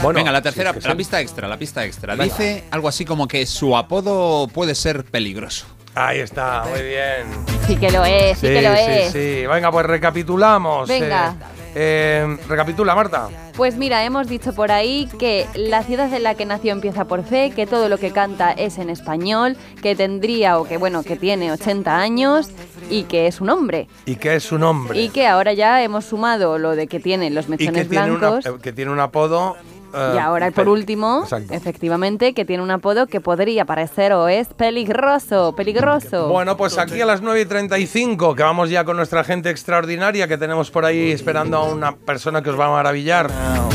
[0.01, 2.15] Bueno, Venga, la si tercera, es que es la pista extra, la pista extra.
[2.15, 2.25] Venga.
[2.25, 5.65] Dice algo así como que su apodo puede ser peligroso.
[5.95, 7.45] Ahí está, muy bien.
[7.67, 9.11] Sí que lo es, sí, que lo sí, es.
[9.14, 9.48] sí.
[9.48, 10.90] Venga, pues recapitulamos.
[10.90, 11.30] Venga.
[11.30, 13.30] Eh, eh, recapitula, Marta.
[13.56, 17.24] Pues mira, hemos dicho por ahí que la ciudad en la que nació empieza por
[17.24, 21.16] C, que todo lo que canta es en español, que tendría o que bueno, que
[21.16, 22.50] tiene 80 años
[22.90, 23.88] y que es un hombre.
[24.06, 25.00] Y que es un hombre.
[25.00, 28.11] Y que ahora ya hemos sumado lo de que tiene los Y mechones que tiene,
[28.11, 28.61] una- blancos.
[28.61, 29.56] que tiene un apodo.
[29.93, 31.53] Y ahora, por último, Exacto.
[31.53, 36.30] efectivamente, que tiene un apodo que podría parecer o es peligroso, peligroso.
[36.30, 40.27] Bueno, pues aquí a las 9 y 35, que vamos ya con nuestra gente extraordinaria,
[40.27, 43.30] que tenemos por ahí esperando a una persona que os va a maravillar.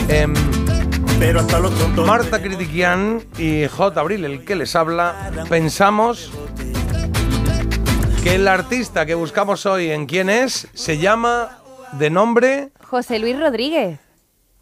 [0.08, 0.34] Em,
[2.06, 4.00] Marta Critiquian y J.
[4.00, 6.30] Abril, el que les habla, pensamos
[8.22, 11.58] que el artista que buscamos hoy en quién es se llama
[11.92, 13.98] de nombre, José Luis Rodríguez.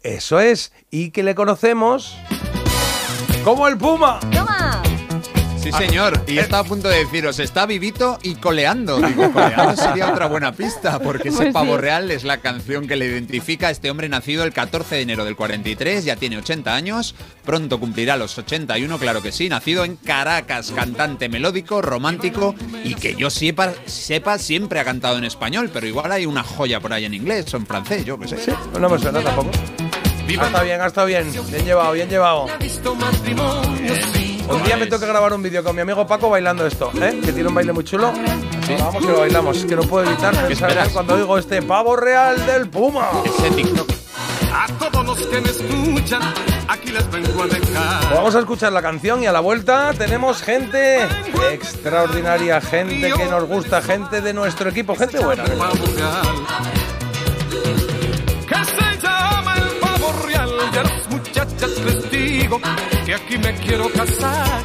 [0.03, 2.17] Eso es, y que le conocemos
[3.43, 4.19] como el Puma.
[4.31, 4.76] ¡Toma!
[5.71, 6.23] Sí, señor.
[6.27, 8.97] Y estaba a punto de deciros, está vivito y coleando.
[9.07, 11.81] Digo, coleando sería otra buena pista, porque ese Pues pavo sí.
[11.81, 15.25] real es la canción que le identifica a este hombre nacido el 14 de enero
[15.25, 19.95] del 43, ya tiene 80 años, pronto cumplirá los 81, claro que sí, nacido en
[19.97, 25.87] Caracas, cantante melódico, romántico y que yo sepa, sepa siempre ha cantado en español, pero
[25.87, 28.37] igual hay una joya por ahí en inglés o en francés, yo qué sé.
[28.79, 29.51] No me suena tampoco.
[30.27, 31.31] Ha estado bien, ha estado bien.
[31.49, 32.47] Bien llevado, bien llevado.
[34.49, 37.19] Un día me tengo que grabar un vídeo con mi amigo Paco bailando esto, ¿eh?
[37.23, 38.13] Que tiene un baile muy chulo.
[38.79, 42.69] Vamos que lo bailamos, que no puedo evitar pensar cuando oigo este pavo real del
[42.69, 43.09] Puma.
[43.25, 43.89] Ese TikTok.
[44.53, 46.21] A todos los que me escuchan,
[46.67, 48.13] aquí les vengo a dejar.
[48.13, 51.05] Vamos a escuchar la canción y a la vuelta tenemos gente
[51.51, 55.43] extraordinaria, gente que nos gusta, gente de nuestro equipo, gente buena.
[55.43, 55.51] Que
[58.65, 62.59] se llama el pavo real de las muchachas les digo
[63.17, 64.61] aquí me quiero casar.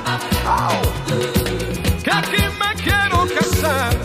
[2.04, 3.96] Que aquí me quiero casar.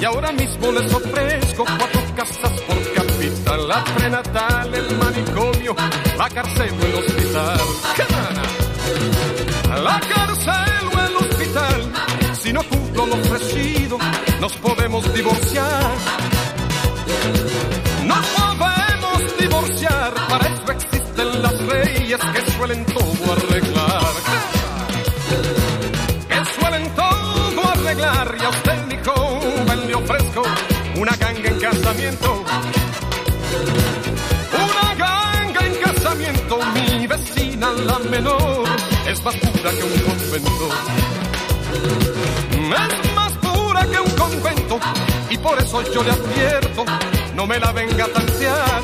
[0.00, 3.68] Y ahora mismo les ofrezco cuatro casas por capital.
[3.68, 5.74] La prenatal, el manicomio,
[6.16, 7.60] la cárcel o el hospital.
[7.96, 8.04] ¡Qué!
[9.82, 11.92] La cárcel o el hospital.
[12.40, 13.98] Si no cumplo lo ofrecido,
[14.40, 15.90] nos podemos divorciar.
[18.04, 23.17] Nos podemos divorciar, para eso existen las leyes que suelen todo
[31.88, 32.44] casamiento.
[34.52, 38.64] Una ganga en casamiento, mi vecina la menor
[39.06, 40.68] es más pura que un convento.
[43.00, 44.78] Es más pura que un convento
[45.30, 46.84] y por eso yo le advierto,
[47.34, 48.82] no me la venga a tantear.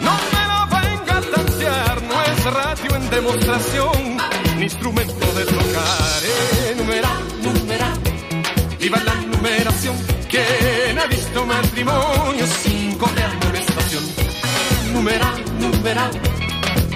[0.00, 4.16] No me la venga a tantear, no es radio en demostración,
[4.56, 6.22] ni instrumento de tocar.
[6.70, 7.98] Enumerar, numerar,
[8.80, 9.96] viva la numeración,
[10.28, 14.04] quien ha visto matrimonio sin correr amonestación.
[14.92, 16.10] Numerar, numerar,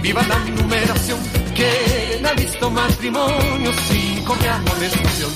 [0.03, 1.19] viva la numeración,
[1.55, 5.31] quien ha visto matrimonio sin correr amonestación.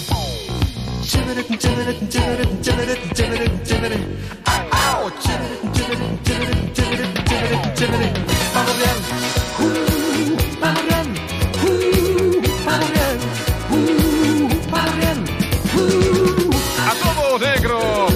[1.05, 3.99] Chévere, chévere, chévere, chévere, chévere, chévere.
[4.47, 8.09] Au, chévere, chévere, chévere, chévere, chévere, chévere.
[8.55, 8.99] Pavo real,
[9.61, 9.67] uh,
[10.61, 11.09] pavo real,
[11.63, 11.75] uh,
[12.65, 13.14] pavo real,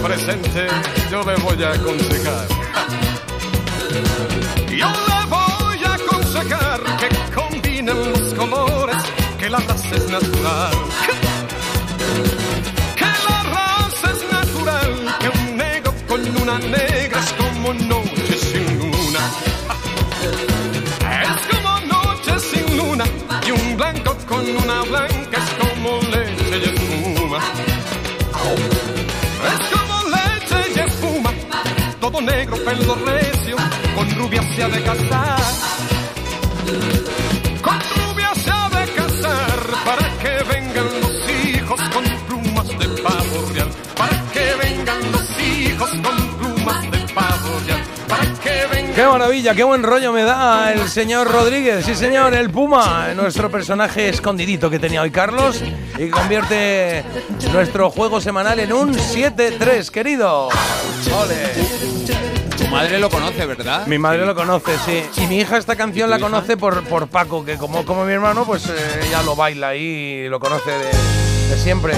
[0.02, 0.66] presente
[1.10, 2.46] yo le voy a aconsejar.
[4.68, 8.96] Yo le voy a aconsejar que combinen los colores,
[9.38, 10.72] que la raza es natural.
[12.96, 18.78] Que la raza es natural, que un negro con una negra es como noche sin
[18.80, 19.20] luna.
[21.22, 23.04] Es como noche sin luna,
[23.46, 26.87] y un blanco con una blanca es como leche y
[32.28, 33.56] negro, pelo recio,
[33.94, 35.40] con rubia se ha de casar.
[37.62, 43.52] Con rubia se ha de casar, para que vengan los hijos con plumas de pavo
[43.52, 43.68] real.
[43.96, 47.82] Para que vengan los hijos con plumas de pavo real.
[48.08, 51.84] Para que vengan Qué maravilla, qué buen rollo me da el señor Rodríguez.
[51.84, 55.62] Sí, señor, el Puma, nuestro personaje escondidito que tenía hoy Carlos
[55.98, 57.04] y convierte
[57.52, 60.48] nuestro juego semanal en un 7-3, querido.
[60.48, 62.17] Ole.
[62.68, 63.86] Tu madre lo conoce, ¿verdad?
[63.86, 65.02] Mi madre lo conoce, sí.
[65.22, 68.44] Y mi hija esta canción la conoce por, por Paco, que como, como mi hermano,
[68.44, 70.86] pues eh, ella lo baila y lo conoce de,
[71.48, 71.94] de siempre.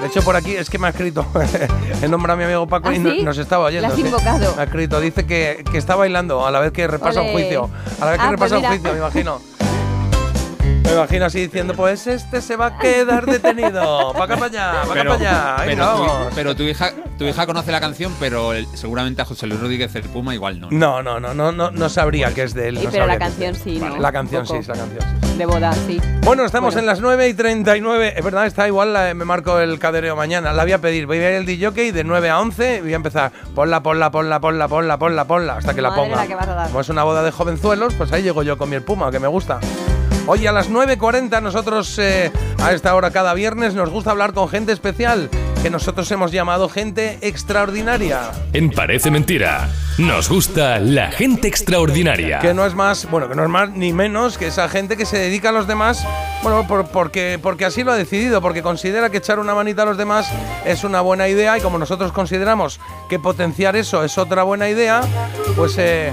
[0.00, 1.26] De hecho, por aquí es que me ha escrito
[2.02, 3.22] el nombre a mi amigo Paco ¿Ah, y no- sí?
[3.22, 3.88] nos estaba oyendo.
[3.88, 4.02] ¿La has sí.
[4.06, 4.54] invocado?
[4.54, 7.70] Me ha escrito, dice que, que está bailando a la vez que repasa un juicio.
[7.98, 9.40] A la vez que Ah, repasa pues un juicio, me imagino.
[10.86, 14.12] Me imagino así diciendo, pues este se va a quedar detenido.
[14.14, 15.64] Va acá para allá, va acá Pero, para allá.
[15.64, 16.32] Venga, pero, tu, vamos.
[16.34, 19.94] pero tu hija, tu hija conoce la canción, pero el- seguramente a José Luis Rodríguez
[19.96, 20.68] el Puma igual no.
[20.70, 22.78] No, no, no, no, no, no sabría que es de él.
[22.78, 23.96] Y no pero la canción sí, ¿no?
[23.98, 25.36] La canción sí, es la canción sí.
[25.36, 26.00] De boda, sí.
[26.22, 26.80] Bueno, estamos Bueno.
[26.80, 28.14] en las 9 y 39.
[28.16, 30.52] Es verdad, está igual, la- me marco el cadereo mañana.
[30.52, 31.06] La voy a pedir.
[31.06, 33.32] Voy a ir al DJ de 9 a 11 y voy a empezar.
[33.56, 36.16] Ponla, ponla, ponla, ponla, ponla, ponla, ponla, hasta que la ponga.
[36.16, 36.66] la que vas a dar.
[36.68, 39.26] Como es una boda de jovenzuelos, pues ahí llego yo con mi Puma, que me
[39.28, 39.58] gusta.
[40.28, 44.48] Hoy a las 9.40 nosotros eh, a esta hora cada viernes nos gusta hablar con
[44.48, 45.30] gente especial,
[45.66, 48.30] que nosotros hemos llamado gente extraordinaria.
[48.52, 52.38] En Parece Mentira, nos gusta la gente extraordinaria.
[52.38, 55.04] Que no es más, bueno, que no es más ni menos que esa gente que
[55.04, 56.06] se dedica a los demás,
[56.44, 59.86] bueno, por- porque, porque así lo ha decidido, porque considera que echar una manita a
[59.86, 60.30] los demás
[60.64, 62.78] es una buena idea y como nosotros consideramos
[63.08, 65.00] que potenciar eso es otra buena idea,
[65.56, 66.12] pues eh,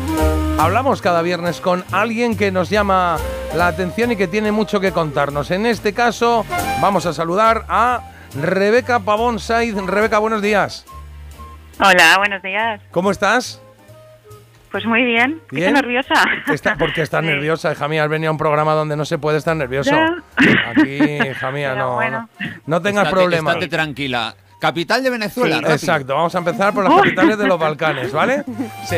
[0.57, 3.17] hablamos cada viernes con alguien que nos llama
[3.55, 5.51] la atención y que tiene mucho que contarnos.
[5.51, 6.43] En este caso,
[6.81, 8.01] vamos a saludar a
[8.35, 9.75] Rebeca Pavón Saiz.
[9.75, 10.85] Rebeca, buenos días.
[11.79, 12.81] Hola, buenos días.
[12.91, 13.61] ¿Cómo estás?
[14.71, 15.39] Pues muy bien.
[15.51, 15.75] ¿Bien?
[15.75, 16.15] Estoy nerviosa.
[16.51, 18.03] Está, ¿Por qué estás nerviosa, hija mía?
[18.03, 19.91] Has venido a un programa donde no se puede estar nervioso.
[19.91, 20.15] Ya.
[20.71, 20.95] Aquí,
[21.29, 22.27] hija mía, no, bueno.
[22.39, 22.47] no.
[22.65, 23.53] No tengas Estate- problemas.
[23.55, 24.35] estate tranquila.
[24.59, 25.73] Capital de Venezuela, rápido.
[25.73, 28.45] Exacto, vamos a empezar por las capitales de los Balcanes, ¿vale?
[28.87, 28.95] Sí.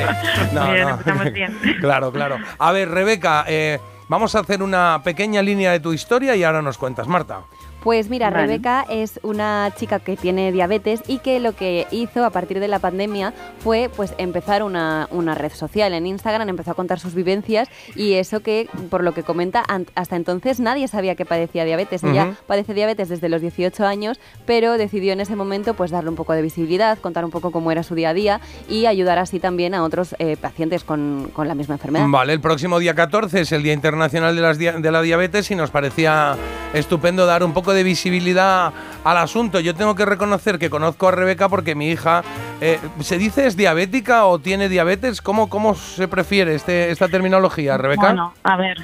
[0.53, 0.89] No, Bien, no.
[0.91, 1.59] empezamos bien.
[1.81, 2.37] Claro, claro.
[2.59, 6.61] A ver, Rebeca, eh, vamos a hacer una pequeña línea de tu historia y ahora
[6.61, 7.39] nos cuentas, Marta.
[7.85, 8.29] Pues mira.
[8.31, 12.67] Rebeca es una chica que tiene diabetes y que lo que hizo a partir de
[12.67, 17.13] la pandemia fue pues empezar una, una red social en Instagram, empezó a contar sus
[17.13, 22.03] vivencias y eso que, por lo que comenta, hasta entonces nadie sabía que padecía diabetes.
[22.03, 26.15] Ella padece diabetes desde los 18 años, pero decidió en ese momento pues darle un
[26.15, 29.39] poco de visibilidad, contar un poco cómo era su día a día y ayudar así
[29.39, 32.07] también a otros eh, pacientes con, con la misma enfermedad.
[32.09, 35.51] Vale, el próximo día 14 es el Día Internacional de, las dia- de la Diabetes
[35.51, 36.35] y nos parecía
[36.73, 38.73] estupendo dar un poco de visibilidad
[39.03, 39.59] al asunto.
[39.59, 42.23] Yo tengo que reconocer que conozco a Rebeca porque mi hija,
[42.61, 45.21] eh, ¿se dice es diabética o tiene diabetes?
[45.21, 48.07] ¿Cómo, cómo se prefiere este, esta terminología, Rebeca?
[48.07, 48.77] Bueno, a ver.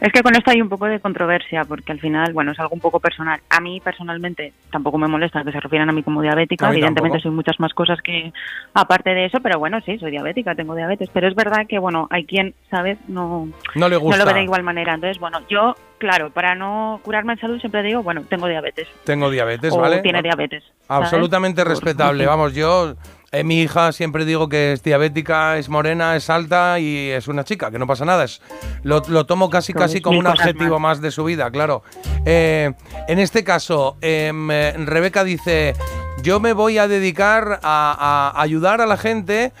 [0.00, 2.74] Es que con esto hay un poco de controversia, porque al final, bueno, es algo
[2.74, 3.40] un poco personal.
[3.50, 6.66] A mí personalmente tampoco me molesta que se refieran a mí como diabética.
[6.68, 7.22] Mí Evidentemente tampoco.
[7.22, 8.32] soy muchas más cosas que
[8.74, 11.08] aparte de eso, pero bueno, sí, soy diabética, tengo diabetes.
[11.12, 12.98] Pero es verdad que, bueno, hay quien, ¿sabes?
[13.08, 14.18] No, No le gusta.
[14.18, 14.94] no lo ve de igual manera.
[14.94, 18.88] Entonces, bueno, yo, claro, para no curarme en salud siempre digo, bueno, tengo diabetes.
[19.04, 20.00] Tengo diabetes, o ¿vale?
[20.00, 20.62] tiene diabetes.
[20.88, 22.26] Absolutamente respetable.
[22.26, 22.94] Vamos, yo,
[23.32, 27.44] eh, mi hija siempre digo que es diabética, es morena, es alta y es una
[27.44, 28.24] chica, que no pasa nada.
[28.24, 28.42] Es,
[28.82, 31.00] lo, lo tomo casi, casi como un adjetivo más.
[31.00, 31.82] de su vida, claro.
[32.26, 32.72] Eh,
[33.08, 35.74] en este caso, em, eh, Rebeca dice,
[36.22, 39.52] yo me voy a dedicar a, a ayudar a la gente.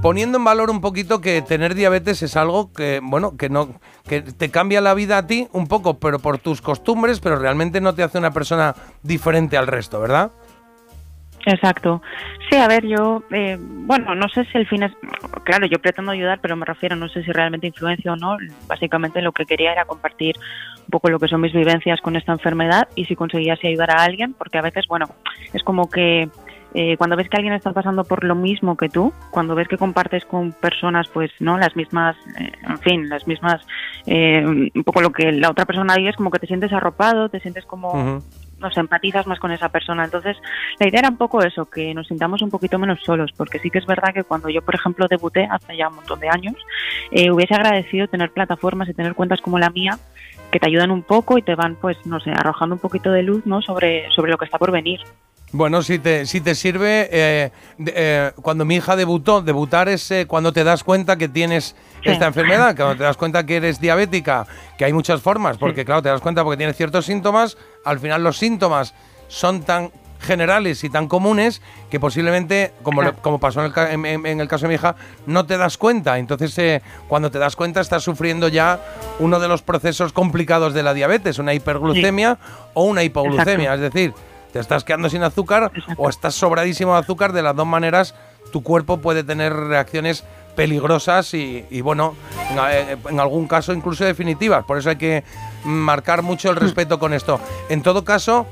[0.00, 3.74] Poniendo en valor un poquito que tener diabetes es algo que, bueno, que no,
[4.06, 7.80] que te cambia la vida a ti un poco, pero por tus costumbres, pero realmente
[7.80, 10.30] no te hace una persona diferente al resto, ¿verdad?
[11.46, 12.02] Exacto.
[12.50, 14.92] Sí, a ver, yo, eh, bueno, no sé si el fin es,
[15.44, 18.36] claro, yo pretendo ayudar, pero me refiero, no sé si realmente influencia o no.
[18.66, 20.34] Básicamente lo que quería era compartir
[20.78, 23.92] un poco lo que son mis vivencias con esta enfermedad y si conseguía así ayudar
[23.92, 25.06] a alguien, porque a veces, bueno,
[25.52, 26.28] es como que
[26.74, 29.78] eh, cuando ves que alguien está pasando por lo mismo que tú, cuando ves que
[29.78, 31.58] compartes con personas, pues, ¿no?
[31.58, 33.64] Las mismas, eh, en fin, las mismas,
[34.06, 37.28] eh, un poco lo que la otra persona dice, es como que te sientes arropado,
[37.28, 38.20] te sientes como
[38.58, 40.04] nos empatizas más con esa persona.
[40.04, 40.36] Entonces,
[40.78, 43.70] la idea era un poco eso, que nos sintamos un poquito menos solos, porque sí
[43.70, 46.54] que es verdad que cuando yo, por ejemplo, debuté hace ya un montón de años,
[47.10, 49.98] eh, hubiese agradecido tener plataformas y tener cuentas como la mía
[50.50, 53.22] que te ayudan un poco y te van, pues, no sé, arrojando un poquito de
[53.22, 53.62] luz, ¿no?
[53.62, 55.00] Sobre, sobre lo que está por venir.
[55.52, 60.10] Bueno, si te, si te sirve, eh, de- eh, cuando mi hija debutó, debutar es
[60.10, 62.10] eh, cuando te das cuenta que tienes Sí.
[62.10, 66.02] esta enfermedad, cuando te das cuenta que eres diabética, que hay muchas formas, porque claro,
[66.02, 68.92] te das cuenta porque tienes ciertos síntomas, al final los síntomas
[69.28, 73.92] son tan generales y tan comunes que posiblemente, como, le- como pasó en el, ca-
[73.92, 76.18] en- en- en el caso de mi hija, no te das cuenta.
[76.18, 78.80] Entonces, eh, cuando te das cuenta, estás sufriendo ya
[79.20, 82.38] uno de los procesos complicados de la diabetes, una hiperglucemia
[82.74, 83.74] o una hipoglucemia.
[83.74, 84.12] Es decir,
[84.56, 87.32] te estás quedando sin azúcar o estás sobradísimo de azúcar.
[87.32, 88.14] De las dos maneras,
[88.52, 90.24] tu cuerpo puede tener reacciones
[90.56, 92.14] peligrosas y, y, bueno,
[92.50, 94.64] en, eh, en algún caso incluso definitivas.
[94.64, 95.24] Por eso hay que
[95.64, 97.38] marcar mucho el respeto con esto.
[97.68, 98.46] En todo caso,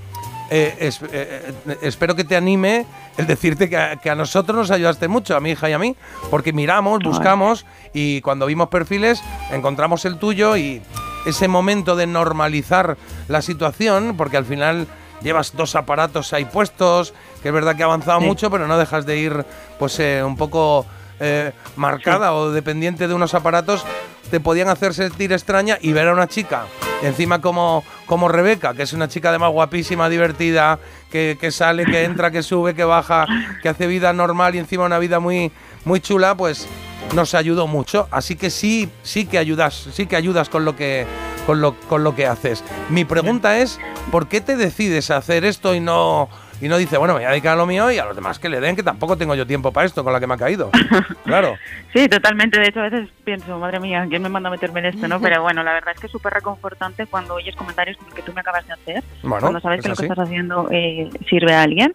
[0.50, 2.84] eh, es- eh, eh, espero que te anime
[3.16, 5.78] el decirte que a, que a nosotros nos ayudaste mucho, a mi hija y a
[5.78, 5.96] mí,
[6.30, 10.82] porque miramos, buscamos y cuando vimos perfiles encontramos el tuyo y
[11.24, 14.86] ese momento de normalizar la situación, porque al final
[15.24, 17.12] llevas dos aparatos ahí puestos,
[17.42, 18.26] que es verdad que ha avanzado Sí.
[18.26, 19.44] mucho, pero no dejas de ir
[19.78, 20.86] pues eh, un poco
[21.18, 23.84] eh, marcada o dependiente de unos aparatos,
[24.30, 26.64] te podían hacer sentir extraña y ver a una chica,
[27.02, 30.78] encima como, como Rebeca, que es una chica además guapísima, divertida,
[31.10, 33.26] que, que sale, que entra, que sube, que baja,
[33.62, 35.52] que hace vida normal y encima una vida muy,
[35.84, 36.66] muy chula, pues
[37.14, 38.08] nos ayudó mucho.
[38.10, 41.06] Así que sí, sí que ayudas, sí que ayudas con lo que,
[41.46, 42.64] con lo, con lo que haces.
[42.88, 46.28] Mi pregunta es, ¿por qué te decides a hacer esto y no,
[46.60, 48.38] y no dices, bueno, me voy a dedicar a lo mío y a los demás
[48.38, 50.38] que le den, que tampoco tengo yo tiempo para esto con la que me ha
[50.38, 50.70] caído?
[51.24, 51.56] Claro.
[51.94, 52.60] Sí, totalmente.
[52.60, 55.08] De hecho, a veces pienso, madre mía, ¿quién me manda a meterme en esto?
[55.08, 58.14] no Pero bueno, la verdad es que es súper reconfortante cuando oyes comentarios como el
[58.14, 60.68] que tú me acabas de hacer, Bueno, cuando sabes es que lo que estás haciendo
[60.70, 61.94] eh, sirve a alguien.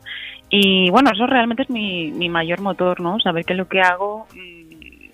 [0.50, 3.20] Y bueno, eso realmente es mi, mi mayor motor, ¿no?
[3.20, 4.59] Saber que lo que hago mm,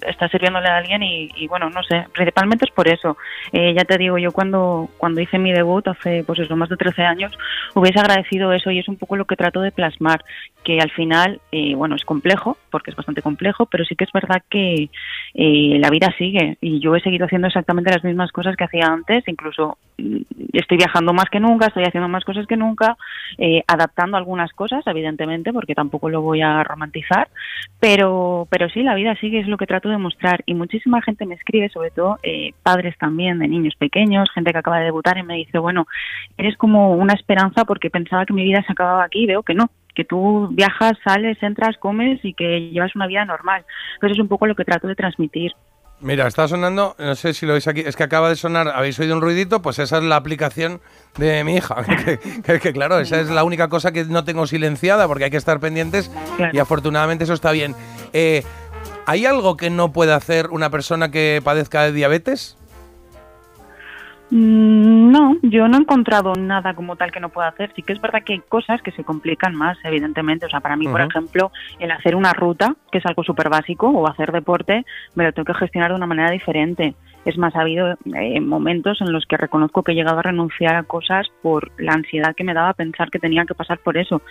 [0.08, 3.18] está sirviéndole a alguien y, y, bueno, no sé, principalmente es por eso.
[3.52, 6.78] Eh, ya te digo, yo cuando, cuando hice mi debut hace, pues eso, más de
[6.78, 7.38] 13 años,
[7.74, 10.24] hubiese agradecido eso y es un poco lo que trato de plasmar,
[10.64, 14.12] que al final, eh, bueno, es complejo, porque es bastante complejo, pero sí que es
[14.12, 14.90] verdad que
[15.34, 18.88] eh, la vida sigue y yo he seguido haciendo exactamente las mismas cosas que hacía
[18.88, 22.98] antes, incluso estoy viajando más que nunca, estoy haciendo más cosas que nunca,
[23.38, 27.30] eh, adaptando algunas cosas, evidentemente, porque tampoco lo voy a romantizar,
[27.80, 31.26] pero, pero sí, la vida sigue, es lo que trato de mostrar y muchísima gente
[31.26, 35.18] me escribe, sobre todo eh, padres también de niños pequeños, gente que acaba de debutar
[35.18, 35.88] y me dice, bueno,
[36.38, 39.54] eres como una esperanza porque pensaba que mi vida se acababa aquí y veo que
[39.54, 43.66] no, que tú viajas, sales, entras, comes y que llevas una vida normal.
[44.00, 45.54] Pues es un poco lo que trato de transmitir.
[46.02, 49.00] Mira, está sonando, no sé si lo veis aquí, es que acaba de sonar, ¿habéis
[49.00, 49.62] oído un ruidito?
[49.62, 50.82] Pues esa es la aplicación
[51.18, 51.76] de mi hija.
[52.06, 55.32] Que, que- que, claro, esa es la única cosa que no tengo silenciada porque hay
[55.32, 56.12] que estar pendientes
[56.54, 57.76] y afortunadamente eso está bien.
[58.14, 58.44] Eh,
[59.08, 62.58] ¿Hay algo que no puede hacer una persona que padezca de diabetes?
[64.32, 67.72] Mm, No, yo no he encontrado nada como tal que no pueda hacer.
[67.76, 70.46] Sí que es verdad que hay cosas que se complican más, evidentemente.
[70.46, 73.88] O sea, para mí, por ejemplo, el hacer una ruta, que es algo súper básico,
[73.90, 76.96] o hacer deporte, me lo tengo que gestionar de una manera diferente.
[77.24, 80.76] Es más, ha habido eh, momentos en los que reconozco que he llegado a renunciar
[80.76, 84.22] a cosas por la ansiedad que me daba pensar que tenía que pasar por eso.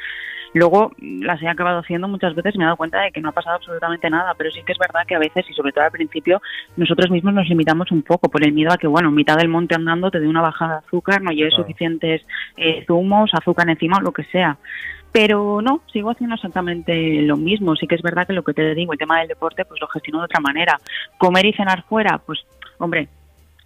[0.55, 3.29] Luego las he acabado haciendo muchas veces y me he dado cuenta de que no
[3.31, 5.85] ha pasado absolutamente nada, pero sí que es verdad que a veces, y sobre todo
[5.85, 6.41] al principio,
[6.77, 9.49] nosotros mismos nos limitamos un poco por el miedo a que, bueno, en mitad del
[9.49, 11.65] monte andando te dé una bajada de azúcar, no lleves Claro.
[11.65, 12.23] suficientes
[12.57, 14.57] eh, zumos, azúcar encima o lo que sea.
[15.11, 17.77] Pero no, sigo haciendo exactamente lo mismo.
[17.77, 19.87] Sí que es verdad que lo que te digo, el tema del deporte, pues lo
[19.89, 20.79] gestiono de otra manera.
[21.19, 22.45] Comer y cenar fuera, pues,
[22.79, 23.09] hombre,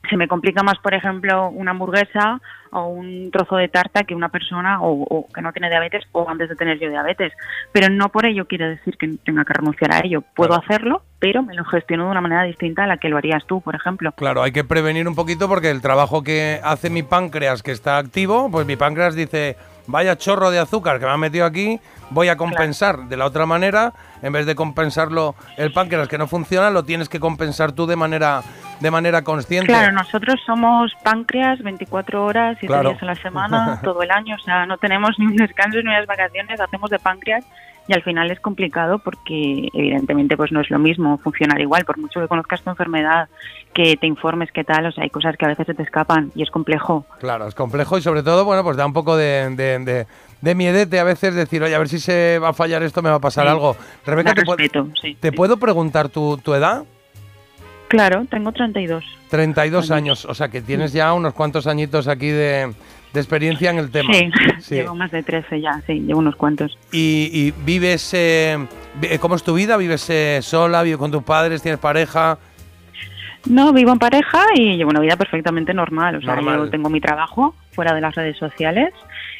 [0.09, 2.41] se me complica más, por ejemplo, una hamburguesa
[2.73, 6.29] o un trozo de tarta que una persona o, o que no tiene diabetes o
[6.29, 7.33] antes de tener yo diabetes.
[7.73, 10.23] Pero no por ello quiere decir que tenga que renunciar a ello.
[10.35, 13.45] Puedo hacerlo, pero me lo gestiono de una manera distinta a la que lo harías
[13.47, 14.13] tú, por ejemplo.
[14.13, 17.99] Claro, hay que prevenir un poquito porque el trabajo que hace mi páncreas que está
[17.99, 19.57] activo, pues mi páncreas dice,
[19.87, 21.81] vaya chorro de azúcar que me ha metido aquí,
[22.11, 26.27] voy a compensar de la otra manera, en vez de compensarlo el páncreas que no
[26.27, 28.43] funciona, lo tienes que compensar tú de manera
[28.81, 29.73] de manera consciente.
[29.73, 32.91] Claro, nosotros somos páncreas 24 horas, 7 Claro.
[32.91, 34.37] días a la semana, todo el año.
[34.37, 37.45] O sea, no tenemos ni un descanso ni unas vacaciones, hacemos de páncreas
[37.89, 41.85] y al final es complicado porque evidentemente pues no es lo mismo funcionar igual.
[41.87, 43.29] Por mucho que conozcas tu enfermedad,
[43.73, 46.31] que te informes qué tal, o sea, hay cosas que a veces se te escapan
[46.37, 47.05] y es complejo.
[47.19, 50.07] Claro, es complejo y sobre todo, bueno, pues da un poco de, de, de-
[50.41, 53.11] de miedete a veces decir, oye, a ver si se va a fallar esto, me
[53.11, 53.51] va a pasar Sí.
[53.51, 53.77] algo.
[54.07, 56.85] Rebeca, ¿te, respeto, sí, ¿te puedo preguntar tu, tu edad?
[57.89, 59.03] Claro, tengo 32.
[59.31, 62.73] 32 años, o sea que tienes ya unos cuantos añitos aquí de,
[63.15, 64.13] de experiencia en el tema.
[64.13, 64.75] Sí, Sí.
[64.77, 66.77] llevo más de 13 ya, sí, llevo unos cuantos.
[66.93, 68.59] Y, y vives, eh,
[69.21, 69.77] ¿cómo es tu vida?
[69.79, 70.83] ¿Vives eh, sola?
[70.83, 71.63] ¿Vives con tus padres?
[71.63, 72.39] ¿Tienes pareja?
[73.47, 76.17] No, vivo en pareja y llevo una vida perfectamente normal.
[76.17, 76.59] O sea, Normal.
[76.59, 78.93] yo tengo mi trabajo fuera de las redes sociales,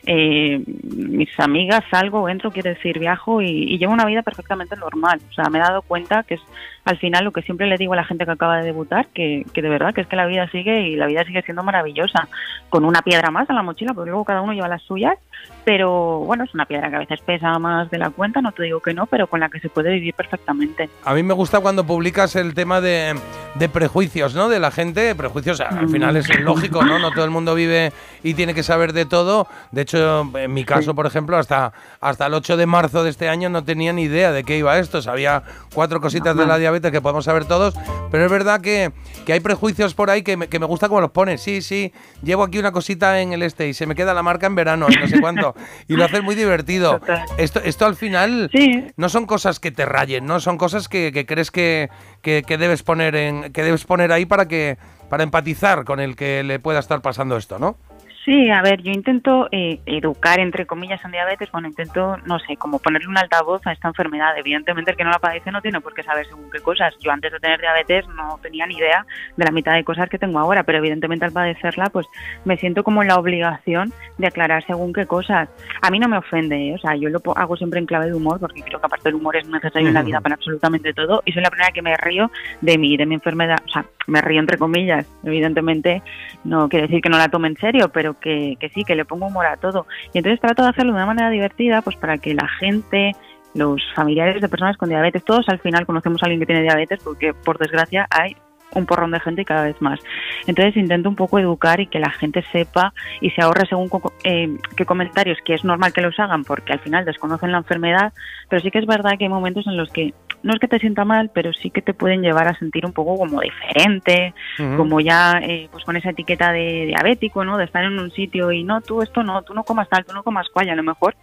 [0.07, 5.21] eh, mis amigas, salgo, entro, quiero decir, viajo y, y llevo una vida perfectamente normal.
[5.31, 6.41] O sea, me he dado cuenta que es
[6.89, 9.45] al final lo que siempre le digo a la gente que acaba de debutar, que,
[9.53, 12.29] que de verdad que es que la vida sigue y la vida sigue siendo maravillosa,
[12.71, 15.19] con una piedra más en la mochila, porque luego cada uno lleva las suyas,
[15.65, 18.63] pero bueno, es una piedra que a veces pesa más de la cuenta, no te
[18.63, 20.89] digo que no, pero con la que se puede vivir perfectamente.
[21.05, 23.15] A mí me gusta cuando publicas el tema de,
[23.57, 24.49] de prejuicios, ¿no?
[24.49, 26.99] De la gente, prejuicios, al final es lógico, ¿no?
[26.99, 27.93] No todo el mundo vive
[28.23, 29.47] y tiene que saber de todo.
[29.71, 33.29] De hecho, en mi caso, por ejemplo, hasta, hasta el 8 de marzo de este
[33.29, 35.03] año no tenía ni idea de qué iba esto.
[35.03, 35.43] Sabía
[35.75, 37.75] cuatro cositas de la diabetes que podemos saber todos,
[38.11, 38.93] pero es verdad que,
[39.27, 41.43] que hay prejuicios por ahí que me, que me gusta como los pones.
[41.43, 41.93] Sí, sí,
[42.23, 44.87] llevo aquí una cosita en el este y se me queda la marca en verano
[44.89, 45.55] y no sé cuánto.
[45.89, 47.01] y lo haces muy divertido.
[47.37, 48.51] Esto, esto al final
[48.97, 50.41] no son cosas que te rayen, ¿no?
[50.41, 51.91] Son cosas que, que crees que,
[52.23, 56.17] que, que debes poner en, que debes poner ahí para que para empatizar con el
[56.17, 57.77] que le pueda estar pasando esto, ¿no?
[58.25, 62.57] Sí, a ver, yo intento eh, educar, entre comillas, en diabetes, bueno, intento, no sé,
[62.57, 64.37] como ponerle un altavoz a esta enfermedad.
[64.37, 66.95] Evidentemente, el que no la padece no tiene por qué saber según qué cosas.
[67.01, 69.07] Yo antes de tener diabetes no tenía ni idea
[69.37, 72.07] de la mitad de cosas que tengo ahora, pero evidentemente al padecerla, pues
[72.45, 75.49] me siento como en la obligación de aclarar según qué cosas.
[75.81, 76.75] A mí no me ofende, ¿eh?
[76.75, 79.15] o sea, yo lo hago siempre en clave de humor, porque creo que aparte el
[79.15, 81.97] humor es necesario en la vida para absolutamente todo, y soy la primera que me
[81.97, 82.31] río
[82.61, 86.03] de mi, de mi enfermedad, o sea, me río entre comillas, evidentemente
[86.45, 89.05] no quiere decir que no la tome en serio, pero que, que sí, que le
[89.05, 89.87] pongo humor a todo.
[90.13, 93.13] Y entonces trato de hacerlo de una manera divertida, pues para que la gente,
[93.55, 97.01] los familiares de personas con diabetes, todos al final conocemos a alguien que tiene diabetes,
[97.03, 98.37] porque por desgracia hay
[98.75, 100.01] un porrón de gente y cada vez más.
[100.47, 103.91] Entonces intento un poco educar y que la gente sepa y se ahorre según
[104.25, 108.13] eh, qué comentarios, que es normal que los hagan porque al final desconocen la enfermedad,
[108.49, 110.79] pero sí que es verdad que hay momentos en los que no es que te
[110.79, 114.35] sienta mal, pero sí que te pueden llevar a sentir un poco como diferente,
[114.77, 117.57] como ya eh, pues con esa etiqueta de diabético, ¿no?
[117.59, 120.13] De estar en un sitio y no, tú esto no, tú no comas tal, tú
[120.15, 121.15] no comas cual, a lo mejor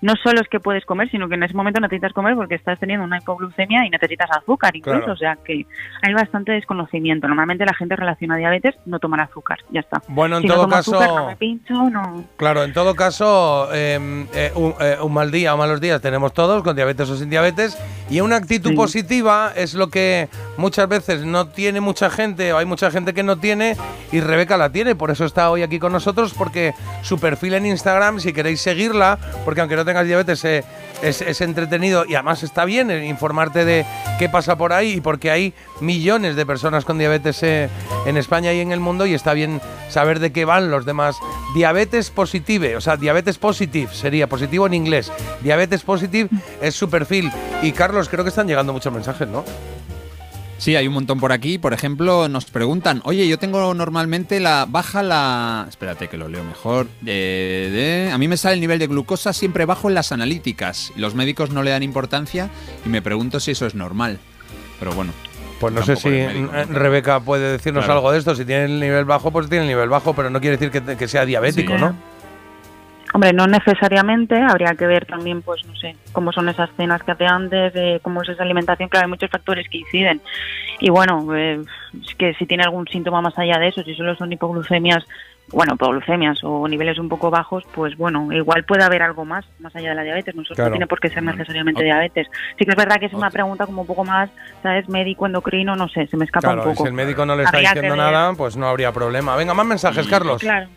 [0.00, 2.78] no solo es que puedes comer, sino que en ese momento necesitas comer porque estás
[2.78, 5.12] teniendo una hipoglucemia y necesitas azúcar incluso, Claro.
[5.12, 5.66] o sea que
[6.02, 7.26] hay bastante desconocimiento.
[7.28, 10.02] Normalmente la gente relaciona diabetes no tomar azúcar, ya está.
[10.08, 12.24] Bueno, en si todo no caso- azúcar, no me pincho, no...
[12.36, 16.32] Claro, en todo caso, eh, eh, un, eh, un mal día o malos días tenemos
[16.32, 17.78] todos, con diabetes o sin diabetes,
[18.10, 22.64] y una actitud positiva es lo que muchas veces no tiene mucha gente, o hay
[22.64, 23.76] mucha gente que no tiene,
[24.10, 27.66] y Rebeca la tiene, por eso está hoy aquí con nosotros, porque su perfil en
[27.66, 30.64] Instagram, si queréis seguirla, porque aunque no tengas diabetes, eh,
[31.02, 33.84] es, es entretenido y además está bien informarte de
[34.18, 37.68] qué pasa por ahí, y porque hay millones de personas con diabetes eh,
[38.06, 41.16] en España y en el mundo, y está bien saber de qué van los demás.
[41.54, 45.12] Diabetes positive, o sea, diabetes positive sería positivo en inglés.
[45.42, 47.30] Diabetes positive es su perfil.
[47.62, 49.44] Y Carlos, creo que están llegando muchos mensajes, ¿no?
[50.62, 51.58] Sí, hay un montón por aquí.
[51.58, 55.66] Por ejemplo, nos preguntan, oye, yo tengo normalmente la baja la...
[55.68, 56.86] Espérate que lo leo mejor.
[57.04, 60.92] Eh, de- A mí me sale el nivel de glucosa siempre bajo en las analíticas.
[60.94, 62.48] Los médicos no le dan importancia
[62.86, 64.20] y me pregunto si eso es normal.
[64.78, 65.12] Pero bueno.
[65.58, 67.98] Pues no sé si médico, eh, Rebeca puede decirnos Claro.
[67.98, 68.36] algo de esto.
[68.36, 70.96] Si tiene el nivel bajo, pues tiene el nivel bajo, pero no quiere decir que,
[70.96, 71.80] que sea diabético, Sí.
[71.80, 71.96] ¿no?
[73.14, 77.12] Hombre, no necesariamente, habría que ver también, pues no sé, cómo son esas cenas que
[77.12, 80.22] hace antes, eh, cómo es esa alimentación, claro, hay muchos factores que inciden.
[80.80, 81.60] Y bueno, eh,
[82.00, 85.04] es que si tiene algún síntoma más allá de eso, si solo son hipoglucemias,
[85.52, 89.76] bueno, hipoglucemias o niveles un poco bajos, pues bueno, igual puede haber algo más, más
[89.76, 90.70] allá de la diabetes, no, solo Claro.
[90.70, 92.28] tiene por qué ser necesariamente diabetes.
[92.58, 94.30] Sí que es verdad que es una pregunta como un poco más,
[94.62, 94.88] ¿sabes?
[94.88, 96.84] Médico, endocrino, no sé, se me escapa Claro, un poco.
[96.84, 99.36] si el médico no le está Habría diciendo nada, pues no habría problema.
[99.36, 100.40] Venga, más mensajes, Carlos.
[100.40, 100.68] Claro.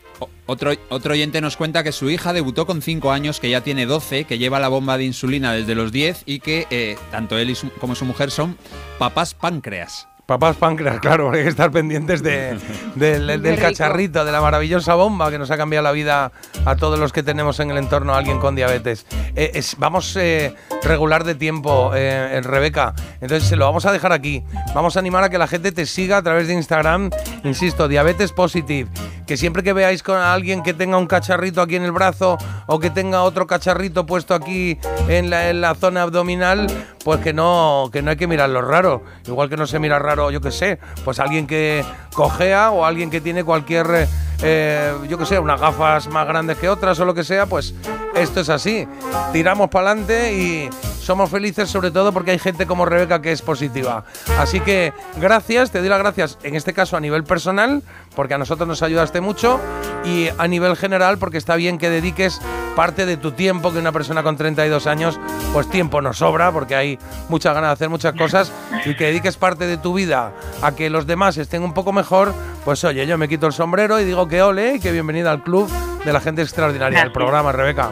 [0.45, 3.85] Otro, otro oyente nos cuenta que su hija debutó con 5 años, que ya tiene
[3.85, 7.55] 12, que lleva la bomba de insulina desde los 10 y que eh, tanto él
[7.79, 8.57] como su mujer son
[8.99, 10.07] papás páncreas.
[10.25, 12.57] Papás páncreas, claro, hay que estar pendientes de-
[12.95, 16.31] del, cacharrito, de la maravillosa bomba que nos ha cambiado la vida
[16.65, 19.05] a todos los que tenemos en el entorno a alguien con diabetes.
[19.35, 24.13] Eh, es- vamos eh, regular de tiempo, eh, Rebeca, entonces se lo vamos a dejar
[24.13, 24.43] aquí.
[24.73, 27.11] Vamos a animar a que la gente te siga a través de Instagram,
[27.43, 28.89] insisto, diabetes positive.
[29.27, 32.37] Que siempre que veáis con alguien que tenga un cacharrito aquí en el brazo
[32.67, 36.67] o que tenga otro cacharrito puesto aquí en la, en la zona abdominal,
[37.03, 39.03] pues que no, que no hay que mirarlo raro.
[39.27, 43.09] Igual que no se mira raro, yo que sé, pues alguien que cojea o alguien
[43.09, 44.07] que tiene cualquier,
[44.41, 47.73] eh, yo que sé, unas gafas más grandes que otras o lo que sea, pues
[48.15, 48.87] esto es así.
[49.31, 50.69] Tiramos para adelante y
[51.05, 54.05] somos felices sobre todo porque hay gente como Rebeca que es positiva.
[54.39, 57.83] Así que gracias, te doy las gracias en este caso a nivel personal,
[58.15, 59.59] porque a nosotros nos ayudaste mucho,
[60.03, 62.41] y a nivel general porque está bien que dediques
[62.75, 65.19] parte de tu tiempo, que una persona con 32 años,
[65.53, 66.99] pues tiempo nos sobra, porque hay
[67.29, 68.51] muchas ganas de hacer muchas cosas,
[68.85, 72.33] y que dediques parte de tu vida a que los demás estén un poco mejor,
[72.65, 75.41] pues oye, yo me quito el sombrero y digo que ole y que bienvenida al
[75.43, 75.69] club
[76.03, 77.91] de la gente extraordinaria del programa, Rebeca.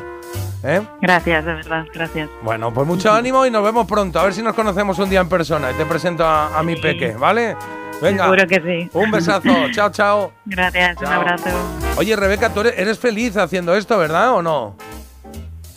[0.64, 0.82] ¿Eh?
[1.02, 2.30] Gracias, de verdad, gracias.
[2.42, 4.20] Bueno, pues mucho ánimo y nos vemos pronto.
[4.20, 6.76] A ver si nos conocemos un día en persona y te presento a, a mi
[6.78, 7.58] peque, ¿vale?
[8.02, 8.24] Venga.
[8.24, 8.90] Seguro que sí.
[8.94, 9.50] Un besazo.
[9.72, 10.32] chao, chao.
[10.46, 11.50] Gracias, un abrazo.
[11.98, 14.76] Oye, Rebeca, tú eres, feliz haciendo esto, ¿verdad o no?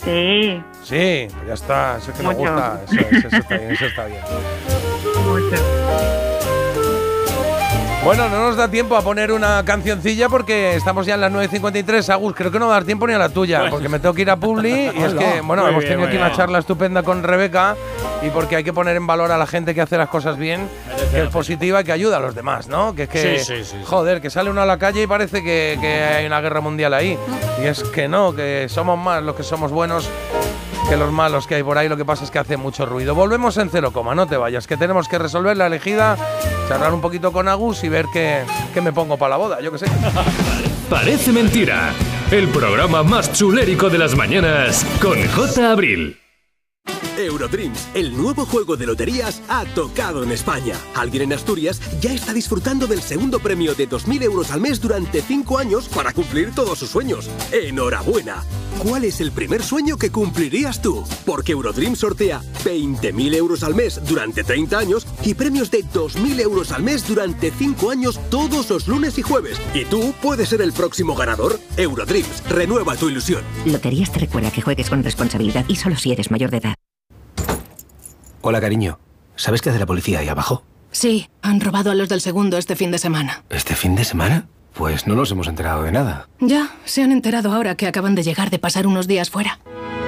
[0.03, 0.61] Sí.
[0.83, 1.97] Sí, ya está.
[1.97, 2.37] Eso es que Mucho.
[2.37, 2.81] gusta.
[2.85, 4.21] Eso, es, eso está bien, eso está bien.
[8.07, 12.07] Bueno, no nos da tiempo a poner una cancioncilla porque estamos ya en las 9.53.
[12.13, 13.71] Agus, creo que no va a dar tiempo ni a la tuya, Bueno.
[13.71, 16.07] porque me tengo que ir a Publi y es que, bueno, Muy hemos bien, tenido
[16.07, 17.75] aquí una charla estupenda con Rebeca
[18.21, 20.69] y porque hay que poner en valor a la gente que hace las cosas bien,
[21.11, 22.95] que es positiva y que ayuda a los demás, ¿no?
[22.95, 23.83] Que es que, Sí, sí, sí, sí.
[23.85, 26.93] joder, que sale uno a la calle y parece que, que hay una guerra mundial
[26.93, 27.17] ahí.
[27.61, 30.09] Y es que no, que somos más los que somos buenos
[30.87, 33.13] que los malos que hay por ahí, lo que pasa es que hace mucho ruido.
[33.13, 36.17] Volvemos en cero coma, no te vayas, que tenemos que resolver la elegida,
[36.67, 38.43] charlar un poquito con Agus y ver qué,
[38.73, 39.85] qué me pongo para la boda, yo qué sé.
[40.89, 41.93] Parece mentira.
[42.31, 45.71] El programa más chulérico de las mañanas con J.
[45.71, 46.17] Abril.
[47.17, 50.75] Eurodreams, el nuevo juego de loterías, ha tocado en España.
[50.95, 55.21] Alguien en Asturias ya está disfrutando del segundo premio de 2.000 euros al mes durante
[55.21, 57.29] 5 años para cumplir todos sus sueños.
[57.51, 58.43] ¡Enhorabuena!
[58.79, 61.03] ¿Cuál es el primer sueño que cumplirías tú?
[61.25, 66.71] Porque Eurodreams sortea 20.000 euros al mes durante 30 años y premios de 2.000 euros
[66.71, 69.59] al mes durante 5 años todos los lunes y jueves.
[69.73, 71.59] ¿Y tú puedes ser el próximo ganador?
[71.75, 73.41] Eurodreams, renueva tu ilusión.
[73.65, 76.75] Loterías te recuerda que juegues con responsabilidad y solo si eres mayor de edad.
[78.41, 78.99] Hola, cariño.
[79.35, 80.63] ¿Sabes qué hace la policía ahí abajo?
[80.91, 83.43] Sí, han robado a los del segundo este fin de semana.
[83.49, 84.47] ¿Este fin de semana?
[84.73, 86.27] Pues no nos hemos enterado de nada.
[86.39, 89.59] Ya, se han enterado ahora que acaban de llegar de pasar unos días fuera.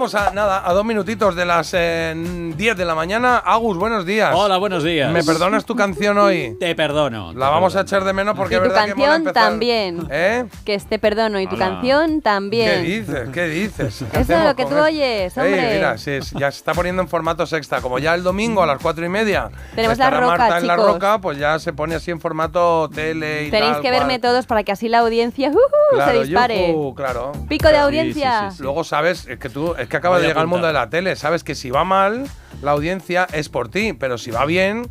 [0.00, 2.14] Estamos a nada, a dos minutitos de las eh,
[2.60, 3.38] 10 de la mañana.
[3.38, 4.34] Agus, buenos días.
[4.36, 5.10] Hola, buenos días.
[5.10, 6.56] ¿Me perdonas tu canción hoy?
[6.60, 7.32] Te perdono.
[7.32, 10.06] La vamos a echar de menos porque y es tu verdad que hemos canción también.
[10.10, 10.44] ¿Eh?
[10.66, 11.40] Que esté perdono.
[11.40, 11.68] Y tu Hola.
[11.70, 12.84] canción ¿Qué también.
[12.84, 13.30] dices?
[13.32, 14.04] ¿Qué dices?
[14.12, 14.82] ¿Qué Eso es lo que tú esto?
[14.84, 15.74] oyes, Ey, hombre.
[15.76, 17.80] mira, sí, sí, ya se está poniendo en formato sexta.
[17.80, 20.76] Como ya el domingo a las cuatro y media Tenemos la roca, Marta en la
[20.76, 24.32] roca, pues ya se pone así en formato tele y Tenéis tal que verme cual.
[24.32, 26.74] todos para que así la audiencia uh, Claro, se dispare.
[26.94, 27.32] claro.
[27.48, 28.50] Pico de Sí, audiencia.
[28.50, 28.62] sí, sí.
[28.64, 30.90] Luego sabes es que tú es que acaba Voy de llegar al mundo de la
[30.90, 31.16] tele.
[31.16, 32.26] Sabes que si va mal,
[32.62, 34.88] la audiencia es por ti, pero si va bien,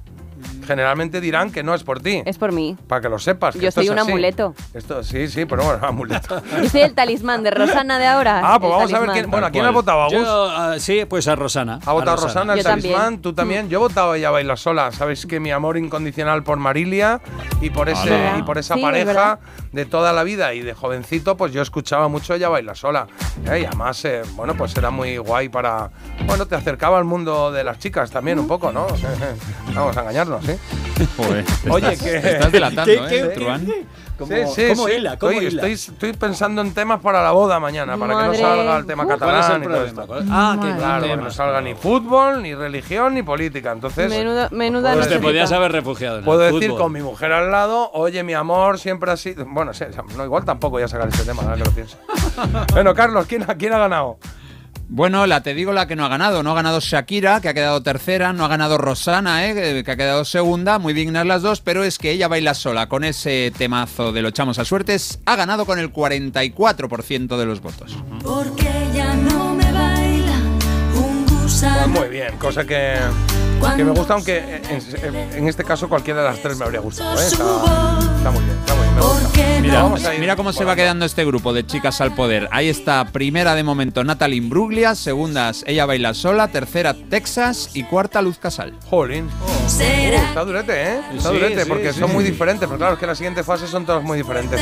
[0.66, 2.22] generalmente dirán que no es por ti.
[2.26, 2.78] Es por mí.
[2.88, 3.56] Para que lo sepas.
[3.56, 4.10] que Yo esto soy es un así.
[4.12, 4.54] amuleto.
[4.74, 6.42] Esto sí, sí, pero bueno, amuleto.
[6.62, 8.42] Yo soy el talismán de Rosana de ahora.
[8.44, 9.30] Ah, pues el vamos a ver quién.
[9.32, 10.16] Bueno, ¿a quién Tal ha votado, cual.
[10.16, 10.28] Agus?
[10.28, 11.80] Yo, ah, sí, pues a Rosana.
[11.86, 12.94] Ha votado Rosana, el Yo también.
[12.94, 13.68] talismán, tú también.
[13.70, 14.92] Yo he votado a Ella Baila Sola.
[14.92, 17.20] Sabéis que mi amor incondicional por Marilia
[17.62, 18.38] y por ese Ala.
[18.38, 19.40] y por esa Sí, pareja.
[19.72, 23.08] De toda la vida y de jovencito, pues yo escuchaba mucho Ella Baila Sola.
[23.46, 25.90] Eh, Y además, eh, bueno, pues era muy guay para.
[26.26, 28.88] Bueno, te acercaba al mundo de las chicas también un poco, ¿no?
[29.76, 30.54] Vamos a engañarnos, ¿sí?
[31.18, 32.20] Joder, Oye, estás- que.
[32.20, 33.86] te estás delatando, ¿Qué- ¿eh, qué-?
[34.20, 34.94] ¿Cómo- sí, sí, cómo sí.
[34.94, 35.18] hila?
[35.18, 35.68] ¿Cómo estoy, hila?
[35.68, 39.06] estoy- estoy pensando en temas para la boda mañana, para que no salga el tema
[39.06, 40.08] ¿Cuál es catalán el y todo esto.
[40.08, 43.72] ¿Cuál- Ah, que Claro, que no salga ni fútbol, ni religión, ni política.
[43.72, 46.82] Entonces, Menuda, menuda Pues te podías haber refugiado en el puedo decir fútbol.
[46.84, 49.34] con mi mujer al lado, oye, mi amor, siempre así.
[49.48, 49.86] Bueno, sí,
[50.18, 51.98] no, igual tampoco voy a sacar ese tema, ahora que lo pienso.
[52.74, 54.18] bueno, Carlos, ¿quién, ha- ¿quién ha ganado?
[54.92, 56.42] Bueno, la te digo la que no ha ganado.
[56.42, 58.34] No ha ganado Shakira, que ha quedado tercera.
[58.34, 60.80] No ha ganado Rosana, eh, que- ha quedado segunda.
[60.80, 64.30] Muy dignas las dos, pero es que ella baila sola con ese temazo de Lo
[64.30, 65.20] echamos a suertes.
[65.26, 67.96] Ha ganado con el 44% de los votos.
[68.24, 69.49] Porque ya no
[71.60, 71.88] Pues gusano.
[72.00, 72.96] muy bien, cosa que,
[73.76, 77.20] que me gusta, aunque en, en- este caso cualquiera de las tres me habría gustado.
[77.20, 77.26] ¿eh?
[77.28, 77.44] Está,
[78.18, 79.30] está muy bien, está muy bien, me gusta.
[79.62, 82.48] Mira, Vamos a ir mira cómo se va quedando este grupo de chicas al poder.
[82.52, 88.22] Ahí está, primera de momento Natalie Imbruglia, segundas Ella Baila Sola, tercera Texas y cuarta
[88.22, 88.74] Luz Casal.
[88.90, 89.26] Jolín.
[89.26, 91.00] Uh, está durete, ¿eh?
[91.14, 92.68] Está Sí, durete, sí, porque sí, son muy diferentes.
[92.68, 94.60] Pero claro, es que la siguiente fase son todas muy diferentes.